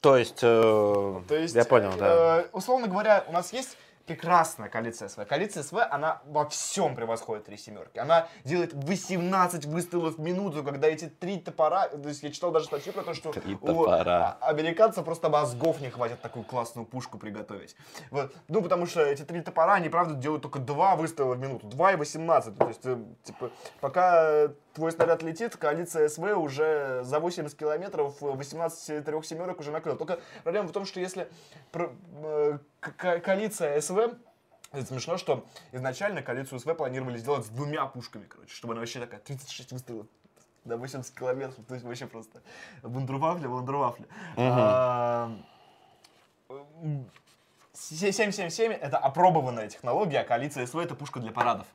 То 0.02 0.18
есть, 0.18 0.40
э, 0.42 1.22
То 1.28 1.36
есть, 1.36 1.56
я 1.56 1.66
понял, 1.66 1.92
да. 1.98 2.42
э, 2.42 2.48
условно 2.52 2.88
говоря, 2.88 3.24
у 3.28 3.32
нас 3.32 3.54
есть 3.54 3.78
прекрасная 4.06 4.70
коалиция 4.70 5.08
СВ. 5.10 5.26
Коалиция 5.26 5.64
СВ, 5.64 5.78
она 5.90 6.22
во 6.26 6.48
всем 6.48 6.96
превосходит 6.96 7.46
три 7.46 7.58
семерки. 7.58 7.98
Она 7.98 8.28
делает 8.44 8.74
18 8.74 9.66
выстрелов 9.66 10.16
в 10.16 10.20
минуту, 10.20 10.64
когда 10.64 10.88
эти 10.88 11.06
три 11.06 11.40
топора... 11.40 11.88
То 11.88 12.10
есть 12.10 12.24
я 12.24 12.32
читал 12.32 12.52
даже 12.52 12.66
статью 12.66 12.94
про 12.94 13.04
то, 13.04 13.14
что 13.14 13.32
Три 13.32 13.56
у 13.56 13.58
топора. 13.58 14.38
а- 14.40 14.50
американцев 14.50 15.04
просто 15.06 15.30
мозгов 15.30 15.82
не 15.82 15.90
хватит 15.90 16.22
такую 16.22 16.46
классную 16.46 16.86
пушку 16.86 17.18
приготовить. 17.18 17.76
Вот. 18.12 18.34
Ну, 18.48 18.62
потому 18.62 18.86
что 18.86 19.02
эти 19.02 19.24
три 19.24 19.42
топора, 19.42 19.74
они, 19.76 19.90
правда, 19.90 20.14
делают 20.16 20.44
только 20.44 20.60
два 20.60 20.96
выстрела 20.96 21.34
в 21.34 21.40
минуту. 21.40 21.68
2 21.68 21.94
и 21.94 21.96
18. 21.96 22.58
То 22.58 22.68
есть, 22.68 22.86
э, 22.86 22.98
типа, 23.24 23.52
пока 23.82 24.50
твой 24.76 24.92
снаряд 24.92 25.24
летит, 25.24 25.56
коалиция 25.56 26.08
СВ 26.10 26.38
уже 26.38 27.02
за 27.04 27.20
80 27.20 27.58
километров 27.58 28.22
18 28.22 29.04
трех 29.06 29.26
семерок 29.26 29.60
уже 29.62 29.72
накрыла. 29.72 29.98
Только 29.98 30.20
проблема 30.44 30.68
в 30.68 30.74
том, 30.74 30.86
что 30.86 31.00
если 31.00 31.30
э, 31.74 32.58
коалиция 32.80 33.80
СВ 33.82 33.98
это 34.72 34.86
смешно, 34.86 35.18
что 35.18 35.46
изначально 35.72 36.22
коалицию 36.22 36.60
СВ 36.60 36.76
планировали 36.76 37.18
сделать 37.18 37.46
с 37.46 37.50
двумя 37.50 37.86
пушками, 37.86 38.26
короче, 38.26 38.54
чтобы 38.54 38.74
она 38.74 38.82
вообще 38.82 39.00
такая 39.00 39.22
36 39.22 39.72
выстрелов 39.72 40.08
до 40.66 40.76
80 40.78 41.18
километров, 41.18 41.66
то 41.66 41.74
есть 41.74 41.86
вообще 41.86 42.08
просто 42.08 42.42
вундервафля, 42.84 43.48
вундервафля. 43.48 44.06
А, 44.36 45.32
м, 46.50 47.10
777 47.74 48.74
это 48.74 48.98
опробованная 48.98 49.70
технология, 49.70 50.20
а 50.20 50.24
коалиция 50.26 50.66
СВ 50.66 50.76
это 50.76 50.96
пушка 50.96 51.22
для 51.22 51.32
парадов. 51.32 51.68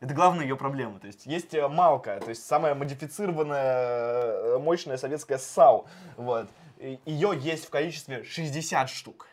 Это 0.00 0.12
главная 0.14 0.44
ее 0.44 0.56
проблема. 0.56 0.98
То 1.00 1.06
есть 1.06 1.26
есть 1.26 1.54
э, 1.54 1.66
Малка, 1.68 2.20
то 2.20 2.28
есть 2.28 2.46
самая 2.46 2.74
модифицированная, 2.74 4.56
э, 4.56 4.58
мощная 4.58 4.98
советская 4.98 5.38
САУ. 5.38 5.86
Вот. 6.16 6.48
Ее 6.78 7.32
есть 7.38 7.64
в 7.66 7.70
количестве 7.70 8.22
60 8.22 8.90
штук. 8.90 9.26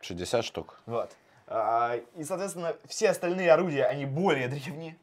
60 0.00 0.44
штук. 0.44 0.80
Вот. 0.86 1.10
А, 1.46 1.96
И, 2.16 2.24
соответственно, 2.24 2.76
все 2.86 3.10
остальные 3.10 3.52
орудия, 3.52 3.84
они 3.84 4.06
более 4.06 4.48
древние. 4.48 4.96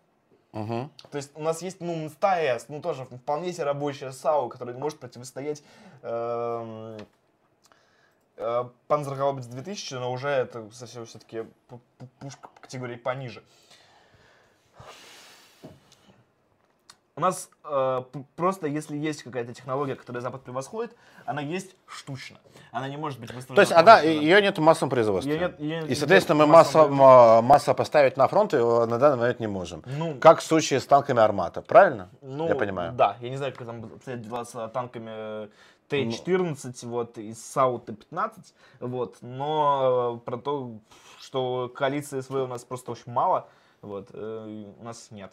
Мгм. 0.55 0.89
То 1.11 1.17
есть 1.17 1.31
у 1.35 1.41
нас 1.41 1.61
есть, 1.61 1.81
ну, 1.81 1.95
МСТАЭС, 2.05 2.69
ну, 2.69 2.81
тоже 2.81 3.03
вполне 3.05 3.51
себе 3.51 3.65
рабочая 3.65 4.11
САУ, 4.11 4.47
которая 4.47 4.75
может 4.75 4.99
противостоять 4.99 5.61
эм, 6.01 6.97
э, 8.37 8.63
Панзергаубиц 8.87 9.47
2000, 9.47 9.95
но 9.95 10.13
уже 10.13 10.29
это 10.29 10.71
совсем 10.71 11.05
все-таки 11.05 11.45
пушка 12.19 12.49
категории 12.61 12.95
пониже. 12.95 13.43
У 17.17 17.21
нас 17.21 17.49
э, 17.63 18.01
просто, 18.35 18.67
если 18.67 18.97
есть 18.97 19.23
какая-то 19.23 19.53
технология, 19.53 19.95
которая 19.95 20.21
Запад 20.21 20.43
превосходит, 20.43 20.93
она 21.25 21.41
есть 21.41 21.73
штучно. 21.87 22.39
Она 22.73 22.89
не 22.89 22.97
может 22.97 23.21
быть 23.21 23.31
выставлена. 23.33 23.55
То 23.55 23.61
есть 23.61 23.71
она, 23.71 24.01
ее 24.01 24.41
нет 24.41 24.57
в 24.57 24.61
массовом 24.61 24.89
производстве. 24.89 25.33
Её 25.33 25.47
нет- 25.47 25.59
её 25.59 25.85
и, 25.85 25.89
нет 25.89 25.97
соответственно, 25.97 26.39
мы 26.39 26.45
в 26.45 26.49
массово, 26.49 26.89
массовом 26.89 27.37
м- 27.39 27.45
массово 27.45 27.73
поставить 27.73 28.17
на 28.17 28.27
фронт 28.27 28.51
его 28.51 28.85
на 28.85 28.99
данный 28.99 29.17
момент 29.17 29.39
не 29.39 29.47
можем. 29.47 29.81
Ну, 29.85 30.17
Как 30.19 30.39
в 30.39 30.43
случае 30.43 30.81
с 30.81 30.85
танками 30.85 31.21
Армата, 31.21 31.61
правильно? 31.61 32.09
Ну, 32.21 32.49
Я 32.49 32.55
понимаю. 32.55 32.91
Да, 32.91 33.15
я 33.21 33.29
не 33.29 33.37
знаю, 33.37 33.53
как 33.53 33.65
там 33.65 33.85
обстоят 33.85 34.21
дела 34.21 34.43
с 34.43 34.67
танками 34.73 35.49
Т-14 35.87 36.85
вот, 36.85 37.17
и 37.17 37.33
САУ 37.33 37.79
Т-15, 37.79 38.31
вот, 38.81 39.17
но 39.21 40.17
э, 40.21 40.25
про 40.25 40.35
то, 40.37 40.79
что 41.21 41.71
коалиции 41.73 42.19
СВ 42.19 42.31
у 42.43 42.47
нас 42.47 42.65
просто 42.65 42.91
очень 42.91 43.09
мало, 43.13 43.47
вот, 43.81 44.09
э, 44.11 44.65
у 44.79 44.83
нас 44.83 45.11
нет. 45.11 45.31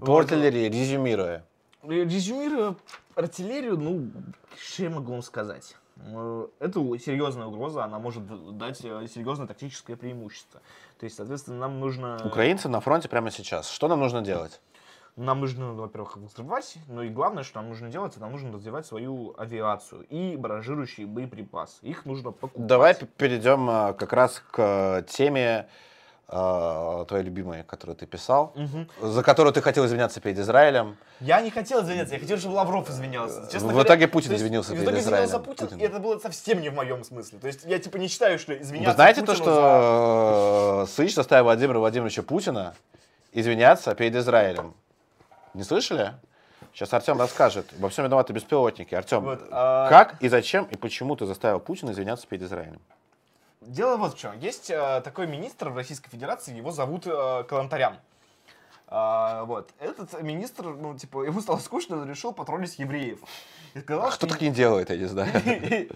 По 0.00 0.18
артиллерии, 0.18 0.68
резюмируя. 0.68 1.44
Резюмируя 1.82 2.76
артиллерию, 3.14 3.76
ну, 3.76 4.10
что 4.56 4.82
я 4.84 4.90
могу 4.90 5.12
вам 5.12 5.22
сказать? 5.22 5.76
Э, 5.96 6.46
Это 6.60 6.80
серьезная 6.98 7.46
угроза, 7.46 7.84
она 7.84 7.98
может 7.98 8.24
дать 8.56 8.84
э, 8.84 9.06
серьезное 9.12 9.46
тактическое 9.46 9.96
преимущество. 9.96 10.60
То 10.98 11.04
есть, 11.04 11.16
соответственно, 11.16 11.58
нам 11.58 11.80
нужно... 11.80 12.20
Украинцы 12.24 12.68
на 12.68 12.80
фронте 12.80 13.08
прямо 13.08 13.30
сейчас. 13.30 13.68
Что 13.68 13.88
нам 13.88 14.00
нужно 14.00 14.22
делать? 14.22 14.60
Нам 15.16 15.40
нужно, 15.40 15.74
во-первых, 15.74 16.16
взрывать, 16.16 16.76
но 16.88 17.02
и 17.02 17.10
главное, 17.10 17.42
что 17.42 17.60
нам 17.60 17.68
нужно 17.68 17.90
делать, 17.90 18.12
это 18.12 18.22
нам 18.22 18.32
нужно 18.32 18.50
развивать 18.50 18.86
свою 18.86 19.34
авиацию 19.36 20.06
и 20.08 20.36
баражирующие 20.36 21.06
боеприпасы. 21.06 21.76
Их 21.82 22.06
нужно 22.06 22.32
покупать. 22.32 22.66
Давай 22.66 22.94
перейдем 23.18 23.94
как 23.94 24.12
раз 24.14 24.42
к 24.50 25.04
теме 25.08 25.68
твоей 26.28 27.24
любимой, 27.24 27.62
которую 27.64 27.94
ты 27.96 28.06
писал, 28.06 28.52
Мгм. 28.54 28.88
за 29.02 29.22
которую 29.22 29.52
ты 29.52 29.60
хотел 29.60 29.84
извиняться 29.84 30.20
перед 30.20 30.38
Израилем. 30.38 30.96
Я 31.20 31.40
не 31.42 31.50
хотел 31.50 31.82
извиняться, 31.82 32.14
я 32.14 32.20
хотел, 32.20 32.38
чтобы 32.38 32.54
Лавров 32.54 32.88
извинялся. 32.88 33.42
Честно 33.52 33.68
В 33.68 33.72
говоря, 33.72 33.86
итоге 33.86 34.08
Путин 34.08 34.28
то 34.28 34.32
есть 34.34 34.42
извинился 34.44 34.70
В 34.70 34.72
перед 34.74 34.84
итоге 34.84 35.00
извинялся 35.00 35.26
Израилем. 35.26 35.44
Путин, 35.44 35.66
Путин. 35.68 35.78
и 35.80 35.82
это 35.82 35.98
было 35.98 36.18
совсем 36.18 36.60
не 36.62 36.70
в 36.70 36.74
моем 36.74 37.04
смысле. 37.04 37.38
То 37.38 37.46
есть 37.48 37.64
я 37.64 37.78
типа 37.78 37.98
не 37.98 38.08
считаю, 38.08 38.38
что 38.38 38.54
извиняться 38.54 38.90
Вы 38.90 38.94
знаете 38.94 39.20
то, 39.20 39.26
Путину 39.32 39.44
за- 39.44 39.50
что 39.52 40.82
э, 40.84 40.90
Сыч 40.90 41.14
заставил 41.14 41.44
Владимира 41.44 41.78
Владимировича 41.78 42.22
Путина 42.22 42.74
извиняться 43.32 43.94
перед 43.94 44.14
Израилем? 44.16 44.74
Не 45.54 45.64
слышали? 45.64 46.12
Сейчас 46.72 46.92
Артем 46.94 47.18
расскажет. 47.18 47.66
Во 47.78 47.90
всем 47.90 48.06
виноваты 48.06 48.32
беспилотники. 48.32 48.94
Артем, 48.94 49.24
Вот, 49.24 49.42
а- 49.50 49.88
как 49.90 50.16
и 50.22 50.28
зачем 50.28 50.64
и 50.64 50.76
почему 50.76 51.14
ты 51.16 51.26
заставил 51.26 51.60
Путина 51.60 51.90
извиняться 51.90 52.26
перед 52.26 52.42
Израилем? 52.44 52.80
Дело 53.66 53.96
вот 53.96 54.14
в 54.14 54.18
чем. 54.18 54.38
Есть 54.38 54.70
э, 54.70 55.00
такой 55.02 55.26
министр 55.26 55.70
в 55.70 55.76
Российской 55.76 56.10
Федерации, 56.10 56.56
его 56.56 56.72
зовут 56.72 57.06
э, 57.06 57.44
Калантарян. 57.48 57.98
А, 58.94 59.44
вот. 59.44 59.70
Этот 59.78 60.20
министр, 60.22 60.74
ну, 60.74 60.96
типа, 60.96 61.24
ему 61.24 61.40
стало 61.40 61.58
скучно, 61.58 61.96
он 61.96 62.10
решил 62.10 62.32
потроллить 62.32 62.78
евреев. 62.78 63.20
И 63.72 63.80
сказал, 63.80 64.04
А 64.04 64.08
кто 64.08 64.16
что 64.16 64.26
так 64.26 64.42
не 64.42 64.50
делает, 64.50 64.90
я 64.90 64.96
не 64.96 65.06
знаю. 65.06 65.32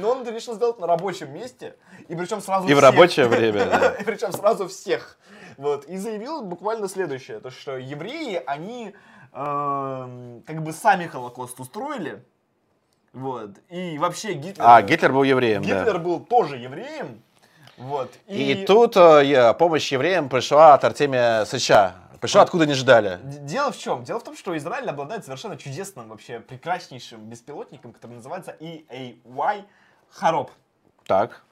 Но 0.00 0.10
он 0.10 0.22
это 0.22 0.32
решил 0.32 0.54
сделать 0.54 0.80
на 0.80 0.88
рабочем 0.88 1.32
месте, 1.32 1.76
и 2.08 2.16
причем 2.16 2.40
сразу 2.40 2.66
И 2.66 2.74
в 2.74 2.80
рабочее 2.80 3.28
время. 3.28 3.94
И 4.00 4.02
причем 4.02 4.32
сразу 4.32 4.66
всех. 4.66 5.16
Вот. 5.58 5.84
И 5.84 5.96
заявил 5.96 6.42
буквально 6.42 6.88
следующее, 6.88 7.38
то 7.38 7.50
что 7.50 7.76
евреи, 7.76 8.42
они 8.46 8.94
эм, 9.32 10.42
как 10.44 10.62
бы 10.64 10.72
сами 10.72 11.06
Холокост 11.06 11.60
устроили, 11.60 12.24
вот, 13.12 13.50
и 13.68 13.98
вообще 13.98 14.34
Гитлер... 14.34 14.64
А, 14.66 14.82
Гитлер 14.82 15.12
был 15.12 15.22
евреем, 15.22 15.62
Гитлер 15.62 15.94
да. 15.94 15.98
был 15.98 16.20
тоже 16.20 16.56
евреем, 16.56 17.22
вот, 17.80 18.12
И 18.26 18.66
тут 18.66 18.94
э, 18.96 19.54
помощь 19.54 19.90
евреям 19.90 20.28
пришла 20.28 20.74
от 20.74 20.84
Артемия 20.84 21.46
Сыча. 21.46 21.94
Пришла 22.20 22.42
откуда 22.42 22.66
не 22.66 22.74
ждали. 22.74 23.18
Дело 23.22 23.72
в 23.72 23.78
чем? 23.78 24.04
Дело 24.04 24.20
в 24.20 24.24
том, 24.24 24.36
что 24.36 24.54
Израиль 24.58 24.88
обладает 24.90 25.24
совершенно 25.24 25.56
чудесным, 25.56 26.10
вообще 26.10 26.40
прекраснейшим 26.40 27.20
беспилотником, 27.20 27.94
который 27.94 28.16
называется 28.16 28.54
EAY 28.60 29.64
Хароп. 30.10 30.50
Так. 31.06 31.42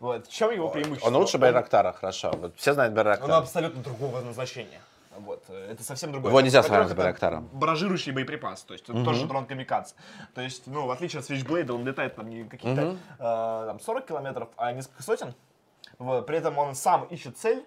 Вот. 0.00 0.26
В 0.26 0.30
чем 0.30 0.50
его 0.50 0.68
преимущество? 0.68 1.08
Он 1.08 1.16
лучше 1.16 1.38
Байрактара, 1.38 1.92
хорошо. 1.92 2.32
Вот 2.36 2.54
все 2.56 2.74
знают 2.74 2.90
Он 2.90 2.96
Байрактар. 2.96 3.30
абсолютно 3.30 3.82
другого 3.82 4.20
назначения. 4.20 4.80
Вот. 5.18 5.44
э, 5.48 5.72
Это 5.72 5.82
совсем 5.82 6.12
другое. 6.12 6.30
Его 6.30 6.40
нельзя 6.40 6.62
сравнивать 6.62 6.92
с 6.92 6.94
Байрактаром. 6.96 7.48
Баражирующий 7.52 8.12
боеприпас, 8.12 8.62
то 8.62 8.74
есть 8.74 8.88
это 8.88 9.04
тоже 9.04 9.26
дрон 9.26 9.46
камикадзе. 9.46 9.94
То 10.34 10.40
есть, 10.40 10.66
ну, 10.66 10.86
в 10.86 10.90
отличие 10.90 11.20
от 11.20 11.28
Switchblade, 11.30 11.70
он 11.72 11.84
летает 11.84 12.16
там 12.16 12.28
не 12.28 12.44
какие-то 12.44 12.96
э, 13.18 13.18
там 13.18 13.80
40 13.80 14.06
километров, 14.06 14.48
а 14.56 14.72
несколько 14.72 15.02
сотен. 15.02 15.34
Вот. 15.98 16.26
При 16.26 16.36
этом 16.38 16.56
он 16.58 16.74
сам 16.74 17.04
ищет 17.04 17.36
цель. 17.38 17.64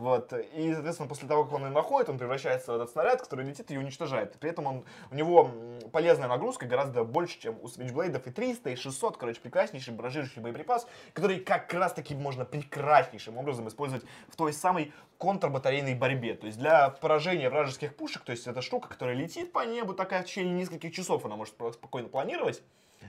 Вот, 0.00 0.32
и, 0.32 0.72
соответственно, 0.72 1.10
после 1.10 1.28
того, 1.28 1.44
как 1.44 1.52
он 1.52 1.66
ее 1.66 1.70
находит, 1.72 2.08
он 2.08 2.16
превращается 2.16 2.72
в 2.72 2.74
этот 2.74 2.88
снаряд, 2.88 3.20
который 3.20 3.44
летит 3.44 3.70
и 3.70 3.76
уничтожает. 3.76 4.32
При 4.40 4.48
этом 4.48 4.64
он, 4.64 4.84
у 5.10 5.14
него 5.14 5.50
полезная 5.92 6.26
нагрузка 6.26 6.64
гораздо 6.64 7.04
больше, 7.04 7.38
чем 7.38 7.58
у 7.60 7.66
Switchblade 7.66 8.18
и 8.26 8.30
300, 8.30 8.70
и 8.70 8.76
600, 8.76 9.18
короче, 9.18 9.42
прекраснейший 9.42 9.92
баражирующий 9.92 10.40
боеприпас, 10.40 10.86
который 11.12 11.40
как 11.40 11.70
раз-таки 11.74 12.14
можно 12.14 12.46
прекраснейшим 12.46 13.36
образом 13.36 13.68
использовать 13.68 14.02
в 14.30 14.36
той 14.36 14.54
самой 14.54 14.94
контрбатарейной 15.18 15.94
борьбе. 15.94 16.34
То 16.34 16.46
есть 16.46 16.58
для 16.58 16.88
поражения 16.88 17.50
вражеских 17.50 17.94
пушек, 17.94 18.22
то 18.22 18.32
есть 18.32 18.46
это 18.46 18.62
штука, 18.62 18.88
которая 18.88 19.14
летит 19.14 19.52
по 19.52 19.66
небу, 19.66 19.92
такая 19.92 20.22
в 20.22 20.24
течение 20.24 20.54
нескольких 20.54 20.94
часов 20.94 21.26
она 21.26 21.36
может 21.36 21.52
спокойно 21.74 22.08
планировать, 22.08 22.62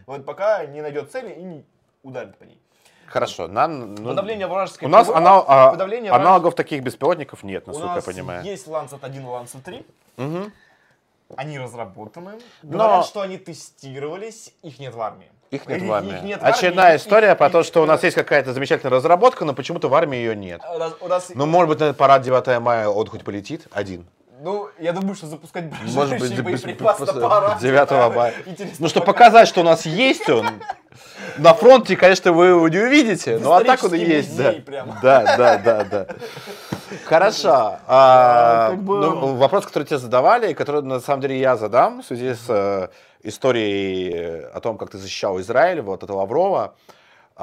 вот 0.08 0.26
пока 0.26 0.66
не 0.66 0.82
найдет 0.82 1.10
цели 1.10 1.32
и 1.32 1.42
не 1.42 1.66
ударит 2.04 2.38
по 2.38 2.44
ней. 2.44 2.62
Хорошо. 3.12 3.48
Нам, 3.48 3.96
ну, 3.96 4.10
Подавление 4.10 4.48
вражеской 4.48 4.88
у 4.88 4.92
нас 4.92 5.08
ПВО, 5.08 5.18
анал- 5.18 5.46
а, 5.48 5.72
подавление 5.72 6.12
аналогов 6.12 6.56
таких 6.56 6.82
беспилотников 6.82 7.44
нет, 7.44 7.68
насколько 7.68 7.90
я 7.90 7.96
нас 7.96 8.06
понимаю. 8.06 8.44
есть 8.44 8.68
Lancet 8.68 9.00
1 9.02 9.22
и 9.22 9.26
Lancet 9.26 9.62
3. 9.64 9.86
Мгм. 10.18 10.52
Они 11.38 11.60
разработаны. 11.60 12.32
Но- 12.64 12.78
Говорят, 12.78 13.06
что 13.06 13.22
они 13.22 13.38
тестировались, 13.38 14.54
их 14.64 14.80
нет 14.80 14.94
в 14.96 15.02
армии. 15.02 15.28
Их 15.52 15.66
нет 15.68 15.82
в 15.82 15.92
армии. 15.92 16.16
их 16.18 16.24
нет 16.24 16.42
в 16.42 16.46
Очередная 16.46 16.86
армии, 16.88 16.98
история 16.98 17.32
их- 17.32 17.38
про 17.38 17.48
их- 17.48 17.52
то, 17.54 17.64
что 17.64 17.82
у 17.84 17.86
нас 17.86 18.04
есть 18.04 18.16
какая-то 18.16 18.54
замечательная 18.54 18.92
разработка, 18.96 19.44
но 19.46 19.54
почему-то 19.54 19.90
в 19.90 19.94
армии 19.94 20.18
ее 20.18 20.36
нет. 20.36 20.62
У 21.02 21.08
нас- 21.08 21.30
Ну, 21.36 21.46
может 21.46 21.70
быть, 21.70 21.80
на 21.80 21.94
парад 21.94 22.22
9 22.22 22.60
мая 22.60 22.88
он 22.90 23.08
хоть 23.08 23.24
полетит 23.24 23.68
один. 23.72 24.06
Ну, 24.44 24.70
я 24.80 24.92
думаю, 24.92 25.14
что 25.14 25.28
запускать 25.28 25.66
Может 25.94 26.20
быть, 26.20 26.44
боеприпас 26.44 27.00
на 27.00 27.14
параде, 27.14 27.62
9 27.62 27.90
да, 27.90 28.10
мая. 28.10 28.34
Ну, 28.80 28.88
чтобы 28.88 29.06
пока. 29.06 29.26
показать, 29.26 29.48
что 29.48 29.62
у 29.62 29.64
нас 29.64 29.86
есть 29.86 30.28
он. 30.30 30.48
На 31.38 31.54
фронте, 31.54 31.96
конечно, 31.96 32.34
вы 32.34 32.48
его 32.48 32.68
не 32.68 32.80
увидите, 32.80 33.38
но 33.38 33.54
а 33.54 33.64
так 33.64 33.84
он 33.84 33.94
и 33.94 34.00
есть, 34.00 34.36
да. 34.36 34.56
Да, 35.02 35.38
да, 35.38 35.58
да, 35.58 35.84
да. 35.84 36.08
Хорошо. 37.06 37.78
А, 37.88 38.70
как 38.72 38.80
бы- 38.82 38.98
ну, 39.00 39.36
вопрос, 39.36 39.68
который 39.68 39.84
тебе 39.84 40.00
задавали, 40.00 40.52
и 40.52 40.54
который 40.56 40.82
на 40.82 41.00
самом 41.00 41.22
деле 41.22 41.40
я 41.40 41.56
задам 41.56 42.02
в 42.02 42.06
связи 42.06 42.34
с 42.34 42.46
э, 42.50 42.88
историей 43.22 44.44
о 44.54 44.60
том, 44.60 44.78
как 44.78 44.90
ты 44.90 44.98
защищал 44.98 45.40
Израиль, 45.40 45.82
вот 45.82 46.02
это 46.02 46.14
Лаврова. 46.14 46.74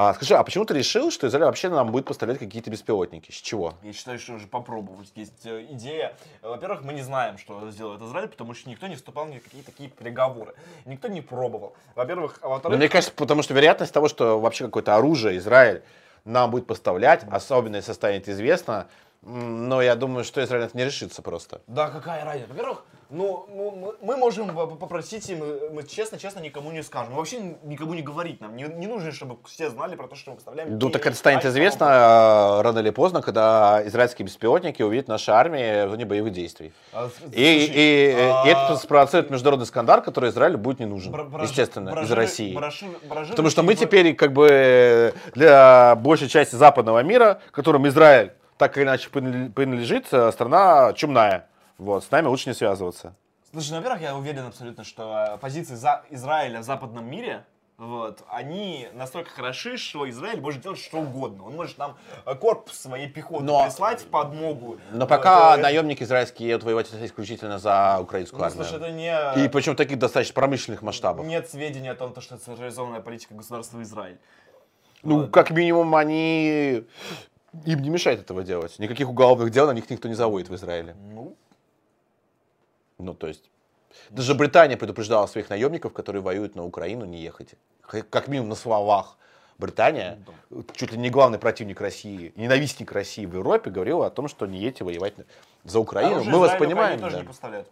А, 0.00 0.14
скажи, 0.14 0.36
а 0.36 0.44
почему 0.44 0.64
ты 0.64 0.74
решил, 0.74 1.10
что 1.10 1.26
Израиль 1.26 1.46
вообще 1.46 1.68
нам 1.68 1.90
будет 1.90 2.04
поставлять 2.04 2.38
какие-то 2.38 2.70
беспилотники? 2.70 3.32
С 3.32 3.34
чего? 3.34 3.74
Я 3.82 3.92
считаю, 3.92 4.20
что 4.20 4.34
уже 4.34 4.46
попробовать. 4.46 5.10
Есть 5.16 5.44
э, 5.44 5.66
идея. 5.70 6.14
Во-первых, 6.40 6.84
мы 6.84 6.92
не 6.92 7.02
знаем, 7.02 7.36
что 7.36 7.68
сделает 7.72 8.00
Израиль, 8.02 8.28
потому 8.28 8.54
что 8.54 8.70
никто 8.70 8.86
не 8.86 8.94
вступал 8.94 9.26
ни 9.26 9.40
в 9.40 9.42
какие 9.42 9.62
такие 9.62 9.90
переговоры. 9.90 10.54
Никто 10.84 11.08
не 11.08 11.20
пробовал. 11.20 11.74
Во-первых, 11.96 12.38
а 12.42 12.44
Ну, 12.44 12.50
во-вторых... 12.50 12.78
мне 12.78 12.88
кажется, 12.88 13.12
потому 13.12 13.42
что 13.42 13.54
вероятность 13.54 13.92
того, 13.92 14.06
что 14.06 14.38
вообще 14.38 14.66
какое-то 14.66 14.94
оружие 14.94 15.38
Израиль 15.38 15.82
нам 16.24 16.52
будет 16.52 16.68
поставлять, 16.68 17.24
особенно 17.28 17.74
если 17.74 17.92
станет 17.92 18.28
известно, 18.28 18.86
но 19.22 19.82
я 19.82 19.96
думаю, 19.96 20.22
что 20.22 20.44
Израиль 20.44 20.66
это 20.66 20.76
не 20.76 20.84
решится 20.84 21.22
просто. 21.22 21.60
Да, 21.66 21.90
какая 21.90 22.24
разница? 22.24 22.50
Во-первых, 22.50 22.84
ну, 23.10 23.46
ну, 23.48 23.70
мы, 23.70 23.94
мы 24.02 24.16
можем 24.18 24.54
попросить, 24.76 25.30
и 25.30 25.34
мы, 25.34 25.70
мы 25.70 25.82
честно-честно 25.82 26.40
никому 26.40 26.70
не 26.70 26.82
скажем. 26.82 27.14
вообще 27.14 27.40
никому 27.62 27.94
не 27.94 28.02
говорить 28.02 28.40
нам. 28.40 28.54
Не, 28.54 28.64
не 28.64 28.86
нужно, 28.86 29.12
чтобы 29.12 29.38
все 29.46 29.70
знали 29.70 29.96
про 29.96 30.08
то, 30.08 30.14
что 30.14 30.30
мы 30.30 30.36
поставляем. 30.36 30.78
Ну, 30.78 30.90
так 30.90 31.06
это 31.06 31.16
станет 31.16 31.44
а- 31.44 31.48
известно 31.48 31.84
э, 32.58 32.62
рано 32.62 32.80
или 32.80 32.90
поздно, 32.90 33.22
когда 33.22 33.80
израильские 33.86 34.26
беспилотники 34.26 34.82
увидят 34.82 35.08
наши 35.08 35.30
армии 35.30 35.86
в 35.86 35.90
зоне 35.90 36.04
боевых 36.04 36.32
действий. 36.32 36.72
А, 36.92 37.08
И, 37.32 37.64
и, 37.64 38.14
а, 38.14 38.44
и 38.46 38.50
это 38.50 38.76
спровоцирует 38.76 39.30
международный 39.30 39.66
скандал, 39.66 40.02
который 40.02 40.28
Израилю 40.28 40.58
будет 40.58 40.80
не 40.80 40.86
нужен, 40.86 41.10
бра- 41.10 41.24
бараж- 41.24 41.44
естественно, 41.44 41.88
из 41.90 41.94
баражиры- 41.94 42.14
России. 42.14 42.54
бараши- 42.54 42.86
баражирующие 43.08 43.30
Потому 43.30 43.48
что 43.50 43.62
мы 43.62 43.74
теперь 43.74 44.14
как 44.14 44.32
бы 44.34 45.14
для 45.34 45.94
большей 45.96 46.28
части 46.28 46.56
западного 46.56 47.02
мира, 47.02 47.40
которым 47.52 47.88
Израиль 47.88 48.32
так 48.58 48.76
или 48.76 48.84
иначе 48.84 49.08
принадле- 49.08 49.50
принадлежит, 49.50 50.06
э, 50.12 50.30
страна 50.32 50.92
чумная. 50.94 51.46
Вот, 51.78 52.04
с 52.04 52.10
нами 52.10 52.26
лучше 52.26 52.48
не 52.48 52.54
связываться. 52.54 53.14
Слушай, 53.52 53.70
ну, 53.70 53.76
во-первых, 53.76 54.02
я 54.02 54.16
уверен 54.16 54.46
абсолютно, 54.46 54.84
что 54.84 55.34
э, 55.34 55.38
позиции 55.38 55.74
за 55.74 56.02
Израиля 56.10 56.60
в 56.60 56.64
западном 56.64 57.08
мире, 57.08 57.44
вот, 57.78 58.24
они 58.28 58.88
настолько 58.92 59.30
хороши, 59.30 59.78
что 59.78 60.10
Израиль 60.10 60.40
может 60.40 60.60
делать 60.60 60.80
что 60.80 60.98
угодно. 60.98 61.44
Он 61.44 61.54
может 61.54 61.78
нам 61.78 61.96
э, 62.26 62.34
корпус 62.34 62.76
своей 62.76 63.08
пехоты 63.08 63.44
Но- 63.44 63.64
прислать 63.64 64.02
в 64.02 64.06
подмогу. 64.08 64.78
Но 64.90 65.06
пока 65.06 65.52
Вот, 65.52 65.60
э, 65.60 65.62
наемники 65.62 66.02
израильские 66.02 66.48
едут 66.48 66.64
воевать 66.64 66.92
исключительно 66.92 67.58
за 67.60 67.98
украинскую 68.02 68.40
ну, 68.40 68.46
армию. 68.46 68.64
слушай, 68.64 68.82
это 68.82 68.90
не... 68.90 69.44
И 69.44 69.48
причем 69.48 69.76
таких 69.76 69.98
достаточно 70.00 70.34
промышленных 70.34 70.82
масштабов. 70.82 71.24
Нет 71.24 71.48
сведений 71.48 71.88
о 71.88 71.94
том, 71.94 72.12
то, 72.12 72.20
что 72.20 72.34
это 72.34 72.44
централизованная 72.44 73.00
политика 73.00 73.34
государства 73.34 73.80
Израиль. 73.82 74.18
Ну, 75.04 75.20
Вот. 75.20 75.30
как 75.30 75.50
минимум, 75.52 75.94
они... 75.94 76.84
Им 77.64 77.78
не 77.80 77.88
мешает 77.88 78.20
этого 78.20 78.42
делать. 78.42 78.78
Никаких 78.78 79.08
уголовных 79.08 79.50
дел 79.50 79.68
на 79.68 79.72
них 79.72 79.88
никто 79.88 80.06
не 80.08 80.14
заводит 80.14 80.48
в 80.50 80.54
Израиле. 80.54 80.96
Ну, 81.14 81.34
Ну, 82.98 83.14
то 83.14 83.26
есть, 83.28 83.50
даже 84.10 84.34
Британия 84.34 84.76
предупреждала 84.76 85.26
своих 85.26 85.50
наемников, 85.50 85.92
которые 85.92 86.22
воюют 86.22 86.54
на 86.56 86.64
Украину, 86.64 87.04
не 87.04 87.20
ехать. 87.22 87.54
Как 87.82 88.28
минимум 88.28 88.50
на 88.50 88.54
словах. 88.54 89.16
Британия, 89.58 90.20
чуть 90.74 90.92
ли 90.92 90.98
не 90.98 91.10
главный 91.10 91.40
противник 91.40 91.80
России, 91.80 92.32
ненавистник 92.36 92.92
России 92.92 93.26
в 93.26 93.34
Европе, 93.34 93.70
говорила 93.70 94.06
о 94.06 94.10
том, 94.10 94.28
что 94.28 94.46
не 94.46 94.60
едете 94.60 94.84
воевать 94.84 95.14
за 95.64 95.80
Украину. 95.80 96.16
Оружие 96.16 96.32
Мы 96.32 96.38
вас 96.38 96.56
понимаем. 96.56 96.98
Украине 96.98 97.02
тоже 97.02 97.16
да. 97.16 97.22
не 97.22 97.26
поставляют. 97.26 97.68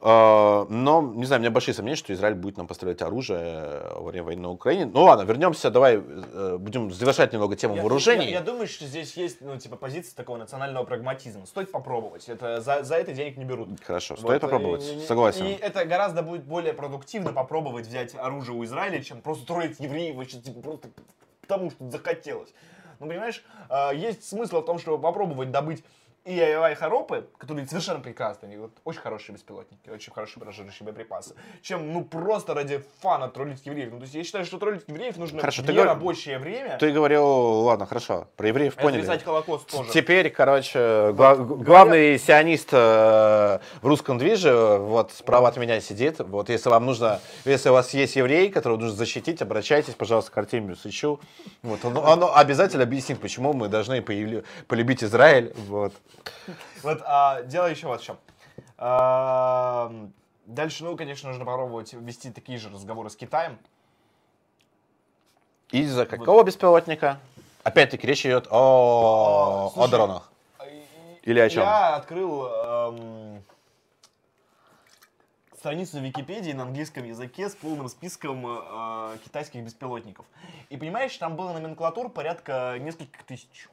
А, 0.00 0.66
Но, 0.68 1.00
не 1.02 1.24
знаю, 1.24 1.40
у 1.40 1.42
меня 1.42 1.50
большие 1.50 1.74
сомнения, 1.74 1.96
что 1.96 2.12
Израиль 2.12 2.34
будет 2.34 2.58
нам 2.58 2.66
поставлять 2.66 3.00
оружие 3.00 3.38
э, 3.40 3.94
во 3.96 4.10
время 4.10 4.24
войны 4.24 4.42
на 4.42 4.50
Украине. 4.50 4.90
Ну 4.92 5.02
ладно, 5.02 5.22
вернемся, 5.22 5.70
давай 5.70 5.96
э, 5.96 6.56
будем 6.58 6.92
завершать 6.92 7.32
немного 7.32 7.56
тему 7.56 7.76
Я- 7.76 7.82
вооружений. 7.82 8.26
Я, 8.26 8.30
я 8.32 8.40
думаю, 8.42 8.66
что 8.66 8.84
здесь 8.84 9.16
есть, 9.16 9.40
ну, 9.40 9.56
типа, 9.56 9.76
позиция 9.76 10.14
такого 10.14 10.36
национального 10.36 10.84
прагматизма. 10.84 11.46
Стоит 11.46 11.72
попробовать. 11.72 12.28
Это 12.28 12.60
за, 12.60 12.82
за 12.84 12.96
это 12.96 13.12
денег 13.12 13.38
не 13.38 13.44
берут. 13.44 13.68
Хорошо, 13.82 14.14
Вот, 14.14 14.20
стоит 14.20 14.40
попробовать, 14.42 14.84
и- 14.84 15.00
согласен. 15.06 15.46
И 15.46 15.52
это 15.52 15.84
гораздо 15.86 16.22
будет 16.22 16.44
более 16.44 16.74
продуктивно 16.74 17.32
попробовать 17.32 17.86
взять 17.86 18.14
оружие 18.14 18.56
у 18.56 18.64
Израиля, 18.64 19.02
чем 19.02 19.22
просто 19.22 19.46
троллить 19.46 19.80
евреев, 19.80 20.26
типа, 20.28 20.60
просто 20.60 20.88
потому 21.40 21.70
что 21.70 21.88
захотелось. 21.90 22.52
Ну, 22.98 23.08
понимаешь, 23.08 23.42
есть 23.94 24.24
смысл 24.28 24.60
в 24.62 24.64
том, 24.64 24.78
чтобы 24.78 25.00
попробовать 25.02 25.50
добыть 25.50 25.84
и 26.26 26.36
AI 26.38 26.74
хоропы, 26.74 27.28
которые 27.38 27.66
совершенно 27.68 28.00
прекрасные, 28.00 28.48
они 28.48 28.56
вот 28.58 28.72
очень 28.84 29.00
хорошие 29.00 29.34
беспилотники, 29.34 29.88
очень 29.88 30.12
хорошие 30.12 30.42
прожирующие 30.42 30.84
боеприпасы, 30.84 31.34
чем, 31.62 31.92
ну, 31.92 32.04
просто 32.04 32.52
ради 32.52 32.82
фана 33.00 33.28
троллить 33.28 33.64
евреев. 33.64 33.92
Ну, 33.92 33.98
то 33.98 34.02
есть 34.02 34.14
я 34.14 34.24
считаю, 34.24 34.44
что 34.44 34.58
троллить 34.58 34.82
евреев 34.88 35.16
нужно 35.18 35.40
Хорошо, 35.40 35.62
в 35.62 35.66
ты 35.66 35.72
говор- 35.72 35.86
рабочее 35.86 36.38
время. 36.38 36.78
Ты 36.78 36.90
говорил, 36.90 37.24
ладно, 37.26 37.86
хорошо, 37.86 38.26
про 38.36 38.48
евреев 38.48 38.76
И 38.76 38.80
поняли. 38.80 38.98
отрезать 39.02 39.22
Холокост 39.22 39.70
тоже. 39.70 39.90
Теперь, 39.92 40.30
короче, 40.30 41.12
гла- 41.12 41.36
главный 41.36 42.18
сионист 42.18 42.70
э, 42.72 43.58
в 43.80 43.86
русском 43.86 44.18
движе, 44.18 44.52
вот 44.80 45.12
справа 45.12 45.48
от 45.48 45.56
меня 45.56 45.80
сидит. 45.80 46.18
Вот 46.18 46.48
если 46.48 46.68
вам 46.70 46.86
нужно, 46.86 47.20
если 47.44 47.68
у 47.68 47.72
вас 47.72 47.94
есть 47.94 48.16
еврей, 48.16 48.50
которого 48.50 48.78
нужно 48.78 48.96
защитить, 48.96 49.40
обращайтесь, 49.42 49.94
пожалуйста, 49.94 50.32
к 50.32 50.38
Артемию 50.38 50.74
Сычу. 50.74 51.20
Вот, 51.62 51.84
он, 51.84 51.96
он 51.96 52.24
обязательно 52.34 52.82
объяснит, 52.82 53.20
почему 53.20 53.52
мы 53.52 53.68
должны 53.68 54.02
полюбить 54.02 55.04
Израиль. 55.04 55.52
Вот. 55.68 55.92
Вот 56.82 57.02
а, 57.04 57.42
дело 57.42 57.66
еще 57.66 57.86
вот 57.86 58.00
в 58.00 58.04
чем. 58.04 58.16
А, 58.78 59.90
дальше, 60.46 60.84
ну, 60.84 60.96
конечно, 60.96 61.28
нужно 61.28 61.44
попробовать 61.44 61.92
вести 61.92 62.30
такие 62.30 62.58
же 62.58 62.68
разговоры 62.70 63.10
с 63.10 63.16
Китаем. 63.16 63.58
Из-за 65.70 66.06
какого 66.06 66.42
беспилотника? 66.44 67.18
Опять-таки 67.64 68.06
речь 68.06 68.24
идет 68.24 68.46
о, 68.50 69.66
А, 69.68 69.72
слушай, 69.72 69.88
о 69.88 69.90
дронах. 69.90 70.32
И- 70.64 71.30
Или 71.30 71.40
о 71.40 71.48
чем? 71.50 71.64
Я 71.64 71.96
открыл 71.96 72.46
эм, 72.46 73.42
страницу 75.56 75.98
Википедии 75.98 76.52
на 76.52 76.62
английском 76.62 77.02
языке 77.04 77.48
с 77.48 77.56
полным 77.56 77.88
списком 77.88 78.44
э, 78.46 79.18
китайских 79.24 79.64
беспилотников. 79.64 80.24
И 80.70 80.76
понимаешь, 80.76 81.16
там 81.16 81.34
было 81.34 81.52
номенклатур 81.52 82.08
порядка 82.08 82.76
нескольких 82.78 83.24
тысяч. 83.24 83.68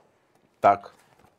Так. 0.60 0.96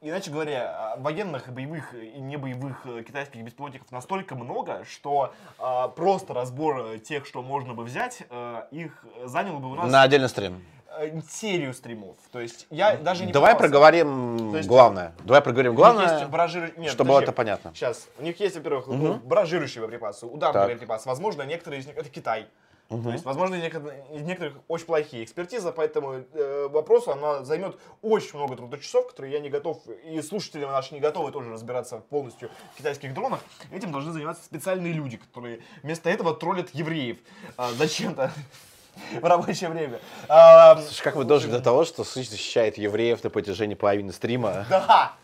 Иначе 0.06 0.31
говоря, 0.31 0.70
а, 0.76 0.97
военных, 0.98 1.48
боевых 1.51 1.94
и 1.94 2.20
небоевых 2.20 2.85
э, 2.85 3.02
китайских 3.05 3.43
беспилотников 3.43 3.90
настолько 3.90 4.35
много, 4.35 4.85
что 4.85 5.32
а, 5.59 5.89
просто 5.89 6.35
разбор 6.35 6.78
э, 6.89 6.98
тех, 6.98 7.24
что 7.24 7.40
можно 7.43 7.72
бы 7.72 7.85
взять, 7.85 8.22
э, 8.28 8.64
их 8.70 9.02
занял 9.24 9.59
бы 9.60 9.70
у 9.70 9.74
нас 9.74 9.90
На 9.90 10.02
отдельный 10.02 10.28
стрим. 10.28 10.62
э, 10.98 11.22
серию 11.26 11.72
стримов. 11.72 12.16
То 12.32 12.39
есть 12.39 12.66
я 12.68 12.98
даже 12.98 13.24
не 13.24 13.32
Давай 13.32 13.55
пытался. 13.55 13.70
проговорим 13.70 14.51
То 14.51 14.56
есть- 14.59 14.68
главное. 14.68 15.14
Давай 15.24 15.40
проговорим 15.40 15.72
них 15.72 15.81
есть 15.81 15.97
главное, 15.97 16.26
баражиры- 16.28 16.78
нет, 16.78 16.93
чтобы 16.93 17.09
было 17.09 17.20
это 17.22 17.32
понятно. 17.32 17.72
Сейчас. 17.74 18.06
У 18.18 18.22
них 18.24 18.39
есть, 18.40 18.56
во-первых, 18.56 18.86
Мгм. 18.89 19.02
ну, 19.02 19.14
баражирующие 19.14 19.81
боеприпасы, 19.82 20.26
ударные 20.26 20.52
Так. 20.52 20.68
боеприпасы. 20.68 21.09
Возможно, 21.09 21.40
некоторые 21.44 21.81
из 21.81 21.86
них 21.86 21.97
это 21.97 22.10
Китай. 22.10 22.47
То 22.89 22.97
Мгм. 22.97 23.12
есть, 23.12 23.24
возможно, 23.24 23.55
из 23.55 24.23
некоторых 24.23 24.55
очень 24.69 24.85
плохие 24.85 25.24
экспертиза, 25.24 25.73
поэтому 25.73 26.23
э, 26.35 26.69
вопросу 26.70 27.12
она 27.12 27.43
займет 27.43 27.78
очень 28.02 28.36
много 28.36 28.56
трудочасов, 28.56 29.09
которые 29.09 29.32
я 29.32 29.40
не 29.40 29.48
готов, 29.48 29.78
и 30.05 30.20
слушатели 30.20 30.65
наши 30.66 30.93
не 30.93 31.01
готовы 31.01 31.32
тоже 31.32 31.51
разбираться 31.51 31.98
полностью 32.11 32.51
в 32.74 32.78
китайских 32.78 33.15
дронах. 33.15 33.40
Этим 33.73 33.90
должны 33.90 34.12
заниматься 34.12 34.44
специальные 34.44 34.93
люди, 34.93 35.16
которые 35.16 35.61
вместо 35.82 36.11
этого 36.11 36.35
троллят 36.35 36.70
евреев 36.74 37.16
а, 37.56 37.70
зачем-то 37.73 38.31
в 39.20 39.24
рабочее 39.24 39.70
время. 39.70 39.98
А, 40.28 40.77
Слушай, 40.82 41.02
как 41.05 41.16
вы 41.16 41.24
дошли 41.24 41.51
до 41.51 41.61
того, 41.61 41.85
что 41.86 42.05
Сыч 42.05 42.28
защищает 42.28 42.77
евреев 42.77 43.24
на 43.24 43.31
протяжении 43.31 43.74
половины 43.74 44.12
стрима? 44.12 44.66
Да! 44.69 45.15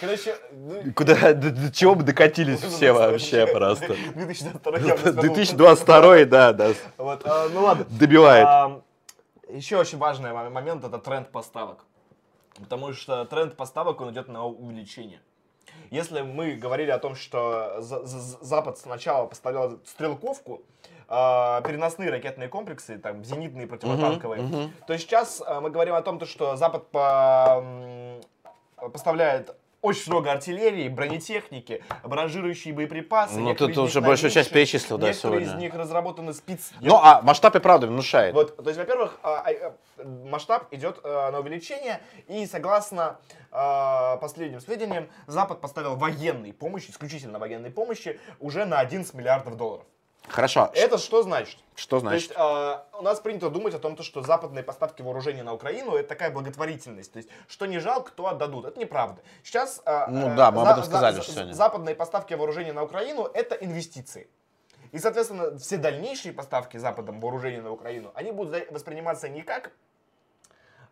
Короче, 0.00 0.34
ну, 0.52 0.92
Куда, 0.94 1.34
до, 1.34 1.50
до 1.50 1.70
чего 1.72 1.94
мы 1.94 2.02
докатились 2.02 2.60
все 2.60 2.92
вообще 2.92 3.46
просто? 3.46 3.94
2022 4.14 4.78
я 4.78 4.94
бы 4.94 4.98
сказал. 5.00 5.22
2022, 5.22 6.24
да, 6.24 6.52
да, 6.52 6.70
Вот, 6.96 7.22
а, 7.26 7.48
ну 7.52 7.62
ладно. 7.62 7.84
добивает. 7.90 8.46
А, 8.46 8.80
еще 9.48 9.76
очень 9.78 9.98
важный 9.98 10.32
мо- 10.32 10.50
момент 10.50 10.84
это 10.84 10.98
тренд 10.98 11.30
поставок. 11.30 11.84
Потому 12.58 12.92
что 12.92 13.24
тренд 13.24 13.56
поставок, 13.56 14.00
он 14.00 14.10
идет 14.12 14.28
на 14.28 14.44
увеличение. 14.44 15.20
Если 15.90 16.22
мы 16.22 16.54
говорили 16.54 16.90
о 16.90 16.98
том, 16.98 17.14
что 17.14 17.76
За- 17.80 18.04
За- 18.06 18.38
Запад 18.44 18.78
сначала 18.78 19.26
поставлял 19.26 19.78
стрелковку, 19.84 20.62
а, 21.08 21.60
переносные 21.62 22.10
ракетные 22.10 22.48
комплексы, 22.48 22.98
там, 22.98 23.24
зенитные, 23.24 23.66
противотанковые, 23.66 24.70
то 24.86 24.96
сейчас 24.98 25.42
мы 25.60 25.70
говорим 25.70 25.94
о 25.94 26.02
том, 26.02 26.18
то, 26.18 26.26
что 26.26 26.56
Запад 26.56 26.90
по- 26.90 27.62
поставляет 28.92 29.54
очень 29.82 30.12
много 30.12 30.30
артиллерии, 30.30 30.88
бронетехники, 30.88 31.82
баражирующие 32.04 32.74
боеприпасы. 32.74 33.38
Ну, 33.38 33.54
ты 33.54 33.80
уже 33.80 34.00
большую 34.00 34.30
часть 34.30 34.50
перечислил, 34.50 34.98
да, 34.98 35.08
Некоторые 35.08 35.40
из 35.40 35.46
сегодня. 35.48 35.60
них 35.62 35.74
разработаны 35.74 36.34
спец... 36.34 36.70
Ну, 36.80 36.96
а 36.96 37.22
масштаб 37.22 37.56
и 37.56 37.60
правда 37.60 37.86
внушает. 37.86 38.34
Вот, 38.34 38.56
то 38.56 38.68
есть, 38.68 38.78
во-первых, 38.78 39.18
а, 39.22 39.38
а, 39.46 39.74
а, 39.98 40.04
масштаб 40.04 40.72
идет 40.72 41.00
а, 41.02 41.30
на 41.30 41.40
увеличение, 41.40 42.00
и 42.28 42.46
согласно 42.46 43.18
а, 43.50 44.18
последним 44.18 44.60
сведениям, 44.60 45.08
Запад 45.26 45.60
поставил 45.60 45.96
военной 45.96 46.52
помощи, 46.52 46.90
исключительно 46.90 47.38
военной 47.38 47.70
помощи, 47.70 48.20
уже 48.38 48.66
на 48.66 48.80
11 48.80 49.14
миллиардов 49.14 49.56
долларов. 49.56 49.86
Хорошо. 50.28 50.70
Это 50.74 50.98
что 50.98 51.22
значит? 51.22 51.58
Что 51.74 52.00
То 52.00 52.12
есть 52.12 52.26
значит? 52.26 52.36
а, 52.38 52.86
у 52.98 53.02
нас 53.02 53.20
принято 53.20 53.48
думать 53.50 53.74
о 53.74 53.78
том, 53.78 53.96
то, 53.96 54.02
что 54.02 54.22
западные 54.22 54.62
поставки 54.62 55.02
вооружения 55.02 55.42
на 55.42 55.54
Украину 55.54 55.94
это 55.96 56.08
такая 56.08 56.30
благотворительность. 56.30 57.12
То 57.12 57.16
есть, 57.18 57.30
что 57.48 57.66
не 57.66 57.78
жалко, 57.78 58.12
то 58.12 58.26
отдадут. 58.26 58.66
Это 58.66 58.78
неправда. 58.78 59.22
Сейчас 59.42 59.80
а, 59.84 60.06
Ну 60.08 60.28
э, 60.32 60.36
да, 60.36 60.50
мы 60.50 60.62
об 60.62 60.68
этом 60.68 60.84
сказали 60.84 61.16
за- 61.16 61.22
сегодня. 61.22 61.52
западные 61.52 61.94
поставки 61.94 62.34
вооружения 62.34 62.72
на 62.72 62.82
Украину 62.84 63.24
это 63.32 63.54
инвестиции. 63.54 64.28
И, 64.92 64.98
соответственно, 64.98 65.56
все 65.58 65.76
дальнейшие 65.78 66.32
поставки 66.32 66.76
Западом 66.76 67.20
вооружения 67.20 67.62
на 67.62 67.70
Украину, 67.72 68.10
они 68.14 68.32
будут 68.32 68.70
восприниматься 68.70 69.28
не 69.28 69.42
как 69.42 69.72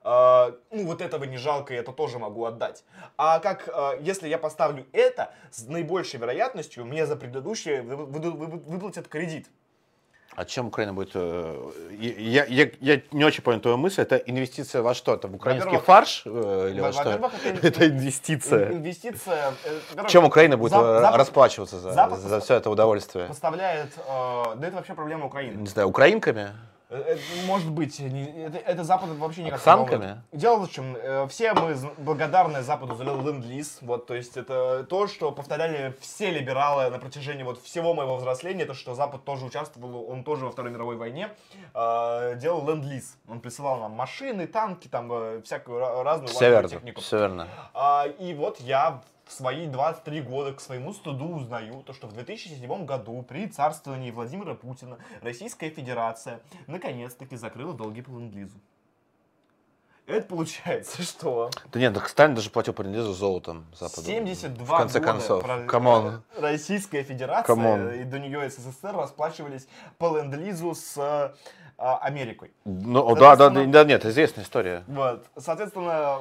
э, 0.08 0.52
ну 0.70 0.86
вот 0.86 1.00
этого 1.00 1.24
не 1.24 1.36
жалко, 1.38 1.74
и 1.74 1.76
это 1.76 1.92
тоже 1.92 2.18
могу 2.18 2.44
отдать. 2.44 2.84
А 3.16 3.38
как, 3.38 3.68
э, 3.68 3.98
если 4.00 4.28
я 4.28 4.38
поставлю 4.38 4.84
это, 4.92 5.32
с 5.50 5.66
наибольшей 5.68 6.20
вероятностью 6.20 6.84
мне 6.84 7.06
за 7.06 7.16
предыдущее 7.16 7.82
вы- 7.82 7.96
вы- 7.96 8.20
вы- 8.30 8.46
вы- 8.46 8.62
выплатят 8.72 9.08
кредит. 9.08 9.46
А 10.36 10.44
чем 10.44 10.66
Украина 10.68 10.92
будет... 10.92 11.10
э, 11.14 11.70
Я, 11.98 12.44
я, 12.44 12.70
я 12.80 13.00
не 13.10 13.24
очень 13.24 13.42
понял 13.42 13.60
твою 13.60 13.76
мысль. 13.76 14.02
Это 14.02 14.16
инвестиция 14.18 14.82
во 14.82 14.94
что? 14.94 15.14
Это 15.14 15.26
в 15.26 15.34
украинский 15.34 15.78
фарш? 15.78 16.22
э, 16.26 16.68
Или 16.70 16.80
во 16.80 16.92
что? 16.92 17.02
во-первых, 17.02 17.32
это- 17.44 17.66
Это 17.68 17.86
инвестиция. 17.88 18.72
Инвестиция. 18.72 19.52
э, 19.64 20.06
Чем 20.08 20.24
Украина 20.24 20.56
будет 20.56 20.72
Зап- 20.74 21.00
Запад 21.00 21.18
расплачиваться 21.18 21.80
за, 21.80 21.90
Запад 21.92 22.20
за 22.20 22.38
все 22.40 22.54
это 22.54 22.70
удовольствие? 22.70 23.26
Поставляет. 23.26 23.88
э, 23.96 24.54
да 24.56 24.66
это 24.68 24.76
вообще 24.76 24.94
проблема 24.94 25.26
Украины. 25.26 25.56
Не 25.62 25.66
знаю, 25.66 25.88
украинками? 25.88 26.50
Э, 26.90 27.18
может 27.46 27.70
быть, 27.70 27.98
не- 27.98 28.44
это, 28.46 28.56
это 28.56 28.82
Запад 28.82 29.10
вообще 29.10 29.42
никак 29.42 29.58
не 29.58 29.64
Санками? 29.64 29.98
волнует. 30.00 30.18
Дело 30.32 30.66
в 30.66 30.70
чем, 30.70 30.96
э, 30.96 31.26
все 31.28 31.52
мы 31.52 31.76
благодарны 31.98 32.62
Западу 32.62 32.94
за 32.94 33.04
ленд-лиз, 33.04 33.78
вот, 33.82 34.06
то 34.06 34.14
есть 34.14 34.38
это 34.38 34.84
то, 34.84 35.06
что 35.06 35.30
повторяли 35.30 35.94
все 36.00 36.30
либералы 36.30 36.88
на 36.88 36.98
протяжении 36.98 37.42
вот 37.42 37.62
всего 37.62 37.92
моего 37.92 38.16
взросления, 38.16 38.64
то, 38.64 38.72
что 38.72 38.94
Запад 38.94 39.22
тоже 39.24 39.44
участвовал, 39.44 40.10
он 40.10 40.24
тоже 40.24 40.46
во 40.46 40.50
Второй 40.50 40.70
мировой 40.72 40.96
войне 40.96 41.28
э, 41.74 42.36
делал 42.36 42.66
ленд-лиз. 42.66 43.18
Он 43.28 43.40
присылал 43.40 43.80
нам 43.80 43.92
машины, 43.92 44.46
танки, 44.46 44.88
там 44.88 45.12
э, 45.12 45.42
всякую 45.44 45.80
ра- 45.82 46.02
разную 46.02 46.28
Все 46.28 46.48
верно. 46.48 46.68
технику. 46.70 47.00
Все 47.02 47.18
верно. 47.18 47.48
А, 47.74 48.06
и 48.06 48.32
вот 48.32 48.60
я 48.60 49.02
в 49.28 49.32
свои 49.32 49.66
23 49.66 50.22
года 50.22 50.54
к 50.54 50.60
своему 50.60 50.92
стыду 50.94 51.26
узнаю, 51.26 51.82
то, 51.86 51.92
что 51.92 52.06
в 52.06 52.12
2007 52.14 52.86
году 52.86 53.22
при 53.22 53.46
царствовании 53.46 54.10
Владимира 54.10 54.54
Путина 54.54 54.98
Российская 55.20 55.68
Федерация 55.70 56.40
наконец-таки 56.66 57.36
закрыла 57.36 57.74
долги 57.74 58.00
по 58.02 58.10
ленд-лизу. 58.10 58.58
Это 60.06 60.26
получается, 60.26 61.02
что 61.02 61.50
Да 61.70 61.78
нет, 61.78 61.92
так 61.92 62.08
Сталин 62.08 62.34
даже 62.34 62.48
платил 62.48 62.72
по 62.72 62.80
ленд-лизу 62.80 63.12
золотом 63.12 63.66
Западу. 63.78 64.06
72 64.06 64.64
В 64.64 64.78
конце 64.78 65.00
года 65.00 65.12
концов. 65.12 65.42
про- 65.42 65.66
Come 65.66 65.98
on. 65.98 66.22
Российская 66.38 67.02
Федерация 67.02 67.46
Come 67.46 67.71
on. 67.71 67.90
и 67.92 68.04
до 68.04 68.18
нее 68.18 68.48
СССР 68.48 68.96
расплачивались 68.96 69.68
по 69.98 70.16
ленд-лизу 70.16 70.74
с 70.74 70.94
а, 70.96 71.34
Америкой. 71.78 72.50
Ну, 72.64 73.14
да, 73.14 73.36
да, 73.36 73.50
да, 73.50 73.64
да, 73.64 73.84
нет, 73.84 74.04
известная 74.04 74.42
история. 74.44 74.82
Вот. 74.88 75.24
Соответственно, 75.36 76.16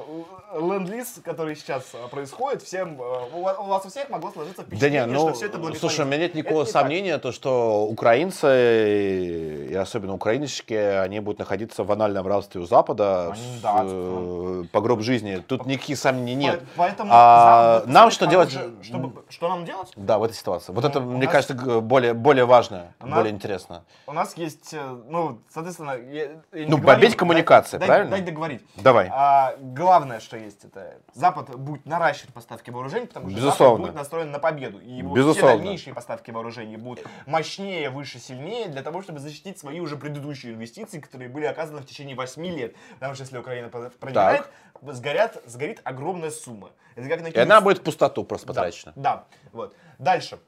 ленд-лиз, 0.54 1.20
который 1.24 1.56
сейчас 1.56 1.84
а, 1.94 2.06
происходит, 2.06 2.62
всем, 2.62 2.96
э, 3.00 3.28
у 3.34 3.42
вас, 3.42 3.84
у 3.84 3.88
всех 3.88 4.08
могло 4.08 4.30
сложиться 4.30 4.62
Да 4.62 4.66
впечатление, 4.68 5.06
не, 5.06 5.12
ну, 5.12 5.18
что 5.18 5.32
все 5.32 5.46
это 5.46 5.58
было 5.58 5.74
слушай, 5.74 6.02
у 6.02 6.04
меня 6.04 6.18
нет 6.18 6.30
Это 6.30 6.38
никакого 6.38 6.64
так. 6.64 6.72
сомнения, 6.72 7.18
то, 7.18 7.32
что 7.32 7.84
украинцы, 7.86 9.66
и 9.70 9.74
особенно 9.74 10.14
украиночки, 10.14 10.74
они 10.74 11.18
будут 11.20 11.40
находиться 11.40 11.82
в 11.82 11.90
анальном 11.90 12.26
рабстве 12.26 12.60
у 12.60 12.66
Запада 12.66 13.32
Они, 13.32 13.58
с, 13.58 13.60
да, 13.60 13.80
э, 13.84 14.64
по 14.70 14.80
гроб 14.80 15.00
жизни. 15.00 15.42
Тут 15.46 15.66
никаких 15.66 15.98
сомнений 15.98 16.34
нет. 16.36 16.60
По- 16.60 16.66
Поэтому 16.88 17.10
А, 17.12 17.82
нам 17.86 18.10
что 18.10 18.26
делать? 18.26 18.52
хорошее, 18.54 18.74
Чтобы, 18.84 19.24
что 19.28 19.48
нам 19.48 19.64
делать? 19.64 19.90
Да, 19.96 20.18
в 20.18 20.22
этой 20.22 20.34
ситуации. 20.34 20.72
Вот 20.72 20.84
Ну, 20.84 20.88
это, 20.90 21.00
мне 21.00 21.24
нас- 21.26 21.32
кажется, 21.32 21.54
более, 21.80 22.14
более 22.14 22.44
важно, 22.44 22.92
нас- 23.00 23.18
более 23.18 23.32
интересно. 23.34 23.82
У 24.06 24.12
нас 24.12 24.36
есть, 24.36 24.72
э, 24.72 24.96
ну, 25.08 25.40
соответственно... 25.50 25.92
я- 25.92 26.42
я 26.52 26.68
Ну, 26.68 26.78
бомбить 26.78 27.16
коммуникации, 27.16 27.78
Дай- 27.78 27.86
правильно? 27.86 28.10
Дай 28.10 28.20
договорить. 28.22 28.64
Давай. 28.76 29.08
А, 29.12 29.54
главное, 29.58 30.20
что 30.20 30.36
есть, 30.36 30.64
это 30.64 30.98
Запад 31.14 31.54
будет 31.58 31.86
наращивать 31.86 32.32
поставки 32.34 32.70
вооружений, 32.70 33.06
потому 33.06 33.28
что 33.30 33.36
Безусловно. 33.36 33.76
Запад 33.76 33.80
будет 33.92 33.94
настроен 33.98 34.30
на 34.30 34.38
победу. 34.38 34.78
И 34.80 34.90
его 34.90 35.14
Безусловно. 35.14 35.48
все 35.54 35.58
дальнейшие 35.58 35.94
поставки 35.94 36.30
вооружений 36.30 36.76
будут 36.76 37.04
мощнее, 37.26 37.90
выше, 37.90 38.18
сильнее, 38.18 38.68
для 38.68 38.82
того, 38.82 39.02
чтобы 39.02 39.18
защитить 39.20 39.58
свои 39.58 39.80
уже 39.80 39.96
предыдущие 39.96 40.54
инвестиции, 40.54 41.00
которые 41.00 41.28
были 41.28 41.46
оказаны 41.46 41.80
в 41.80 41.86
течение 41.86 42.16
8 42.16 42.44
лет. 42.46 42.74
Потому 42.94 43.14
что 43.14 43.22
если 43.24 43.38
Украина 43.38 43.68
про- 43.68 43.90
проиграет, 43.90 44.48
сгорят, 44.82 45.42
сгорит 45.46 45.80
огромная 45.84 46.30
сумма. 46.30 46.70
Это 46.94 47.08
как 47.08 47.20
И 47.20 47.22
накинуть 47.22 47.46
она 47.46 47.60
будет 47.60 47.78
в 47.78 47.82
пустоту 47.82 48.24
просто 48.24 48.48
да, 48.48 48.52
потрачена. 48.54 48.92
Да, 48.96 49.24
вот. 49.52 49.74
Дальше. 49.98 50.38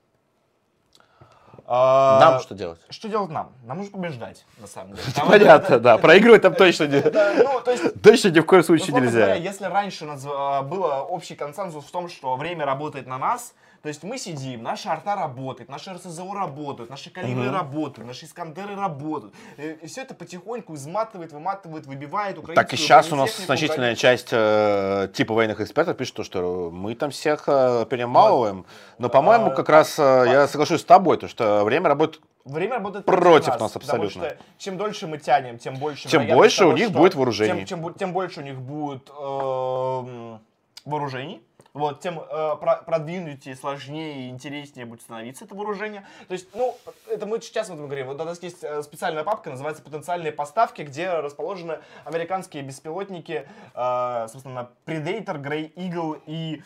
А, 1.73 2.19
Нам 2.19 2.41
что 2.41 2.57
делать? 2.57 2.81
Что 2.91 3.09
делать 3.09 3.31
нам? 3.31 3.53
Нам 3.65 3.79
нужно 3.79 3.93
побеждать, 3.97 4.45
на 4.59 4.67
самом 4.67 4.95
деле. 4.95 5.07
Там 5.15 5.29
Понятно, 5.29 5.75
это- 5.75 5.79
да. 5.81 5.99
Проигрывать 5.99 6.43
там 6.43 6.53
точно 6.57 6.89
не, 6.89 6.97
это, 6.97 7.33
ну, 7.45 7.61
то 7.61 7.71
есть, 7.71 8.03
точно 8.03 8.29
ни 8.31 8.41
в 8.41 8.45
коем 8.45 8.65
случае 8.65 8.87
условно 8.89 9.09
говоря, 9.09 9.35
нельзя. 9.37 9.49
если 9.51 9.65
раньше 9.67 10.05
нас, 10.05 10.27
а, 10.27 10.63
было 10.63 10.95
общий 10.97 11.37
консенсус 11.37 11.85
в 11.85 11.91
том, 11.93 12.09
что 12.09 12.35
время 12.35 12.65
работает 12.65 13.07
на 13.07 13.19
нас, 13.19 13.55
то 13.83 13.89
есть 13.89 14.03
мы 14.03 14.19
сидим, 14.19 14.63
наша 14.63 14.93
арта 14.93 15.15
работает, 15.17 15.71
наши 15.71 15.91
РСЗО 15.93 16.35
работают, 16.35 16.91
наши 16.91 17.09
калибры 17.11 17.51
работают, 17.51 18.07
наши 18.07 18.27
искандеры 18.27 18.75
работают. 18.75 19.35
И, 19.57 19.87
все 19.87 20.03
это 20.03 20.15
потихоньку 20.15 20.75
изматывает, 20.75 21.33
выматывает, 21.33 21.87
выбивает 21.87 22.39
Так 22.55 22.73
и 22.75 22.77
сейчас 22.77 23.11
у 23.11 23.17
нас 23.17 23.35
значительная 23.39 23.95
часть 23.95 24.29
э, 24.33 25.09
типа 25.15 25.33
военных 25.33 25.61
экспертов 25.63 25.97
пишет, 25.97 26.15
то, 26.15 26.25
что 26.25 26.71
мы 26.71 26.95
там 26.95 27.11
всех 27.11 27.45
э, 27.47 27.87
перемалываем. 27.89 28.67
Но, 28.99 29.09
по-моему, 29.09 29.47
А, 29.47 29.51
как 29.55 29.71
раз 29.71 29.99
э, 29.99 30.25
я 30.27 30.47
соглашусь 30.47 30.83
с 30.83 30.85
тобой, 30.85 31.17
то, 31.17 31.29
что 31.29 31.65
время 31.65 31.89
работает 31.89 32.23
Время 32.45 32.75
работает 32.75 33.05
Против 33.05 33.61
нас 33.61 33.73
потому 33.73 34.05
абсолютно. 34.05 34.31
что 34.31 34.37
чем 34.57 34.79
дольше 34.79 35.07
мы 35.07 35.19
тянем, 35.19 35.59
тем 35.59 35.75
больше 35.77 36.09
вероятность 36.09 36.37
больше 36.37 36.65
у 36.65 36.69
того, 36.69 36.77
них 36.79 36.89
что- 36.89 36.99
будет 36.99 37.15
вооружений. 37.15 37.67
Тем, 37.67 37.83
чем 37.83 37.95
тем 37.95 38.13
больше 38.15 38.41
у 38.41 38.43
них 38.43 38.59
будет 38.59 39.11
эм, 39.11 40.41
вооружений. 40.87 41.43
Вот, 41.73 42.01
тем 42.01 42.19
э, 42.19 42.57
про- 42.61 42.83
продвинутее, 42.85 43.55
сложнее 43.55 44.27
и 44.27 44.31
интереснее 44.31 44.87
будет 44.87 45.03
становиться 45.03 45.45
это 45.45 45.55
вооружение. 45.55 46.05
То 46.27 46.33
есть, 46.35 46.49
ну, 46.55 46.77
это 47.09 47.27
мы 47.27 47.41
сейчас 47.41 47.69
вот 47.69 47.79
говорим. 47.79 48.09
Вот 48.09 48.21
у 48.21 48.25
нас 48.25 48.43
есть 48.43 48.65
э, 48.65 48.83
специальная 48.83 49.23
папка, 49.23 49.51
называется 49.51 49.83
«Потенциальные 49.83 50.33
поставки», 50.33 50.83
где 50.83 51.11
расположены 51.11 51.79
американские 52.05 52.63
беспилотники, 52.65 53.47
э, 53.75 54.27
собственно, 54.29 54.71
Predator, 54.85 55.41
Grey 55.41 55.73
Eagle 55.75 56.21
и... 56.27 56.63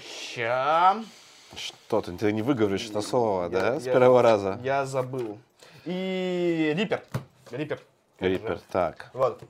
Ща... 0.00 0.96
Что 1.56 2.02
ты, 2.02 2.12
ты 2.18 2.32
не 2.32 2.42
выговоришь 2.42 2.90
это 2.90 3.00
слово, 3.00 3.44
Я- 3.44 3.48
да, 3.48 3.80
с 3.80 3.86
я- 3.86 3.92
первого 3.92 4.20
раза? 4.20 4.58
Я 4.62 4.84
забыл. 4.84 5.38
И 5.84 6.74
Риппер. 6.76 7.02
Риппер. 7.52 7.80
Риппер, 8.18 8.60
так. 8.70 9.10
Вот. 9.14 9.42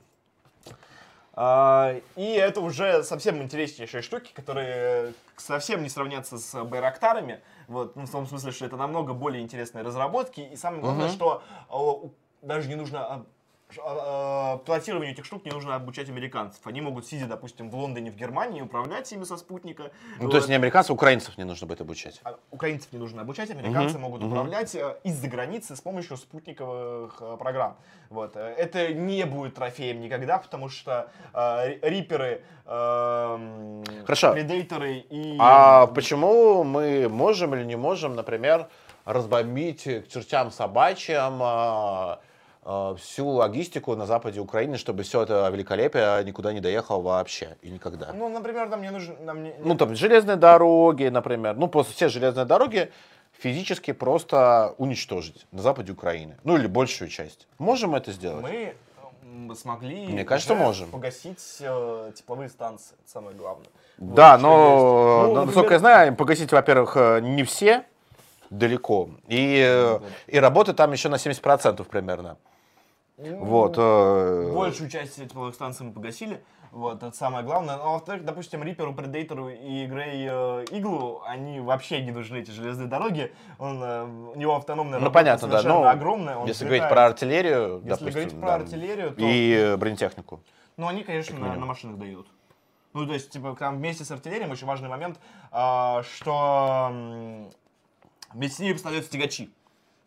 А, 1.39 1.95
и 2.15 2.25
это 2.33 2.61
уже 2.61 3.03
совсем 3.03 3.43
интереснейшие 3.43 4.01
штуки, 4.01 4.31
которые 4.33 5.13
совсем 5.35 5.83
не 5.83 5.89
сравнятся 5.89 6.39
с 6.39 6.63
Байрактарами. 6.63 7.41
Вот, 7.67 7.95
ну, 7.95 8.07
в 8.07 8.11
том 8.11 8.25
смысле, 8.25 8.51
что 8.51 8.65
это 8.65 8.75
намного 8.75 9.13
более 9.13 9.43
интересные 9.43 9.83
разработки. 9.83 10.41
И 10.41 10.55
самое 10.55 10.81
главное, 10.81 11.05
Мгм. 11.05 11.13
что 11.15 11.43
а, 11.69 11.79
у- 11.79 12.11
даже 12.41 12.67
не 12.67 12.73
нужно 12.75 13.23
а, 13.69 13.81
а, 13.81 14.53
а, 14.53 14.57
пилотированию 14.59 15.13
этих 15.13 15.25
штук 15.25 15.43
не 15.45 15.51
нужно 15.51 15.75
обучать 15.75 16.09
американцев. 16.09 16.65
Они 16.65 16.79
могут, 16.79 17.05
сидя, 17.05 17.27
допустим, 17.27 17.69
в 17.69 17.75
Лондоне, 17.75 18.11
в 18.11 18.15
Германии, 18.15 18.61
управлять 18.61 19.11
ими 19.11 19.25
со 19.25 19.35
спутника. 19.37 19.91
Ну, 20.19 20.29
то 20.29 20.37
есть 20.37 20.47
Вот. 20.47 20.49
не 20.49 20.55
американцев, 20.55 20.91
украинцев 20.91 21.37
не 21.37 21.43
нужно 21.43 21.67
будет 21.67 21.81
обучать. 21.81 22.21
А 22.23 22.37
Украинцев 22.51 22.93
не 22.93 22.99
нужно 22.99 23.21
обучать, 23.21 23.51
американцы 23.51 23.95
Мгм, 23.95 24.01
могут 24.01 24.21
мгм. 24.21 24.31
управлять 24.31 24.73
э, 24.73 24.97
из-за 25.03 25.27
границы 25.27 25.75
с 25.75 25.81
помощью 25.81 26.15
спутниковых 26.15 27.17
э, 27.19 27.37
программ. 27.37 27.77
Вот. 28.09 28.35
э, 28.35 28.55
Это 28.57 28.93
не 28.93 29.25
будет 29.25 29.55
трофеем 29.55 29.99
никогда, 29.99 30.37
потому 30.37 30.69
что 30.69 31.11
э, 31.33 31.79
риперы, 31.81 32.43
эм, 32.65 33.83
Хорошо. 34.03 34.31
предейторы 34.31 34.99
и... 35.09 35.37
А 35.39 35.87
почему 35.87 36.63
мы 36.63 37.09
можем 37.09 37.53
или 37.53 37.65
не 37.65 37.75
можем, 37.75 38.15
например, 38.15 38.67
разбомбить 39.05 39.83
к 39.83 40.07
чертям 40.07 40.51
собачьим 40.51 41.41
а, 41.41 42.19
а, 42.19 42.19
всю 42.97 43.27
логистику 43.27 43.95
на 43.95 44.05
западе 44.05 44.39
Украины, 44.41 44.77
чтобы 44.77 45.03
все 45.03 45.23
это 45.23 45.47
великолепие 45.49 46.23
никуда 46.25 46.51
не 46.53 46.59
доехало 46.59 47.01
вообще 47.01 47.55
и 47.61 47.69
никогда? 47.69 48.11
Ну, 48.13 48.29
например, 48.29 48.67
нам 48.69 48.81
не 48.81 48.91
нужно... 48.91 49.15
Нам 49.21 49.43
не- 49.43 49.53
Ну, 49.59 49.75
там, 49.75 49.95
железные 49.95 50.35
дороги, 50.35 51.05
например. 51.05 51.55
Ну, 51.55 51.67
просто 51.67 51.93
все 51.93 52.09
железные 52.09 52.45
дороги 52.45 52.91
физически 53.39 53.93
просто 53.93 54.75
уничтожить 54.77 55.47
на 55.51 55.61
западе 55.61 55.91
Украины. 55.93 56.37
Ну, 56.43 56.57
или 56.57 56.67
большую 56.67 57.09
часть. 57.09 57.47
Можем 57.57 57.95
это 57.95 58.11
сделать? 58.11 58.75
мы 59.37 59.55
смогли 59.55 60.07
Мне 60.07 60.25
кажется, 60.25 60.55
можем. 60.55 60.89
погасить 60.89 61.57
э, 61.59 62.11
тепловые 62.15 62.49
станции, 62.49 62.95
это 62.99 63.11
самое 63.11 63.35
главное. 63.35 63.67
Да, 63.97 64.33
Вот, 64.33 64.41
но. 64.41 64.49
Ну, 64.49 64.57
но, 64.57 65.27
например, 65.27 65.45
насколько 65.45 65.73
я 65.73 65.79
знаю, 65.79 66.15
погасить, 66.15 66.51
во-первых, 66.51 66.97
э, 66.97 67.19
не 67.21 67.43
все 67.43 67.85
далеко. 68.49 69.09
И, 69.27 69.61
э, 69.65 69.99
и 70.27 70.39
работы 70.39 70.73
там 70.73 70.91
еще 70.91 71.09
на 71.09 71.15
70% 71.15 71.83
примерно. 71.87 72.37
Ну, 73.17 73.43
Вот. 73.45 73.75
э, 73.77 74.51
Большую 74.53 74.89
часть 74.89 75.15
тепловых 75.15 75.55
станций 75.55 75.85
мы 75.85 75.91
погасили. 75.91 76.43
Вот, 76.71 77.01
это 77.01 77.15
самое 77.15 77.43
главное. 77.45 77.77
Но, 77.77 77.93
во-вторых, 77.93 78.25
допустим, 78.25 78.61
Риперу, 78.61 78.93
Предейтору 78.93 79.49
и 79.49 79.85
Грей 79.85 80.27
э, 80.29 80.65
Иглу, 80.71 81.21
они 81.25 81.59
вообще 81.59 82.01
не 82.03 82.11
нужны, 82.11 82.37
эти 82.37 82.51
железные 82.51 82.87
дороги. 82.87 83.33
Он, 83.57 83.81
э, 83.81 84.03
у 84.03 84.35
него 84.35 84.55
автономная 84.55 84.99
Ну, 84.99 85.09
понятно, 85.11 85.47
да. 85.47 85.59
совершенно 85.59 85.83
Ну, 85.85 85.87
огромная. 85.89 86.37
Он 86.37 86.45
если 86.47 86.65
взлетает. 86.65 86.81
говорить 86.81 86.93
про 86.93 87.05
артиллерию, 87.05 87.75
Если 87.77 87.89
допустим, 87.89 88.11
говорить 88.13 88.39
про 88.39 88.47
да, 88.47 88.55
артиллерию, 88.55 89.11
то... 89.11 89.21
и 89.21 89.51
э, 89.53 89.77
бронетехнику. 89.77 90.41
Ну, 90.75 90.87
они, 90.87 91.03
конечно, 91.03 91.39
на, 91.39 91.55
на 91.55 91.65
машинах 91.65 91.97
дают. 91.97 92.27
Ну, 92.93 93.07
то 93.07 93.13
есть, 93.13 93.29
типа, 93.31 93.55
там 93.57 93.77
вместе 93.77 94.03
с 94.03 94.11
артиллерией 94.11 94.51
очень 94.51 94.67
важный 94.67 94.89
момент, 94.89 95.19
а, 95.51 96.03
что 96.03 96.87
м, 96.91 97.49
вместе 98.33 98.57
с 98.57 98.59
ними 98.59 98.73
поставляют 98.73 99.09
тягачи. 99.09 99.51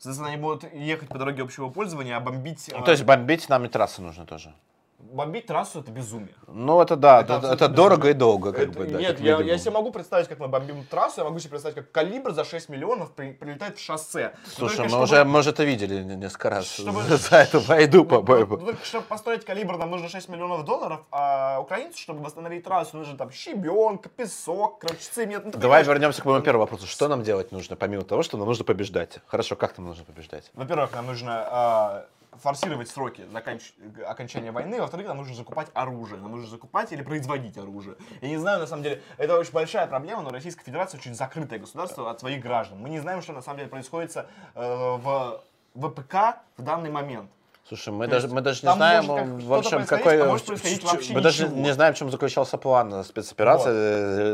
Соответственно, 0.00 0.30
они 0.30 0.40
будут 0.40 0.72
ехать 0.72 1.10
по 1.10 1.18
дороге 1.18 1.42
общего 1.42 1.68
пользования, 1.68 2.16
а 2.16 2.20
бомбить... 2.20 2.70
Ну, 2.72 2.78
а, 2.78 2.82
то 2.82 2.90
есть 2.90 3.04
бомбить 3.04 3.50
нам 3.50 3.66
и 3.66 3.68
трассы 3.68 4.00
нужно 4.00 4.24
тоже. 4.24 4.54
Бомбить 5.00 5.46
трассу 5.46 5.80
это 5.80 5.90
безумие. 5.90 6.34
Ну, 6.46 6.80
это 6.80 6.96
да, 6.96 7.20
Это 7.22 7.34
это, 7.34 7.46
это 7.52 7.68
дорого 7.68 8.10
и 8.10 8.12
долго, 8.12 8.52
как 8.52 8.68
Это- 8.68 8.78
бы, 8.78 8.86
да, 8.86 8.98
нет, 8.98 9.16
как 9.16 9.20
я, 9.20 9.40
я 9.40 9.58
себе 9.58 9.72
могу 9.72 9.90
представить, 9.90 10.28
как 10.28 10.38
мы 10.38 10.48
бомбим 10.48 10.84
трассу, 10.84 11.20
я 11.20 11.24
могу 11.24 11.38
себе 11.38 11.50
представить, 11.50 11.76
как 11.76 11.90
калибр 11.92 12.32
за 12.32 12.44
6 12.44 12.68
миллионов 12.68 13.12
при- 13.12 13.32
прилетает 13.32 13.78
в 13.78 13.80
шоссе. 13.80 14.32
Но 14.34 14.50
Слушай, 14.68 14.76
только 14.76 14.82
мы 14.82 14.88
чтобы- 14.88 15.02
уже, 15.04 15.24
мы 15.24 15.38
уже 15.40 15.50
это 15.50 15.64
видели 15.64 16.02
не- 16.02 16.16
несколько 16.16 16.50
раз 16.50 16.66
Чтобы- 16.66 17.02
за 17.30 17.36
эту 17.38 17.60
войну, 17.60 17.98
Ну, 17.98 18.04
по-моему. 18.04 18.56
ну, 18.58 18.72
чтобы 18.84 19.04
построить 19.06 19.44
калибр, 19.44 19.76
нам 19.78 19.90
нужно 19.90 20.08
6 20.08 20.28
миллионов 20.28 20.64
долларов, 20.64 21.00
а 21.10 21.58
украинцу, 21.60 21.98
чтобы 21.98 22.20
восстановить 22.22 22.64
трассу, 22.64 22.96
нужно 22.96 23.16
там 23.16 23.30
щебенка, 23.30 24.08
песок, 24.08 24.78
короче, 24.80 25.00
цемент. 25.10 25.44
Ну, 25.44 25.50
Давай 25.52 25.60
понимаешь. 25.62 25.86
вернемся 25.86 26.22
к 26.22 26.24
моему 26.24 26.42
первому 26.42 26.64
вопросу. 26.64 26.86
Что 26.86 27.08
нам 27.08 27.22
делать 27.22 27.52
нужно, 27.52 27.76
помимо 27.76 28.04
того, 28.04 28.22
что 28.22 28.36
нам 28.36 28.46
нужно 28.46 28.64
побеждать? 28.64 29.18
Хорошо, 29.26 29.56
как 29.56 29.76
нам 29.78 29.88
нужно 29.88 30.04
побеждать? 30.04 30.50
Во-первых, 30.54 30.92
нам 30.94 31.06
нужно 31.06 31.44
а, 31.50 32.06
форсировать 32.38 32.88
сроки 32.88 33.22
заканч- 33.32 33.74
окончания 34.06 34.52
войны. 34.52 34.80
Во-вторых, 34.80 35.06
нам 35.08 35.18
нужно 35.18 35.34
закупать 35.34 35.68
оружие. 35.74 36.20
Нам 36.20 36.32
нужно 36.32 36.48
закупать 36.48 36.92
или 36.92 37.02
производить 37.02 37.58
оружие. 37.58 37.96
Я 38.20 38.28
не 38.28 38.36
знаю, 38.36 38.60
на 38.60 38.66
самом 38.66 38.82
деле, 38.82 39.02
это 39.18 39.38
очень 39.38 39.52
большая 39.52 39.86
проблема, 39.86 40.22
но 40.22 40.30
Российская 40.30 40.64
Федерация 40.64 40.98
очень 40.98 41.14
закрытое 41.14 41.58
государство 41.58 42.10
от 42.10 42.20
своих 42.20 42.42
граждан. 42.42 42.78
Мы 42.78 42.88
не 42.88 43.00
знаем, 43.00 43.22
что 43.22 43.32
на 43.32 43.42
самом 43.42 43.58
деле 43.58 43.70
происходит 43.70 44.16
э, 44.16 44.24
в 44.54 45.40
ВПК 45.74 46.38
в 46.56 46.62
данный 46.62 46.90
момент. 46.90 47.30
Слушай, 47.68 47.92
мы 47.92 48.06
То 48.06 48.12
даже, 48.12 48.28
мы 48.28 48.40
даже 48.40 48.66
не 48.66 48.72
знаем, 48.72 49.06
как 49.06 49.58
общем, 49.58 49.86
какой... 49.86 50.22
а 50.22 50.26
вообще 50.26 51.14
мы 51.14 51.20
даже 51.20 51.44
ничего. 51.44 51.60
не 51.60 51.72
знаем, 51.72 51.94
в 51.94 51.98
чем 51.98 52.10
заключался 52.10 52.58
план 52.58 53.04
спецоперации, 53.04 53.70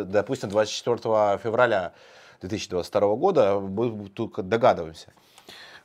э, 0.03 0.05
допустим, 0.05 0.49
24 0.49 1.39
февраля 1.39 1.93
2022 2.41 3.17
года. 3.17 3.59
Мы 3.59 4.09
только 4.09 4.43
догадываемся 4.43 5.13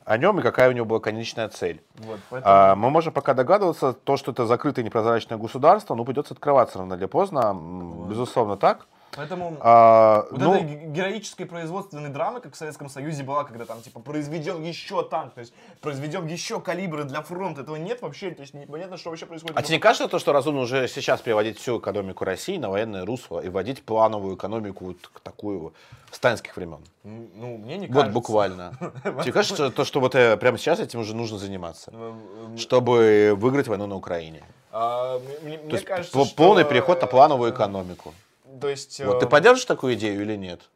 о 0.04 0.18
нем 0.18 0.38
и 0.40 0.42
какая 0.42 0.68
у 0.68 0.72
него 0.72 0.86
была 0.86 1.00
конечная 1.00 1.48
цель. 1.48 1.82
Вот, 1.98 2.20
поэтому... 2.30 2.54
А, 2.54 2.74
мы 2.74 2.90
можем 2.90 3.12
пока 3.12 3.34
догадываться, 3.34 3.92
то, 3.92 4.16
что 4.16 4.32
это 4.32 4.46
закрытое 4.46 4.84
непрозрачное 4.84 5.38
государство, 5.38 5.94
ну, 5.94 6.04
придется 6.04 6.34
открываться 6.34 6.78
рано 6.78 6.94
или 6.94 7.06
поздно, 7.06 7.50
м, 7.50 8.08
безусловно 8.08 8.56
так. 8.56 8.86
Поэтому 9.14 9.56
А, 9.60 10.26
вот 10.30 10.40
ну, 10.40 10.54
этой 10.54 10.64
ге- 10.66 10.86
героической 10.86 11.44
производственной 11.46 12.08
драмы, 12.08 12.40
как 12.40 12.54
в 12.54 12.56
Советском 12.56 12.88
Союзе 12.88 13.22
была, 13.22 13.44
когда 13.44 13.64
там 13.66 13.82
типа 13.82 14.00
произведем 14.00 14.62
еще 14.62 15.02
танк, 15.02 15.34
то 15.34 15.40
есть 15.40 15.52
произведем 15.82 16.26
еще 16.26 16.60
калибры 16.60 17.04
для 17.04 17.20
фронта, 17.22 17.60
этого 17.60 17.76
нет 17.76 18.00
вообще, 18.00 18.30
то 18.30 18.40
есть 18.40 18.54
непонятно, 18.54 18.96
что 18.96 19.10
вообще 19.10 19.26
происходит. 19.26 19.56
а 19.58 19.62
тебе 19.62 19.76
не 19.76 19.80
кажется, 19.80 20.08
то, 20.08 20.18
что 20.18 20.32
разумно 20.32 20.60
уже 20.62 20.88
сейчас 20.88 21.20
переводить 21.20 21.58
всю 21.58 21.78
экономику 21.78 22.24
России 22.24 22.56
на 22.56 22.70
военное 22.70 23.04
русло 23.04 23.40
и 23.40 23.48
вводить 23.50 23.82
плановую 23.84 24.36
экономику 24.36 24.86
вот 24.86 24.96
такую 25.22 25.74
сталинских 26.10 26.56
времен? 26.56 26.78
Ну, 27.04 27.58
мне 27.58 27.76
не 27.78 27.86
Вот 27.88 27.94
кажется. 27.94 28.12
буквально. 28.14 28.72
Тебе 29.22 29.32
кажется, 29.32 29.70
то, 29.70 29.84
что 29.84 30.00
вот 30.00 30.14
э, 30.14 30.36
прямо 30.38 30.56
сейчас 30.56 30.80
этим 30.80 31.00
уже 31.00 31.14
нужно 31.14 31.36
заниматься, 31.38 31.90
Э, 31.94 32.12
э, 32.54 32.56
чтобы 32.58 33.34
выиграть 33.36 33.68
войну 33.68 33.86
на 33.86 33.96
Украине? 33.96 34.42
а, 34.74 35.20
мне- 35.42 35.58
кажется, 35.80 36.18
полный 36.34 36.64
переход 36.64 37.00
на 37.02 37.06
плановую 37.06 37.52
экономику. 37.52 38.14
То 38.62 38.68
есть, 38.68 39.00
Вот 39.00 39.20
ты 39.20 39.26
э, 39.26 39.28
поддержишь 39.28 39.66
такую 39.66 39.94
идею 39.94 40.22
или 40.22 40.36
нет? 40.36 40.70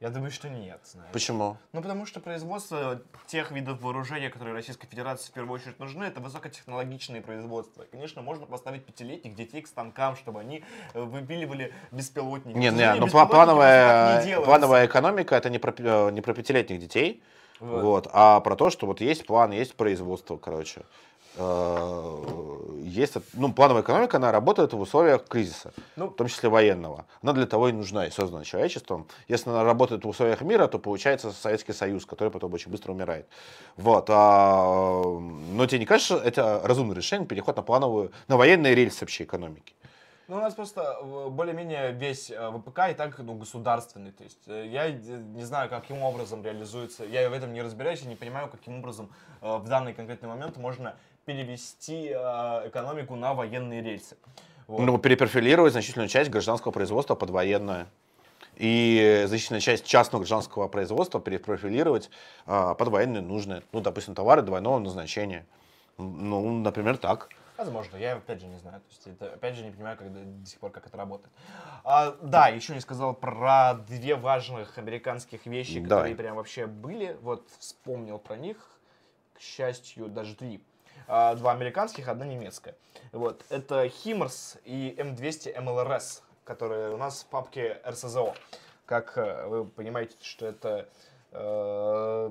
я 0.00 0.08
думаю, 0.08 0.30
что 0.30 0.48
нет. 0.48 0.80
знаешь. 0.84 1.12
Почему? 1.12 1.58
Ну, 1.72 1.82
потому 1.82 2.06
что 2.06 2.20
производство 2.20 3.02
тех 3.26 3.50
видов 3.50 3.82
вооружения, 3.82 4.30
которые 4.30 4.54
Российской 4.54 4.86
Федерации 4.86 5.30
в 5.30 5.32
первую 5.32 5.54
очередь 5.54 5.78
нужны, 5.78 6.04
это 6.04 6.20
высокотехнологичные 6.20 7.20
производства. 7.20 7.84
Конечно, 7.90 8.22
можно 8.22 8.46
поставить 8.46 8.86
пятилетних 8.86 9.34
детей 9.34 9.60
к 9.60 9.66
станкам, 9.66 10.16
чтобы 10.16 10.40
они 10.40 10.64
э, 10.94 11.00
выпиливали 11.02 11.74
беспилотники. 11.92 12.56
Не, 12.56 12.70
не, 12.70 12.94
ну 12.94 13.08
плановая, 13.08 14.24
не 14.24 14.40
плановая 14.40 14.86
экономика 14.86 15.34
это 15.34 15.50
не 15.50 15.58
про, 15.58 15.74
э, 15.76 16.10
не 16.12 16.22
про 16.22 16.32
пятилетних 16.32 16.80
детей, 16.80 17.22
Вот. 17.60 17.82
вот. 17.82 18.08
а 18.12 18.40
про 18.40 18.56
то, 18.56 18.70
что 18.70 18.86
вот 18.86 19.02
есть 19.02 19.26
план, 19.26 19.52
есть 19.52 19.74
производство, 19.74 20.38
короче. 20.38 20.82
Э, 21.36 22.16
Есть, 22.82 23.16
ну, 23.34 23.52
плановая 23.52 23.82
экономика, 23.82 24.16
она 24.16 24.32
работает 24.32 24.72
в 24.72 24.80
условиях 24.80 25.26
кризиса, 25.28 25.72
Ну, 25.96 26.08
в 26.08 26.14
том 26.14 26.26
числе 26.26 26.48
военного. 26.48 27.06
Она 27.22 27.32
для 27.32 27.46
того 27.46 27.68
и 27.68 27.72
нужна, 27.72 28.06
и 28.06 28.10
создана 28.10 28.44
человечеством. 28.44 29.06
Если 29.28 29.50
она 29.50 29.64
работает 29.64 30.04
в 30.04 30.08
условиях 30.08 30.40
мира, 30.42 30.66
то 30.66 30.78
получается 30.78 31.30
Советский 31.30 31.72
Союз, 31.72 32.04
который 32.04 32.30
потом 32.30 32.52
очень 32.52 32.70
быстро 32.70 32.92
умирает. 32.92 33.26
Вот. 33.76 34.06
а, 34.08 35.02
но 35.52 35.66
тебе 35.66 35.78
не 35.78 35.86
кажется, 35.86 36.16
это 36.16 36.60
разумное 36.64 36.96
решение, 36.96 37.26
переход 37.28 37.56
на 37.56 37.62
плановую, 37.62 38.10
на 38.28 38.36
военные 38.36 38.74
рельсы 38.74 39.04
общей 39.04 39.24
экономики? 39.24 39.74
Ну, 40.30 40.36
у 40.36 40.40
нас 40.40 40.54
просто 40.54 40.96
э, 41.00 41.28
более-менее 41.28 41.90
весь 41.90 42.30
э, 42.30 42.50
ВПК 42.52 42.90
и 42.90 42.94
так 42.94 43.18
ну, 43.18 43.34
государственный. 43.34 44.12
То 44.12 44.22
есть 44.22 44.38
э, 44.46 44.68
я 44.68 44.86
э, 44.86 44.92
не 44.92 45.42
знаю, 45.42 45.68
каким 45.68 46.04
образом 46.04 46.44
реализуется. 46.44 47.04
Я 47.04 47.28
в 47.28 47.32
этом 47.32 47.52
не 47.52 47.62
разбираюсь 47.62 48.02
и 48.02 48.06
не 48.06 48.14
понимаю, 48.14 48.48
каким 48.48 48.78
образом 48.78 49.10
э, 49.40 49.56
в 49.56 49.66
данный 49.66 49.92
конкретный 49.92 50.28
момент 50.28 50.56
можно 50.56 50.94
перевести 51.24 52.08
э, 52.08 52.68
экономику 52.68 53.14
на 53.16 53.34
военные 53.34 53.82
рельсы. 53.82 54.16
Вот. 54.66 54.80
Ну, 54.80 54.98
перепрофилировать 54.98 55.72
значительную 55.72 56.08
часть 56.08 56.30
гражданского 56.30 56.70
производства 56.70 57.16
под 57.16 57.30
военное. 57.30 57.88
И 58.54 59.24
значительную 59.26 59.60
часть 59.60 59.84
частного 59.84 60.22
гражданского 60.22 60.68
производства 60.68 61.20
перепрофилировать 61.20 62.10
а, 62.46 62.74
под 62.74 62.88
военные 62.88 63.22
нужные. 63.22 63.62
Ну, 63.72 63.80
допустим, 63.80 64.14
товары 64.14 64.42
двойного 64.42 64.78
назначения. 64.78 65.46
Ну, 65.96 66.60
например, 66.60 66.98
так. 66.98 67.30
Возможно, 67.56 67.96
я 67.96 68.14
опять 68.14 68.40
же 68.40 68.46
не 68.46 68.58
знаю. 68.58 68.80
То 68.80 68.86
есть 68.90 69.06
это, 69.06 69.34
опять 69.34 69.56
же 69.56 69.64
не 69.64 69.70
понимаю, 69.70 69.96
как 69.96 70.12
до, 70.12 70.20
до 70.20 70.46
сих 70.46 70.60
пор, 70.60 70.70
как 70.70 70.86
это 70.86 70.96
работает. 70.96 71.32
А, 71.84 72.16
да, 72.22 72.48
еще 72.48 72.74
не 72.74 72.80
сказал 72.80 73.12
про 73.12 73.74
две 73.74 74.14
важных 74.14 74.78
американских 74.78 75.46
вещи, 75.46 75.80
Давай. 75.80 75.84
которые 75.84 76.16
прям 76.16 76.36
вообще 76.36 76.66
были. 76.66 77.18
Вот 77.22 77.48
вспомнил 77.58 78.18
про 78.18 78.36
них, 78.36 78.56
к 79.34 79.40
счастью, 79.40 80.08
даже 80.08 80.36
три. 80.36 80.62
А, 81.12 81.34
два 81.34 81.50
американских, 81.50 82.06
одна 82.06 82.24
немецкая. 82.24 82.76
Вот. 83.10 83.44
Это 83.48 83.88
Химмерс 83.88 84.58
и 84.64 84.94
М200 84.96 85.60
МЛРС, 85.60 86.22
которые 86.44 86.94
у 86.94 86.96
нас 86.96 87.22
в 87.22 87.26
папке 87.26 87.80
РСЗО. 87.84 88.32
Как 88.86 89.18
э, 89.18 89.48
вы 89.48 89.64
понимаете, 89.64 90.14
что 90.22 90.46
это 90.46 90.88
э, 91.32 92.30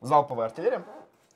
залповая 0.00 0.46
артиллерия. 0.46 0.84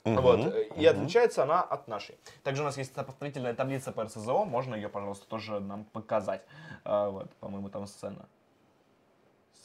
Мгм, 0.05 0.21
Вот, 0.21 0.39
э, 0.39 0.69
и 0.77 0.85
отличается 0.85 1.43
она 1.43 1.61
от 1.61 1.89
нашей. 1.89 2.17
Также 2.43 2.61
у 2.61 2.65
нас 2.65 2.77
есть 2.77 2.93
повторительная 2.93 3.53
таблица 3.53 3.91
по 3.91 4.05
РСЗО, 4.05 4.45
можно 4.45 4.75
ее, 4.75 4.87
пожалуйста, 4.87 5.27
тоже 5.27 5.59
нам 5.59 5.83
показать. 5.83 6.43
А, 6.85 7.09
вот, 7.09 7.29
по-моему, 7.41 7.69
там 7.69 7.87
сцена. 7.87 8.25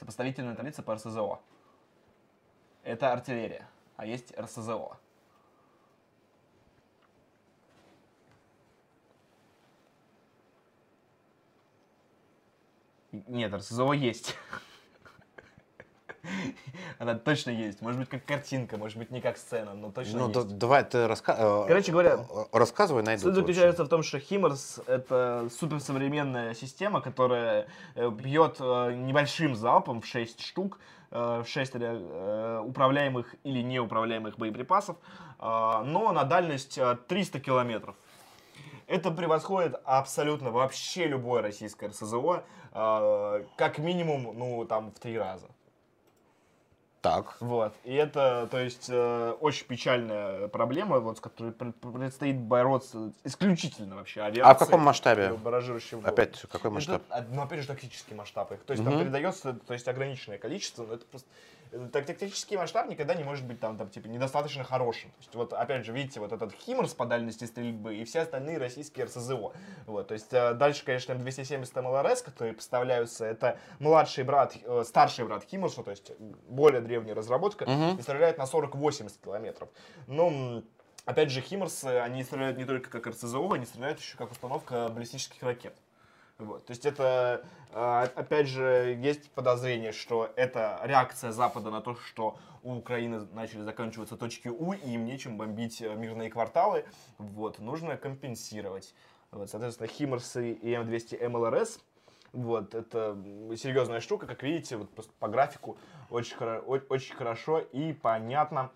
Сопоставительная 0.00 0.56
таблица 0.56 0.82
по 0.82 0.96
РСЗО. 0.96 1.38
Это 2.82 3.12
артиллерия, 3.12 3.68
а 3.96 4.04
есть 4.04 4.36
РСЗО. 4.36 4.96
Нет, 13.26 13.54
РСЗО 13.54 13.92
есть. 13.92 14.36
Она 16.98 17.14
точно 17.14 17.50
есть. 17.50 17.82
Может 17.82 18.00
быть, 18.00 18.08
как 18.08 18.24
картинка, 18.24 18.76
может 18.78 18.98
быть, 18.98 19.10
не 19.10 19.20
как 19.20 19.36
сцена, 19.36 19.74
но 19.74 19.90
точно 19.92 20.18
Ну, 20.18 20.28
есть. 20.28 20.48
да- 20.48 20.54
давай 20.56 20.84
ты 20.84 20.98
раска- 21.06 21.36
э, 21.64 21.68
Короче 21.68 21.92
говоря, 21.92 22.14
э, 22.28 22.44
рассказывай, 22.52 23.02
найду. 23.02 23.22
Суть 23.22 23.34
заключается 23.34 23.84
в 23.84 23.88
том, 23.88 24.02
что 24.02 24.18
Химмерс— 24.18 24.80
это 24.86 25.48
суперсовременная 25.56 26.54
система, 26.54 27.00
которая 27.00 27.66
э, 27.94 28.10
бьет 28.10 28.58
небольшим 28.60 29.54
залпом 29.54 30.00
в 30.00 30.06
6 30.06 30.42
штук, 30.44 30.78
в 31.10 31.44
6 31.46 31.72
э, 31.76 32.60
управляемых 32.64 33.34
или 33.44 33.60
неуправляемых 33.62 34.36
боеприпасов, 34.36 34.96
но 35.38 36.12
на 36.12 36.24
дальность 36.24 36.76
э, 36.78 36.96
300 37.06 37.38
километров. 37.38 37.94
Это 38.86 39.10
превосходит 39.10 39.80
абсолютно 39.84 40.50
вообще 40.50 41.06
любое 41.06 41.42
российское 41.42 41.88
РСЗО, 41.88 42.44
э, 42.72 43.44
как 43.56 43.78
минимум, 43.78 44.32
ну, 44.38 44.64
там, 44.64 44.92
в 44.92 45.00
три 45.00 45.18
раза. 45.18 45.48
Так. 47.02 47.36
Вот. 47.40 47.72
И 47.84 47.94
это, 47.94 48.48
то 48.50 48.58
есть, 48.58 48.86
э, 48.88 49.36
очень 49.40 49.66
печальная 49.66 50.48
проблема, 50.48 50.98
вот, 50.98 51.18
с 51.18 51.20
которой 51.20 51.52
пр- 51.52 51.72
предстоит 51.72 52.36
бороться 52.36 53.12
исключительно 53.22 53.96
вообще 53.96 54.22
авиацией. 54.22 54.44
А 54.50 54.54
в 54.54 54.58
каком 54.58 54.80
масштабе? 54.80 55.32
баражирующим. 55.32 56.04
Опять, 56.04 56.40
какой 56.42 56.58
Это, 56.58 56.70
масштаб? 56.70 57.02
а, 57.10 57.22
ну, 57.30 57.42
опять 57.42 57.60
же, 57.60 57.66
тактический 57.68 58.16
масштаб 58.16 58.50
их. 58.52 58.64
То 58.64 58.72
есть, 58.72 58.82
там 58.84 58.94
Мгм. 58.94 59.02
передается, 59.02 59.52
то 59.52 59.72
есть, 59.72 59.86
ограниченное 59.86 60.38
количество, 60.38 60.84
но 60.84 60.94
это 60.94 61.06
просто... 61.06 61.28
э, 61.72 61.88
Так, 61.92 62.06
тактический 62.06 62.56
масштаб 62.56 62.88
никогда 62.88 63.14
не 63.14 63.24
может 63.24 63.44
быть 63.46 63.60
там, 63.60 63.76
там, 63.76 63.88
типа, 63.88 64.06
недостаточно 64.08 64.64
хорошим. 64.64 65.10
То 65.10 65.16
есть, 65.20 65.34
вот, 65.34 65.52
опять 65.52 65.84
же, 65.84 65.92
видите, 65.92 66.20
вот 66.20 66.32
этот 66.32 66.52
Химмерс 66.52 66.94
по 66.94 67.06
дальности 67.06 67.44
стрельбы 67.44 67.96
и 67.96 68.04
все 68.04 68.20
остальные 68.20 68.58
российские 68.58 69.06
РСЗО. 69.06 69.52
Вот, 69.86 70.08
то 70.08 70.14
есть, 70.14 70.32
э, 70.32 70.54
дальше, 70.54 70.84
конечно, 70.84 71.12
М270 71.12 71.80
МЛРС, 71.82 72.22
которые 72.22 72.54
поставляются, 72.54 73.24
это 73.24 73.58
младший 73.78 74.24
брат, 74.24 74.56
э, 74.62 74.84
старший 74.86 75.24
брат 75.24 75.44
Химмерса, 75.44 75.82
то 75.82 75.90
есть, 75.90 76.12
более 76.48 76.80
древняя 76.80 77.14
разработка, 77.14 77.64
Мгм. 77.66 77.98
и 77.98 78.02
стреляет 78.02 78.38
на 78.38 78.46
40-80 78.46 79.18
километров. 79.22 79.68
М, 80.08 80.64
опять 81.04 81.30
же, 81.30 81.40
Химмерсы, 81.40 81.86
они 81.86 82.24
стреляют 82.24 82.58
не 82.58 82.64
только 82.64 82.90
как 82.90 83.06
РСЗО, 83.06 83.52
они 83.54 83.66
стреляют 83.66 84.00
еще 84.00 84.16
как 84.16 84.30
установка 84.32 84.88
баллистических 84.88 85.42
ракет. 85.42 85.76
Вот. 86.38 86.66
То 86.66 86.72
есть 86.72 86.84
это, 86.84 87.44
э, 87.72 88.08
опять 88.14 88.46
же, 88.46 88.96
есть 89.00 89.30
подозрение, 89.30 89.92
что 89.92 90.30
это 90.36 90.80
реакция 90.84 91.32
Запада 91.32 91.70
на 91.70 91.80
то, 91.80 91.94
что 91.94 92.36
у 92.62 92.74
Украины 92.74 93.26
начали 93.32 93.62
заканчиваться 93.62 94.16
точки 94.16 94.48
У, 94.48 94.72
и 94.72 94.90
им 94.90 95.06
нечем 95.06 95.38
бомбить 95.38 95.80
э, 95.80 95.94
мирные 95.94 96.30
кварталы. 96.30 96.84
Вот. 97.18 97.58
Нужно 97.58 97.96
компенсировать. 97.96 98.94
Вот, 99.30 99.48
соответственно, 99.50 99.88
Химмерсы 99.88 100.52
и 100.52 100.74
М200 100.74 101.28
МЛРС 101.28 101.80
вот, 102.36 102.74
это 102.74 103.16
серьезная 103.56 104.00
штука, 104.00 104.26
как 104.26 104.42
видите, 104.42 104.76
вот 104.76 104.90
по 105.18 105.28
графику 105.28 105.78
очень, 106.10 106.36
очень 106.36 107.14
хорошо 107.14 107.60
и 107.60 107.94
понятно, 107.94 108.70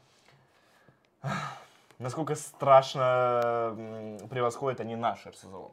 насколько 1.99 2.35
страшно 2.37 3.77
превосходят 4.31 4.81
они 4.81 4.97
наши 4.97 5.29
РСЗО. 5.29 5.73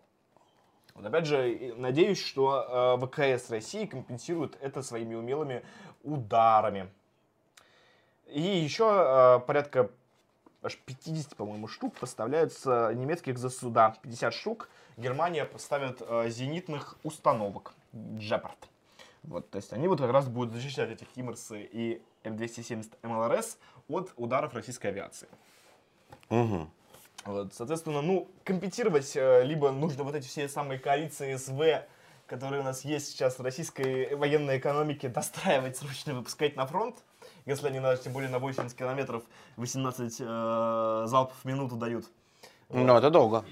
Вот 0.98 1.06
опять 1.06 1.28
же, 1.28 1.76
надеюсь, 1.78 2.20
что 2.20 2.98
э, 3.00 3.06
ВКС 3.06 3.52
России 3.52 3.86
компенсирует 3.86 4.58
это 4.62 4.82
своими 4.82 5.14
умелыми 5.14 5.64
ударами. 6.04 6.90
И 8.26 8.42
еще 8.42 9.38
э, 9.40 9.46
порядка 9.46 9.92
аж 10.64 10.76
50, 10.76 11.36
по-моему, 11.36 11.68
штук 11.68 11.96
поставляются 12.00 12.92
немецких 12.96 13.38
ЗСУ. 13.38 13.72
50 13.72 14.34
штук. 14.34 14.70
Германия 14.98 15.46
поставит 15.46 16.02
э, 16.02 16.30
зенитных 16.30 16.98
установок 17.04 17.76
Джепард. 18.18 18.68
Вот, 19.22 19.48
то 19.52 19.58
есть 19.58 19.74
они 19.74 19.88
вот 19.88 20.00
как 20.00 20.12
раз 20.12 20.28
будут 20.28 20.52
защищать 20.54 20.90
эти 20.90 21.06
Химмерсы 21.14 21.62
и 21.62 22.02
М270 22.24 22.94
МЛРС 23.04 23.60
от 23.88 24.14
ударов 24.16 24.56
российской 24.56 24.88
авиации. 24.88 25.28
Мгм. 26.30 26.72
Вот, 27.28 27.54
соответственно, 27.54 28.02
ну, 28.02 28.30
компенсировать 28.46 29.12
э, 29.18 29.44
либо 29.44 29.70
нужно 29.72 30.06
вот 30.06 30.16
эти 30.16 30.26
все 30.26 30.48
самые 30.48 30.80
коалиции 30.80 31.36
СВ, 31.36 31.86
которые 32.26 32.62
у 32.62 32.64
нас 32.64 32.86
есть 32.86 33.10
сейчас 33.10 33.38
в 33.38 33.42
российской 33.42 34.16
военной 34.16 34.60
экономике, 34.60 35.10
достраивать 35.10 35.76
срочно, 35.76 36.14
выпускать 36.14 36.56
на 36.56 36.66
фронт, 36.66 36.96
если 37.46 37.68
они, 37.68 37.82
тем 38.02 38.14
более, 38.14 38.30
на 38.30 38.40
80 38.40 38.74
километров 38.78 39.24
18 39.58 40.16
э, 40.22 41.04
залпов 41.08 41.36
в 41.36 41.46
минуту 41.46 41.76
дают. 41.76 42.06
Ну, 42.70 42.96
это 42.96 43.10
долго. 43.10 43.44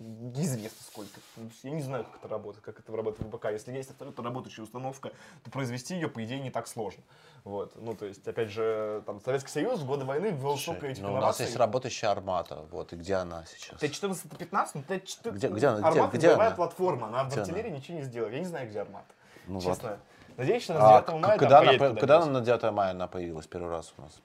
Неизвестно 0.00 0.82
сколько. 0.90 1.20
Я 1.62 1.70
не 1.70 1.82
знаю, 1.82 2.04
как 2.04 2.16
это 2.16 2.28
работает, 2.28 2.64
как 2.64 2.78
это 2.80 2.96
работает 2.96 3.26
в 3.26 3.30
ВПК. 3.30 3.46
Если 3.52 3.72
есть 3.72 3.90
абсолютно 3.90 4.24
работающая 4.24 4.62
установка, 4.62 5.12
то 5.44 5.50
произвести 5.50 5.94
ее, 5.94 6.08
по 6.08 6.24
идее, 6.24 6.40
не 6.40 6.50
так 6.50 6.66
сложно. 6.66 7.02
Вот. 7.44 7.72
Ну, 7.76 7.94
то 7.94 8.06
есть, 8.06 8.26
опять 8.26 8.50
же, 8.50 9.02
там, 9.06 9.20
Советский 9.20 9.50
Союз 9.50 9.80
в 9.80 9.86
годы 9.86 10.04
войны 10.04 10.26
ввел 10.30 10.56
столько 10.56 10.86
этих 10.86 11.02
Ну, 11.02 11.14
у 11.14 11.16
нас 11.18 11.40
есть 11.40 11.56
работающая 11.56 12.08
армата, 12.10 12.66
вот, 12.70 12.92
и 12.92 12.96
где 12.96 13.14
она 13.14 13.44
сейчас? 13.46 13.78
Т-14, 13.80 14.36
Т-15, 14.36 14.68
ну, 14.74 14.82
Т-14... 14.82 15.30
Где- 15.32 15.48
где 15.48 15.66
она? 15.68 15.88
Армата 15.88 16.16
Где- 16.16 16.26
где 16.26 16.34
она? 16.34 16.50
платформа, 16.50 17.06
она 17.08 17.24
в 17.24 17.28
Где 17.28 17.40
артиллерии 17.40 17.70
ничего 17.70 17.98
не 17.98 18.04
сделает. 18.04 18.32
Я 18.34 18.40
не 18.40 18.46
знаю, 18.46 18.68
где 18.68 18.80
Армата. 18.80 19.06
Ну, 19.46 19.58
вот. 19.58 19.74
Честно. 19.74 19.98
Надеюсь, 20.36 20.62
что 20.62 20.74
на 20.74 20.80
А 20.98 21.02
9 21.02 21.06
к- 21.06 21.12
мая 21.26 21.38
когда, 21.38 21.58
она, 21.60 21.72
когда 21.78 22.16
она 22.22 22.26
на 22.26 22.40
9 22.40 22.70
мая 22.72 22.90
она 22.92 23.06
появилась 23.08 23.46
первый 23.46 23.70
раз 23.70 23.92
у 23.98 24.02
нас? 24.02 24.20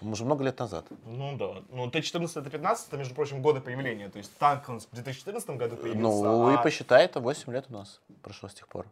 По-моему, 0.00 0.14
уже 0.14 0.24
много 0.24 0.44
лет 0.44 0.58
назад. 0.58 0.86
Ну 1.04 1.36
да. 1.36 1.62
Ну, 1.68 1.90
Т-14, 1.90 2.42
Т-15, 2.42 2.78
это, 2.88 2.96
между 2.96 3.14
прочим, 3.14 3.42
годы 3.42 3.60
появления. 3.60 4.08
То 4.08 4.16
есть 4.16 4.34
танк 4.38 4.66
он 4.70 4.80
в 4.80 4.88
2014 4.92 5.50
году 5.50 5.76
появился, 5.76 6.00
Ну, 6.24 6.48
а 6.48 6.54
и 6.54 6.62
посчитай, 6.62 7.04
это 7.04 7.20
8 7.20 7.52
лет 7.52 7.66
у 7.68 7.74
нас 7.74 8.00
прошло 8.22 8.48
с 8.48 8.54
тех 8.54 8.66
пор. 8.66 8.86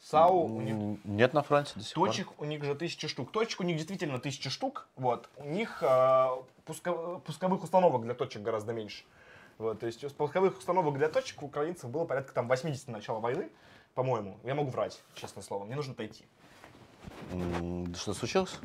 САУ 0.00 0.46
у 0.56 0.60
них 0.60 0.98
Нет 1.04 1.32
на 1.32 1.42
фронте 1.44 1.72
до 1.76 1.82
сих 1.84 1.94
пор. 1.94 2.08
Точек 2.08 2.40
у 2.40 2.44
них 2.44 2.64
же 2.64 2.74
тысяча 2.74 3.06
штук. 3.06 3.30
Точек 3.30 3.60
у 3.60 3.62
них 3.62 3.76
действительно 3.76 4.18
тысяча 4.18 4.50
штук. 4.50 4.88
Вот. 4.96 5.28
У 5.36 5.44
них 5.44 5.78
а, 5.82 6.42
пуска- 6.66 7.20
пусковых 7.20 7.62
установок 7.62 8.02
для 8.02 8.14
точек 8.14 8.42
гораздо 8.42 8.72
меньше. 8.72 9.04
Вот, 9.58 9.78
то 9.78 9.86
есть 9.86 10.04
пусковых 10.16 10.58
установок 10.58 10.98
для 10.98 11.08
точек 11.08 11.40
у 11.44 11.46
украинцев 11.46 11.88
было 11.88 12.04
порядка 12.04 12.32
там 12.34 12.48
80 12.48 12.88
на 12.88 12.94
начало 12.94 13.20
войны, 13.20 13.48
по-моему. 13.94 14.36
Я 14.42 14.56
могу 14.56 14.70
врать, 14.70 15.00
честное 15.14 15.44
слово. 15.44 15.64
Мне 15.64 15.76
нужно 15.76 15.92
отойти. 15.92 16.24
Да 17.30 17.94
Что 17.96 18.12
случилось? 18.14 18.58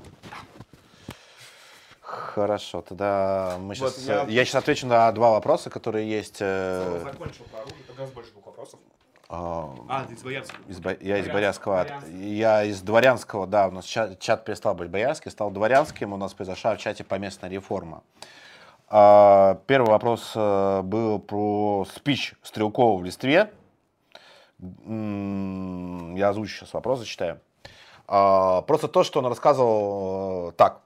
Хорошо, 2.10 2.81
тогда 2.81 3.56
мы 3.60 3.76
Вот, 3.76 3.94
сейчас... 3.94 3.98
я- 4.07 4.23
я... 4.27 4.45
сейчас 4.45 4.56
отвечу 4.56 4.88
на 4.88 5.11
два 5.11 5.31
вопроса, 5.31 5.69
которые 5.69 6.10
есть. 6.10 6.38
э, 6.40 7.02
Закончил 7.03 7.45
про 7.45 7.60
оружие, 7.60 7.84
как 7.88 7.99
раз 7.99 8.10
больше 8.11 8.31
двух 8.31 8.45
вопросов. 8.48 8.80
а, 9.30 9.69
А, 9.88 10.06
ты 10.06 10.14
из 10.15 10.23
Боярского. 10.23 10.60
из 10.68 10.80
Бо- 10.80 10.98
я 11.02 11.18
из 11.19 11.26
Дворянского, 11.27 11.73
Боярского. 11.76 11.84
Дворянского. 12.10 12.34
Я 12.34 12.64
из 12.64 12.81
Дворянского, 12.81 13.48
да, 13.48 13.68
у 13.68 13.72
нас 13.72 13.86
чат, 13.86 14.19
чат 14.19 14.44
перестал 14.44 14.73
быть 14.73 14.90
Боярский, 14.90 15.30
стал 15.30 15.52
Дворянским, 15.52 16.14
у 16.14 16.18
нас 16.18 16.34
произошла 16.34 16.76
в 16.76 16.80
чате 16.80 17.03
поместная 17.03 17.49
реформа. 17.49 18.02
А, 18.88 19.61
Первый 19.68 19.90
вопрос 19.91 20.31
э, 20.36 20.81
был 20.81 21.19
про 21.19 21.86
спич 21.94 22.34
Стрелкова 22.41 22.99
в 22.99 23.03
Листве. 23.03 23.52
Я 24.88 26.30
озвучу 26.30 26.52
сейчас 26.56 26.73
вопрос, 26.73 26.99
зачитаю. 26.99 27.40
А, 28.07 28.61
Просто 28.64 28.88
то, 28.88 29.03
что 29.03 29.19
он 29.19 29.27
рассказывал, 29.27 30.49
э, 30.49 30.52
так. 30.53 30.81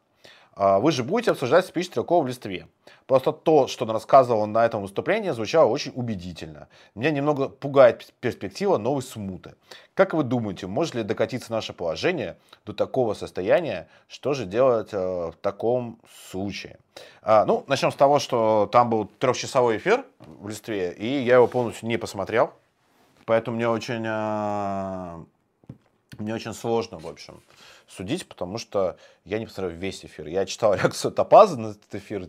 А, 0.56 0.80
Вы 0.80 0.92
же 0.92 1.04
будете 1.04 1.32
обсуждать 1.32 1.66
спич 1.66 1.88
Стрелкова 1.88 2.24
в 2.24 2.28
Листве. 2.28 2.68
Просто 3.08 3.32
то, 3.32 3.68
что 3.68 3.86
он 3.86 3.92
рассказывал 3.92 4.46
на 4.46 4.66
этом 4.66 4.82
выступлении, 4.82 5.32
звучало 5.32 5.70
очень 5.70 5.92
убедительно. 5.96 6.68
Меня 6.96 7.12
немного 7.12 7.50
пугает 7.50 8.14
перспектива 8.22 8.78
новой 8.78 9.02
смуты. 9.02 9.56
Как 9.94 10.14
вы 10.14 10.24
думаете, 10.24 10.68
может 10.68 10.96
ли 10.96 11.04
докатиться 11.04 11.52
наше 11.52 11.74
положение 11.74 12.38
до 12.66 12.74
такого 12.74 13.14
состояния? 13.14 13.88
Что 14.08 14.34
же 14.34 14.46
делать 14.46 14.90
э, 14.94 14.98
в 14.98 15.36
таком 15.42 16.00
случае? 16.30 16.78
А, 17.22 17.46
ну, 17.46 17.64
начнем 17.68 17.92
с 17.92 17.96
того, 17.96 18.20
что 18.20 18.70
там 18.72 18.90
был 18.90 19.06
трехчасовой 19.20 19.78
эфир 19.78 20.06
в 20.20 20.48
Листве, 20.48 20.94
и 20.94 21.24
я 21.24 21.36
его 21.36 21.48
полностью 21.48 21.90
не 21.90 21.98
посмотрел. 21.98 22.54
Поэтому 23.26 23.58
мне 23.58 23.68
очень, 23.68 24.04
э, 24.06 25.24
мне 26.20 26.34
очень 26.34 26.54
сложно, 26.54 27.00
в 27.00 27.08
общем, 27.08 27.42
судить, 27.88 28.28
потому 28.28 28.58
что 28.58 28.98
я 29.26 29.40
не 29.40 29.46
посмотрел 29.46 29.76
весь 29.78 30.04
эфир. 30.06 30.28
Я 30.28 30.46
читал 30.46 30.74
реакцию 30.76 31.12
Топаза 31.12 31.60
на 31.60 31.68
этот 31.72 31.96
эфир, 31.96 32.28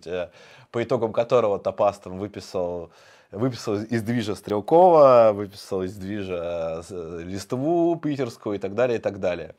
по 0.71 0.83
итогам 0.83 1.13
которого 1.13 1.59
Топаз 1.59 1.99
там 1.99 2.19
выписал, 2.19 2.91
выписал 3.31 3.77
из 3.77 4.03
движа 4.03 4.35
Стрелкова, 4.35 5.33
выписал 5.35 5.83
из 5.83 5.95
движа 5.97 6.83
э, 6.89 7.23
Листву 7.25 7.97
питерскую 7.97 8.57
и 8.57 8.59
так 8.59 8.75
далее, 8.75 8.99
и 8.99 9.01
так 9.01 9.21
далее. 9.21 9.55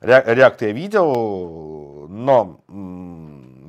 Ре- 0.00 0.24
Реакт 0.26 0.62
я 0.62 0.72
видел, 0.72 2.06
но 2.08 2.60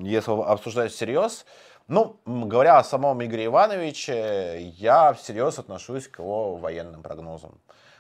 если 0.02 0.31
обсуждать 0.31 0.91
всерьез, 0.91 1.45
ну, 1.88 2.18
говоря 2.26 2.80
о 2.80 2.84
самом 2.84 3.23
Игоре 3.23 3.45
Ивановиче, 3.45 4.73
я 4.77 5.14
всерьез 5.14 5.57
отношусь 5.57 6.07
к 6.07 6.19
его 6.19 6.57
военным 6.57 7.02
прогнозам. 7.02 7.60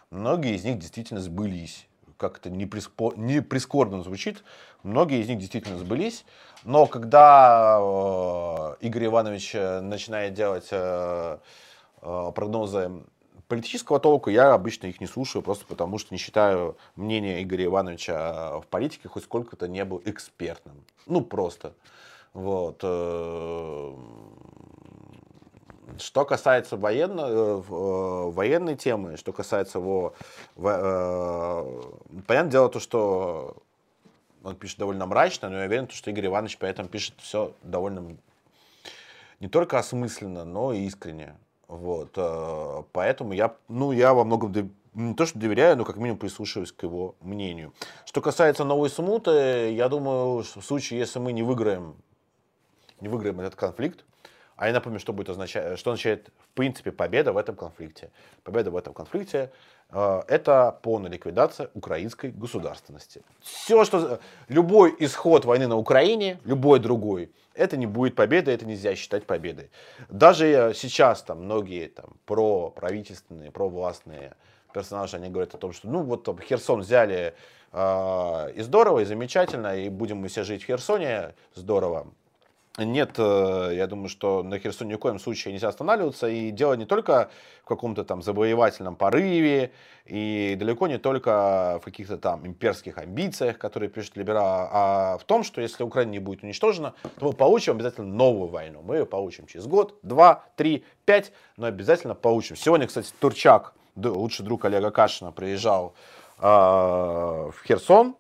Многие 0.09 0.55
из 0.55 0.63
них 0.65 0.77
действительно 0.79 1.21
сбылись. 1.21 1.87
Как 2.17 2.39
это 2.39 2.49
не, 2.49 2.65
приспо- 2.65 3.15
не 3.15 3.41
прискорбно 3.41 4.03
звучит, 4.03 4.43
многие 4.83 5.21
из 5.21 5.29
них 5.29 5.37
действительно 5.37 5.77
сбылись. 5.77 6.25
Но 6.63 6.87
когда 6.87 7.77
э, 7.79 8.75
Игорь 8.81 9.05
Иванович 9.05 9.51
э, 9.53 9.81
начинает 9.81 10.33
делать 10.33 10.67
э, 10.71 11.37
э, 12.01 12.31
прогнозы 12.33 12.91
политического 13.47 13.99
толка, 13.99 14.31
я 14.31 14.53
обычно 14.53 14.87
их 14.87 14.99
не 14.99 15.07
слушаю, 15.07 15.43
просто 15.43 15.65
потому 15.65 15.99
что 15.99 16.13
не 16.13 16.17
считаю 16.17 16.75
мнение 16.95 17.43
Игоря 17.43 17.65
Ивановича 17.65 18.59
в 18.59 18.67
политике 18.67 19.07
хоть 19.07 19.23
сколько-то 19.23 19.67
не 19.67 19.85
был 19.85 20.01
экспертным. 20.03 20.83
Ну, 21.05 21.21
просто. 21.21 21.73
Вот. 22.33 22.83
Что 25.99 26.25
касается 26.25 26.77
военно, 26.77 27.21
э, 27.21 27.61
э, 27.67 28.31
военной 28.31 28.75
темы, 28.75 29.17
что 29.17 29.33
касается 29.33 29.79
его... 29.79 30.13
э, 30.55 31.81
Понятное 32.25 32.51
дело 32.51 32.69
то, 32.69 32.79
что 32.79 33.57
он 34.43 34.55
пишет 34.55 34.77
довольно 34.79 35.05
мрачно, 35.05 35.49
но 35.49 35.59
я 35.59 35.65
уверен, 35.65 35.89
что 35.89 36.09
Игорь 36.09 36.27
Иванович 36.27 36.57
при 36.57 36.69
этом 36.69 36.87
пишет 36.87 37.15
все 37.19 37.53
довольно 37.63 38.17
не 39.39 39.47
только 39.47 39.77
осмысленно, 39.77 40.45
но 40.45 40.73
и 40.73 40.85
искренне. 40.85 41.35
Вот, 41.67 42.13
э, 42.15 42.83
поэтому 42.93 43.33
я, 43.33 43.55
ну, 43.67 43.91
я 43.91 44.13
во 44.13 44.23
многом 44.23 44.71
не 44.93 45.13
то, 45.13 45.25
что 45.25 45.37
доверяю, 45.37 45.77
но 45.77 45.85
как 45.85 45.97
минимум 45.97 46.17
прислушиваюсь 46.17 46.71
к 46.71 46.81
его 46.83 47.15
мнению. 47.21 47.73
Что 48.05 48.21
касается 48.21 48.63
новой 48.63 48.89
смуты, 48.89 49.73
я 49.73 49.89
думаю, 49.89 50.43
что 50.43 50.61
в 50.61 50.65
случае, 50.65 50.99
если 50.99 51.19
мы 51.19 51.33
не 51.33 51.43
выиграем, 51.43 51.95
не 52.99 53.09
выиграем 53.09 53.39
этот 53.41 53.55
конфликт, 53.55 54.05
а 54.57 54.67
я 54.67 54.73
напомню, 54.73 54.99
что 54.99 55.13
будет 55.13 55.29
означать, 55.29 55.79
что 55.79 55.91
означает 55.91 56.29
в 56.39 56.55
принципе 56.55 56.91
победа 56.91 57.31
в 57.31 57.37
этом 57.37 57.55
конфликте. 57.55 58.09
Победа 58.43 58.71
в 58.71 58.75
этом 58.75 58.93
конфликте 58.93 59.51
э, 59.91 60.21
это 60.27 60.77
полная 60.81 61.11
ликвидация 61.11 61.69
украинской 61.75 62.31
государственности. 62.31 63.21
Все, 63.39 63.85
что 63.85 64.19
любой 64.47 64.95
исход 64.99 65.45
войны 65.45 65.67
на 65.67 65.77
Украине, 65.77 66.39
любой 66.43 66.79
другой, 66.79 67.31
это 67.53 67.77
не 67.77 67.85
будет 67.85 68.15
победой, 68.15 68.55
это 68.55 68.65
нельзя 68.65 68.95
считать 68.95 69.25
победой. 69.25 69.69
Даже 70.09 70.47
э, 70.47 70.73
сейчас 70.73 71.21
там 71.21 71.43
многие 71.43 71.87
там 71.87 72.17
про 72.25 72.71
правительственные, 72.71 73.51
про 73.51 73.69
властные 73.69 74.35
персонажи, 74.73 75.17
они 75.17 75.29
говорят 75.29 75.53
о 75.53 75.57
том, 75.59 75.71
что 75.71 75.87
ну 75.87 76.01
вот 76.01 76.23
там, 76.23 76.39
Херсон 76.39 76.81
взяли 76.81 77.35
э, 77.73 78.51
и 78.55 78.61
здорово, 78.61 79.01
и 79.01 79.05
замечательно, 79.05 79.77
и 79.77 79.89
будем 79.89 80.17
мы 80.17 80.29
все 80.29 80.43
жить 80.43 80.63
в 80.63 80.65
Херсоне, 80.65 81.35
здорово. 81.53 82.07
Нет, 82.79 83.13
э, 83.17 83.71
я 83.73 83.87
думаю, 83.87 84.07
что 84.07 84.43
на 84.43 84.59
Херсоне 84.59 84.91
ни 84.91 84.95
в 84.97 84.99
коем 84.99 85.17
случае 85.17 85.51
нельзя 85.51 85.69
останавливаться. 85.69 86.27
И 86.27 86.51
дело 86.51 86.73
не 86.73 86.85
только 86.85 87.31
в 87.63 87.67
каком-то 87.67 88.03
там 88.03 88.21
завоевательном 88.21 88.95
порыве, 88.95 89.71
и 90.05 90.55
далеко 90.59 90.87
не 90.87 90.99
только 90.99 91.79
в 91.81 91.85
каких-то 91.85 92.19
там 92.19 92.45
имперских 92.45 92.99
амбициях, 92.99 93.57
которые 93.57 93.89
пишет 93.89 94.15
либерал, 94.15 94.69
а 94.71 95.17
в 95.17 95.23
том, 95.23 95.43
что 95.43 95.59
если 95.59 95.83
Украина 95.83 96.11
не 96.11 96.19
будет 96.19 96.43
уничтожена, 96.43 96.93
то 97.19 97.25
мы 97.25 97.33
получим 97.33 97.73
обязательно 97.73 98.13
новую 98.13 98.49
войну. 98.49 98.83
Мы 98.83 98.97
ее 98.97 99.05
получим 99.07 99.47
через 99.47 99.65
год, 99.65 99.97
два, 100.03 100.43
три, 100.55 100.85
пять, 101.05 101.31
но 101.57 101.65
обязательно 101.65 102.13
получим. 102.13 102.55
Сегодня, 102.55 102.85
кстати, 102.85 103.11
Турчак, 103.19 103.73
лучший 103.95 104.45
друг 104.45 104.65
Олега 104.65 104.91
Кашина, 104.91 105.31
приезжал 105.31 105.95
э, 106.37 106.43
в 106.43 107.55
Херсон, 107.67 108.15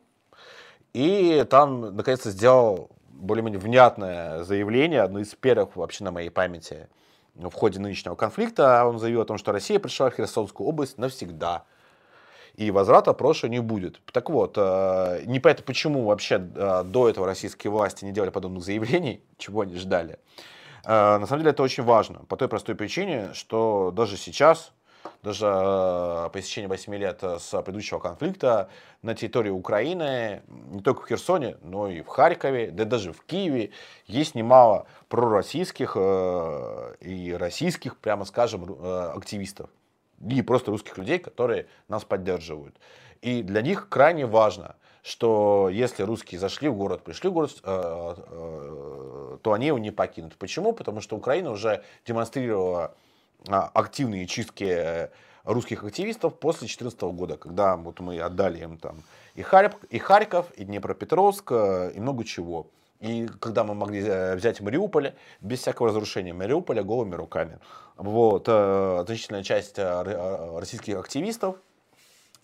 и 0.93 1.45
там, 1.47 1.95
наконец-то, 1.95 2.31
сделал 2.31 2.89
более-менее 3.17 3.59
внятное 3.59 4.43
заявление, 4.43 5.01
одно 5.01 5.19
из 5.19 5.33
первых 5.35 5.75
вообще 5.75 6.03
на 6.03 6.11
моей 6.11 6.29
памяти 6.29 6.87
в 7.35 7.51
ходе 7.51 7.79
нынешнего 7.79 8.15
конфликта. 8.15 8.85
Он 8.85 8.99
заявил 8.99 9.21
о 9.21 9.25
том, 9.25 9.37
что 9.37 9.51
Россия 9.51 9.79
пришла 9.79 10.09
в 10.09 10.15
Херсонскую 10.15 10.67
область 10.67 10.97
навсегда. 10.97 11.65
И 12.55 12.71
возврата 12.71 13.13
прошлого 13.13 13.51
не 13.51 13.59
будет. 13.59 14.01
Так 14.11 14.31
вот, 14.31 14.55
э, 14.57 15.21
непонятно, 15.25 15.63
почему 15.63 16.05
вообще 16.05 16.35
э, 16.55 16.83
до 16.85 17.07
этого 17.07 17.27
российские 17.27 17.69
власти 17.69 18.03
не 18.03 18.11
делали 18.11 18.31
подобных 18.31 18.63
заявлений, 18.63 19.21
чего 19.37 19.61
они 19.61 19.75
ждали. 19.75 20.17
Э, 20.83 21.19
На 21.19 21.27
самом 21.27 21.41
деле 21.41 21.51
это 21.51 21.61
очень 21.61 21.83
важно, 21.83 22.21
по 22.27 22.35
той 22.35 22.47
простой 22.47 22.73
причине, 22.73 23.33
что 23.33 23.91
даже 23.95 24.17
сейчас, 24.17 24.73
даже 25.23 25.45
э, 25.45 26.29
по 26.31 26.39
истечении 26.39 26.67
8 26.67 26.95
лет 26.95 27.19
э, 27.21 27.39
с 27.39 27.61
предыдущего 27.61 27.99
конфликта, 27.99 28.69
на 29.01 29.15
территории 29.15 29.49
Украины, 29.49 30.41
не 30.47 30.81
только 30.81 31.01
в 31.01 31.07
Херсоне, 31.07 31.57
но 31.61 31.87
и 31.87 32.01
в 32.01 32.07
Харькове, 32.07 32.71
да 32.71 32.85
даже 32.85 33.13
в 33.13 33.23
Киеве, 33.23 33.71
есть 34.05 34.35
немало 34.35 34.87
пророссийских 35.09 35.93
э, 35.95 36.95
и 37.01 37.33
российских, 37.33 37.97
прямо 37.97 38.25
скажем, 38.25 38.65
э, 38.69 39.11
активистов. 39.15 39.69
И 40.27 40.41
просто 40.41 40.71
русских 40.71 40.97
людей, 40.97 41.19
которые 41.19 41.67
нас 41.87 42.03
поддерживают. 42.03 42.75
И 43.21 43.43
для 43.43 43.61
них 43.61 43.89
крайне 43.89 44.25
важно, 44.25 44.75
что 45.03 45.69
если 45.71 46.03
русские 46.03 46.39
зашли 46.39 46.69
в 46.69 46.75
город, 46.75 47.03
пришли 47.03 47.29
в 47.29 47.33
город, 47.33 47.61
то 47.61 49.53
они 49.53 49.67
его 49.67 49.77
не 49.77 49.91
покинут. 49.91 50.35
Почему? 50.37 50.73
Потому 50.73 51.01
что 51.01 51.15
Украина 51.15 51.51
уже 51.51 51.83
демонстрировала 52.05 52.95
активные 53.47 54.27
чистки 54.27 54.65
э, 54.65 55.09
русских 55.43 55.83
активистов 55.83 56.37
после 56.39 56.67
2014 56.67 57.01
года, 57.17 57.37
когда 57.37 57.75
вот 57.77 57.99
мы 57.99 58.19
отдали 58.19 58.61
им 58.61 58.77
там 58.77 58.97
и, 59.35 59.41
Харьков, 59.41 59.83
и 59.85 59.99
Харьков, 59.99 60.51
и 60.51 60.65
Днепропетровск, 60.65 61.51
э, 61.51 61.91
и 61.95 61.99
много 61.99 62.23
чего. 62.23 62.67
И 62.99 63.27
когда 63.39 63.63
мы 63.63 63.75
могли 63.75 64.01
э, 64.01 64.35
взять 64.35 64.61
Мариуполь 64.61 65.13
без 65.41 65.59
всякого 65.59 65.89
разрушения 65.89 66.33
Мариуполя 66.33 66.83
голыми 66.83 67.15
руками. 67.15 67.59
Вот, 67.97 68.45
значительная 68.45 69.43
часть 69.43 69.79
российских 69.79 70.97
активистов, 70.97 71.55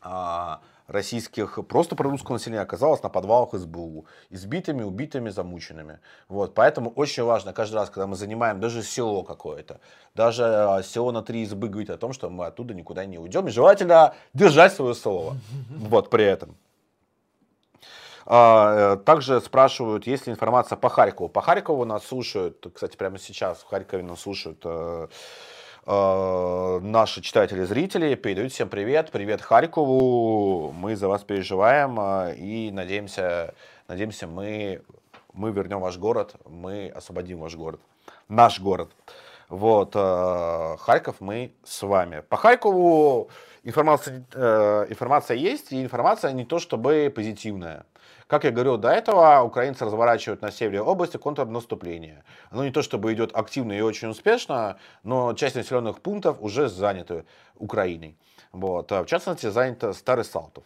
э, 0.04 0.56
российских 0.88 1.60
просто 1.68 1.96
прорусского 1.96 2.34
населения 2.34 2.62
оказалась 2.62 3.02
на 3.04 3.10
подвалах 3.10 3.54
СБУ, 3.54 4.06
избитыми, 4.30 4.84
убитыми, 4.84 5.30
замученными. 5.30 6.00
Вот, 6.28 6.54
поэтому 6.54 6.90
очень 6.92 7.24
важно 7.24 7.54
каждый 7.54 7.76
раз, 7.76 7.90
когда 7.90 8.08
мы 8.08 8.16
занимаем 8.16 8.60
даже 8.60 8.84
село 8.84 9.24
какое-то, 9.24 9.80
даже 10.16 10.44
э, 10.44 10.84
село 10.84 11.12
на 11.12 11.22
три 11.22 11.42
избы, 11.44 11.70
говорить 11.70 11.90
о 11.90 11.98
том, 11.98 12.14
что 12.14 12.30
мы 12.30 12.46
оттуда 12.46 12.74
никуда 12.74 13.06
не 13.06 13.18
уйдем, 13.18 13.48
и 13.48 13.52
желательно 13.52 14.14
держать 14.34 14.74
свое 14.74 14.94
слово. 14.94 15.38
Вот, 15.70 16.10
при 16.10 16.26
этом. 16.26 16.56
А, 18.26 18.94
э, 18.94 18.98
также 18.98 19.42
спрашивают, 19.42 20.08
есть 20.08 20.28
ли 20.28 20.34
информация 20.34 20.78
по 20.78 20.90
Харькову. 20.90 21.30
По 21.30 21.42
Харькову 21.42 21.86
нас 21.86 22.06
слушают, 22.06 22.66
кстати, 22.74 22.96
прямо 22.96 23.20
сейчас 23.20 23.60
в 23.60 23.68
Харькове 23.68 24.04
нас 24.04 24.22
слушают 24.22 24.66
э, 25.86 25.92
э, 25.92 26.80
наши 26.82 27.22
читатели 27.22 27.64
зрители. 27.64 28.16
Передают 28.16 28.52
всем 28.52 28.70
привет. 28.70 29.12
Привет 29.12 29.42
Харькову. 29.42 30.72
Мы 30.72 30.96
за 30.96 31.08
вас 31.08 31.24
переживаем 31.24 32.00
и 32.36 32.72
надеемся, 32.72 33.54
надеемся 33.88 34.28
мы, 34.28 34.82
мы 35.34 35.52
вернем 35.52 35.80
ваш 35.80 35.98
город, 35.98 36.36
мы 36.46 36.90
освободим 36.90 37.40
ваш 37.40 37.56
город. 37.56 37.80
Наш 38.30 38.60
город. 38.60 38.92
Вот, 39.50 39.94
Харьков 39.94 41.18
мы 41.20 41.54
с 41.64 41.84
вами. 41.84 42.22
По 42.22 42.38
Харькову 42.38 43.30
информация, 43.64 44.26
информация 44.90 45.38
есть, 45.38 45.72
и 45.72 45.84
информация 45.84 46.32
не 46.32 46.46
то 46.46 46.60
чтобы 46.60 47.12
позитивная. 47.14 47.86
Как 48.34 48.46
я 48.46 48.50
говорил 48.50 48.78
до 48.78 48.90
этого, 48.90 49.44
украинцы 49.44 49.86
разворачивают 49.86 50.42
на 50.42 50.50
севере 50.50 50.82
области 50.82 51.18
контрнаступление. 51.18 52.24
Оно 52.50 52.66
не 52.66 52.72
то 52.72 52.82
чтобы 52.82 53.14
идет 53.14 53.30
активно 53.36 53.74
и 53.74 53.82
очень 53.82 54.08
успешно, 54.08 54.78
но 55.04 55.34
часть 55.34 55.54
населенных 55.54 56.02
пунктов 56.02 56.38
уже 56.40 56.68
заняты 56.68 57.26
Украиной. 57.60 58.18
Вот. 58.52 58.92
А 58.92 59.04
в 59.04 59.06
частности, 59.06 59.52
занято 59.52 59.94
Старый 59.94 60.26
Салтов. 60.26 60.64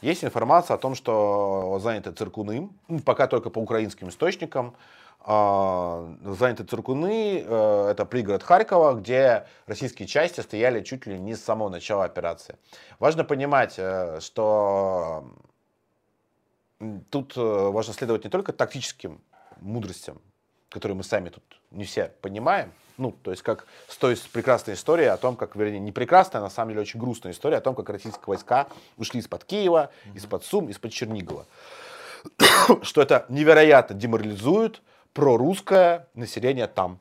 Есть 0.00 0.22
информация 0.22 0.76
о 0.76 0.78
том, 0.78 0.94
что 0.94 1.80
заняты 1.82 2.12
Циркуны, 2.12 2.70
ну, 2.86 3.00
пока 3.00 3.26
только 3.26 3.50
по 3.50 3.58
украинским 3.58 4.10
источникам, 4.10 4.76
а, 5.18 6.08
заняты 6.24 6.62
Циркуны, 6.62 7.42
э, 7.44 7.88
это 7.90 8.04
пригород 8.04 8.44
Харькова, 8.44 8.94
где 8.94 9.48
российские 9.66 10.06
части 10.06 10.40
стояли 10.40 10.84
чуть 10.84 11.04
ли 11.06 11.18
не 11.18 11.34
с 11.34 11.44
самого 11.44 11.68
начала 11.68 12.04
операции. 12.04 12.54
Важно 13.00 13.24
понимать, 13.24 13.74
э, 13.76 14.20
что 14.20 15.24
тут 17.10 17.36
э, 17.36 17.40
важно 17.40 17.94
следовать 17.94 18.24
не 18.24 18.30
только 18.30 18.52
тактическим 18.52 19.20
мудростям, 19.60 20.20
которые 20.68 20.96
мы 20.96 21.04
сами 21.04 21.28
тут 21.28 21.42
не 21.70 21.84
все 21.84 22.12
понимаем, 22.20 22.72
ну, 22.98 23.12
то 23.12 23.30
есть 23.30 23.42
как 23.42 23.66
с 23.88 23.96
той 23.96 24.16
прекрасной 24.32 24.74
историей 24.74 25.08
о 25.08 25.16
том, 25.16 25.36
как, 25.36 25.54
вернее, 25.56 25.78
не 25.78 25.92
прекрасная, 25.92 26.40
а 26.40 26.44
на 26.44 26.50
самом 26.50 26.70
деле 26.70 26.82
очень 26.82 26.98
грустная 26.98 27.32
история 27.32 27.56
о 27.56 27.60
том, 27.60 27.74
как 27.74 27.88
российские 27.88 28.24
войска 28.26 28.66
ушли 28.96 29.20
из-под 29.20 29.44
Киева, 29.44 29.90
из-под 30.14 30.44
Сум, 30.44 30.68
из-под 30.68 30.92
Чернигова. 30.92 31.46
Что 32.82 33.00
это 33.00 33.24
невероятно 33.28 33.94
деморализует 33.94 34.82
прорусское 35.12 36.08
население 36.14 36.66
там. 36.66 36.98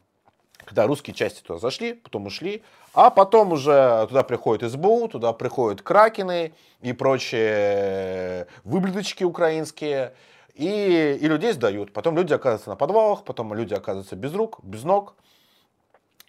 Когда 0.68 0.86
русские 0.86 1.14
части 1.14 1.42
туда 1.42 1.60
зашли, 1.60 1.94
потом 1.94 2.26
ушли, 2.26 2.62
а 2.94 3.10
потом 3.10 3.54
уже 3.54 4.06
туда 4.10 4.24
приходит 4.24 4.70
СБУ, 4.70 5.08
туда 5.08 5.32
приходят 5.32 5.82
кракены 5.82 6.52
и 6.82 6.92
прочие 6.92 8.48
выблюдочки 8.66 9.24
украинские. 9.24 10.14
И, 10.56 11.18
и 11.22 11.26
людей 11.26 11.54
сдают. 11.54 11.94
Потом 11.94 12.18
люди 12.18 12.34
оказываются 12.34 12.70
на 12.70 12.76
подвалах, 12.76 13.24
потом 13.24 13.54
люди 13.54 13.74
оказываются 13.74 14.18
без 14.18 14.34
рук, 14.34 14.60
без 14.62 14.84
ног. 14.84 15.16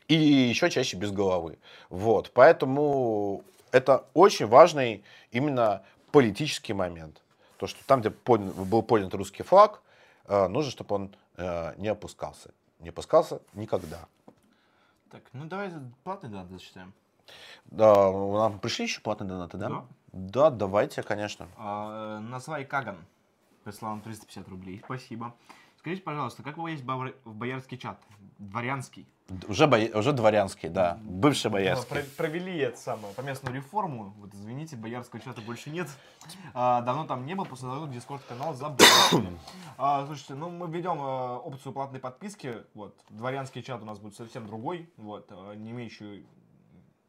И 0.07 0.15
еще 0.15 0.71
чаще 0.71 0.97
без 0.97 1.11
головы. 1.11 1.59
Вот. 1.91 2.31
Поэтому 2.33 3.43
это 3.73 4.05
очень 4.15 4.47
важный 4.47 5.03
именно 5.33 5.83
политический 6.13 6.75
момент. 6.75 7.23
То, 7.57 7.67
что 7.67 7.81
там, 7.87 8.03
где 8.03 8.11
был 8.11 8.83
поднят 8.83 9.13
русский 9.15 9.43
флаг, 9.43 9.83
э, 10.29 10.47
нужно, 10.47 10.71
чтобы 10.71 10.95
он 10.95 11.17
э, 11.39 11.75
не 11.77 11.89
опускался. 11.89 12.51
Не 12.79 12.91
опускался 12.91 13.41
никогда. 13.55 14.07
Так, 15.11 15.23
ну 15.33 15.47
давай 15.47 15.73
платный 16.05 16.29
донат 16.31 16.51
зачитаем. 16.51 16.93
Да, 17.67 18.11
нам 18.13 18.59
пришли 18.59 18.85
еще 18.85 19.01
платные 19.01 19.29
донаты, 19.29 19.57
да? 19.57 19.69
Да. 19.69 19.85
Да, 20.13 20.51
давайте, 20.51 21.03
конечно. 21.03 21.49
А, 21.57 22.21
Назвай 22.21 22.65
Каган 22.65 22.97
прислал 23.65 23.93
нам 23.93 24.01
350 24.01 24.49
рублей. 24.49 24.81
Спасибо. 24.85 25.35
Скажите, 25.77 26.03
пожалуйста, 26.03 26.43
как 26.43 26.57
вы 26.57 26.71
есть 26.73 26.85
в 26.85 27.35
боярский 27.35 27.79
чат? 27.79 27.99
Дворянский. 28.39 29.07
Уже, 29.47 29.67
бо... 29.67 29.77
уже 29.99 30.13
дворянский, 30.13 30.71
да. 30.71 30.99
Бывший 31.03 31.51
боярский. 31.51 31.89
Про 31.89 32.03
провели 32.17 32.57
это 32.59 32.79
самое, 32.79 33.13
поместную 33.15 33.55
реформу. 33.55 34.15
Вот 34.19 34.33
извините, 34.33 34.77
боярского 34.77 35.21
чата 35.21 35.43
больше 35.43 35.69
нет. 35.69 35.89
А, 36.55 36.81
давно 36.81 37.07
там 37.07 37.27
не 37.27 37.35
был, 37.35 37.45
после 37.45 37.69
того, 37.69 37.87
дискорд 37.87 38.23
канал 38.23 38.55
забыл. 38.55 38.87
а, 39.77 40.07
слушайте, 40.07 40.35
ну 40.35 40.49
мы 40.49 40.67
ведем 40.69 40.99
а, 41.01 41.39
опцию 41.39 41.75
платной 41.75 42.01
подписки. 42.01 42.63
Вот, 42.73 42.97
дворянский 43.11 43.63
чат 43.63 43.83
у 43.83 43.85
нас 43.85 43.99
будет 43.99 44.17
совсем 44.17 44.47
другой. 44.47 44.91
Вот, 44.97 45.27
а, 45.31 45.55
не 45.55 45.73
имеющий 45.73 46.27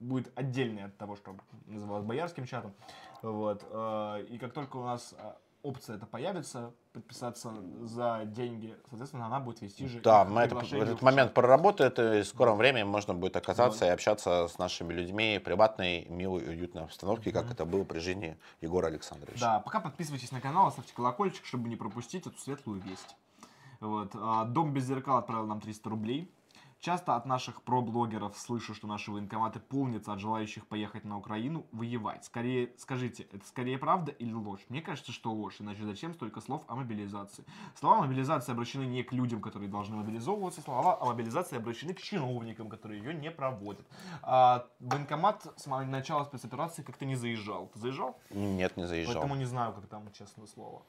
будет 0.01 0.31
отдельный 0.35 0.85
от 0.85 0.97
того, 0.97 1.15
что 1.15 1.35
называлось 1.67 2.05
боярским 2.05 2.45
чатом. 2.45 2.73
Вот, 3.21 3.63
а, 3.71 4.17
и 4.17 4.37
как 4.37 4.51
только 4.51 4.75
у 4.75 4.83
нас 4.83 5.15
а, 5.17 5.37
опция 5.61 5.98
это 5.98 6.06
появится, 6.06 6.73
подписаться 6.94 7.53
за 7.81 8.22
деньги, 8.26 8.76
соответственно, 8.90 9.26
она 9.26 9.40
будет 9.40 9.61
вести 9.61 9.88
же. 9.88 10.02
Да, 10.02 10.26
мы 10.26 10.41
это, 10.41 10.57
этот 10.57 11.02
момент 11.02 11.34
проработает, 11.34 11.99
и 11.99 12.22
в 12.22 12.26
скором 12.26 12.57
времени 12.57 12.84
можно 12.84 13.14
будет 13.14 13.36
оказаться 13.36 13.86
вот. 13.86 13.90
и 13.90 13.94
общаться 13.94 14.48
с 14.48 14.57
нашими 14.57 14.94
людьми 14.94 15.38
в 15.40 15.44
приватной, 15.44 16.06
милой, 16.06 16.48
уютной 16.48 16.84
обстановке, 16.84 17.31
как 17.31 17.45
mm-hmm. 17.45 17.52
это 17.52 17.65
было 17.65 17.84
при 17.84 17.99
жизни 17.99 18.38
Егора 18.61 18.88
Александровича. 18.88 19.40
Да, 19.40 19.60
пока 19.60 19.80
подписывайтесь 19.80 20.31
на 20.31 20.41
канал, 20.41 20.72
ставьте 20.72 20.94
колокольчик, 20.94 21.45
чтобы 21.45 21.69
не 21.69 21.76
пропустить 21.76 22.26
эту 22.26 22.38
светлую 22.40 22.81
весть. 22.81 23.15
Вот. 23.80 24.11
А, 24.14 24.45
Дом 24.45 24.73
без 24.73 24.86
зеркал 24.86 25.18
отправил 25.18 25.45
нам 25.45 25.61
300 25.61 25.90
рублей. 25.90 26.31
Часто 26.80 27.18
от 27.18 27.26
наших 27.26 27.61
про-блогеров 27.64 28.38
слышу, 28.38 28.73
что 28.73 28.88
наши 28.88 29.11
военкоматы 29.11 29.60
полнятся 29.60 30.14
от 30.14 30.19
желающих 30.19 30.65
поехать 30.65 31.03
на 31.03 31.18
Украину 31.18 31.65
воевать. 31.73 32.23
Скорее, 32.23 32.73
скажите, 32.77 33.23
это 33.23 33.45
скорее 33.45 33.77
правда 33.77 34.14
или 34.14 34.31
ложь? 34.31 34.61
Мне 34.69 34.81
кажется, 34.81 35.11
что 35.11 35.34
ложь, 35.34 35.57
иначе 35.60 35.84
зачем 35.84 36.14
столько 36.14 36.39
слов 36.39 36.64
о 36.68 36.76
мобилизации? 36.76 37.43
Слова 37.76 37.99
мобилизации 37.99 38.53
обращены 38.53 38.84
не 38.84 39.03
к 39.03 39.11
людям, 39.11 39.41
которые 39.41 39.69
должны 39.69 39.97
мобилизовываться, 39.97 40.61
слова 40.61 40.97
о 41.01 41.06
мобилизации 41.07 41.57
обращены 41.57 41.93
к 41.93 41.99
чиновникам, 41.99 42.69
которые 42.69 43.03
ее 43.03 43.14
не 43.14 43.30
проводят. 43.30 43.85
А 44.22 44.65
военкомат 44.80 45.53
с 45.57 45.65
начала 45.65 46.23
спецоперации 46.23 46.84
как-то 46.84 47.03
не 47.06 47.15
заезжал. 47.15 47.68
Ты 47.73 47.80
заезжал? 47.80 48.18
Нет, 48.30 48.77
не 48.77 48.88
заезжал. 48.88 49.15
Поэтому 49.15 49.35
не 49.35 49.45
знаю, 49.45 49.73
как 49.73 49.85
там, 49.88 50.10
честное 50.14 50.47
слово. 50.47 50.84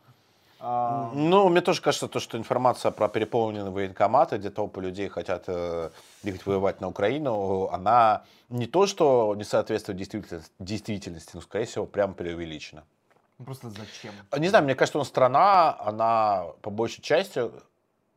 А... 0.61 1.11
Ну, 1.15 1.49
мне 1.49 1.63
тоже 1.63 1.81
кажется, 1.81 2.07
то, 2.07 2.21
что 2.21 2.37
информация 2.37 2.91
про 2.91 3.09
переполненные 3.09 3.71
военкоматы, 3.71 4.37
где 4.37 4.51
толпы 4.51 4.83
людей 4.83 5.09
хотят 5.09 5.45
э, 5.47 5.91
ехать 6.23 6.45
воевать 6.45 6.83
на 6.83 6.89
Украину, 6.89 7.69
она 7.73 8.25
не 8.51 8.67
то, 8.67 8.87
что 8.87 9.35
не 9.37 9.45
соответствует 9.45 9.97
действительности, 9.97 10.51
действительности 10.59 11.31
но, 11.35 11.41
скорее 11.41 11.65
всего, 11.65 11.87
прям 11.87 12.13
преувеличена. 12.13 12.85
Ну, 13.39 13.45
просто 13.47 13.71
зачем? 13.71 14.13
Не 14.37 14.49
знаю, 14.49 14.65
мне 14.65 14.75
кажется, 14.75 14.99
что 14.99 15.05
страна, 15.05 15.79
она 15.81 16.45
по 16.61 16.69
большей 16.69 17.01
части, 17.01 17.51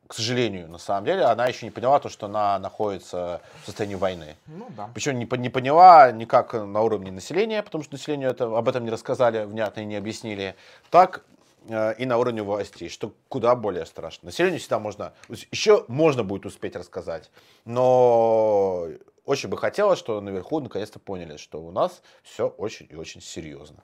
к 0.08 0.14
сожалению, 0.14 0.68
на 0.70 0.80
самом 0.80 1.06
деле, 1.06 1.24
она 1.24 1.46
еще 1.46 1.66
не 1.66 1.72
поняла 1.72 2.02
то, 2.02 2.10
что 2.10 2.26
она 2.26 2.60
находится 2.60 3.40
в 3.62 3.68
состоянии 3.68 3.96
войны. 3.96 4.36
Ну 4.48 4.68
да. 4.76 4.90
Причем 4.94 5.18
не, 5.18 5.30
не 5.38 5.50
поняла 5.50 6.12
никак 6.12 6.54
на 6.54 6.82
уровне 6.82 7.10
населения, 7.10 7.64
потому 7.64 7.86
что 7.86 7.94
населению 7.94 8.32
это, 8.32 8.46
об 8.46 8.68
этом 8.68 8.84
не 8.84 8.90
рассказали, 8.90 9.46
внятно 9.46 9.80
и 9.80 9.86
не 9.86 9.96
объяснили, 9.96 10.58
так 10.90 11.24
и 11.68 12.06
на 12.06 12.18
уровне 12.18 12.44
властей, 12.44 12.90
что 12.90 13.14
куда 13.30 13.56
более 13.56 13.86
страшно. 13.86 14.28
Населению 14.28 14.60
всегда 14.60 14.80
можно, 14.80 15.14
еще 15.52 15.86
можно 15.88 16.24
будет 16.24 16.46
успеть 16.46 16.76
рассказать, 16.76 17.32
но 17.66 18.88
очень 19.26 19.50
бы 19.50 19.58
хотелось, 19.58 20.00
что 20.00 20.20
наверху 20.20 20.60
наконец-то 20.60 21.00
поняли, 21.00 21.38
что 21.38 21.62
у 21.62 21.72
нас 21.72 22.02
все 22.24 22.48
очень 22.48 22.88
и 22.90 22.96
очень 22.96 23.22
серьезно. 23.22 23.84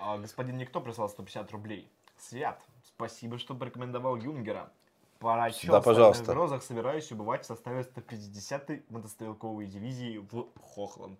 А, 0.00 0.18
господин 0.18 0.56
Никто 0.58 0.80
прислал 0.80 1.08
150 1.08 1.50
рублей. 1.52 1.90
Свят, 2.18 2.60
спасибо, 2.84 3.38
что 3.38 3.54
порекомендовал 3.54 4.16
Юнгера. 4.16 4.70
По 5.18 5.50
да, 5.62 5.80
пожалуйста. 5.80 6.24
в 6.24 6.26
грозах 6.26 6.62
собираюсь 6.62 7.10
убывать 7.10 7.44
в 7.44 7.46
составе 7.46 7.80
150-й 7.80 8.82
мотострелковой 8.90 9.66
дивизии 9.66 10.18
в 10.18 10.48
Хохланд. 10.74 11.18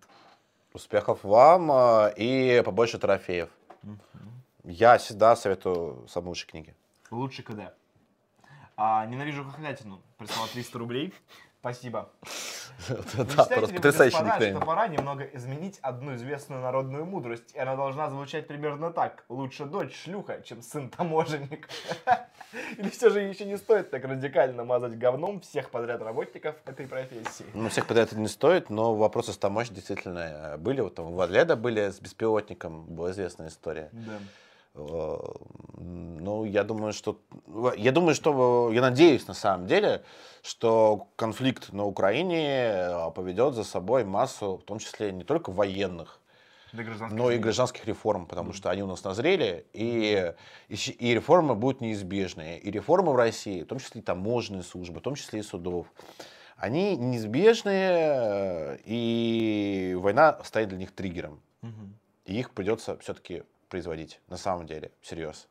Успехов 0.73 1.23
вам 1.23 1.71
э, 1.71 2.13
и 2.17 2.61
побольше 2.63 2.99
трофеев. 2.99 3.49
Я 4.67 4.97
всегда 4.97 5.35
советую 5.35 6.07
самые 6.07 6.29
лучшие 6.29 6.49
книги. 6.49 6.75
Лучший 7.11 7.43
КД. 7.43 7.73
А, 8.77 9.05
ненавижу 9.05 9.43
хохлятину. 9.43 10.01
Прислал 10.17 10.47
300 10.47 10.79
рублей. 10.79 11.13
Спасибо. 11.59 12.09
Да, 13.37 13.45
просто 13.45 13.73
потрясающий 13.75 14.21
никнейм. 14.21 14.57
что 14.57 14.65
пора 14.65 14.87
немного 14.87 15.23
изменить 15.23 15.79
одну 15.81 16.15
известную 16.15 16.61
народную 16.61 17.05
мудрость, 17.05 17.55
и 17.55 17.59
она 17.59 17.77
должна 17.77 18.09
звучать 18.09 18.47
примерно 18.47 18.91
так. 18.91 19.23
Лучше 19.29 19.63
дочь 19.63 19.95
шлюха, 19.95 20.41
чем 20.41 20.61
сын 20.61 20.89
таможенник. 20.89 21.69
Или 22.77 22.89
все 22.89 23.09
же 23.09 23.21
еще 23.21 23.45
не 23.45 23.57
стоит 23.57 23.91
так 23.91 24.03
радикально 24.03 24.65
мазать 24.65 24.97
говном 24.97 25.39
всех 25.39 25.69
подряд 25.69 26.01
работников 26.01 26.55
этой 26.65 26.85
профессии? 26.85 27.45
Ну, 27.53 27.69
всех 27.69 27.87
подряд 27.87 28.11
это 28.11 28.19
не 28.19 28.27
стоит, 28.27 28.69
но 28.69 28.93
вопросы 28.93 29.31
с 29.31 29.37
таможней 29.37 29.75
действительно 29.75 30.19
э, 30.19 30.57
были. 30.57 30.81
Вот 30.81 30.95
там 30.95 31.05
у 31.05 31.15
Вадледа 31.15 31.55
были 31.55 31.89
с 31.89 31.99
беспилотником, 32.01 32.85
была 32.85 33.11
известная 33.11 33.47
история. 33.47 33.89
Да. 33.93 34.19
Э, 34.75 35.17
Ну, 35.77 36.45
я 36.45 36.63
думаю, 36.63 36.93
что... 36.93 37.19
Я 37.77 37.91
думаю, 37.91 38.15
что... 38.15 38.71
Я 38.73 38.81
надеюсь, 38.81 39.27
на 39.27 39.33
самом 39.33 39.67
деле, 39.67 40.03
что 40.41 41.07
конфликт 41.15 41.73
на 41.73 41.85
Украине 41.85 42.45
э, 42.47 43.11
поведет 43.11 43.53
за 43.53 43.63
собой 43.63 44.03
массу, 44.05 44.57
в 44.57 44.63
том 44.63 44.79
числе 44.79 45.11
не 45.11 45.23
только 45.23 45.51
военных, 45.51 46.19
но 47.15 47.31
и 47.31 47.37
гражданских 47.37 47.85
реформ, 47.85 48.25
потому 48.25 48.51
что 48.53 48.69
они 48.69 48.83
у 48.83 48.87
нас 48.87 49.03
назрели, 49.03 49.65
и, 49.73 50.33
и, 50.69 51.13
реформы 51.13 51.55
будут 51.55 51.81
неизбежные. 51.81 52.59
И 52.59 52.71
реформы 52.71 53.13
в 53.13 53.15
России, 53.15 53.61
в 53.63 53.67
том 53.67 53.79
числе 53.79 54.01
и 54.01 54.03
таможенные 54.03 54.63
службы, 54.63 54.99
в 54.99 55.03
том 55.03 55.15
числе 55.15 55.39
и 55.39 55.43
судов, 55.43 55.87
они 56.57 56.97
неизбежные, 56.97 57.91
э, 57.91 58.77
и 58.85 59.95
война 59.99 60.39
станет 60.43 60.69
для 60.69 60.77
них 60.79 60.91
триггером. 60.91 61.39
И 62.25 62.39
их 62.39 62.51
придется 62.51 62.97
все-таки 62.97 63.43
производить, 63.69 64.21
на 64.27 64.37
самом 64.37 64.65
деле, 64.65 64.91
всерьез. 65.01 65.47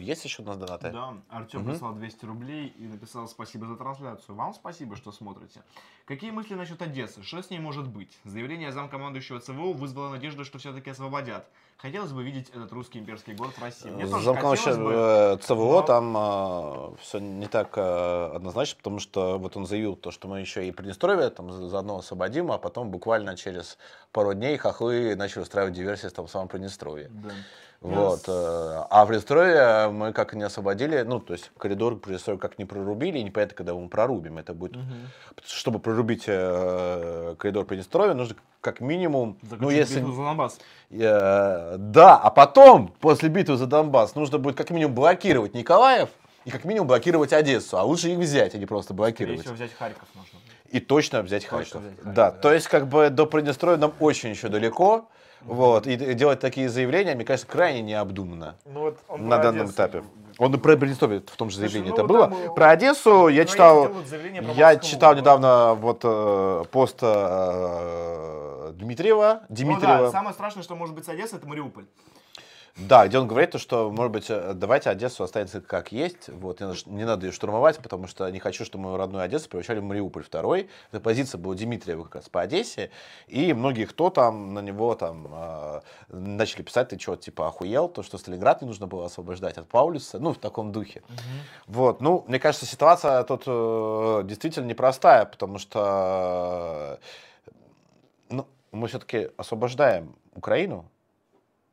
Есть 0.00 0.24
еще 0.24 0.42
у 0.42 0.46
нас 0.46 0.56
донаты? 0.56 0.90
Да, 0.90 1.14
Артем 1.28 1.60
Мгм. 1.60 1.70
прислал 1.70 1.92
200 1.94 2.24
рублей 2.24 2.74
и 2.78 2.84
написал 2.86 3.28
спасибо 3.28 3.66
за 3.66 3.76
трансляцию. 3.76 4.34
Вам 4.34 4.54
спасибо, 4.54 4.96
что 4.96 5.12
смотрите. 5.12 5.62
Какие 6.06 6.30
мысли 6.30 6.54
насчет 6.54 6.80
Одессы? 6.82 7.22
Что 7.22 7.42
с 7.42 7.50
ней 7.50 7.58
может 7.60 7.86
быть? 7.88 8.18
Заявление 8.24 8.72
замкомандующего 8.72 9.40
ЦВО 9.40 9.72
вызвало 9.72 10.08
надежду, 10.10 10.44
что 10.44 10.58
все-таки 10.58 10.90
освободят. 10.90 11.44
Хотелось 11.78 12.12
бы 12.12 12.22
видеть 12.22 12.50
этот 12.50 12.72
русский 12.72 12.98
имперский 12.98 13.32
город 13.34 13.54
в 13.56 13.62
России. 13.62 13.88
Мне 13.88 14.06
тоже 14.06 14.24
Замком 14.24 14.50
хотелось 14.50 14.76
вообще 14.78 14.82
бы. 14.82 14.92
э, 14.92 15.36
ЦВО 15.38 15.80
но- 15.80 15.82
там 15.82 16.96
все 17.00 17.18
не 17.20 17.46
так 17.46 17.72
э, 17.78 18.32
однозначно, 18.34 18.76
потому 18.78 18.98
что 18.98 19.38
вот 19.38 19.56
он 19.56 19.64
заявил 19.66 19.96
то, 19.96 20.10
что 20.10 20.28
мы 20.28 20.40
еще 20.40 20.66
и 20.68 20.72
Приднестровье 20.72 21.30
там 21.30 21.50
за- 21.52 21.68
заодно 21.68 21.98
освободим, 21.98 22.52
а 22.52 22.58
потом 22.58 22.90
буквально 22.90 23.34
через 23.36 23.78
пару 24.12 24.34
дней 24.34 24.58
хохлы 24.58 25.14
начали 25.16 25.40
устраивать 25.42 25.72
диверсии 25.72 26.08
в 26.08 26.12
том 26.12 26.28
самом 26.28 26.48
Приднестровье. 26.48 27.08
Да. 27.10 27.30
Вот. 27.80 28.24
Э, 28.28 28.82
А 28.90 29.04
в 29.04 29.08
Приднестровье 29.08 29.88
мы 29.90 30.12
как 30.12 30.34
не 30.34 30.42
освободили, 30.42 31.00
ну, 31.00 31.18
то 31.18 31.32
есть 31.32 31.50
коридор 31.56 31.96
к 31.96 32.02
Приднестровью 32.02 32.38
как 32.38 32.58
не 32.58 32.66
прорубили, 32.66 33.18
и 33.18 33.22
непонятно, 33.22 33.56
когда 33.56 33.72
мы 33.72 33.88
прорубим. 33.88 34.36
Это 34.36 34.52
будет, 34.52 34.76
чтобы 35.46 35.78
прорубить 35.78 36.24
э, 36.26 37.34
коридор 37.38 37.64
Приднестровья, 37.64 38.12
нужно 38.12 38.36
как 38.60 38.80
минимум, 38.80 39.38
ну, 39.58 39.70
если... 39.70 40.00
за 40.00 40.06
Донбасс. 40.06 40.58
Э, 40.90 41.76
Да, 41.78 42.18
а 42.18 42.30
потом, 42.30 42.92
после 43.00 43.30
битвы 43.30 43.56
за 43.56 43.66
Донбасс, 43.66 44.14
нужно 44.14 44.38
будет 44.38 44.56
как 44.56 44.68
минимум 44.70 44.94
блокировать 44.94 45.54
Николаев 45.54 46.10
и 46.44 46.50
как 46.50 46.64
минимум 46.64 46.86
блокировать 46.86 47.32
Одессу. 47.32 47.78
А 47.78 47.82
лучше 47.82 48.10
их 48.10 48.18
взять, 48.18 48.54
а 48.54 48.58
не 48.58 48.66
просто 48.66 48.92
Скорее 48.92 48.98
блокировать. 48.98 49.40
всего, 49.40 49.54
взять 49.54 49.72
Харьков 49.72 50.08
нужно. 50.14 50.38
И 50.68 50.80
точно 50.80 51.22
взять 51.22 51.44
Точно 51.44 51.56
Харьков. 51.58 51.80
взять 51.82 51.94
Харьков, 51.96 52.14
да, 52.14 52.30
да. 52.30 52.38
то 52.38 52.52
есть 52.52 52.68
как 52.68 52.86
бы 52.88 53.08
до 53.08 53.24
Приднестровья 53.24 53.78
нам 53.78 53.94
очень 54.00 54.30
еще 54.30 54.48
далеко. 54.48 55.08
Вот, 55.42 55.86
и 55.86 55.96
делать 56.14 56.40
такие 56.40 56.68
заявления, 56.68 57.14
мне 57.14 57.24
кажется, 57.24 57.46
крайне 57.50 57.80
необдуманно 57.82 58.56
Ну 58.66 58.80
вот 58.80 58.98
на 59.18 59.38
данном 59.38 59.62
Одессу 59.62 59.74
этапе. 59.74 60.04
Он 60.38 60.52
про 60.58 60.76
Приднестровье 60.76 61.20
в 61.20 61.36
том 61.36 61.50
же 61.50 61.56
Слушай, 61.56 61.70
заявлении 61.72 61.90
ну 61.90 61.94
это 61.96 62.04
было. 62.04 62.28
там, 62.28 62.34
э, 62.34 62.54
Про 62.54 62.70
Одессу 62.70 63.10
я 63.28 63.42
Украинцы 63.42 63.52
читал, 63.52 63.90
заявление 64.06 64.42
про 64.42 64.52
я 64.52 64.76
читал 64.76 65.14
недавно 65.14 65.74
вот 65.74 66.00
э, 66.04 66.64
пост 66.70 66.98
э, 67.02 68.72
Дмитриева, 68.74 69.40
Ну 69.48 69.54
Дмитриева. 69.54 69.98
да, 70.04 70.10
самое 70.10 70.32
страшное, 70.34 70.62
что 70.62 70.76
может 70.76 70.94
быть 70.94 71.04
с 71.04 71.08
Одессой, 71.08 71.38
это 71.38 71.46
Мариуполь. 71.46 71.84
Да, 72.88 73.06
где 73.06 73.18
он 73.18 73.28
говорит, 73.28 73.50
то, 73.50 73.58
что, 73.58 73.90
может 73.90 74.10
быть, 74.10 74.26
э, 74.30 74.52
давайте 74.54 74.88
Одессу 74.88 75.22
останется 75.22 75.60
как 75.60 75.92
есть, 75.92 76.28
вот, 76.28 76.60
не 76.60 77.04
надо, 77.04 77.26
ее 77.26 77.32
штурмовать, 77.32 77.78
потому 77.78 78.06
что 78.06 78.28
не 78.30 78.38
хочу, 78.38 78.64
чтобы 78.64 78.84
мою 78.84 78.96
родную 78.96 79.22
Одессу 79.22 79.50
превращали 79.50 79.80
в 79.80 79.82
Мариуполь 79.82 80.22
второй. 80.22 80.70
Эта 80.90 81.00
позиция 81.00 81.38
была 81.38 81.54
Дмитриева 81.54 82.04
как 82.04 82.14
раз 82.16 82.28
по 82.30 82.40
Одессе, 82.40 82.90
и 83.26 83.52
многие, 83.52 83.84
кто 83.84 84.08
там 84.08 84.54
на 84.54 84.60
него 84.60 84.94
там 84.94 85.28
э, 85.30 85.80
начали 86.08 86.62
писать, 86.62 86.88
ты 86.88 86.98
что, 86.98 87.16
типа, 87.16 87.48
охуел, 87.48 87.88
то, 87.88 88.02
что 88.02 88.16
Сталинград 88.16 88.62
не 88.62 88.68
нужно 88.68 88.86
было 88.86 89.04
освобождать 89.04 89.58
от 89.58 89.68
Паулюса, 89.68 90.18
ну, 90.18 90.32
в 90.32 90.38
таком 90.38 90.72
духе. 90.72 91.02
Вот, 91.66 92.00
ну, 92.00 92.24
мне 92.28 92.38
кажется, 92.38 92.64
ситуация 92.64 93.22
тут 93.24 93.42
э, 93.46 94.22
действительно 94.24 94.66
непростая, 94.66 95.26
потому 95.26 95.58
что 95.58 96.98
э, 97.46 97.54
ну, 98.30 98.46
мы 98.72 98.88
все-таки 98.88 99.28
освобождаем 99.36 100.16
Украину, 100.34 100.86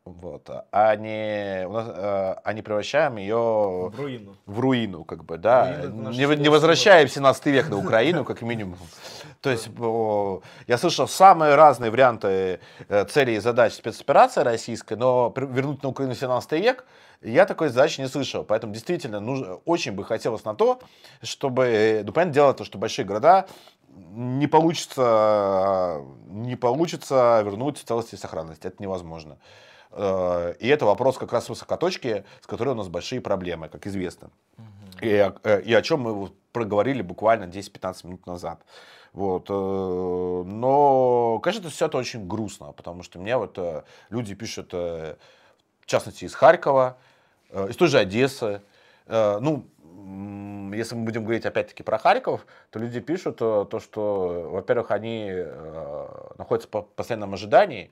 вот, 0.07 0.49
а 0.71 0.95
не, 0.95 1.65
у 1.67 1.73
нас, 1.73 1.87
э, 1.89 2.35
а 2.43 2.53
не 2.53 2.61
превращаем 2.61 3.17
ее 3.17 3.35
В 3.35 3.93
руину. 3.97 4.35
в 4.45 4.59
руину, 4.59 5.03
как 5.03 5.25
бы, 5.25 5.37
да. 5.37 5.81
Руина 5.81 6.09
Не, 6.09 6.35
не 6.35 6.49
возвращаем 6.49 7.07
17 7.07 7.45
век 7.47 7.69
на 7.69 7.77
Украину, 7.77 8.23
как 8.23 8.41
минимум. 8.41 8.77
То 9.41 9.49
есть, 9.51 9.69
я 10.67 10.77
слышал 10.77 11.07
самые 11.07 11.55
разные 11.55 11.91
варианты 11.91 12.59
э, 12.89 13.05
целей 13.05 13.35
и 13.35 13.39
задач 13.39 13.73
спецоперации 13.73 14.41
российской, 14.41 14.95
но 14.95 15.33
вернуть 15.35 15.83
на 15.83 15.89
Украину 15.89 16.15
17 16.15 16.51
век 16.53 16.85
я 17.21 17.45
такой 17.45 17.69
задачи 17.69 18.01
не 18.01 18.07
слышал. 18.07 18.43
Поэтому 18.43 18.73
действительно 18.73 19.19
нужно, 19.19 19.55
очень 19.65 19.91
бы 19.91 20.03
хотелось 20.03 20.43
на 20.45 20.55
то, 20.55 20.79
чтобы, 21.21 21.65
э, 21.65 22.03
ну, 22.03 22.11
понятное 22.11 22.33
дело, 22.33 22.53
то, 22.53 22.63
что 22.63 22.77
большие 22.77 23.05
города 23.05 23.47
не 24.11 24.47
получится, 24.47 26.01
не 26.27 26.55
получится 26.55 27.41
вернуть 27.43 27.79
целости 27.79 28.15
и 28.15 28.17
сохранности. 28.17 28.67
Это 28.67 28.81
невозможно. 28.81 29.37
Э, 29.97 30.53
И 30.59 30.67
это 30.67 30.85
вопрос 30.85 31.17
как 31.17 31.33
раз 31.33 31.49
высокоточки, 31.49 32.23
с 32.41 32.47
которой 32.47 32.69
у 32.69 32.75
нас 32.75 32.87
большие 32.87 33.19
проблемы, 33.19 33.67
как 33.69 33.87
известно. 33.87 34.29
И, 35.01 35.15
о- 35.15 35.35
э, 35.43 35.61
и 35.61 35.73
о 35.73 35.81
чем 35.81 36.01
мы 36.01 36.29
проговорили 36.51 37.01
буквально 37.01 37.45
10-15 37.45 38.05
минут 38.05 38.27
назад. 38.27 38.61
Вот. 39.13 39.47
э, 39.49 39.53
Но, 39.53 41.39
конечно, 41.39 41.69
все 41.69 41.87
это 41.87 41.97
очень 41.97 42.27
грустно, 42.27 42.71
потому 42.73 43.03
что 43.03 43.19
мне 43.19 43.37
вот 43.37 43.57
люди 44.09 44.35
пишут, 44.35 44.73
в 44.73 45.15
частности, 45.85 46.25
из 46.25 46.35
Харькова, 46.35 46.97
из 47.69 47.75
той 47.75 47.87
же 47.87 47.97
Одессы. 47.97 48.61
Ну, 49.07 49.65
если 50.73 50.95
мы 50.95 51.05
будем 51.05 51.23
говорить 51.23 51.45
опять-таки 51.45 51.81
про 51.83 51.97
Харьков, 51.97 52.45
то 52.71 52.79
люди 52.79 52.99
пишут 52.99 53.37
то, 53.37 53.79
что, 53.79 54.49
во-первых, 54.51 54.91
они 54.91 55.31
находятся 56.37 56.67
по 56.69 56.81
постоянном 56.81 57.33
ожидании, 57.33 57.89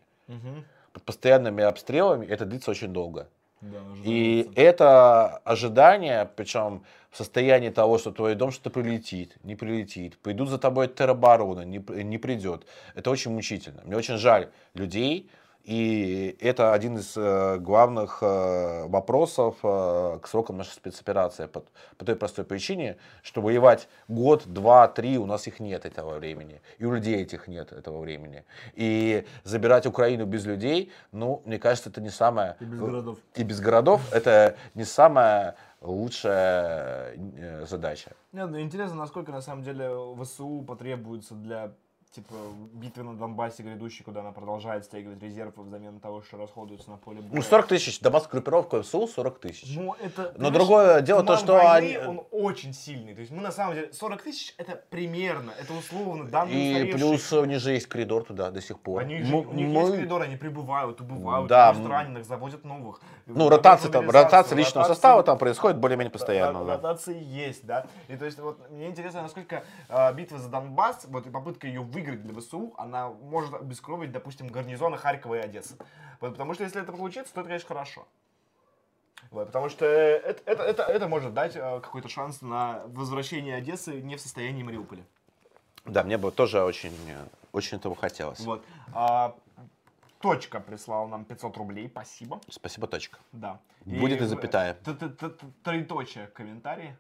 под 0.96 1.04
постоянными 1.04 1.62
обстрелами, 1.62 2.26
это 2.26 2.46
длится 2.46 2.72
очень 2.72 2.94
долго. 2.94 3.28
Да, 3.60 3.80
И 4.06 4.50
это 4.56 5.38
ожидание, 5.44 6.30
причем 6.38 6.86
в 7.12 7.18
состоянии 7.18 7.70
того, 7.70 7.98
что 7.98 8.12
твой 8.12 8.36
дом 8.36 8.52
что-то 8.52 8.70
прилетит, 8.70 9.36
не 9.44 9.56
прилетит, 9.56 10.18
придут 10.20 10.48
за 10.48 10.58
тобой 10.58 10.88
теробороны, 10.88 11.66
не, 11.66 11.84
не 12.04 12.18
придет. 12.18 12.66
Это 12.94 13.12
очень 13.12 13.32
мучительно. 13.32 13.82
Мне 13.84 13.98
очень 13.98 14.16
жаль 14.18 14.52
людей, 14.74 15.30
и 15.66 16.38
это 16.42 16.74
один 16.74 16.98
из 16.98 17.18
э, 17.18 17.58
главных 17.58 18.20
э, 18.22 18.86
вопросов 18.88 19.56
э, 19.64 20.20
к 20.22 20.28
срокам 20.28 20.58
нашей 20.58 20.74
спецоперации. 20.74 21.48
По, 21.48 21.64
по 21.98 22.06
той 22.06 22.16
простой 22.16 22.46
причине, 22.46 22.98
что 23.24 23.42
воевать 23.42 23.90
год, 24.08 24.44
два, 24.46 24.88
три, 24.88 25.18
у 25.18 25.26
нас 25.26 25.48
их 25.48 25.60
нет 25.60 25.86
этого 25.86 26.20
времени. 26.20 26.62
И 26.78 26.86
у 26.86 26.94
людей 26.94 27.20
этих 27.20 27.48
нет 27.48 27.72
этого 27.72 28.00
времени. 28.00 28.44
И 28.76 29.26
забирать 29.44 29.88
Украину 29.88 30.28
без 30.28 30.46
людей, 30.46 30.92
ну, 31.12 31.42
мне 31.46 31.58
кажется, 31.58 31.90
это 31.90 32.00
не 32.00 32.12
самое... 32.12 32.58
И 32.60 32.66
без 32.66 32.80
городов. 32.80 33.18
И 33.34 33.44
без 33.44 33.60
городов 33.60 34.14
это 34.14 34.58
не 34.76 34.84
самая 34.84 35.56
лучшая 35.82 37.18
задача. 37.66 38.12
Нет, 38.34 38.52
ну 38.52 38.60
интересно, 38.62 38.98
насколько 38.98 39.32
на 39.32 39.42
самом 39.42 39.64
деле 39.64 39.90
ВСУ 40.22 40.62
потребуется 40.62 41.34
для 41.34 41.72
типа 42.12 42.34
битвы 42.74 43.04
на 43.04 43.16
Донбассе 43.18 43.62
грядущей, 43.64 44.06
куда 44.06 44.22
она 44.22 44.32
продолжает 44.32 44.86
стягивать 44.86 45.22
резервы 45.22 45.64
взамен 45.64 46.00
того, 46.00 46.22
что 46.22 46.38
расходуется 46.38 46.90
на 46.90 46.98
поле 46.98 47.20
боя. 47.22 47.32
Ну, 47.34 47.42
40 47.42 47.68
тысяч, 47.68 48.00
Донбасс 48.00 48.28
группировка 48.28 48.82
ВСУ 48.84 49.06
40 49.08 49.40
тысяч. 49.40 49.76
Ну, 49.76 49.96
это, 50.02 50.34
Но 50.38 50.50
другое 50.50 51.02
дело 51.02 51.24
то, 51.24 51.36
что 51.36 51.54
войны, 51.54 51.98
они- 51.98 51.98
он 51.98 52.22
очень 52.32 52.74
сильный. 52.74 53.14
То 53.14 53.20
есть 53.20 53.32
мы 53.34 53.42
на 53.42 53.52
самом 53.52 53.76
деле 53.76 53.92
40 53.92 54.22
тысяч 54.22 54.54
это 54.58 54.82
примерно, 54.90 55.52
это 55.60 55.74
условно 55.74 56.24
данные 56.30 56.56
И 56.56 56.72
устаревшие. 56.72 56.94
плюс 57.10 57.34
у 57.34 57.46
них 57.46 57.60
же 57.60 57.72
есть 57.74 57.88
коридор 57.88 58.24
туда 58.24 58.50
до 58.50 58.62
сих 58.62 58.80
пор. 58.80 59.02
Они 59.02 59.22
же, 59.22 59.34
Мы- 59.36 59.42
у 59.46 59.54
них 59.54 59.68
мы- 59.68 59.82
есть 59.82 59.96
коридор, 59.96 60.22
они 60.22 60.38
прибывают, 60.38 61.02
убывают, 61.02 61.50
Да, 61.50 61.70
возят 61.74 61.86
м. 61.86 61.92
раненых, 61.92 62.26
заводят 62.26 62.64
новых. 62.64 63.02
Ну, 63.26 63.50
ротация 63.50 63.92
там, 63.92 64.10
ротация 64.10 64.56
личного 64.56 64.84
ротации- 64.86 64.94
состава 64.94 65.24
там 65.24 65.38
происходит 65.38 65.80
более-менее 65.80 66.12
постоянно. 66.12 66.60
Ро- 66.60 66.66
да. 66.66 66.74
Ротации 66.76 67.22
есть, 67.22 67.66
да. 67.66 67.88
И 68.08 68.16
то 68.16 68.24
есть 68.24 68.40
вот 68.40 68.70
мне 68.72 68.88
интересно, 68.88 69.22
насколько 69.24 69.64
э, 69.90 70.14
битва 70.14 70.38
за 70.40 70.48
Донбасс, 70.50 71.06
вот 71.10 71.28
и 71.28 71.30
попытка 71.30 71.68
ее 71.68 71.82
выиграть 71.96 72.22
для 72.22 72.40
ВСУ, 72.40 72.74
она 72.78 73.10
может 73.10 73.54
обескровить, 73.54 74.12
допустим, 74.12 74.48
гарнизоны 74.48 74.98
Харькова 74.98 75.36
и 75.36 75.40
Одессы. 75.40 75.78
Вот, 76.20 76.32
потому 76.32 76.54
что 76.54 76.64
если 76.64 76.82
это 76.82 76.92
получится, 76.92 77.34
то 77.34 77.40
это, 77.42 77.48
конечно, 77.50 77.68
хорошо. 77.68 78.06
Вот, 79.32 79.48
потому 79.48 79.70
что 79.70 79.86
это, 79.86 80.42
это, 80.46 80.64
это, 80.64 80.84
это 80.84 81.08
может 81.08 81.34
дать 81.34 81.56
э, 81.56 81.80
какой-то 81.82 82.10
шанс 82.10 82.42
на 82.42 82.84
возвращение 82.88 83.56
Одессы 83.56 84.02
не 84.02 84.18
в 84.18 84.22
состоянии 84.22 84.62
Мариуполя. 84.64 85.04
Да, 85.86 86.04
мне 86.04 86.18
бы 86.18 86.32
тоже 86.32 86.62
очень, 86.64 86.94
очень 87.54 87.78
этого 87.78 87.96
хотелось. 87.96 88.40
Вот. 88.42 88.64
А, 88.94 89.36
точка 90.20 90.60
прислала 90.60 91.08
нам 91.08 91.24
500 91.26 91.58
рублей, 91.58 91.88
спасибо. 91.88 92.42
Спасибо, 92.50 92.88
точка. 92.88 93.20
Да. 93.32 93.60
Будет 93.86 94.20
и 94.22 94.24
в- 94.24 94.28
запятая. 94.28 94.74
т- 94.74 94.94
т- 94.94 95.10
комментарии. 96.34 96.98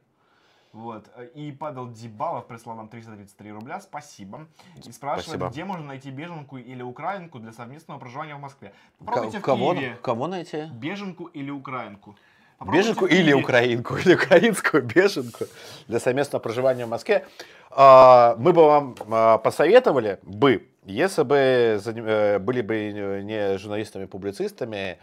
Вот. 0.75 1.05
И 1.35 1.53
Павел 1.57 1.87
Дебалов 1.87 2.47
прислал 2.47 2.75
нам 2.75 2.89
333 2.89 3.51
рубля, 3.53 3.79
спасибо. 3.79 4.45
И 4.85 4.91
спрашивает, 4.91 5.25
Спасибо. 5.39 5.49
где 5.49 5.63
можно 5.63 5.85
найти 5.85 6.09
беженку 6.11 6.57
или 6.57 6.83
украинку 6.83 7.39
для 7.39 7.53
совместного 7.53 7.97
проживания 7.97 8.35
в 8.35 8.41
Москве. 8.41 8.73
Попробуйте 8.99 9.39
в 9.39 9.41
кого, 9.41 9.73
Киеве 9.73 9.97
кого 10.01 10.27
найти? 10.27 10.65
беженку 10.73 11.25
или 11.27 11.49
украинку. 11.49 12.17
Попробуйте 12.57 12.89
Беженку 12.89 13.05
или 13.05 13.31
украинку, 13.31 13.95
или 13.95 14.15
украинскую 14.15 14.83
беженку 14.83 15.45
для 15.87 15.99
совместного 15.99 16.41
проживания 16.43 16.85
в 16.85 16.89
Москве. 16.89 17.25
А, 17.71 18.35
Мы 18.37 18.51
бы 18.51 18.65
вам 18.65 18.95
а, 19.09 19.37
посоветовали 19.37 20.19
бы, 20.23 20.67
если 20.83 21.23
бы 21.23 21.35
э, 21.37 22.39
были 22.39 22.61
бы 22.61 23.21
не 23.23 23.57
журналистами-публицистами, 23.57 24.97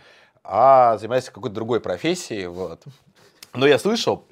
а 0.44 0.98
занимались 0.98 1.30
какой-то 1.30 1.54
другой 1.54 1.80
профессией. 1.80 2.46
Вот. 2.46 2.84
Но 3.54 3.66
я 3.66 3.78
слышал, 3.78 4.26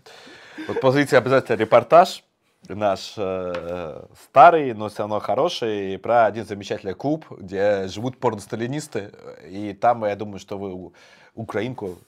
вот 0.69 0.81
позовите 0.81 1.17
обязательно 1.17 1.57
репортаж 1.57 2.25
наш 2.69 3.15
э, 3.17 4.05
старый, 4.23 4.75
но 4.75 4.89
все 4.89 4.99
равно 4.99 5.21
хороший, 5.21 5.99
про 5.99 6.27
один 6.27 6.45
замечательный 6.45 6.95
клуб, 6.95 7.27
где 7.31 7.89
живут 7.89 8.19
порносталинисты. 8.19 9.13
И 9.49 9.73
там, 9.73 10.05
я 10.05 10.15
думаю, 10.17 10.39
что 10.39 10.59
вы 10.59 10.93
украинку, 11.35 11.99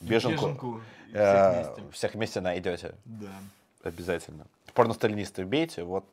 беженку, 0.00 0.46
Беженку 0.46 0.80
э, 1.12 1.20
всех 1.20 1.76
вместе. 1.76 1.92
всех 1.92 2.14
вместе 2.14 2.40
найдете. 2.40 2.94
Да. 3.04 3.28
Обязательно. 3.82 4.46
Порносталинисты 4.74 5.44
вбейте, 5.44 5.82
вот. 5.84 6.04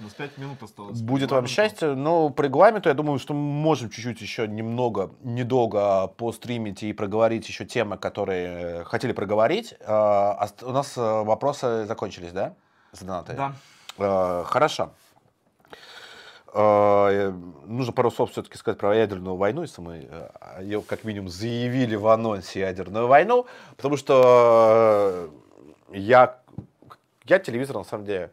У 0.00 0.04
нас 0.04 0.12
5 0.12 0.38
минут 0.38 0.62
осталось. 0.62 1.00
Будет 1.00 1.32
вам 1.32 1.46
счастье. 1.48 1.94
Но 1.94 2.30
по 2.30 2.42
регламенту, 2.42 2.88
я 2.88 2.94
думаю, 2.94 3.18
что 3.18 3.34
мы 3.34 3.40
можем 3.40 3.90
чуть-чуть 3.90 4.20
еще 4.20 4.46
немного, 4.46 5.10
недолго 5.22 6.06
постримить 6.06 6.84
и 6.84 6.92
проговорить 6.92 7.48
еще 7.48 7.64
темы, 7.64 7.98
которые 7.98 8.80
э, 8.80 8.84
хотели 8.84 9.12
проговорить. 9.12 9.74
А, 9.84 10.48
У 10.62 10.70
нас 10.70 10.96
э, 10.96 11.00
вопросы 11.00 11.84
закончились, 11.86 12.32
да? 12.32 12.54
С 12.92 13.00
донатой? 13.00 13.34
Да. 13.34 13.52
Э, 13.98 14.44
Хорошо. 14.46 14.90
Нужно 16.54 17.92
пару 17.94 18.10
слов 18.10 18.30
все-таки 18.30 18.56
сказать 18.56 18.78
про 18.78 18.96
ядерную 18.96 19.36
войну, 19.36 19.62
если 19.62 19.82
мы 19.82 20.08
ее 20.62 20.80
как 20.80 21.04
минимум 21.04 21.28
заявили 21.28 21.94
в 21.94 22.08
анонсе 22.08 22.60
ядерную 22.60 23.06
войну, 23.06 23.46
потому 23.76 23.98
что 23.98 25.28
я, 25.92 26.38
я 27.26 27.38
телевизор 27.38 27.76
на 27.76 27.84
самом 27.84 28.06
деле 28.06 28.32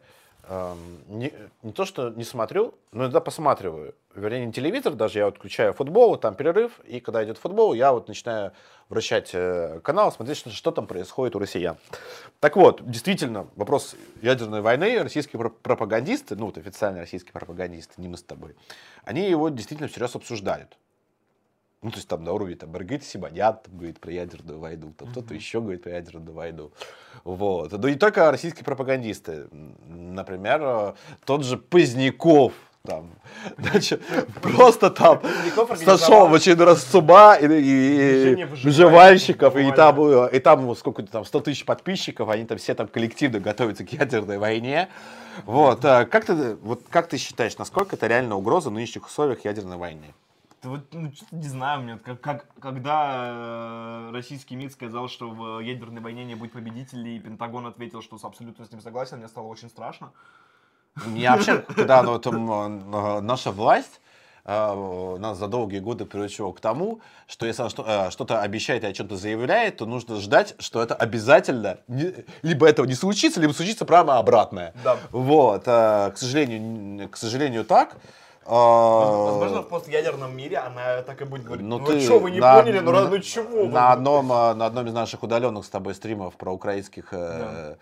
не, 1.08 1.32
не 1.62 1.72
то 1.72 1.84
что 1.84 2.10
не 2.10 2.24
смотрю, 2.24 2.74
но 2.92 3.04
иногда 3.04 3.20
посматриваю. 3.20 3.94
Вернее, 4.14 4.46
не 4.46 4.52
телевизор 4.52 4.94
даже, 4.94 5.18
я 5.18 5.26
вот 5.26 5.36
включаю 5.36 5.72
футбол, 5.72 6.16
там 6.16 6.34
перерыв, 6.34 6.80
и 6.84 7.00
когда 7.00 7.24
идет 7.24 7.38
футбол, 7.38 7.74
я 7.74 7.92
вот 7.92 8.08
начинаю 8.08 8.52
вращать 8.88 9.30
э, 9.34 9.80
канал, 9.82 10.12
смотреть, 10.12 10.38
что, 10.38 10.50
что 10.50 10.70
там 10.70 10.86
происходит 10.86 11.34
у 11.36 11.38
россиян. 11.38 11.76
Так 12.40 12.56
вот, 12.56 12.88
действительно, 12.88 13.48
вопрос 13.56 13.96
ядерной 14.22 14.60
войны, 14.60 15.02
российские 15.02 15.40
про- 15.40 15.50
пропагандисты, 15.50 16.36
ну 16.36 16.46
вот 16.46 16.58
официальные 16.58 17.02
российские 17.02 17.32
пропагандисты, 17.32 18.00
не 18.00 18.08
мы 18.08 18.16
с 18.16 18.22
тобой, 18.22 18.54
они 19.04 19.28
его 19.28 19.48
действительно 19.48 19.88
всерьез 19.88 20.14
обсуждают. 20.14 20.78
Ну, 21.86 21.92
то 21.92 21.98
есть 21.98 22.08
там 22.08 22.24
на 22.24 22.32
уровне 22.32 22.56
там, 22.56 22.70
Маргарита 22.70 23.04
Симонян 23.04 23.58
там, 23.64 23.76
говорит 23.76 24.00
про 24.00 24.10
ядерную 24.10 24.58
войну, 24.58 24.92
там 24.98 25.08
кто-то 25.08 25.34
еще 25.34 25.60
говорит 25.60 25.84
про 25.84 25.92
ядерную 25.92 26.32
войну. 26.34 26.72
Вот. 27.22 27.70
Но 27.70 27.88
не 27.88 27.94
только 27.94 28.28
российские 28.32 28.64
пропагандисты. 28.64 29.46
Например, 29.86 30.60
э, 30.62 30.92
тот 31.24 31.44
же 31.44 31.56
Поздняков, 31.58 32.54
там, 32.82 33.10
значит, 33.58 34.02
просто 34.42 34.90
там 34.90 35.20
сошел 35.98 36.26
в 36.28 36.34
очередной 36.34 36.66
раз 36.66 36.82
с 36.84 36.92
ума 36.94 37.36
и, 37.36 37.46
и- 37.46 38.32
и 38.32 38.44
выживальщиков, 38.64 39.54
и 39.56 39.70
там, 39.72 40.00
э, 40.00 40.30
и 40.32 40.38
там 40.40 40.74
сколько-то 40.74 41.12
там 41.12 41.24
100 41.24 41.40
тысяч 41.40 41.64
подписчиков, 41.64 42.28
они 42.28 42.46
там 42.46 42.58
все 42.58 42.74
там 42.74 42.88
коллективно 42.88 43.38
готовятся 43.38 43.84
к 43.84 43.92
ядерной 43.92 44.38
войне. 44.38 44.88
Вот, 45.44 45.84
а 45.84 46.04
как 46.04 46.24
ты, 46.24 46.56
вот 46.56 46.82
как 46.90 47.08
ты 47.08 47.16
считаешь, 47.16 47.56
насколько 47.58 47.94
это 47.94 48.08
реально 48.08 48.34
угроза 48.36 48.70
в 48.70 48.72
нынешних 48.72 49.06
условиях 49.06 49.44
ядерной 49.44 49.76
войны? 49.76 50.14
Вот, 50.66 50.92
ну, 50.92 51.10
не 51.30 51.48
знаю, 51.48 51.82
мне, 51.82 51.98
как, 51.98 52.20
как, 52.20 52.46
когда 52.60 54.08
э, 54.08 54.10
российский 54.12 54.56
МИД 54.56 54.72
сказал, 54.72 55.08
что 55.08 55.30
в 55.30 55.60
ядерной 55.60 56.02
войне 56.02 56.24
не 56.24 56.34
будет 56.34 56.52
победителей, 56.52 57.16
и 57.16 57.20
Пентагон 57.20 57.66
ответил, 57.66 58.02
что 58.02 58.18
с- 58.18 58.24
абсолютно 58.24 58.64
с 58.64 58.72
ним 58.72 58.80
согласен, 58.80 59.18
мне 59.18 59.28
стало 59.28 59.46
очень 59.46 59.68
страшно. 59.68 60.12
Мне 61.04 61.30
вообще, 61.30 61.58
когда 61.58 62.02
ну, 62.02 62.18
там, 62.18 63.26
наша 63.26 63.50
власть 63.52 64.00
э, 64.44 65.16
нас 65.18 65.38
за 65.38 65.46
долгие 65.46 65.80
годы 65.80 66.06
приучила 66.06 66.52
к 66.52 66.60
тому, 66.60 67.00
что 67.26 67.46
если 67.46 67.62
она 67.62 68.06
э, 68.06 68.10
что-то 68.10 68.40
обещает 68.40 68.82
и 68.82 68.86
о 68.86 68.92
чем-то 68.92 69.16
заявляет, 69.16 69.76
то 69.76 69.86
нужно 69.86 70.16
ждать, 70.16 70.54
что 70.58 70.82
это 70.82 70.94
обязательно 70.94 71.78
либо 72.42 72.66
этого 72.66 72.86
не 72.86 72.94
случится, 72.94 73.40
либо 73.40 73.52
случится 73.52 73.84
прямо 73.84 74.18
обратное. 74.18 74.72
Да. 74.82 74.96
Вот, 75.10 75.64
э, 75.66 76.10
к 76.12 76.16
сожалению, 76.16 77.08
к 77.08 77.16
сожалению, 77.16 77.64
так. 77.64 77.98
Э, 78.48 78.50
Возможно, 78.50 79.62
в 79.62 79.68
постядерном 79.68 80.36
мире 80.36 80.58
она 80.58 81.02
так 81.02 81.20
и 81.20 81.24
будет 81.24 81.44
говорить. 81.44 81.66
Ну, 81.66 81.78
Ну, 81.78 81.86
ты 81.86 82.00
что, 82.00 82.18
вы 82.20 82.30
не 82.30 82.40
на- 82.40 82.60
поняли? 82.60 82.78
Ну, 82.78 82.92
на- 82.92 83.00
раз- 83.00 83.10
ну 83.10 83.18
чего? 83.18 83.64
На 83.66 83.92
одном, 83.92 84.30
э, 84.32 84.54
на 84.54 84.66
одном 84.66 84.86
из 84.86 84.92
наших 84.92 85.22
удаленных 85.22 85.64
с 85.64 85.68
тобой 85.68 85.94
стримов 85.94 86.36
про 86.36 86.52
украинских, 86.52 87.08
э, 87.12 87.76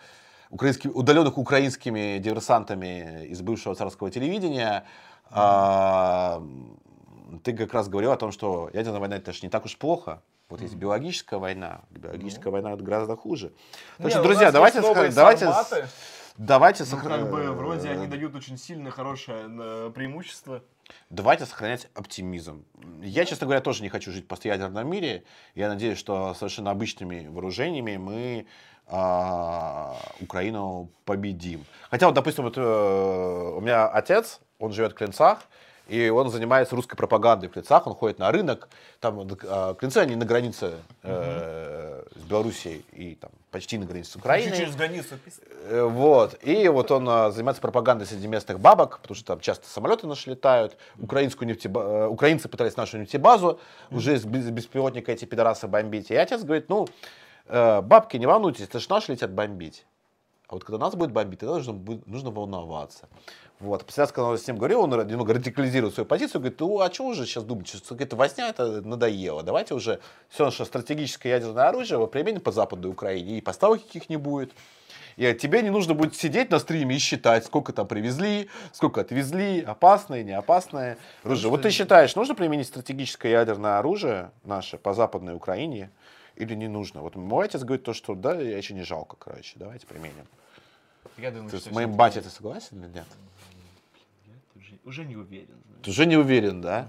украинских 0.50 0.94
удаленных 0.96 1.36
украинскими 1.36 2.18
диверсантами 2.18 3.26
из 3.26 3.42
бывшего 3.42 3.74
царского 3.74 4.10
телевидения, 4.10 4.84
а, 5.30 6.42
ты 7.42 7.52
как 7.52 7.74
раз 7.74 7.88
говорил 7.88 8.12
о 8.12 8.16
том, 8.16 8.32
что 8.32 8.70
ядерная 8.72 9.00
война 9.00 9.16
это 9.16 9.32
же 9.32 9.40
не 9.42 9.48
так 9.50 9.64
уж 9.66 9.76
плохо. 9.76 10.22
Вот 10.48 10.60
есть 10.60 10.76
биологическая 10.76 11.38
война, 11.40 11.80
биологическая 11.90 12.52
война 12.52 12.72
это 12.72 12.82
гораздо 12.84 13.16
хуже. 13.16 13.52
Так 13.98 14.06
Не, 14.06 14.10
что, 14.10 14.20
у 14.20 14.24
друзья, 14.24 14.52
давайте, 14.52 14.80
давайте, 14.80 15.46
форматы. 15.46 15.88
Давайте, 16.36 16.84
Ну, 16.84 16.96
сохра- 16.96 17.20
как 17.20 17.30
бы, 17.30 17.52
вроде 17.52 17.90
они 17.90 18.06
дают 18.06 18.34
очень 18.34 18.58
сильное, 18.58 18.90
хорошее 18.90 19.46
э, 19.48 19.90
преимущество. 19.94 20.62
Давайте 21.10 21.46
сохранять 21.46 21.88
оптимизм. 21.94 22.64
Я, 23.02 23.24
честно 23.24 23.46
говоря, 23.46 23.60
тоже 23.60 23.82
не 23.82 23.88
хочу 23.88 24.12
жить 24.12 24.24
в 24.24 24.28
постядерном 24.28 24.88
мире. 24.88 25.24
Я 25.54 25.68
надеюсь, 25.68 25.98
что 25.98 26.34
совершенно 26.34 26.70
обычными 26.70 27.26
вооружениями 27.28 27.96
мы 27.96 28.46
а, 28.86 29.96
Украину 30.20 30.90
победим. 31.06 31.64
Хотя 31.90 32.06
вот, 32.06 32.14
допустим, 32.14 32.44
вот, 32.44 32.58
э, 32.58 32.60
у 32.60 33.60
меня 33.60 33.86
отец, 33.88 34.40
он 34.58 34.72
живет 34.72 34.92
в 34.92 34.94
Клинцах, 34.96 35.44
и 35.86 36.08
он 36.08 36.30
занимается 36.30 36.74
русской 36.76 36.96
пропагандой 36.96 37.48
в 37.48 37.52
Клинцах, 37.52 37.86
он 37.86 37.94
ходит 37.94 38.18
на 38.18 38.30
рынок, 38.32 38.68
там 39.00 39.28
Клинцы, 39.76 39.98
они 39.98 40.16
на 40.16 40.24
границе 40.24 40.74
э, 41.02 42.02
с 42.16 42.22
Белоруссией 42.24 42.84
и 42.92 43.14
там 43.14 43.30
почти 43.50 43.78
на 43.78 43.84
границе 43.86 44.12
с 44.12 44.16
Украиной. 44.16 44.56
Через 44.56 44.74
границу 44.74 45.14
Э, 45.66 45.82
Вот. 45.84 46.38
И 46.42 46.68
вот 46.68 46.90
он 46.90 47.08
а, 47.08 47.30
занимается 47.30 47.60
пропагандой 47.62 48.06
среди 48.06 48.26
местных 48.26 48.58
бабок, 48.60 48.98
потому 49.00 49.14
что 49.14 49.26
там 49.26 49.40
часто 49.40 49.68
самолеты 49.68 50.06
наши 50.06 50.30
летают. 50.30 50.76
Украинскую 50.98 51.48
нефтеба- 51.48 52.04
э, 52.04 52.06
Украинцы 52.08 52.48
пытались 52.48 52.76
нашу 52.76 52.98
нефтебазу 52.98 53.60
уже 53.90 54.16
без- 54.16 54.50
беспилотника 54.50 55.12
эти 55.12 55.24
пидорасы 55.24 55.68
бомбить. 55.68 56.10
И 56.10 56.16
отец 56.16 56.42
говорит, 56.42 56.68
ну, 56.68 56.88
э, 57.46 57.80
бабки, 57.82 58.16
не 58.16 58.26
волнуйтесь, 58.26 58.64
это 58.64 58.80
же 58.80 58.86
наши 58.88 59.12
летят 59.12 59.30
бомбить. 59.30 59.86
А 60.48 60.54
вот 60.54 60.64
когда 60.64 60.78
нас 60.78 60.94
будет 60.94 61.12
бомбить, 61.12 61.40
тогда 61.40 61.54
нужно, 61.54 61.72
нужно 62.06 62.30
волноваться. 62.30 63.08
Вот. 63.64 63.86
После 63.86 64.06
когда 64.06 64.24
он 64.24 64.38
с 64.38 64.46
ним 64.46 64.58
говорил, 64.58 64.82
он 64.82 64.90
немного 65.06 65.32
радикализирует 65.32 65.94
свою 65.94 66.06
позицию, 66.06 66.42
говорит, 66.42 66.60
ну 66.60 66.80
а 66.80 66.90
чего 66.90 67.08
уже 67.08 67.24
сейчас 67.24 67.44
думать, 67.44 67.66
что 67.66 67.94
это 67.94 68.14
возня, 68.14 68.50
это 68.50 68.82
надоело. 68.82 69.42
Давайте 69.42 69.72
уже 69.72 70.00
все 70.28 70.44
наше 70.44 70.66
стратегическое 70.66 71.30
ядерное 71.30 71.68
оружие 71.68 71.98
мы 71.98 72.06
применим 72.06 72.42
по 72.42 72.52
Западной 72.52 72.90
Украине, 72.90 73.38
и 73.38 73.40
поставок 73.40 73.82
каких 73.82 74.10
не 74.10 74.18
будет. 74.18 74.52
И 75.16 75.32
тебе 75.32 75.62
не 75.62 75.70
нужно 75.70 75.94
будет 75.94 76.14
сидеть 76.14 76.50
на 76.50 76.58
стриме 76.58 76.96
и 76.96 76.98
считать, 76.98 77.46
сколько 77.46 77.72
там 77.72 77.86
привезли, 77.86 78.50
сколько 78.72 79.00
отвезли, 79.00 79.62
опасное, 79.62 80.22
не 80.22 80.32
опасное 80.32 80.98
оружие. 81.22 81.50
Вот 81.50 81.62
ты 81.62 81.70
считаешь, 81.70 82.14
нужно 82.16 82.34
применить 82.34 82.66
стратегическое 82.66 83.30
ядерное 83.30 83.78
оружие 83.78 84.30
наше 84.44 84.76
по 84.76 84.92
Западной 84.92 85.34
Украине 85.34 85.90
или 86.36 86.54
не 86.54 86.68
нужно? 86.68 87.00
Вот 87.00 87.16
мой 87.16 87.46
отец 87.46 87.62
говорит 87.62 87.84
то, 87.84 87.94
что 87.94 88.14
да, 88.14 88.34
я 88.34 88.58
еще 88.58 88.74
не 88.74 88.82
жалко, 88.82 89.16
короче, 89.16 89.54
давайте 89.56 89.86
применим. 89.86 90.26
Я 91.16 91.30
думаю, 91.30 91.50
Ты 91.50 91.58
что 91.58 91.70
с 91.70 91.72
моим 91.72 91.92
батей 91.92 92.20
ты 92.20 92.28
согласен 92.28 92.82
или 92.82 92.90
нет? 92.92 93.06
Уже, 94.84 95.04
не 95.04 95.16
уверен. 95.16 95.46
знаешь. 95.66 95.82
Ты 95.82 95.90
уже 95.90 96.06
не 96.06 96.16
уверен, 96.16 96.60
да? 96.60 96.86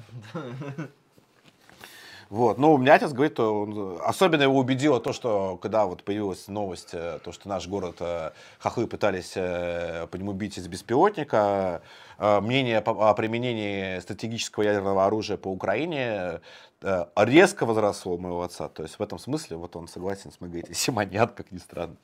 Вот. 2.30 2.58
Ну, 2.58 2.74
у 2.74 2.78
меня 2.80 2.96
отец 2.96 3.12
говорит, 3.14 3.36
то 3.36 3.62
он- 3.62 4.00
особенно 4.04 4.42
его 4.42 4.58
убедило 4.58 5.00
то, 5.00 5.14
что 5.14 5.58
когда 5.58 5.86
вот 5.86 6.04
появилась 6.04 6.48
новость, 6.48 6.90
э, 6.94 7.20
то, 7.24 7.32
что 7.32 7.48
наш 7.48 7.68
город 7.68 7.98
э, 8.00 8.32
хохлы 8.58 8.88
пытались 8.88 9.34
э, 9.36 10.08
по 10.10 10.16
нему 10.18 10.34
бить 10.34 10.58
из 10.58 10.68
беспилотника, 10.68 11.84
мнение 12.20 12.82
по- 12.82 13.10
о 13.10 13.14
применении 13.14 14.00
стратегического 14.00 14.64
ядерного 14.64 15.06
оружия 15.06 15.38
по 15.38 15.50
Украине 15.50 16.40
э, 16.82 17.06
резко 17.16 17.66
возросло 17.66 18.14
у 18.16 18.18
моего 18.18 18.42
отца. 18.44 18.68
То 18.70 18.84
есть 18.84 19.00
в 19.00 19.02
этом 19.02 19.18
смысле 19.20 19.58
вот 19.58 19.76
он 19.76 19.88
согласен 19.88 20.32
с 20.32 20.40
Маргаритой 20.42 20.76
Симоньян, 20.76 21.28
как 21.30 21.52
ни 21.52 21.58
странно. 21.58 21.96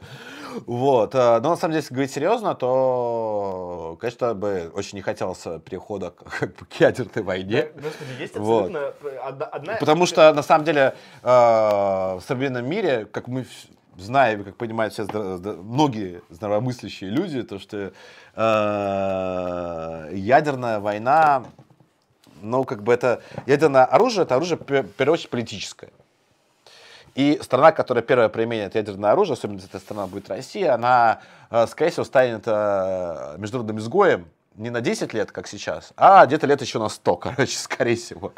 Вот. 0.66 1.14
э, 1.16 1.40
Но 1.42 1.50
на 1.52 1.56
самом 1.56 1.72
деле, 1.74 1.82
если 1.82 1.94
говорить 1.94 2.12
серьезно, 2.12 2.56
то, 2.56 3.98
конечно, 4.00 4.34
бы 4.34 4.72
очень 4.74 4.98
не 4.98 5.02
хотелось 5.02 5.46
э, 5.46 5.60
перехода 5.60 6.12
к- 6.12 6.24
как 6.40 6.56
бы, 6.60 6.66
к 6.66 6.74
ядерной 6.80 7.24
войне. 7.24 7.68
Господи, 7.76 8.10
есть 8.20 8.36
Вот. 8.38 8.76
абсолютно 8.76 9.20
одна, 9.52 9.76
Потому 9.80 10.06
что, 10.06 10.34
на 10.34 10.44
самом 10.44 10.66
деле, 10.66 10.96
э, 11.24 11.28
в 11.28 12.22
современном 12.28 12.68
мире, 12.70 13.06
как 13.06 13.28
мы 13.28 13.46
и 13.98 14.44
как 14.44 14.56
понимают 14.56 14.98
здра- 14.98 15.62
многие 15.62 16.22
здравомыслящие 16.30 17.10
люди, 17.10 17.44
то 17.44 17.60
что 17.60 17.92
э, 18.36 20.10
ядерная 20.14 20.80
война, 20.80 21.44
ну, 22.42 22.64
как 22.64 22.84
бы 22.84 22.94
это, 22.94 23.22
ядерное 23.46 23.86
оружие, 23.86 24.24
это 24.24 24.36
оружие, 24.36 24.58
в 24.58 24.64
первую 24.64 25.14
очередь, 25.14 25.30
политическое. 25.30 25.90
И 27.14 27.40
страна, 27.42 27.74
которая 27.74 28.04
первая 28.04 28.30
применит 28.30 28.76
ядерное 28.76 29.12
оружие, 29.12 29.34
особенно 29.34 29.58
если 29.58 29.70
эта 29.70 29.80
страна 29.80 30.08
будет 30.08 30.30
Россия, 30.30 30.74
она, 30.74 31.20
э, 31.50 31.68
скорее 31.68 31.92
всего, 31.92 32.06
станет 32.06 32.44
э, 32.46 33.36
международным 33.38 33.80
изгоем 33.80 34.28
не 34.56 34.70
на 34.70 34.82
10 34.82 35.14
лет, 35.14 35.32
как 35.32 35.48
сейчас, 35.48 35.94
а 35.96 36.26
где-то 36.26 36.46
лет 36.46 36.62
еще 36.62 36.80
на 36.80 36.90
100, 36.90 37.16
короче, 37.18 37.58
скорее 37.58 37.96
всего. 37.96 38.34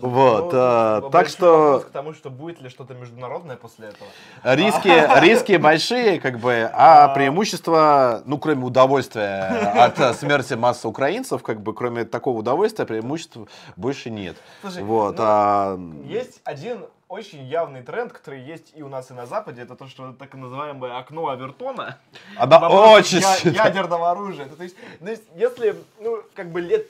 Вот. 0.00 0.52
Ну, 0.52 0.58
э, 0.58 1.00
большой 1.00 1.10
Так 1.10 1.28
что 1.28 1.80
к 1.80 1.90
тому, 1.90 2.14
что 2.14 2.30
будет 2.30 2.60
ли 2.60 2.68
что-то 2.68 2.94
международное 2.94 3.56
после 3.56 3.88
этого. 3.88 4.08
риски, 4.44 4.88
риски 5.20 5.56
большие, 5.56 6.20
как 6.20 6.38
бы, 6.38 6.70
а 6.72 7.08
преимущества, 7.08 8.22
ну, 8.24 8.38
кроме 8.38 8.64
удовольствия 8.64 9.48
от 9.84 9.98
э, 9.98 10.14
смерти 10.14 10.54
массы 10.54 10.86
украинцев, 10.86 11.42
как 11.42 11.60
бы, 11.60 11.74
кроме 11.74 12.04
такого 12.04 12.38
удовольствия, 12.38 12.86
преимуществ 12.86 13.38
больше 13.76 14.10
нет. 14.10 14.36
Слушай, 14.60 14.84
Вот. 14.84 15.18
ну, 15.18 15.24
а, 15.26 15.80
Есть 16.04 16.40
один 16.44 16.86
очень 17.12 17.44
явный 17.44 17.82
тренд, 17.82 18.10
который 18.10 18.40
есть 18.40 18.72
и 18.74 18.82
у 18.82 18.88
нас, 18.88 19.10
и 19.10 19.14
на 19.14 19.26
Западе, 19.26 19.62
это 19.62 19.76
то, 19.76 19.86
что 19.86 20.12
так 20.14 20.32
называемое 20.32 20.96
окно 20.98 21.28
Авертона. 21.28 21.98
Она 22.36 22.68
очень 22.70 23.20
я- 23.20 23.64
ядерного 23.66 24.10
оружия. 24.10 24.46
То, 24.46 24.62
есть, 24.62 24.76
то 24.98 25.10
есть, 25.10 25.22
если, 25.36 25.76
ну, 26.00 26.22
как 26.34 26.50
бы 26.50 26.62
лет, 26.62 26.88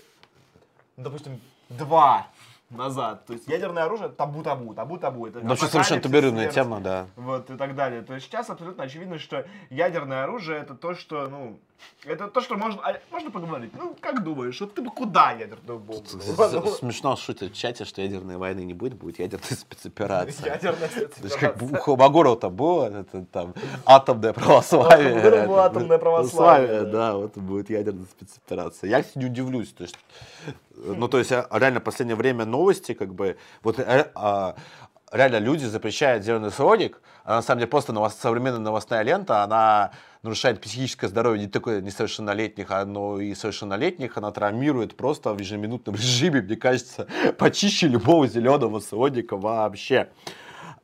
ну, 0.97 1.05
допустим, 1.05 1.41
два 1.69 2.29
назад, 2.71 3.27
то 3.27 3.33
есть 3.33 3.49
ядерное 3.49 3.83
оружие 3.83 4.11
табу-табу, 4.11 4.75
табу-табу. 4.75 5.27
Это 5.27 5.41
Ну, 5.41 5.49
вообще 5.49 5.67
совершенно 5.67 6.01
табуированная 6.01 6.53
тема, 6.53 6.79
да. 6.81 7.07
Вот 7.17 7.51
и 7.51 7.57
так 7.57 7.75
далее. 7.75 8.03
То 8.03 8.15
есть 8.15 8.27
сейчас 8.27 8.49
абсолютно 8.49 8.85
очевидно, 8.85 9.19
что 9.19 9.45
ядерное 9.71 10.23
оружие 10.23 10.61
это 10.61 10.75
то, 10.77 10.95
что, 10.95 11.27
ну, 11.27 11.59
это 12.05 12.29
то, 12.29 12.41
что 12.41 12.57
можно, 12.57 12.81
а, 12.83 12.99
можно 13.11 13.31
поговорить. 13.31 13.73
Ну, 13.75 13.97
как 14.01 14.25
думаешь, 14.25 14.61
вот 14.61 14.75
ты 14.75 14.83
бы 14.83 14.91
куда 14.91 15.33
ядерную 15.33 15.79
бомбу? 15.79 16.05
Смешно 16.05 17.17
шутят 17.17 17.53
в 17.53 17.57
чате, 17.57 17.85
что 17.85 18.03
ядерной 18.03 18.37
войны 18.37 18.61
не 18.65 18.75
будет, 18.75 18.95
будет 18.95 19.21
ядерная 19.21 19.47
спецоперация. 19.51 20.55
Ядерная 20.55 20.89
То 20.89 21.23
есть 21.23 21.37
как 21.37 21.57
у 21.57 21.59
спецоперация. 21.59 21.81
Холмогорова-то 21.81 22.51
было 22.51 23.01
это, 23.01 23.25
там 23.27 23.55
атомное 23.87 24.33
православие. 24.33 25.11
Холмогорова 25.11 25.47
было 25.47 25.65
атомное 25.65 25.99
православие, 25.99 26.83
да. 26.83 27.15
Вот 27.15 27.37
будет 27.37 27.71
ядерная 27.71 28.07
спецоперация. 28.07 28.91
Я, 28.91 29.03
кстати, 29.03 29.19
не 29.19 29.27
удивлюсь. 29.27 29.73
То 29.73 29.85
есть, 29.85 29.97
ну, 30.75 31.07
то 31.07 31.19
есть, 31.19 31.31
а, 31.31 31.47
реально, 31.53 31.79
в 31.81 31.85
последнее 31.85 32.17
время 32.17 32.45
новости, 32.45 32.95
как 32.95 33.15
бы, 33.15 33.39
вот 33.63 33.79
э, 33.79 34.11
а, 34.15 34.57
реально 35.13 35.39
люди 35.39 35.67
запрещают 35.67 36.25
зеленый 36.25 36.51
слоник, 36.51 37.01
а 37.25 37.37
на 37.37 37.43
самом 37.43 37.61
деле 37.61 37.71
просто 37.71 37.93
современная 38.11 38.59
новостная 38.59 39.03
лента, 39.03 39.45
она 39.45 39.93
нарушает 40.23 40.61
психическое 40.61 41.09
здоровье 41.09 41.45
не 41.45 41.51
только 41.51 41.81
несовершеннолетних, 41.81 42.71
а 42.71 42.85
но 42.85 43.21
и 43.21 43.35
совершеннолетних, 43.35 44.17
она 44.17 44.31
травмирует 44.31 44.97
просто 44.97 45.33
в 45.35 45.39
ежеминутном 45.39 45.95
режиме, 45.97 46.43
мне 46.43 46.57
кажется, 46.57 47.07
почище 47.39 47.89
любого 47.89 48.27
зеленого 48.27 48.81
слоника 48.81 49.37
вообще. 49.37 50.11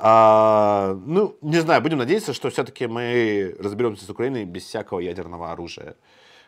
А, 0.01 0.97
ну, 1.06 1.36
не 1.43 1.59
знаю, 1.59 1.82
будем 1.82 1.98
надеяться, 1.98 2.32
что 2.32 2.51
все-таки 2.51 2.86
мы 2.86 3.56
разберемся 3.59 4.05
с 4.05 4.10
Украиной 4.10 4.44
без 4.44 4.65
всякого 4.65 5.01
ядерного 5.01 5.51
оружия. 5.51 5.97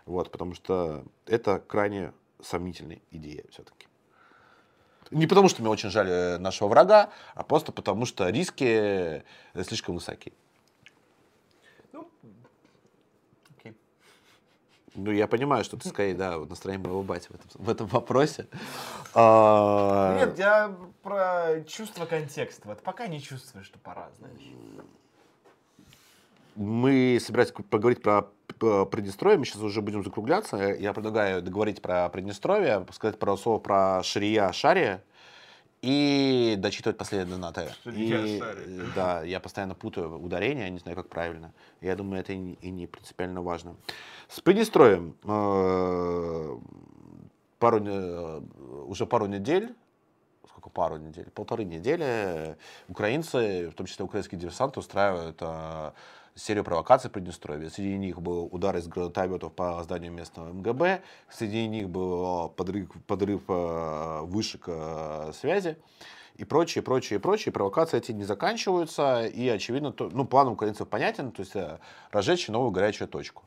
Вот, 0.06 0.30
потому 0.30 0.54
что 0.54 1.04
это 1.26 1.58
крайне 1.58 2.12
сомнительная 2.40 3.00
идея 3.10 3.44
все-таки. 3.50 3.86
Не 5.10 5.26
потому, 5.26 5.48
что 5.48 5.62
мне 5.62 5.70
очень 5.70 5.90
жаль 5.90 6.08
э, 6.08 6.38
нашего 6.38 6.68
врага, 6.68 7.10
а 7.34 7.42
просто 7.42 7.72
потому, 7.72 8.06
что 8.06 8.28
риски 8.28 8.64
э, 8.64 9.22
слишком 9.64 9.96
высоки. 9.96 10.32
Ну, 11.92 12.08
окей. 13.58 13.74
Ну, 15.02 15.10
я 15.12 15.27
понимаю, 15.27 15.64
что 15.64 15.77
ты 15.78 15.89
скорее, 15.89 16.14
да, 16.14 16.39
настроение 16.39 16.86
моего 16.86 17.02
бати 17.02 17.28
в 17.28 17.35
этом, 17.35 17.48
в 17.55 17.70
этом 17.70 17.86
вопросе. 17.86 18.48
А, 19.14 20.18
Нет, 20.18 20.39
я 20.39 20.74
про 21.02 21.62
чувство 21.66 22.05
контекста. 22.05 22.68
Вот 22.68 22.82
пока 22.82 23.06
не 23.06 23.20
чувствую, 23.20 23.64
что 23.64 23.78
пора, 23.78 24.10
знаешь. 24.18 24.52
Мы 26.55 27.18
собирались 27.20 27.52
поговорить 27.52 28.02
про 28.02 28.28
Приднестровье, 28.59 29.39
мы 29.39 29.47
сейчас 29.47 29.62
уже 29.62 29.81
будем 29.81 30.05
закругляться. 30.05 30.56
Я 30.56 30.93
предлагаю 30.93 31.40
договорить 31.40 31.81
про 31.81 32.06
Приднестровье, 32.10 32.85
сказать 32.93 33.18
пару 33.18 33.39
слов 33.39 33.62
про 33.62 34.02
Шария 34.02 34.52
Шария 34.52 35.02
и 35.82 36.57
дочитывать 36.59 36.98
последние 36.98 37.36
донаты. 37.36 37.73
Шария 37.85 38.39
И, 38.66 38.82
Да, 38.94 39.23
я 39.23 39.40
постоянно 39.40 39.74
путаю 39.74 40.23
ударения, 40.23 40.69
не 40.69 40.78
знаю, 40.78 40.97
как 40.97 41.09
правильно. 41.09 41.52
Я 41.81 41.97
думаю, 41.97 42.20
это 42.20 42.32
и 42.32 42.70
не, 42.70 42.86
принципиально 42.86 43.43
важно. 43.43 43.77
С 44.28 44.40
Приднестровьем 44.40 45.16
э, 45.24 46.59
пару, 47.59 47.85
э, 47.85 48.40
уже 48.86 49.07
пару 49.07 49.27
недель 49.27 49.74
сколько, 50.48 50.69
пару 50.69 50.97
недель, 50.97 51.31
полторы 51.31 51.65
недели 51.65 52.57
украинцы, 52.89 53.70
в 53.70 53.74
том 53.74 53.86
числе 53.86 54.05
украинские 54.05 54.39
диверсанты, 54.39 54.81
устраивают 54.81 55.39
э, 55.40 55.93
серию 56.35 56.65
провокаций 56.65 57.11
в 57.11 57.12
Приднестровье. 57.12 57.70
Среди 57.70 57.97
них 57.97 58.20
был 58.20 58.48
удар 58.51 58.77
из 58.77 58.89
гранатометов 58.89 59.52
по 59.52 59.82
зданию 59.82 60.12
местного 60.12 60.52
МГБ, 60.52 61.02
среди 61.31 61.66
них 61.69 61.89
был 61.89 62.48
подрыв, 62.51 62.90
подрыв 63.07 63.43
э, 63.48 64.20
вышек 64.23 64.65
э, 64.66 65.32
связи 65.35 65.77
и 66.36 66.44
прочие, 66.44 66.82
прочие, 66.82 67.20
прочие. 67.20 67.52
Провокации 67.52 67.98
эти 67.98 68.12
не 68.12 68.24
заканчиваются, 68.24 69.27
и, 69.27 69.48
очевидно, 69.48 69.93
то, 69.93 70.09
ну, 70.12 70.24
план 70.24 70.48
украинцев 70.48 70.89
понятен, 70.89 71.32
то 71.32 71.40
есть 71.40 71.55
э, 71.55 71.78
разжечь 72.11 72.48
новую 72.48 72.70
горячую 72.70 73.09
точку. 73.09 73.43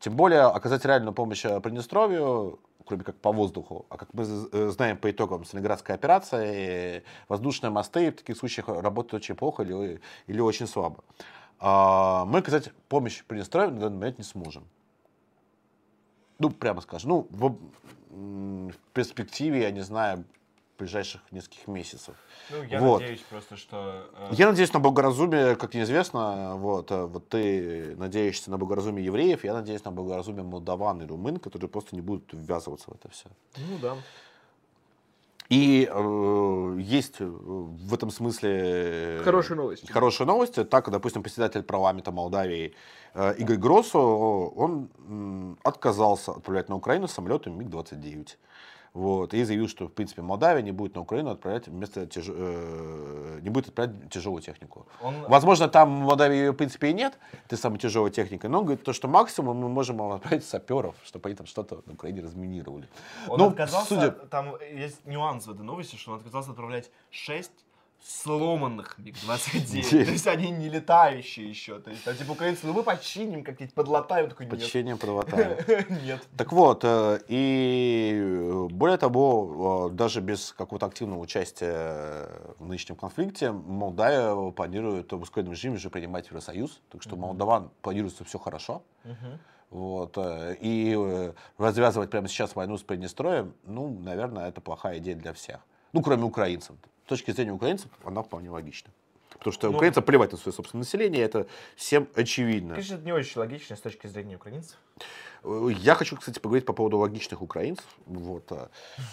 Тем 0.00 0.16
более 0.16 0.42
оказать 0.42 0.84
реальную 0.84 1.14
помощь 1.14 1.44
э, 1.44 1.60
Приднестровью, 1.60 2.58
кроме 2.84 3.04
как 3.04 3.16
по 3.16 3.32
воздуху, 3.32 3.86
а 3.88 3.96
как 3.96 4.12
мы 4.12 4.24
э, 4.24 4.68
знаем 4.68 4.98
по 4.98 5.10
итогам 5.10 5.44
Сталинградской 5.44 5.94
операции, 5.94 6.98
э, 6.98 7.02
воздушные 7.28 7.70
мосты 7.70 8.10
в 8.10 8.16
таких 8.16 8.36
случаях 8.36 8.68
работают 8.68 9.22
очень 9.22 9.34
плохо 9.34 9.62
или, 9.62 10.00
или 10.26 10.40
очень 10.40 10.66
слабо. 10.66 11.02
А, 11.66 12.26
Мы 12.26 12.40
оказать 12.40 12.70
помощь 12.90 13.24
Приднестровью 13.24 13.72
на 13.72 13.80
данный 13.80 13.96
момент 13.96 14.18
не 14.18 14.24
сможем. 14.24 14.64
Ну, 16.38 16.50
прямо 16.50 16.82
скажем. 16.82 17.08
Ну, 17.10 17.26
в, 17.30 17.56
в 18.10 18.76
перспективе, 18.92 19.62
я 19.62 19.70
не 19.70 19.80
знаю, 19.80 20.24
ближайших 20.78 21.22
нескольких 21.30 21.66
месяцев. 21.66 22.16
Ну, 22.50 22.62
я 22.64 22.80
Вот. 22.80 23.00
надеюсь 23.00 23.22
просто, 23.30 23.56
что... 23.56 24.10
э, 24.14 24.28
Я 24.32 24.48
надеюсь 24.50 24.74
на 24.74 24.80
благоразумие, 24.80 25.56
как 25.56 25.72
неизвестно, 25.72 26.56
вот, 26.56 26.90
э, 26.90 27.04
вот 27.06 27.30
ты 27.30 27.96
надеешься 27.96 28.50
на 28.50 28.58
благоразумие 28.58 29.06
евреев, 29.06 29.42
я 29.44 29.54
надеюсь 29.54 29.84
на 29.84 29.90
благоразумие 29.92 30.44
молдаван 30.44 31.00
и 31.00 31.06
румын, 31.06 31.38
которые 31.38 31.70
просто 31.70 31.94
не 31.96 32.02
будут 32.02 32.30
ввязываться 32.34 32.90
в 32.90 32.94
это 32.94 33.08
все. 33.08 33.28
Ну 33.56 33.78
да. 33.80 33.96
И 35.50 35.88
э, 35.90 36.76
есть 36.80 37.20
э, 37.20 37.24
в 37.24 37.92
этом 37.92 38.10
смысле 38.10 39.20
Хорошие 39.22 39.56
новости. 39.56 39.92
Хорошие 39.92 40.26
новости. 40.26 40.64
Так, 40.64 40.90
допустим, 40.90 41.22
председатель 41.22 41.62
парламента 41.62 42.12
Молдавии 42.12 42.74
э, 43.14 43.34
Игорь 43.36 43.58
Гроссо, 43.58 44.48
он 44.48 44.88
м, 45.06 45.58
отказался 45.62 46.32
отправлять 46.32 46.68
на 46.70 46.76
Украину 46.76 47.08
самолеты 47.08 47.50
МиГ-29. 47.50 48.36
Вот, 48.94 49.34
и 49.34 49.42
заявил, 49.42 49.66
что, 49.68 49.88
в 49.88 49.92
принципе, 49.92 50.22
Молдавия 50.22 50.62
не 50.62 50.70
будет 50.70 50.94
на 50.94 51.00
Украину 51.00 51.30
отправлять 51.30 51.66
вместо 51.66 52.02
тяж- 52.06 52.32
э, 52.32 53.40
не 53.42 53.50
будет 53.50 53.66
отправлять 53.68 54.08
тяжелую 54.08 54.40
технику. 54.40 54.86
Он, 55.02 55.14
Возможно, 55.28 55.66
там 55.66 56.02
в 56.02 56.06
Молдавии 56.06 56.36
ее, 56.36 56.52
в 56.52 56.54
принципе, 56.54 56.90
и 56.90 56.92
нет, 56.94 57.18
этой 57.46 57.58
самой 57.58 57.80
тяжелой 57.80 58.12
техникой, 58.12 58.48
но 58.50 58.58
он 58.58 58.64
говорит, 58.66 58.84
то, 58.84 58.92
что 58.92 59.08
максимум 59.08 59.56
мы 59.56 59.68
можем 59.68 60.00
отправить 60.00 60.44
саперов, 60.44 60.94
чтобы 61.04 61.28
они 61.28 61.34
там 61.34 61.46
что-то 61.46 61.82
на 61.86 61.94
Украине 61.94 62.20
разминировали. 62.22 62.88
он 63.28 63.38
ну, 63.38 63.48
отказался, 63.48 63.88
судя- 63.88 64.10
там 64.12 64.54
есть 64.60 65.04
нюанс 65.06 65.48
в 65.48 65.50
этой 65.50 65.62
новости, 65.64 65.96
что 65.96 66.12
он 66.12 66.18
отказался 66.18 66.50
отправлять 66.50 66.88
6 67.10 67.50
сломанных 68.04 68.98
МиГ-29. 68.98 70.04
То 70.04 70.10
есть 70.10 70.26
они 70.26 70.50
не 70.50 70.68
летающие 70.68 71.48
еще. 71.48 71.78
То 71.78 71.90
есть, 71.90 72.04
там, 72.04 72.14
типа, 72.14 72.32
украинцы, 72.32 72.66
ну 72.66 72.74
мы 72.74 72.82
починим, 72.82 73.42
как-нибудь 73.42 73.74
подлатаем. 73.74 74.28
Такой, 74.28 74.44
нет. 74.44 74.54
Подчинением 74.54 74.98
правота. 74.98 75.36
Нет. 76.04 76.22
Так 76.36 76.52
вот, 76.52 76.84
э, 76.84 77.20
и 77.28 78.12
э, 78.14 78.66
более 78.70 78.98
того, 78.98 79.88
э, 79.90 79.94
даже 79.94 80.20
без 80.20 80.52
какого-то 80.52 80.86
активного 80.86 81.20
участия 81.20 82.28
в 82.58 82.66
нынешнем 82.66 82.96
конфликте, 82.96 83.52
Молдавия 83.52 84.50
планирует 84.50 85.10
в 85.12 85.22
ускоренном 85.22 85.54
режиме 85.54 85.76
уже 85.76 85.88
принимать 85.88 86.26
Евросоюз. 86.26 86.82
Так 86.90 87.02
что 87.02 87.16
молдаван 87.16 87.70
планируется 87.80 88.24
все 88.24 88.38
хорошо. 88.38 88.82
Вот. 89.70 90.16
И 90.60 91.32
развязывать 91.56 92.10
прямо 92.10 92.28
сейчас 92.28 92.54
войну 92.54 92.76
с 92.76 92.82
Приднестроем, 92.82 93.54
ну, 93.64 93.88
наверное, 93.88 94.48
это 94.48 94.60
плохая 94.60 94.98
идея 94.98 95.16
для 95.16 95.32
всех. 95.32 95.60
Ну, 95.92 96.02
кроме 96.02 96.24
украинцев. 96.24 96.76
С 97.04 97.08
точки 97.08 97.32
зрения 97.32 97.52
украинцев, 97.52 97.90
она 98.04 98.22
вполне 98.22 98.50
логична. 98.50 98.90
Потому 99.38 99.52
что 99.52 99.70
Ну, 99.70 99.76
украинцам 99.76 100.04
плевать 100.04 100.32
на 100.32 100.38
свое 100.38 100.54
собственное 100.54 100.84
население, 100.84 101.22
это 101.22 101.46
всем 101.76 102.08
очевидно. 102.14 102.74
Конечно, 102.74 102.94
это 102.94 103.04
не 103.04 103.12
очень 103.12 103.38
логично 103.40 103.76
с 103.76 103.80
точки 103.80 104.06
зрения 104.06 104.36
украинцев. 104.36 104.78
Я 105.44 105.94
хочу, 105.96 106.16
кстати, 106.16 106.38
поговорить 106.38 106.64
по 106.64 106.72
поводу 106.72 106.96
логичных 106.98 107.42
украинцев. 107.42 107.84
Вот. 108.06 108.50
э, 108.50 108.68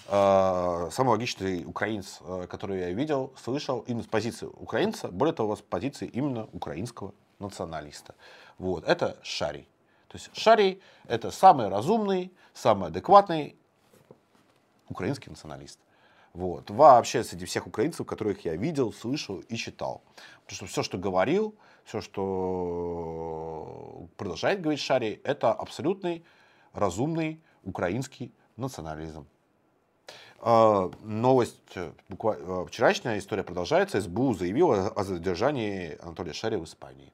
э, 0.08 0.90
Самый 0.92 1.10
логичный 1.10 1.66
украинец, 1.66 2.20
э, 2.22 2.48
который 2.50 2.80
я 2.80 2.92
видел, 2.92 3.34
слышал, 3.36 3.84
именно 3.88 4.04
с 4.04 4.08
позиции 4.08 4.46
украинца, 4.46 5.10
более 5.10 5.34
того, 5.34 5.58
с 5.58 5.62
позиции 5.62 6.08
именно 6.08 6.48
украинского 6.54 7.14
националиста. 7.40 8.16
Вот. 8.58 8.86
Это 8.86 9.18
Шарий. 9.24 9.68
То 10.08 10.18
есть 10.18 10.30
Шарий– 10.34 10.82
это 11.08 11.32
самый 11.32 11.68
разумный, 11.68 12.32
самый 12.54 12.88
адекватный 12.88 13.58
украинский 14.88 15.30
националист. 15.30 15.80
Вот. 16.34 16.70
Вообще 16.70 17.24
среди 17.24 17.46
всех 17.46 17.68
украинцев, 17.68 18.08
которых 18.08 18.46
я 18.46 18.56
видел, 18.56 18.94
слышал 18.94 19.40
и 19.40 19.56
читал. 19.56 20.02
Потому 20.46 20.56
что 20.56 20.66
все, 20.68 20.84
что 20.84 20.98
говорил, 20.98 21.56
все, 21.84 22.02
что 22.02 24.08
продолжает 24.18 24.62
говорить 24.62 24.80
Шарий, 24.80 25.20
это 25.24 25.52
абсолютный 25.52 26.24
разумный 26.74 27.42
украинский 27.64 28.32
национализм. 28.56 29.28
А, 30.40 30.90
Новость 31.04 31.60
э, 31.76 31.92
буквально 32.10 32.66
вчерашняя 32.66 33.20
история 33.20 33.44
продолжается. 33.44 34.02
СБУ 34.02 34.34
заявила 34.34 34.88
о 34.88 35.04
задержании 35.04 35.98
Анатолия 36.02 36.34
Шария 36.34 36.58
в 36.58 36.64
Испании. 36.64 37.12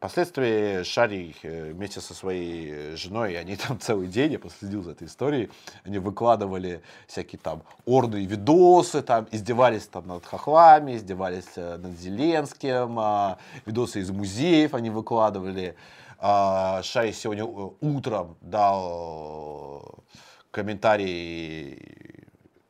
Впоследствии 0.00 0.82
Шарий 0.82 1.36
э, 1.42 1.72
вместе 1.72 2.00
со 2.00 2.14
своей 2.14 2.96
женой, 2.96 3.38
они 3.38 3.54
там 3.56 3.78
целый 3.78 4.08
день, 4.08 4.32
я 4.32 4.38
последил 4.38 4.82
за 4.82 4.92
этой 4.92 5.06
историей, 5.06 5.50
они 5.84 5.98
выкладывали 5.98 6.80
всякие 7.06 7.38
там 7.38 7.62
орды 7.84 8.22
и 8.22 8.24
видосы, 8.24 9.02
там 9.02 9.28
издевались 9.30 9.86
там 9.88 10.06
над 10.06 10.24
хохлами, 10.24 10.96
издевались 10.96 11.52
э, 11.56 11.76
над 11.76 11.98
Зеленским, 11.98 12.98
а, 12.98 13.36
видосы 13.66 14.00
из 14.00 14.10
музеев 14.10 14.72
они 14.72 14.88
выкладывали. 14.88 15.76
А, 16.18 16.82
Шарий 16.82 17.12
сегодня 17.12 17.44
э, 17.44 17.70
утром 17.82 18.38
дал 18.40 19.84
э, 19.84 20.14
комментарий 20.50 22.24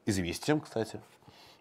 известиям, 0.05 0.61
кстати. 0.61 1.01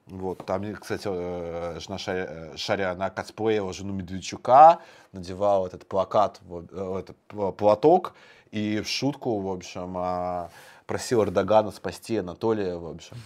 Вот, 0.09 0.43
там, 0.45 0.73
кстати, 0.73 1.07
э, 1.07 1.79
жена 1.79 1.99
Шаря, 1.99 2.25
э, 2.27 2.57
Шаря, 2.57 2.91
она 2.91 3.11
косплеила 3.11 3.71
жену 3.73 3.93
Медведчука, 3.93 4.79
надевала 5.11 5.67
этот 5.67 5.87
плакат, 5.87 6.41
э, 6.49 6.99
этот 6.99 7.17
платок, 7.55 8.15
и 8.49 8.81
в 8.81 8.87
шутку, 8.87 9.39
в 9.39 9.51
общем, 9.51 9.93
а, 9.97 10.49
просила 10.87 11.25
Эрдогана 11.25 11.69
спасти 11.69 12.17
Анатолия, 12.17 12.75
в 12.75 12.87
общем. 12.87 13.17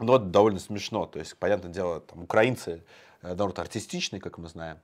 Но 0.00 0.16
это 0.16 0.24
довольно 0.24 0.58
смешно, 0.58 1.06
то 1.06 1.20
есть, 1.20 1.36
понятное 1.36 1.70
дело, 1.70 2.00
там, 2.00 2.24
украинцы 2.24 2.82
народ 3.22 3.58
артистичный, 3.60 4.18
как 4.18 4.38
мы 4.38 4.48
знаем. 4.48 4.78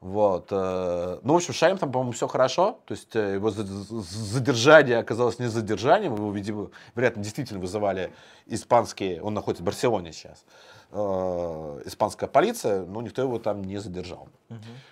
Вот. 0.00 0.48
э, 0.52 1.18
Ну, 1.22 1.32
в 1.32 1.36
общем, 1.36 1.52
с 1.52 1.56
Шарем 1.56 1.76
там, 1.78 1.90
по-моему, 1.90 2.12
все 2.12 2.28
хорошо. 2.28 2.78
То 2.86 2.92
есть 2.94 3.16
э, 3.16 3.34
его 3.34 3.50
за- 3.50 3.64
за- 3.64 4.00
задержание 4.00 4.98
оказалось 4.98 5.38
не 5.40 5.46
задержанием. 5.46 6.14
Его, 6.14 6.30
видимо, 6.30 6.70
вероятно, 6.94 7.22
действительно 7.22 7.58
вызывали 7.60 8.12
испанские... 8.46 9.20
Он 9.22 9.34
находится 9.34 9.62
в 9.62 9.66
Барселоне 9.66 10.12
сейчас. 10.12 10.44
э, 10.92 11.82
Испанская 11.86 12.28
полиция, 12.28 12.84
но 12.86 13.02
никто 13.02 13.22
его 13.22 13.38
там 13.38 13.62
не 13.62 13.78
задержал. 13.78 14.28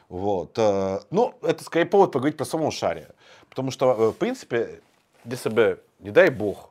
Вот. 0.09 0.59
э, 0.59 1.01
Ну, 1.11 1.35
это 1.43 1.63
скорее 1.65 1.87
повод 1.87 2.11
поговорить 2.13 2.37
про 2.37 2.45
самого 2.45 2.71
Шария. 2.73 3.11
Потому 3.49 3.71
что, 3.71 4.11
в 4.11 4.17
принципе, 4.17 4.81
если 5.25 5.49
бы, 5.51 5.81
не 6.01 6.11
дай 6.11 6.31
бог, 6.31 6.71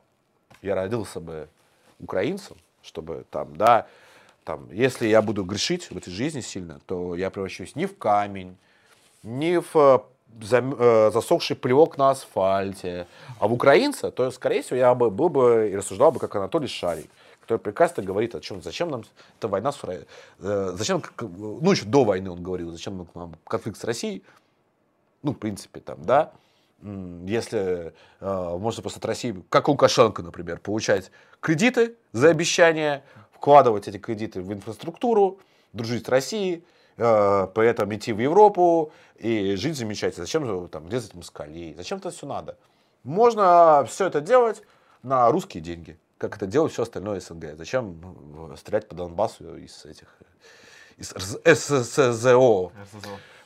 я 0.62 0.74
родился 0.74 1.20
бы 1.20 1.48
украинцем, 2.00 2.56
чтобы 2.82 3.24
там, 3.30 3.56
да, 3.56 3.86
там, 4.46 4.68
если 4.70 5.08
я 5.08 5.22
буду 5.22 5.42
грешить 5.42 5.90
в 5.90 5.96
этой 5.96 6.12
жизни 6.12 6.40
сильно, 6.40 6.80
то 6.86 7.16
я 7.16 7.30
превращусь 7.30 7.74
не 7.74 7.86
в 7.86 7.98
камень, 7.98 8.56
не 9.24 9.60
в 9.60 9.74
э, 9.74 9.98
э, 10.52 11.10
засохший 11.12 11.56
плевок 11.56 11.98
на 11.98 12.10
асфальте, 12.10 13.08
а 13.40 13.48
в 13.48 13.52
украинца, 13.52 14.12
то, 14.12 14.30
скорее 14.30 14.62
всего, 14.62 14.76
я 14.76 14.94
бы 14.94 15.10
был 15.10 15.30
бы 15.30 15.70
и 15.72 15.76
рассуждал 15.76 16.12
бы, 16.12 16.20
как 16.20 16.36
Анатолий 16.36 16.68
Шарий, 16.68 17.10
который 17.40 17.58
прекрасно 17.58 18.04
говорит 18.04 18.36
о 18.36 18.40
чем, 18.40 18.62
зачем 18.62 18.88
нам 18.88 19.02
эта 19.36 19.48
война 19.48 19.72
с 19.72 19.82
Ро- 19.82 20.06
э, 20.38 20.74
зачем, 20.78 21.02
ну, 21.20 21.72
еще 21.72 21.84
до 21.84 22.04
войны 22.04 22.30
он 22.30 22.40
говорил, 22.40 22.70
зачем 22.70 23.08
нам 23.14 23.34
конфликт 23.48 23.80
с 23.80 23.82
Россией, 23.84 24.22
ну, 25.24 25.32
в 25.32 25.38
принципе, 25.38 25.80
там, 25.80 26.04
да, 26.04 26.30
если 26.82 27.94
э, 28.20 28.58
можно 28.60 28.82
просто 28.82 29.00
от 29.00 29.04
России, 29.06 29.42
как 29.48 29.66
Лукашенко, 29.68 30.22
например, 30.22 30.60
получать 30.60 31.10
кредиты 31.40 31.96
за 32.12 32.28
обещания, 32.28 33.02
вкладывать 33.36 33.86
эти 33.86 33.98
кредиты 33.98 34.40
в 34.40 34.52
инфраструктуру, 34.52 35.38
дружить 35.72 36.06
с 36.06 36.08
Россией, 36.08 36.64
э, 36.96 37.46
при 37.54 37.68
этом 37.68 37.94
идти 37.94 38.12
в 38.12 38.18
Европу 38.18 38.92
и 39.16 39.54
жить 39.56 39.76
замечательно. 39.76 40.24
Зачем 40.24 40.68
там 40.68 40.88
резать 40.88 41.14
москалей? 41.14 41.74
Зачем 41.74 41.98
это 41.98 42.10
все 42.10 42.26
надо? 42.26 42.56
Можно 43.04 43.84
все 43.88 44.06
это 44.06 44.20
делать 44.20 44.62
на 45.02 45.30
русские 45.30 45.62
деньги, 45.62 45.98
как 46.18 46.36
это 46.36 46.46
делает 46.46 46.72
все 46.72 46.82
остальное 46.82 47.20
СНГ. 47.20 47.56
Зачем 47.56 48.52
э, 48.52 48.56
стрелять 48.56 48.88
по 48.88 48.94
Донбассу 48.94 49.56
из 49.58 49.84
этих 49.84 50.08
из 50.96 51.10
ССЗО? 51.10 52.72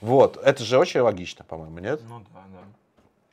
Вот, 0.01 0.37
это 0.39 0.65
же 0.65 0.79
очень 0.79 1.01
логично, 1.01 1.45
по-моему, 1.45 1.79
нет? 1.81 2.01
Ну 2.09 2.21
да, 2.33 2.45
да. 2.53 2.61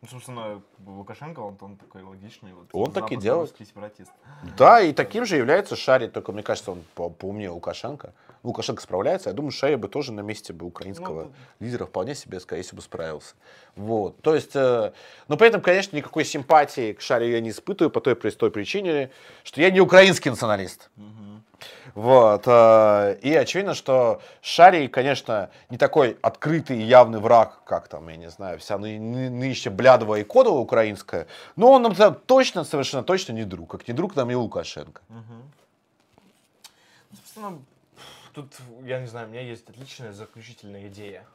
Ну, 0.02 0.08
собственно, 0.10 0.62
Лукашенко, 0.86 1.40
он, 1.40 1.58
он 1.60 1.76
такой 1.76 2.04
логичный. 2.04 2.54
Вот, 2.54 2.68
Он 2.72 2.92
так 2.92 3.12
и 3.12 3.16
делает. 3.16 3.56
сепаратист. 3.58 4.12
Да, 4.56 4.80
и 4.80 4.94
таким 4.94 5.26
же 5.26 5.38
является 5.38 5.76
Шарий, 5.76 6.08
только 6.08 6.32
мне 6.32 6.44
кажется, 6.44 6.72
он 6.72 6.84
по- 6.94 7.10
поумнее 7.10 7.50
Лукашенко. 7.50 8.14
Лукашенко 8.44 8.80
справляется, 8.82 9.30
я 9.30 9.34
думаю, 9.34 9.52
Шарий 9.52 9.76
бы 9.76 9.88
тоже 9.88 10.12
на 10.14 10.20
месте 10.22 10.54
бы 10.54 10.68
украинского 10.68 11.24
Ну, 11.24 11.34
лидера 11.60 11.88
вполне 11.88 12.14
себе, 12.14 12.40
скорее 12.40 12.62
всего, 12.62 12.80
справился. 12.82 13.34
Вот, 13.76 14.22
то 14.22 14.36
есть, 14.36 14.56
э, 14.56 14.94
но 15.28 15.36
при 15.36 15.48
этом, 15.48 15.62
конечно, 15.62 15.96
никакой 15.96 16.26
симпатии 16.26 16.94
к 16.94 17.02
Шарию 17.02 17.32
я 17.32 17.42
не 17.42 17.50
испытываю 17.50 17.90
по 17.90 18.00
той 18.00 18.16
простой 18.16 18.52
причине, 18.52 19.10
что 19.44 19.60
я 19.62 19.72
не 19.72 19.82
украинский 19.82 20.30
националист. 20.30 20.92
Вот. 21.96 22.44
э, 22.46 23.18
И 23.22 23.34
очевидно, 23.34 23.74
что 23.74 24.22
Шарий, 24.42 24.88
конечно, 24.88 25.50
не 25.70 25.78
такой 25.78 26.18
открытый 26.22 26.78
и 26.78 26.84
явный 26.84 27.20
враг, 27.20 27.64
как 27.66 27.88
там, 27.88 28.08
я 28.10 28.16
не 28.18 28.30
знаю, 28.30 28.60
вся 28.60 28.78
ны- 28.78 29.00
ны- 29.00 29.30
нынешняя 29.30 29.74
блядовая 29.74 30.22
и 30.22 30.24
кодовая 30.24 30.60
украинская, 30.62 31.28
но 31.56 31.72
он 31.72 31.82
нам 31.84 31.96
точно, 32.28 32.64
совершенно 32.64 33.04
точно 33.04 33.34
не 33.34 33.44
друг, 33.46 33.72
как 33.72 33.88
не 33.88 33.94
друг 33.94 34.16
нам 34.16 34.30
и 34.30 34.36
Лукашенко. 34.36 35.02
Собственно, 37.16 37.60
тут, 38.34 38.54
я 38.84 39.00
не 39.00 39.08
знаю, 39.08 39.28
у 39.28 39.32
меня 39.32 39.42
есть 39.42 39.68
отличная 39.70 40.12
заключительная 40.14 40.88
идея. 40.88 41.26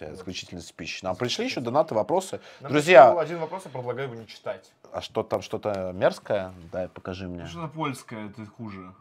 Тебя 0.00 0.14
заключительный 0.14 0.62
спич. 0.62 1.02
Нам 1.02 1.14
пришли 1.14 1.44
еще 1.44 1.60
донаты, 1.60 1.94
вопросы. 1.94 2.40
Нам 2.60 2.72
Друзья, 2.72 3.12
один 3.20 3.38
вопрос, 3.38 3.66
я 3.66 3.70
предлагаю 3.70 4.08
его 4.08 4.18
не 4.18 4.26
читать. 4.26 4.72
а 4.92 5.02
что 5.02 5.22
там, 5.22 5.42
что-то 5.42 5.92
мерзкое? 5.92 6.54
Дай, 6.72 6.88
покажи 6.88 7.28
мне. 7.28 7.46
Что-то 7.46 7.68
польское, 7.68 8.30
это 8.30 8.46
хуже. 8.46 8.94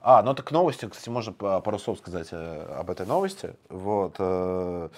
А, 0.00 0.22
ну 0.22 0.34
так 0.34 0.52
новости, 0.52 0.86
кстати, 0.88 1.08
можно 1.08 1.32
па- 1.32 1.60
пару 1.60 1.80
слов 1.80 1.98
сказать 1.98 2.28
э, 2.30 2.76
об 2.78 2.90
этой 2.90 3.06
новости. 3.06 3.56
Вот. 3.68 4.14
э, 4.20 4.88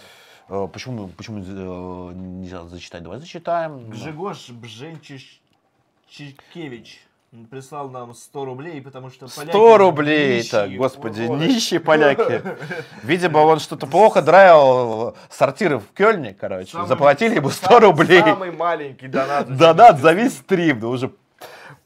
э, 0.50 0.68
Почему, 0.70 1.08
почему 1.08 1.38
нельзя 1.38 2.66
зачитать? 2.66 3.02
Давай 3.02 3.20
зачитаем. 3.20 3.88
Гжегош 3.88 4.50
Бженчишкевич 4.50 7.07
прислал 7.50 7.90
нам 7.90 8.14
100 8.14 8.44
рублей, 8.44 8.80
потому 8.80 9.10
что 9.10 9.28
100 9.28 9.76
рублей-то, 9.78 10.64
нищие. 10.64 10.78
господи, 10.78 11.22
Вот. 11.26 11.38
нищие 11.40 11.78
поляки. 11.80 12.42
Видимо, 13.02 13.38
он 13.38 13.58
что-то 13.60 13.86
плохо 13.86 14.22
драил 14.22 15.14
сортиры 15.30 15.78
в 15.78 15.92
Кёльне, 15.94 16.32
короче. 16.34 16.72
Самый- 16.72 16.88
Заплатили 16.88 17.34
ему 17.36 17.50
100 17.50 17.68
сам- 17.68 17.78
рублей. 17.82 18.20
Самый 18.20 18.50
маленький 18.52 19.08
донат. 19.08 19.54
Донат 19.56 20.00
за 20.00 20.12
весь 20.12 20.38
стрим. 20.38 20.80
Да 20.80 20.88
уже 20.88 21.10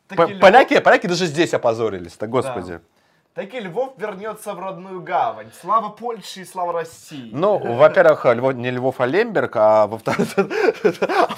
Поляки, 0.09 0.78
поляки 0.81 1.06
даже 1.06 1.24
здесь 1.27 1.55
опозорились, 1.55 2.12
так 2.12 2.28
господи. 2.28 2.81
Таки 3.34 3.60
Львов 3.60 3.94
вернется 3.96 4.52
в 4.52 4.60
родную 4.60 5.00
гавань. 5.00 5.50
Слава 5.59 5.88
Польше 5.88 6.40
и 6.42 6.44
слава 6.44 6.74
России. 6.74 7.30
Ну, 7.32 7.56
во-первых, 7.76 8.26
Львов, 8.26 8.54
не 8.54 8.70
Львов, 8.70 9.00
а 9.00 9.06
Лемберг, 9.06 9.56
а 9.56 9.86
во-вторых, 9.88 10.28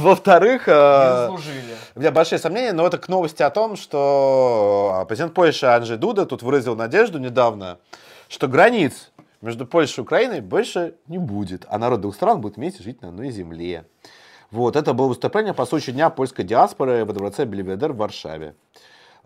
во-вторых, 0.01 0.67
Не 0.67 0.73
э, 0.73 1.27
заслужили. 1.27 1.77
у 1.95 2.01
меня 2.01 2.11
большие 2.11 2.41
сомнения, 2.41 2.73
но 2.73 2.85
это 2.85 2.99
к 2.99 3.09
новости 3.09 3.45
о 3.45 3.51
том, 3.51 3.77
что 3.77 5.05
президент 5.09 5.35
Польши 5.35 5.67
Анджей 5.67 5.97
Дуда 5.97 6.27
тут 6.27 6.43
выразил 6.43 6.75
надежду 6.75 7.21
недавно, 7.21 7.79
что 8.29 8.49
границ 8.49 9.13
между 9.41 9.65
Польшей 9.65 9.99
и 9.99 10.03
Украиной 10.03 10.41
больше 10.41 10.95
не 11.07 11.19
будет, 11.19 11.65
а 11.69 11.79
народ 11.79 12.01
двух 12.01 12.17
стран 12.17 12.41
будет 12.41 12.57
вместе 12.57 12.83
жить 12.83 13.03
на 13.03 13.11
одной 13.11 13.31
земле. 13.31 13.87
Вот, 14.51 14.75
это 14.75 14.95
было 14.95 15.07
выступление 15.07 15.55
по 15.55 15.65
случаю 15.65 15.95
Дня 15.95 16.11
польской 16.11 16.45
диаспоры 16.45 17.05
во 17.05 17.13
дворце 17.13 17.45
Бельведер 17.45 17.93
в 17.93 17.99
Варшаве. 17.99 18.57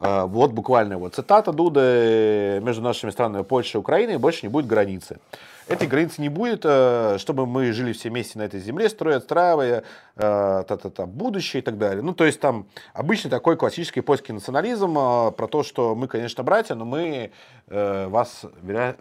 Э, 0.01 0.25
Вот 0.27 0.53
буквально 0.53 0.99
вот 0.99 1.15
цитата 1.15 1.53
Дуды. 1.53 2.61
Между 2.63 2.83
нашими 2.83 3.11
странами 3.11 3.43
Польшей 3.43 3.79
и 3.79 3.81
Украиной 3.81 4.19
больше 4.19 4.47
не 4.47 4.49
будет 4.51 4.67
границы. 4.67 5.19
Этой 5.67 5.87
границы 5.87 6.23
не 6.23 6.31
будет, 6.31 6.63
э, 6.65 7.19
чтобы 7.19 7.47
мы 7.47 7.73
жили 7.73 7.93
все 7.93 8.09
вместе 8.09 8.39
на 8.39 8.43
этой 8.45 8.59
земле, 8.61 8.89
строя, 8.89 9.17
отстраивая 9.19 9.83
э, 10.17 10.65
та-та-та, 10.67 11.05
будущее 11.07 11.61
и 11.61 11.65
так 11.65 11.77
далее. 11.77 12.03
Ну, 12.03 12.15
то 12.15 12.25
есть 12.25 12.41
там 12.41 12.67
обычный 12.95 13.31
такой 13.31 13.57
классический 13.57 14.01
польский 14.01 14.33
национализм 14.33 14.97
э, 14.99 15.31
про 15.33 15.47
то, 15.47 15.63
что 15.63 15.95
мы, 15.95 16.09
конечно, 16.09 16.43
братья, 16.43 16.75
но 16.75 16.87
мы 16.87 17.33
э, 17.67 18.07
вас, 18.09 18.45
веро- 18.63 18.97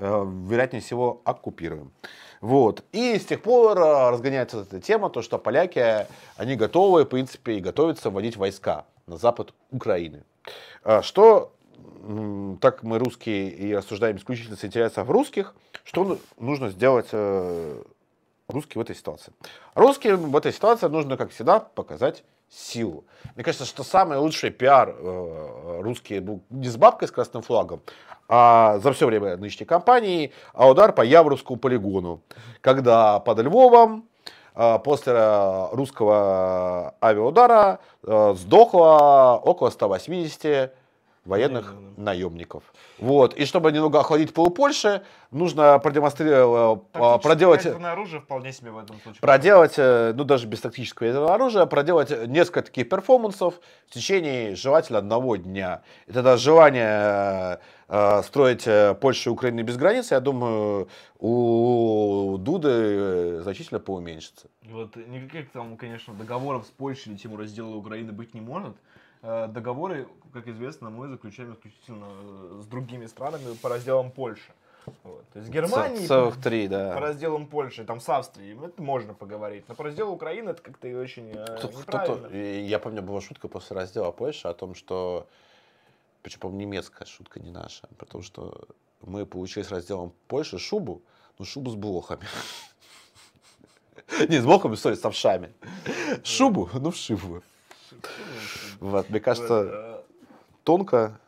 вероятнее 0.50 0.82
всего, 0.82 1.22
оккупируем. 1.24 1.92
Вот. 2.42 2.84
И 2.92 3.18
с 3.18 3.26
тех 3.26 3.42
пор 3.42 3.78
разгоняется 3.78 4.62
эта 4.62 4.82
тема, 4.82 5.10
то, 5.10 5.22
что 5.22 5.38
поляки, 5.40 6.06
они 6.36 6.56
готовы, 6.56 7.04
в 7.06 7.10
принципе, 7.10 7.54
и 7.54 7.62
готовятся 7.62 8.10
вводить 8.10 8.36
войска 8.36 8.84
на 9.08 9.18
запад 9.18 9.54
Украины. 9.72 10.24
А 10.84 11.02
Что, 11.02 11.54
так 12.62 12.84
мы 12.84 13.00
русские 13.00 13.50
и 13.50 13.76
рассуждаем 13.76 14.18
исключительно 14.18 14.56
с 14.56 14.64
интересов 14.64 15.10
русских, 15.10 15.54
что 15.84 16.04
ну- 16.04 16.20
нужно 16.40 16.70
сделать 16.70 17.08
э, 17.12 17.84
русские 18.48 18.82
в 18.82 18.86
этой 18.86 18.96
ситуации? 18.96 19.34
Русским 19.76 20.32
в 20.32 20.38
этой 20.38 20.54
ситуации 20.54 20.88
нужно, 20.88 21.18
как 21.18 21.32
всегда, 21.32 21.60
показать 21.60 22.24
силу. 22.50 23.06
Мне 23.36 23.44
кажется, 23.44 23.66
что 23.66 23.84
самый 23.84 24.18
лучший 24.18 24.52
пиар 24.52 24.96
э, 24.98 25.82
русские 25.82 26.22
был 26.22 26.42
не 26.50 26.70
с 26.70 26.78
бабкой 26.78 27.08
с 27.08 27.12
красным 27.12 27.42
флагом, 27.42 27.82
а 28.30 28.80
за 28.80 28.94
все 28.94 29.06
время 29.06 29.38
нынешней 29.38 29.66
кампании, 29.66 30.32
а 30.54 30.70
удар 30.70 30.94
по 30.94 31.02
Яворовскому 31.02 31.58
полигону, 31.58 32.22
когда 32.62 33.20
под 33.20 33.40
Львовом 33.40 34.07
после 34.84 35.14
э, 35.16 35.68
русского 35.74 36.96
авиаудара 37.00 37.80
э, 38.04 38.34
сдохло 38.38 39.40
около 39.44 39.70
180 39.70 40.74
военных 41.28 41.76
наемников. 41.98 42.64
Вот. 43.00 43.34
И 43.36 43.46
чтобы 43.46 43.72
немного 43.72 44.00
охладить 44.00 44.34
пыл 44.34 44.50
Польши, 44.50 45.04
нужно 45.32 45.78
продемонстрировать, 45.80 46.80
э, 46.80 46.82
Тактическое 46.94 47.18
проделать 47.18 47.66
ядерное 47.66 47.92
оружие 47.92 48.22
вполне 48.22 48.54
себе 48.54 48.72
в 48.72 48.78
этом 48.78 49.00
случае. 49.02 49.22
проделать, 49.22 49.74
э, 49.78 50.14
ну 50.16 50.24
даже 50.24 50.48
без 50.48 50.62
тактического 50.62 51.08
ядерного 51.08 51.36
оружия, 51.36 51.66
проделать 51.66 52.28
несколько 52.28 52.62
таких 52.64 52.90
перформансов 52.90 53.60
в 53.88 53.94
течение 53.94 54.56
желательно 54.56 55.00
одного 55.00 55.36
дня. 55.36 55.82
И 56.08 56.14
тогда 56.14 56.38
желание 56.38 57.60
э, 57.88 58.22
строить 58.24 58.68
э, 58.68 58.96
Польшу 58.96 59.32
и 59.32 59.34
Украину 59.34 59.64
без 59.64 59.78
границ, 59.78 60.12
я 60.12 60.20
думаю, 60.20 60.88
у 61.20 62.38
Дуды 62.40 62.70
э, 62.72 63.40
значительно 63.44 63.80
поуменьшится. 63.80 64.48
Вот 64.64 64.96
никаких 64.96 65.52
там, 65.52 65.78
конечно, 65.78 66.14
договоров 66.14 66.66
с 66.66 66.70
Польшей 66.70 67.12
или 67.12 67.20
тему 67.20 67.38
раздела 67.38 67.76
Украины 67.76 68.12
быть 68.12 68.34
не 68.34 68.42
может. 68.42 68.76
Э, 69.28 69.48
Договоры, 69.50 70.08
как 70.34 70.48
известно, 70.48 70.90
мы 70.90 71.10
заключаем 71.10 71.54
исключительно 71.54 72.06
э, 72.10 72.60
с 72.64 72.66
другими 72.66 73.08
странами 73.08 73.54
по 73.62 73.68
разделам 73.68 74.10
Польши. 74.10 74.54
Вот. 75.04 75.22
То 75.34 75.40
есть 75.40 75.52
Германии 75.52 76.08
Целых 76.08 76.42
три, 76.42 76.68
по 76.68 76.72
да. 76.72 76.98
разделам 76.98 77.46
Польши, 77.46 77.84
там 77.84 78.00
с 78.00 78.08
Австрией, 78.08 78.58
это 78.66 78.82
можно 78.82 79.14
поговорить. 79.14 79.66
Но 79.68 79.76
по 79.76 79.84
разделу 79.84 80.14
Украины 80.14 80.52
это 80.52 80.62
как-то 80.62 80.88
и 80.88 80.94
очень 80.94 81.30
э, 81.32 81.58
Кто-то- 81.58 81.78
неправильно. 81.78 82.28
я 82.66 82.80
помню, 82.80 83.02
была 83.02 83.20
шутка 83.20 83.50
после 83.50 83.76
раздела 83.76 84.12
Польши 84.12 84.48
о 84.48 84.54
том, 84.54 84.76
что, 84.76 85.28
причем, 86.22 86.40
по-моему, 86.40 86.62
немецкая 86.62 87.04
шутка, 87.04 87.42
не 87.42 87.52
наша, 87.52 87.90
потому 87.98 88.24
что 88.24 88.66
мы 89.02 89.26
получили 89.26 89.64
с 89.64 89.72
разделом 89.72 90.14
Польши 90.30 90.58
шубу, 90.58 91.02
ну 91.38 91.44
шубу 91.44 91.70
с 91.70 91.76
блохами. 91.76 92.24
Не, 94.30 94.40
с 94.40 94.46
блохами, 94.46 94.76
сори, 94.76 94.96
с 94.96 95.04
овшами. 95.04 95.54
Шубу, 96.24 96.70
ну 96.74 96.94
шубу. 96.94 97.44
Вот, 98.80 99.10
мне 99.10 99.20
кажется, 99.20 100.04
тонко, 100.64 101.20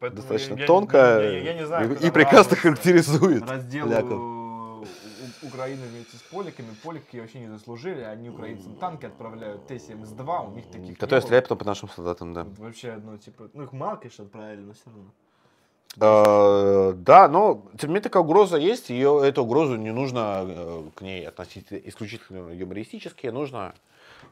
поэтому 0.00 0.22
достаточно 0.22 0.54
я- 0.54 0.66
тонко 0.66 0.96
я- 0.98 1.20
я- 1.22 1.38
я 1.40 1.54
не 1.54 1.66
знаю, 1.66 1.98
и- 1.98 2.06
и 2.06 2.10
прекрасно 2.10 2.56
характеризует 2.56 3.48
Раздел 3.48 3.86
У- 3.88 5.46
Украины 5.46 5.82
вместе 5.86 6.16
с 6.16 6.22
поликами. 6.22 6.68
Полики 6.82 7.18
вообще 7.18 7.40
не 7.40 7.48
заслужили. 7.48 8.02
Они 8.02 8.28
украинцам 8.30 8.74
танки 8.76 9.06
отправляют 9.06 9.66
Т-72, 9.66 10.48
у 10.48 10.50
них 10.54 10.66
таких 10.70 10.98
Которые 10.98 11.20
стреляют 11.20 11.44
потом 11.48 11.58
по 11.58 11.64
нашим 11.66 11.88
солдатам, 11.88 12.32
да. 12.34 12.46
Вообще, 12.58 12.98
ну, 13.04 13.18
типа, 13.18 13.48
ну, 13.54 13.64
их 13.64 13.72
мало, 13.72 13.96
конечно, 13.96 14.24
отправили, 14.24 14.60
но 14.60 14.72
все 14.72 14.82
равно. 14.86 15.04
Э, 16.00 16.92
Да, 16.96 17.28
но 17.28 17.62
тем 17.78 17.90
не 17.90 17.94
менее 17.94 18.02
такая 18.02 18.22
угроза 18.22 18.56
есть, 18.56 18.90
ее, 18.90 19.20
эту 19.24 19.42
угрозу 19.44 19.76
не 19.76 19.92
нужно 19.92 20.44
э, 20.46 20.82
к 20.94 21.02
ней 21.02 21.26
относиться 21.28 21.76
исключительно 21.76 22.50
юмористически, 22.52 23.28
нужно, 23.28 23.74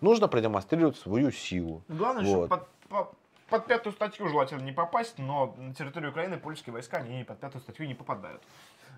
нужно 0.01 0.29
продемонстрировать 0.29 0.97
свою 0.97 1.31
силу. 1.31 1.83
Главное, 1.89 2.25
Вот. 2.25 2.47
чтобы 2.47 2.49
под, 2.49 2.69
по- 2.89 3.13
под 3.49 3.67
пятую 3.67 3.93
статью 3.93 4.29
желательно 4.29 4.63
не 4.63 4.73
попасть, 4.73 5.19
но 5.19 5.55
на 5.59 5.75
территорию 5.75 6.11
Украины 6.11 6.39
польские 6.39 6.73
войска, 6.73 6.99
они 6.99 7.25
под 7.25 7.39
пятую 7.39 7.61
статью 7.61 7.87
не 7.87 7.95
попадают. 7.95 8.43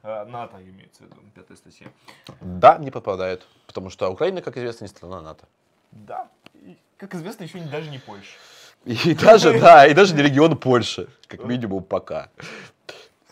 Э, 0.03 0.25
НАТО 0.25 0.59
имеется 0.63 1.03
в 1.03 1.07
виду, 1.07 1.17
пятая 1.35 1.57
статья. 1.57 1.87
Да, 2.41 2.79
не 2.79 2.91
попадают, 2.91 3.47
потому 3.67 3.91
что 3.91 4.09
Украина, 4.11 4.43
как 4.43 4.57
известно, 4.57 4.85
не 4.85 4.89
страна 4.89 5.21
НАТО. 5.21 5.47
Да, 5.93 6.29
и, 6.55 6.77
как 6.99 7.15
известно, 7.15 7.45
еще 7.45 7.61
не, 7.61 7.67
даже 7.67 7.91
не 7.91 7.99
Польша. 7.99 8.37
И 8.85 9.15
даже, 9.15 9.59
да, 9.59 9.87
и 9.87 9.95
даже 9.95 10.15
не 10.15 10.23
регион 10.23 10.59
Польши, 10.59 11.09
как 11.27 11.45
минимум 11.45 11.83
пока. 11.83 12.29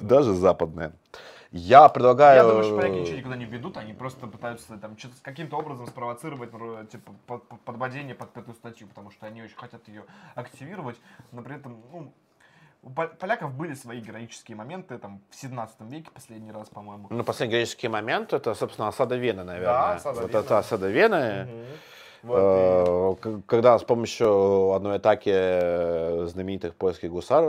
Даже 0.01 0.32
западная. 0.32 0.93
Я 1.53 1.89
предлагаю... 1.91 2.37
Я 2.37 2.45
думаю, 2.49 2.65
что 2.65 2.77
поляки 2.77 2.95
ничего 3.01 3.16
никуда 3.19 3.37
не 3.37 3.45
ведут, 3.45 3.77
они 3.77 3.93
просто 3.93 4.27
пытаются 4.27 4.77
там 4.79 4.97
что-то 4.97 5.15
каким-то 5.23 5.57
образом 5.59 5.87
спровоцировать 5.87 6.51
типа 6.91 7.12
под- 7.27 7.47
под- 7.47 7.61
подводение 7.61 8.15
под 8.15 8.33
пятую 8.33 8.55
статью, 8.55 8.89
потому 8.89 9.11
что 9.11 9.27
они 9.27 9.43
очень 9.43 9.57
хотят 9.57 9.87
ее 9.87 10.05
активировать, 10.35 10.97
но 11.31 11.43
при 11.43 11.57
этом, 11.57 11.77
ну, 11.93 12.11
у 12.83 12.91
пол- 12.91 13.09
поляков 13.19 13.53
были 13.53 13.74
свои 13.74 14.01
героические 14.01 14.57
моменты, 14.57 14.97
там, 14.97 15.20
в 15.31 15.37
17 15.37 15.83
веке, 15.83 16.11
последний 16.15 16.53
раз, 16.53 16.70
по-моему. 16.70 17.09
Ну, 17.11 17.23
последний 17.23 17.55
греческий 17.57 17.89
момент, 17.89 18.33
это, 18.33 18.55
собственно, 18.55 18.89
осада 18.89 19.16
Вены, 19.16 19.45
наверное. 19.45 19.73
Да, 19.73 19.93
осада 19.95 20.20
вот 20.23 20.31
Вены. 20.31 20.41
это 20.41 20.59
осада 20.59 20.89
Вены. 20.89 21.45
Мгм. 21.45 21.66
Вот, 22.23 22.39
и- 22.39 22.40
Э, 23.28 23.40
Когда 23.47 23.78
с 23.78 23.85
помощью 23.85 24.73
одной 24.73 24.97
атаки 24.97 25.31
э, 25.32 26.27
знаменитых 26.27 26.74
польских 26.77 27.11
гусар 27.11 27.44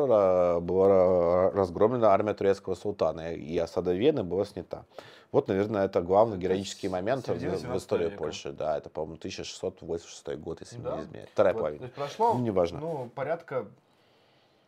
была 0.62 0.88
ра- 0.90 1.52
разгромлена 1.52 2.10
армия 2.10 2.34
турецкого 2.34 2.76
султана, 2.76 3.34
и 3.34 3.58
осада 3.58 3.94
Вены 3.94 4.24
была 4.24 4.46
снята. 4.46 4.86
Вот, 5.32 5.48
наверное, 5.48 5.86
это 5.86 6.02
главный 6.02 6.38
героический 6.38 6.90
момент 6.90 7.28
в, 7.28 7.34
в 7.34 7.40
17 7.40 7.76
истории 7.78 8.06
века. 8.06 8.18
Польши. 8.18 8.52
Да, 8.52 8.78
это, 8.78 8.90
по-моему, 8.90 9.16
1686 9.18 10.38
год, 10.40 10.62
если 10.62 10.78
Да. 10.78 10.98
не 10.98 11.04
изменяет. 11.04 11.30
Вторая 11.30 11.54
Вот, 11.54 11.60
половина. 11.60 11.80
то 11.80 11.86
есть 11.86 11.96
прошло, 11.96 12.34
Ну, 12.34 12.40
неважно. 12.42 12.80
ну, 12.80 13.10
порядка 13.16 13.66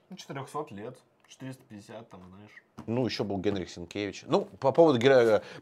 ну, 0.10 0.16
400 0.18 0.66
лет, 0.74 0.96
450, 1.28 2.10
там, 2.10 2.22
знаешь. 2.30 2.52
Ну, 2.88 3.06
еще 3.06 3.24
был 3.24 3.38
Генрих 3.38 3.70
Сенкевич. 3.70 4.24
Ну, 4.28 4.46
по 4.60 4.72
поводу, 4.72 5.00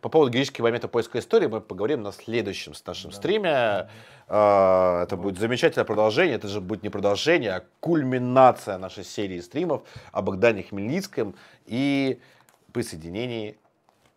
по 0.02 0.10
поводу 0.10 0.32
греческого 0.32 0.66
момента 0.66 0.88
польской 0.88 1.22
истории 1.22 1.48
мы 1.48 1.62
поговорим 1.62 2.02
на 2.02 2.12
следующем 2.12 2.74
с 2.74 2.86
нашем 2.86 3.12
Да. 3.12 3.18
стриме. 3.18 3.90
А, 4.28 5.04
Это 5.04 5.16
будет 5.16 5.38
замечательное 5.40 5.86
продолжение. 5.86 6.36
Это 6.36 6.48
же 6.48 6.60
будет 6.60 6.84
не 6.84 6.90
продолжение, 6.90 7.52
а 7.56 7.64
кульминация 7.80 8.78
нашей 8.78 9.04
серии 9.04 9.40
стримов 9.42 9.84
о 10.12 10.22
Богдане 10.22 10.64
Хмельницком 10.64 11.36
и 11.66 12.20
присоединении 12.74 13.58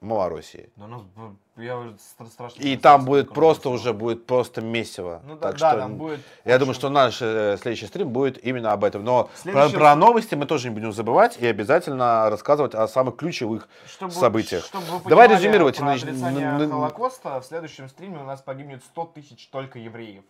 Малороссии. 0.01 0.70
Да, 0.77 0.86
ну, 0.86 1.02
б- 1.14 1.36
я 1.57 1.78
уже 1.78 1.91
стра- 2.19 2.27
страшно. 2.31 2.61
И 2.62 2.77
там 2.77 3.05
будет 3.05 3.33
просто 3.33 3.70
уже 3.70 3.93
будет 3.93 4.27
просто 4.27 4.61
месиво. 4.61 5.23
Ну 5.24 5.35
да, 5.37 5.41
так 5.53 5.59
да, 5.59 5.70
что 5.70 5.81
там 5.81 5.97
будет. 5.97 6.20
я 6.45 6.57
в 6.57 6.59
думаю, 6.59 6.74
что 6.74 6.89
наш 6.91 7.19
э, 7.20 7.57
следующий 7.61 7.87
стрим 7.87 8.11
будет 8.11 8.43
именно 8.45 8.73
об 8.73 8.85
этом. 8.85 9.05
Но 9.05 9.24
про, 9.24 9.31
Следующий- 9.37 9.77
про 9.77 9.97
новости 9.97 10.35
мы 10.35 10.47
тоже 10.47 10.69
не 10.69 10.74
будем 10.74 10.93
забывать 10.93 11.37
и 11.39 11.47
обязательно 11.47 12.28
рассказывать 12.31 12.74
о 12.74 12.87
самых 12.89 13.16
ключевых 13.16 13.69
чтобы- 13.87 14.12
событиях. 14.12 14.65
чтобы 14.65 14.85
вы 14.99 15.09
Давай 15.11 15.28
резюмировать. 15.28 15.78
Про 15.78 15.93
отрицание 15.93 16.69
Холокоста 16.69 17.41
в 17.41 17.45
следующем 17.47 17.89
стриме 17.89 18.19
у 18.19 18.24
нас 18.24 18.41
погибнет 18.43 18.83
100 18.85 19.05
тысяч 19.07 19.49
только 19.49 19.78
евреев. 19.78 20.24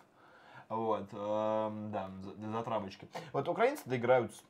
Вот, 0.69 1.07
эм, 1.13 1.91
да, 1.91 2.09
за, 2.21 2.51
за 2.51 2.61
травочки. 2.63 3.07
Вот 3.31 3.47
украинцы 3.47 3.81
доиграются. 3.85 4.41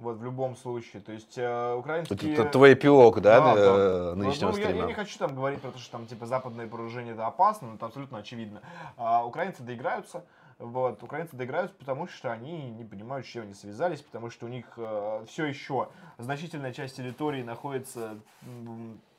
Вот 0.00 0.16
в 0.16 0.24
любом 0.24 0.56
случае. 0.56 1.02
То 1.02 1.12
есть 1.12 1.36
э, 1.36 1.74
украинские... 1.74 2.32
Это 2.32 2.44
твой 2.46 2.72
эпилог, 2.72 3.20
да, 3.20 3.40
Да, 3.40 3.54
да. 3.54 4.14
нынешнего 4.14 4.50
Ну, 4.50 4.56
я, 4.56 4.62
я 4.64 4.70
стрима? 4.70 4.86
не 4.86 4.94
хочу 4.94 5.18
там 5.18 5.34
говорить 5.34 5.60
про 5.60 5.70
то, 5.70 5.78
что 5.78 5.92
там 5.92 6.06
типа 6.06 6.24
западное 6.26 6.66
вооружение 6.66 7.12
это 7.12 7.26
опасно, 7.26 7.68
но 7.68 7.74
это 7.74 7.86
абсолютно 7.86 8.18
очевидно. 8.18 8.62
А, 8.96 9.24
украинцы 9.26 9.62
доиграются, 9.62 10.24
Вот, 10.58 11.02
украинцы 11.02 11.36
доиграются, 11.36 11.74
потому 11.78 12.06
что 12.06 12.30
они 12.32 12.70
не 12.70 12.84
понимают, 12.84 13.26
с 13.26 13.30
чем 13.30 13.44
они 13.44 13.54
связались, 13.54 14.00
потому 14.02 14.28
что 14.30 14.46
у 14.46 14.48
них 14.48 14.66
э, 14.76 15.24
все 15.28 15.44
еще 15.46 15.88
значительная 16.18 16.72
часть 16.72 16.96
территории 16.96 17.42
находится 17.42 18.18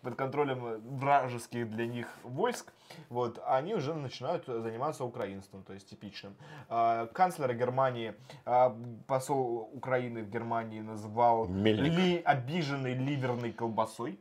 под 0.01 0.15
контролем 0.15 0.81
вражеских 0.97 1.69
для 1.69 1.87
них 1.87 2.07
войск, 2.23 2.73
вот, 3.09 3.41
они 3.45 3.73
уже 3.75 3.93
начинают 3.93 4.45
заниматься 4.45 5.03
украинством, 5.05 5.63
то 5.63 5.73
есть 5.73 5.89
типичным. 5.89 6.35
А, 6.69 7.07
Канцлер 7.07 7.53
Германии, 7.53 8.13
а, 8.45 8.75
посол 9.07 9.69
Украины 9.73 10.23
в 10.23 10.29
Германии 10.29 10.81
назвал 10.81 11.47
Мельник. 11.47 11.93
ли 11.93 12.21
обиженной 12.23 12.93
ливерной 12.93 13.51
колбасой. 13.51 14.19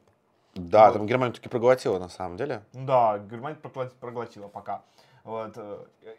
Да, 0.54 0.86
Вот. 0.86 0.94
там 0.94 1.06
Германия 1.06 1.32
таки 1.32 1.48
проглотила 1.48 1.98
на 1.98 2.08
самом 2.08 2.36
деле. 2.36 2.62
Да, 2.72 3.18
Германия 3.18 3.56
проглотила 4.00 4.48
пока. 4.48 4.82
Вот, 5.24 5.52
э, 5.56 5.76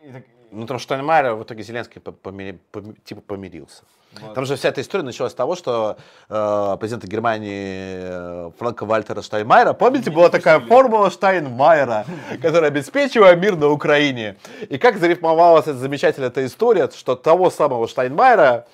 и 0.07 0.11
так- 0.11 0.23
Ну, 0.52 0.65
там 0.68 0.80
Штайнмайер 0.80 1.34
в 1.36 1.44
итоге 1.44 1.64
Зеленский 1.64 2.02
по- 2.02 2.11
помири- 2.11 2.60
поми- 2.73 2.95
типа 3.06 3.22
помирился. 3.22 3.84
вот. 4.22 4.34
Там 4.34 4.45
же 4.45 4.56
вся 4.57 4.68
эта 4.69 4.82
история 4.82 5.03
началась 5.03 5.32
с 5.32 5.36
того, 5.36 5.56
что 5.56 5.95
э, 6.30 6.78
президента 6.80 7.07
Германии 7.07 7.99
э, 8.02 8.52
Франка 8.60 8.86
Вальтера 8.86 9.22
Штайнмайера, 9.22 9.72
помните, 9.73 10.10
Не 10.10 10.15
была 10.18 10.28
такая 10.30 10.56
допустили. 10.60 10.78
формула 10.82 11.10
Штайнмайера, 11.10 12.06
которая 12.41 12.69
обеспечивала 12.69 13.34
мир 13.36 13.56
на 13.56 13.69
Украине. 13.69 14.36
И 14.69 14.78
как 14.78 14.98
зарифмовалась 14.98 15.68
эта 15.68 15.78
замечательная 15.78 16.28
эта 16.30 16.45
история, 16.45 16.90
что 16.94 17.15
того 17.15 17.49
самого 17.49 17.88
Штайнмайера, 17.88 18.68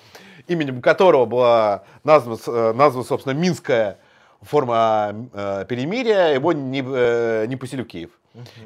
именем 0.48 0.82
которого 0.82 1.26
была 1.26 1.84
названа, 2.04 2.38
э, 2.44 2.72
названа 2.72 3.04
собственно, 3.04 3.34
Минская 3.34 3.98
форма 4.42 5.14
э, 5.32 5.64
перемирия, 5.68 6.34
его 6.34 6.52
не, 6.52 6.82
э, 6.86 7.46
не 7.46 7.56
пустили 7.56 7.82
в 7.82 7.86
Киев. 7.86 8.10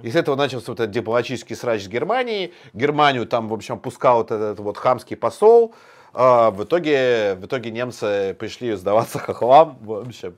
И 0.03 0.11
с 0.11 0.17
этого 0.17 0.37
начался 0.37 0.73
вот 0.73 0.81
этот 0.81 0.91
дипломатический 0.91 1.55
срач 1.55 1.85
с 1.85 1.89
Германией. 1.89 2.53
Германию 2.75 3.27
там, 3.27 3.49
в 3.49 3.55
общем, 3.55 3.79
пускал 3.79 4.19
вот 4.19 4.31
этот 4.31 4.59
вот 4.61 4.77
хамский 4.77 5.17
посол. 5.17 5.75
А 6.15 6.51
в, 6.51 6.65
итоге, 6.65 7.37
в 7.41 7.47
итоге 7.47 7.71
немцы 7.71 8.37
пришли 8.39 8.75
сдаваться 8.75 9.19
хохлам. 9.19 9.79
В 9.81 9.93
общем, 9.93 10.35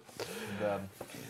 Да. 0.60 0.78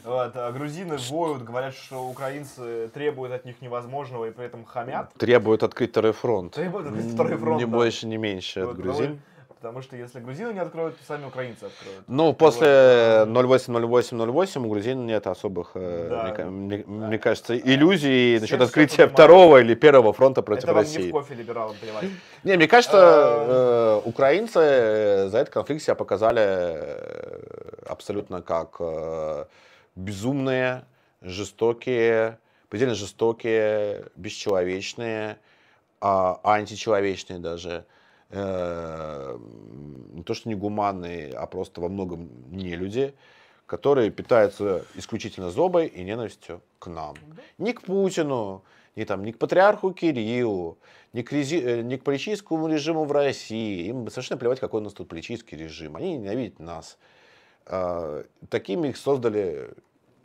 Вот, 0.05 0.32
а 0.36 0.52
грузины 0.52 0.98
воют, 1.09 1.44
говорят, 1.44 1.74
что 1.74 2.06
украинцы 2.06 2.89
требуют 2.93 3.32
от 3.32 3.47
них 3.47 3.62
невозможного 3.62 4.26
и 4.26 4.32
при 4.32 4.44
этом 4.44 4.66
хамят. 4.66 5.10
требуют 5.16 5.62
открыть 5.62 5.93
второй 5.93 6.12
фронт. 6.12 6.52
Требуют 6.52 6.89
открыть 6.89 7.10
второй 7.14 7.39
фронт, 7.39 7.59
Не 7.59 7.64
да. 7.64 7.70
больше, 7.74 8.06
не 8.06 8.18
меньше 8.18 8.66
Вот, 8.66 8.72
от 8.72 8.76
грузин. 8.82 8.97
потому- 9.02 9.18
Потому 9.65 9.81
что 9.81 9.97
если 9.97 10.20
грузины 10.20 10.53
не 10.53 10.59
откроют, 10.61 10.99
то 10.99 11.05
сами 11.07 11.24
украинцы 11.24 11.65
откроют. 11.65 12.05
Ну, 12.07 12.35
после 12.35 13.24
08-08-08 13.27 14.66
у 14.66 14.69
грузин 14.69 15.07
нет 15.07 15.27
особых, 15.27 15.70
э, 15.74 16.09
Да. 16.11 16.23
мне, 16.24 16.32
ка- 16.35 16.45
мне- 16.45 16.85
мне 16.86 17.19
кажется, 17.19 17.57
иллюзий 17.57 18.39
насчет 18.41 18.61
открытия 18.61 19.07
второго 19.09 19.62
или 19.62 19.74
первого 19.74 20.12
фронта 20.12 20.43
против 20.43 20.65
Это 20.65 20.74
вам 20.74 20.85
не 20.85 20.91
России. 20.97 21.09
в 21.09 21.12
кофе 21.12 21.32
либералам 21.35 21.74
плевать. 21.81 22.05
Не, 22.45 22.57
мне 22.57 22.69
кажется, 22.69 22.99
э, 22.99 24.01
украинцы 24.05 24.59
э, 24.61 25.28
за 25.31 25.39
этот 25.39 25.55
конфликт 25.55 25.82
себя 25.82 25.95
показали 25.95 26.43
э, 26.43 27.39
абсолютно 27.89 28.43
как 28.43 28.77
э, 28.81 29.47
безумные, 29.97 30.85
жестокие, 31.23 32.36
предельно 32.69 32.95
жестокие, 32.95 34.05
бесчеловечные, 34.16 35.39
а, 36.03 36.39
античеловечные 36.45 37.39
даже. 37.39 37.86
Э, 38.35 39.39
Не 40.12 40.23
то 40.23 40.35
что 40.35 40.48
негуманные, 40.48 41.32
а 41.32 41.47
просто 41.47 41.81
во 41.81 41.89
многом 41.89 42.28
не 42.51 42.77
люди, 42.77 43.15
которые 43.66 44.11
питаются 44.11 44.85
исключительно 44.94 45.51
злобой 45.51 45.86
и 45.86 46.02
ненавистью 46.05 46.61
к 46.78 46.86
нам. 46.89 47.15
Не 47.59 47.73
к 47.73 47.82
Путину, 47.82 48.62
не, 48.97 49.05
там, 49.05 49.24
не 49.24 49.32
к 49.32 49.39
патриарху 49.39 49.93
Кириллу, 49.93 50.78
не 51.12 51.23
к, 51.23 51.32
рези- 51.32 51.62
э, 51.62 51.82
не 51.82 51.97
к 51.97 52.05
политическому 52.05 52.69
режиму 52.69 53.05
в 53.05 53.12
России. 53.12 53.86
Им 53.89 54.09
совершенно 54.11 54.39
плевать, 54.39 54.61
какой 54.61 54.81
у 54.81 54.85
нас 54.85 54.93
тут 54.93 55.09
политический 55.09 55.56
режим. 55.56 55.97
Они 55.97 56.16
ненавидят 56.16 56.61
нас. 56.61 56.98
А, 57.66 58.24
Такими 58.51 58.89
их 58.89 58.97
создали, 58.97 59.70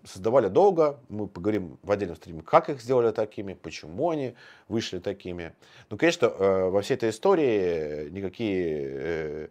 создавали 0.03 0.47
долго. 0.47 0.99
Мы 1.09 1.27
поговорим 1.27 1.77
в 1.83 1.91
отдельном 1.91 2.15
стриме, 2.15 2.41
как 2.41 2.69
их 2.69 2.81
сделали 2.81 3.11
такими, 3.11 3.53
почему 3.53 4.09
они 4.09 4.35
вышли 4.67 4.99
такими. 4.99 5.53
Ну, 5.89 5.97
конечно, 5.97 6.27
э, 6.27 6.69
во 6.69 6.81
всей 6.81 6.95
этой 6.95 7.09
истории 7.09 8.09
никакие 8.09 8.87
э, 8.89 9.47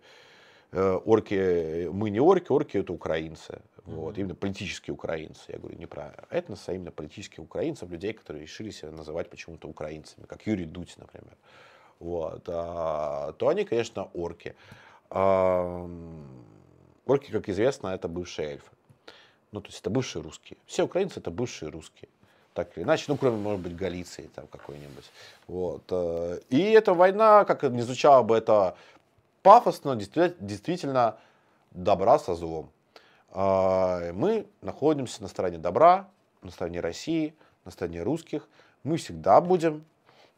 э, 0.72 0.92
орки, 1.04 1.88
мы 1.88 2.10
не 2.10 2.20
орки, 2.20 2.52
орки 2.52 2.78
это 2.78 2.92
украинцы. 2.92 3.60
Вот, 3.84 4.18
именно 4.18 4.34
политические 4.34 4.92
украинцы. 4.92 5.40
Я 5.48 5.58
говорю 5.58 5.78
не 5.78 5.86
про 5.86 6.14
этнос, 6.28 6.68
а 6.68 6.74
именно 6.74 6.90
политических 6.90 7.38
украинцев, 7.38 7.90
людей, 7.90 8.12
которые 8.12 8.42
решили 8.42 8.68
себя 8.68 8.90
называть 8.90 9.30
почему-то 9.30 9.66
украинцами, 9.66 10.26
как 10.26 10.46
Юрий 10.46 10.66
Дудь, 10.66 10.94
например. 10.98 11.34
Вот, 11.98 12.44
а, 12.48 13.32
то 13.32 13.48
они, 13.48 13.64
конечно, 13.64 14.10
орки. 14.12 14.54
А, 15.08 15.88
орки, 17.06 17.30
как 17.30 17.48
известно, 17.48 17.88
это 17.88 18.08
бывшие 18.08 18.48
эльфы. 18.48 18.70
Ну, 19.52 19.60
то 19.60 19.68
есть 19.68 19.80
это 19.80 19.90
бывшие 19.90 20.22
русские. 20.22 20.58
Все 20.66 20.84
украинцы 20.84 21.20
это 21.20 21.30
бывшие 21.30 21.70
русские. 21.70 22.08
Так 22.54 22.76
или 22.76 22.84
иначе, 22.84 23.04
ну, 23.08 23.16
кроме, 23.16 23.36
может 23.36 23.60
быть, 23.60 23.76
Галиции 23.76 24.28
там 24.34 24.46
какой-нибудь. 24.48 25.10
Вот. 25.46 25.82
э, 25.90 26.40
И 26.50 26.60
эта 26.60 26.92
война, 26.92 27.44
как 27.44 27.62
ни 27.62 27.80
звучало 27.80 28.22
бы 28.22 28.36
это 28.36 28.76
пафосно, 29.42 29.94
действи- 29.96 30.34
действительно 30.40 31.18
добра 31.70 32.18
со 32.18 32.34
злом. 32.34 32.70
А, 33.30 34.12
Мы 34.12 34.46
находимся 34.62 35.22
на 35.22 35.28
стороне 35.28 35.58
добра, 35.58 36.08
на 36.42 36.50
стороне 36.50 36.80
России, 36.80 37.34
на 37.64 37.70
стороне 37.70 38.02
русских. 38.02 38.48
Мы 38.84 38.96
всегда 38.96 39.40
будем 39.40 39.84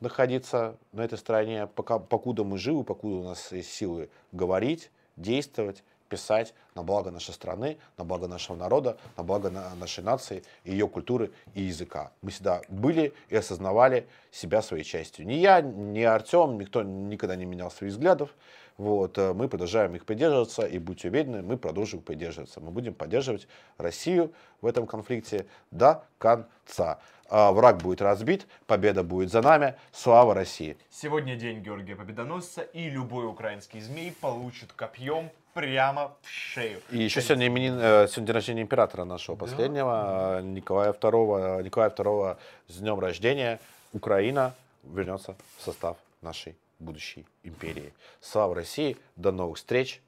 находиться 0.00 0.76
на 0.92 1.02
этой 1.02 1.18
стороне, 1.18 1.66
пока, 1.66 1.98
покуда 1.98 2.42
мы 2.44 2.58
живы, 2.58 2.84
покуда 2.84 3.16
у 3.16 3.24
нас 3.24 3.52
есть 3.52 3.72
силы 3.72 4.08
говорить, 4.32 4.90
действовать, 5.16 5.82
писать 6.10 6.52
на 6.74 6.82
благо 6.82 7.10
нашей 7.10 7.32
страны, 7.32 7.78
на 7.96 8.04
благо 8.04 8.28
нашего 8.28 8.56
народа, 8.56 8.98
на 9.16 9.22
благо 9.22 9.48
на- 9.48 9.74
нашей 9.76 10.04
нации, 10.04 10.42
ее 10.64 10.88
культуры 10.88 11.30
и 11.54 11.62
языка. 11.62 12.12
Мы 12.20 12.30
всегда 12.30 12.60
были 12.68 13.14
и 13.30 13.36
осознавали 13.36 14.06
себя 14.30 14.60
своей 14.60 14.84
частью. 14.84 15.26
Ни 15.26 15.34
я, 15.34 15.62
ни 15.62 16.02
Артем, 16.02 16.58
никто 16.58 16.82
никогда 16.82 17.36
не 17.36 17.46
менял 17.46 17.70
своих 17.70 17.94
взглядов. 17.94 18.34
Вот, 18.76 19.18
э, 19.18 19.34
мы 19.34 19.48
продолжаем 19.48 19.94
их 19.94 20.04
придерживаться, 20.04 20.62
и 20.66 20.78
будьте 20.78 21.08
уверены, 21.08 21.42
мы 21.42 21.58
продолжим 21.58 22.00
придерживаться. 22.00 22.60
Мы 22.60 22.70
будем 22.70 22.94
поддерживать 22.94 23.46
Россию 23.78 24.32
в 24.62 24.66
этом 24.66 24.86
конфликте 24.86 25.46
до 25.70 26.04
конца. 26.18 26.98
А 27.28 27.52
Враг 27.52 27.78
будет 27.82 28.02
разбит, 28.02 28.48
победа 28.66 29.04
будет 29.04 29.30
за 29.30 29.42
нами. 29.42 29.74
Слава 29.92 30.34
России! 30.34 30.76
Сегодня 30.90 31.36
день 31.36 31.60
Георгия 31.60 31.94
Победоносца, 31.94 32.62
и 32.62 32.88
любой 32.88 33.26
украинский 33.26 33.80
змей 33.80 34.12
получит 34.20 34.72
копьем 34.72 35.30
прямо 35.54 36.16
в 36.22 36.28
шею. 36.28 36.80
И 36.90 36.98
еще 36.98 37.20
сегодня, 37.22 37.46
именин, 37.46 37.78
э, 37.78 38.06
сегодня 38.08 38.26
день 38.26 38.34
рождения 38.34 38.62
императора 38.62 39.04
нашего 39.04 39.36
последнего, 39.36 40.38
э, 40.38 40.42
Николая 40.42 40.92
II, 40.92 41.62
Николая 41.62 41.90
II 41.90 42.36
с 42.68 42.76
днем 42.76 42.98
рождения. 42.98 43.60
Украина 43.92 44.54
вернется 44.84 45.36
в 45.58 45.62
состав 45.62 45.96
нашей 46.22 46.56
будущей 46.78 47.26
империи. 47.42 47.92
Слава 48.20 48.54
России, 48.54 48.96
до 49.16 49.32
новых 49.32 49.58
встреч, 49.58 50.00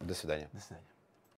до 0.00 0.14
свидания. 0.14 0.48
До 0.52 0.60
свидания. 0.60 0.91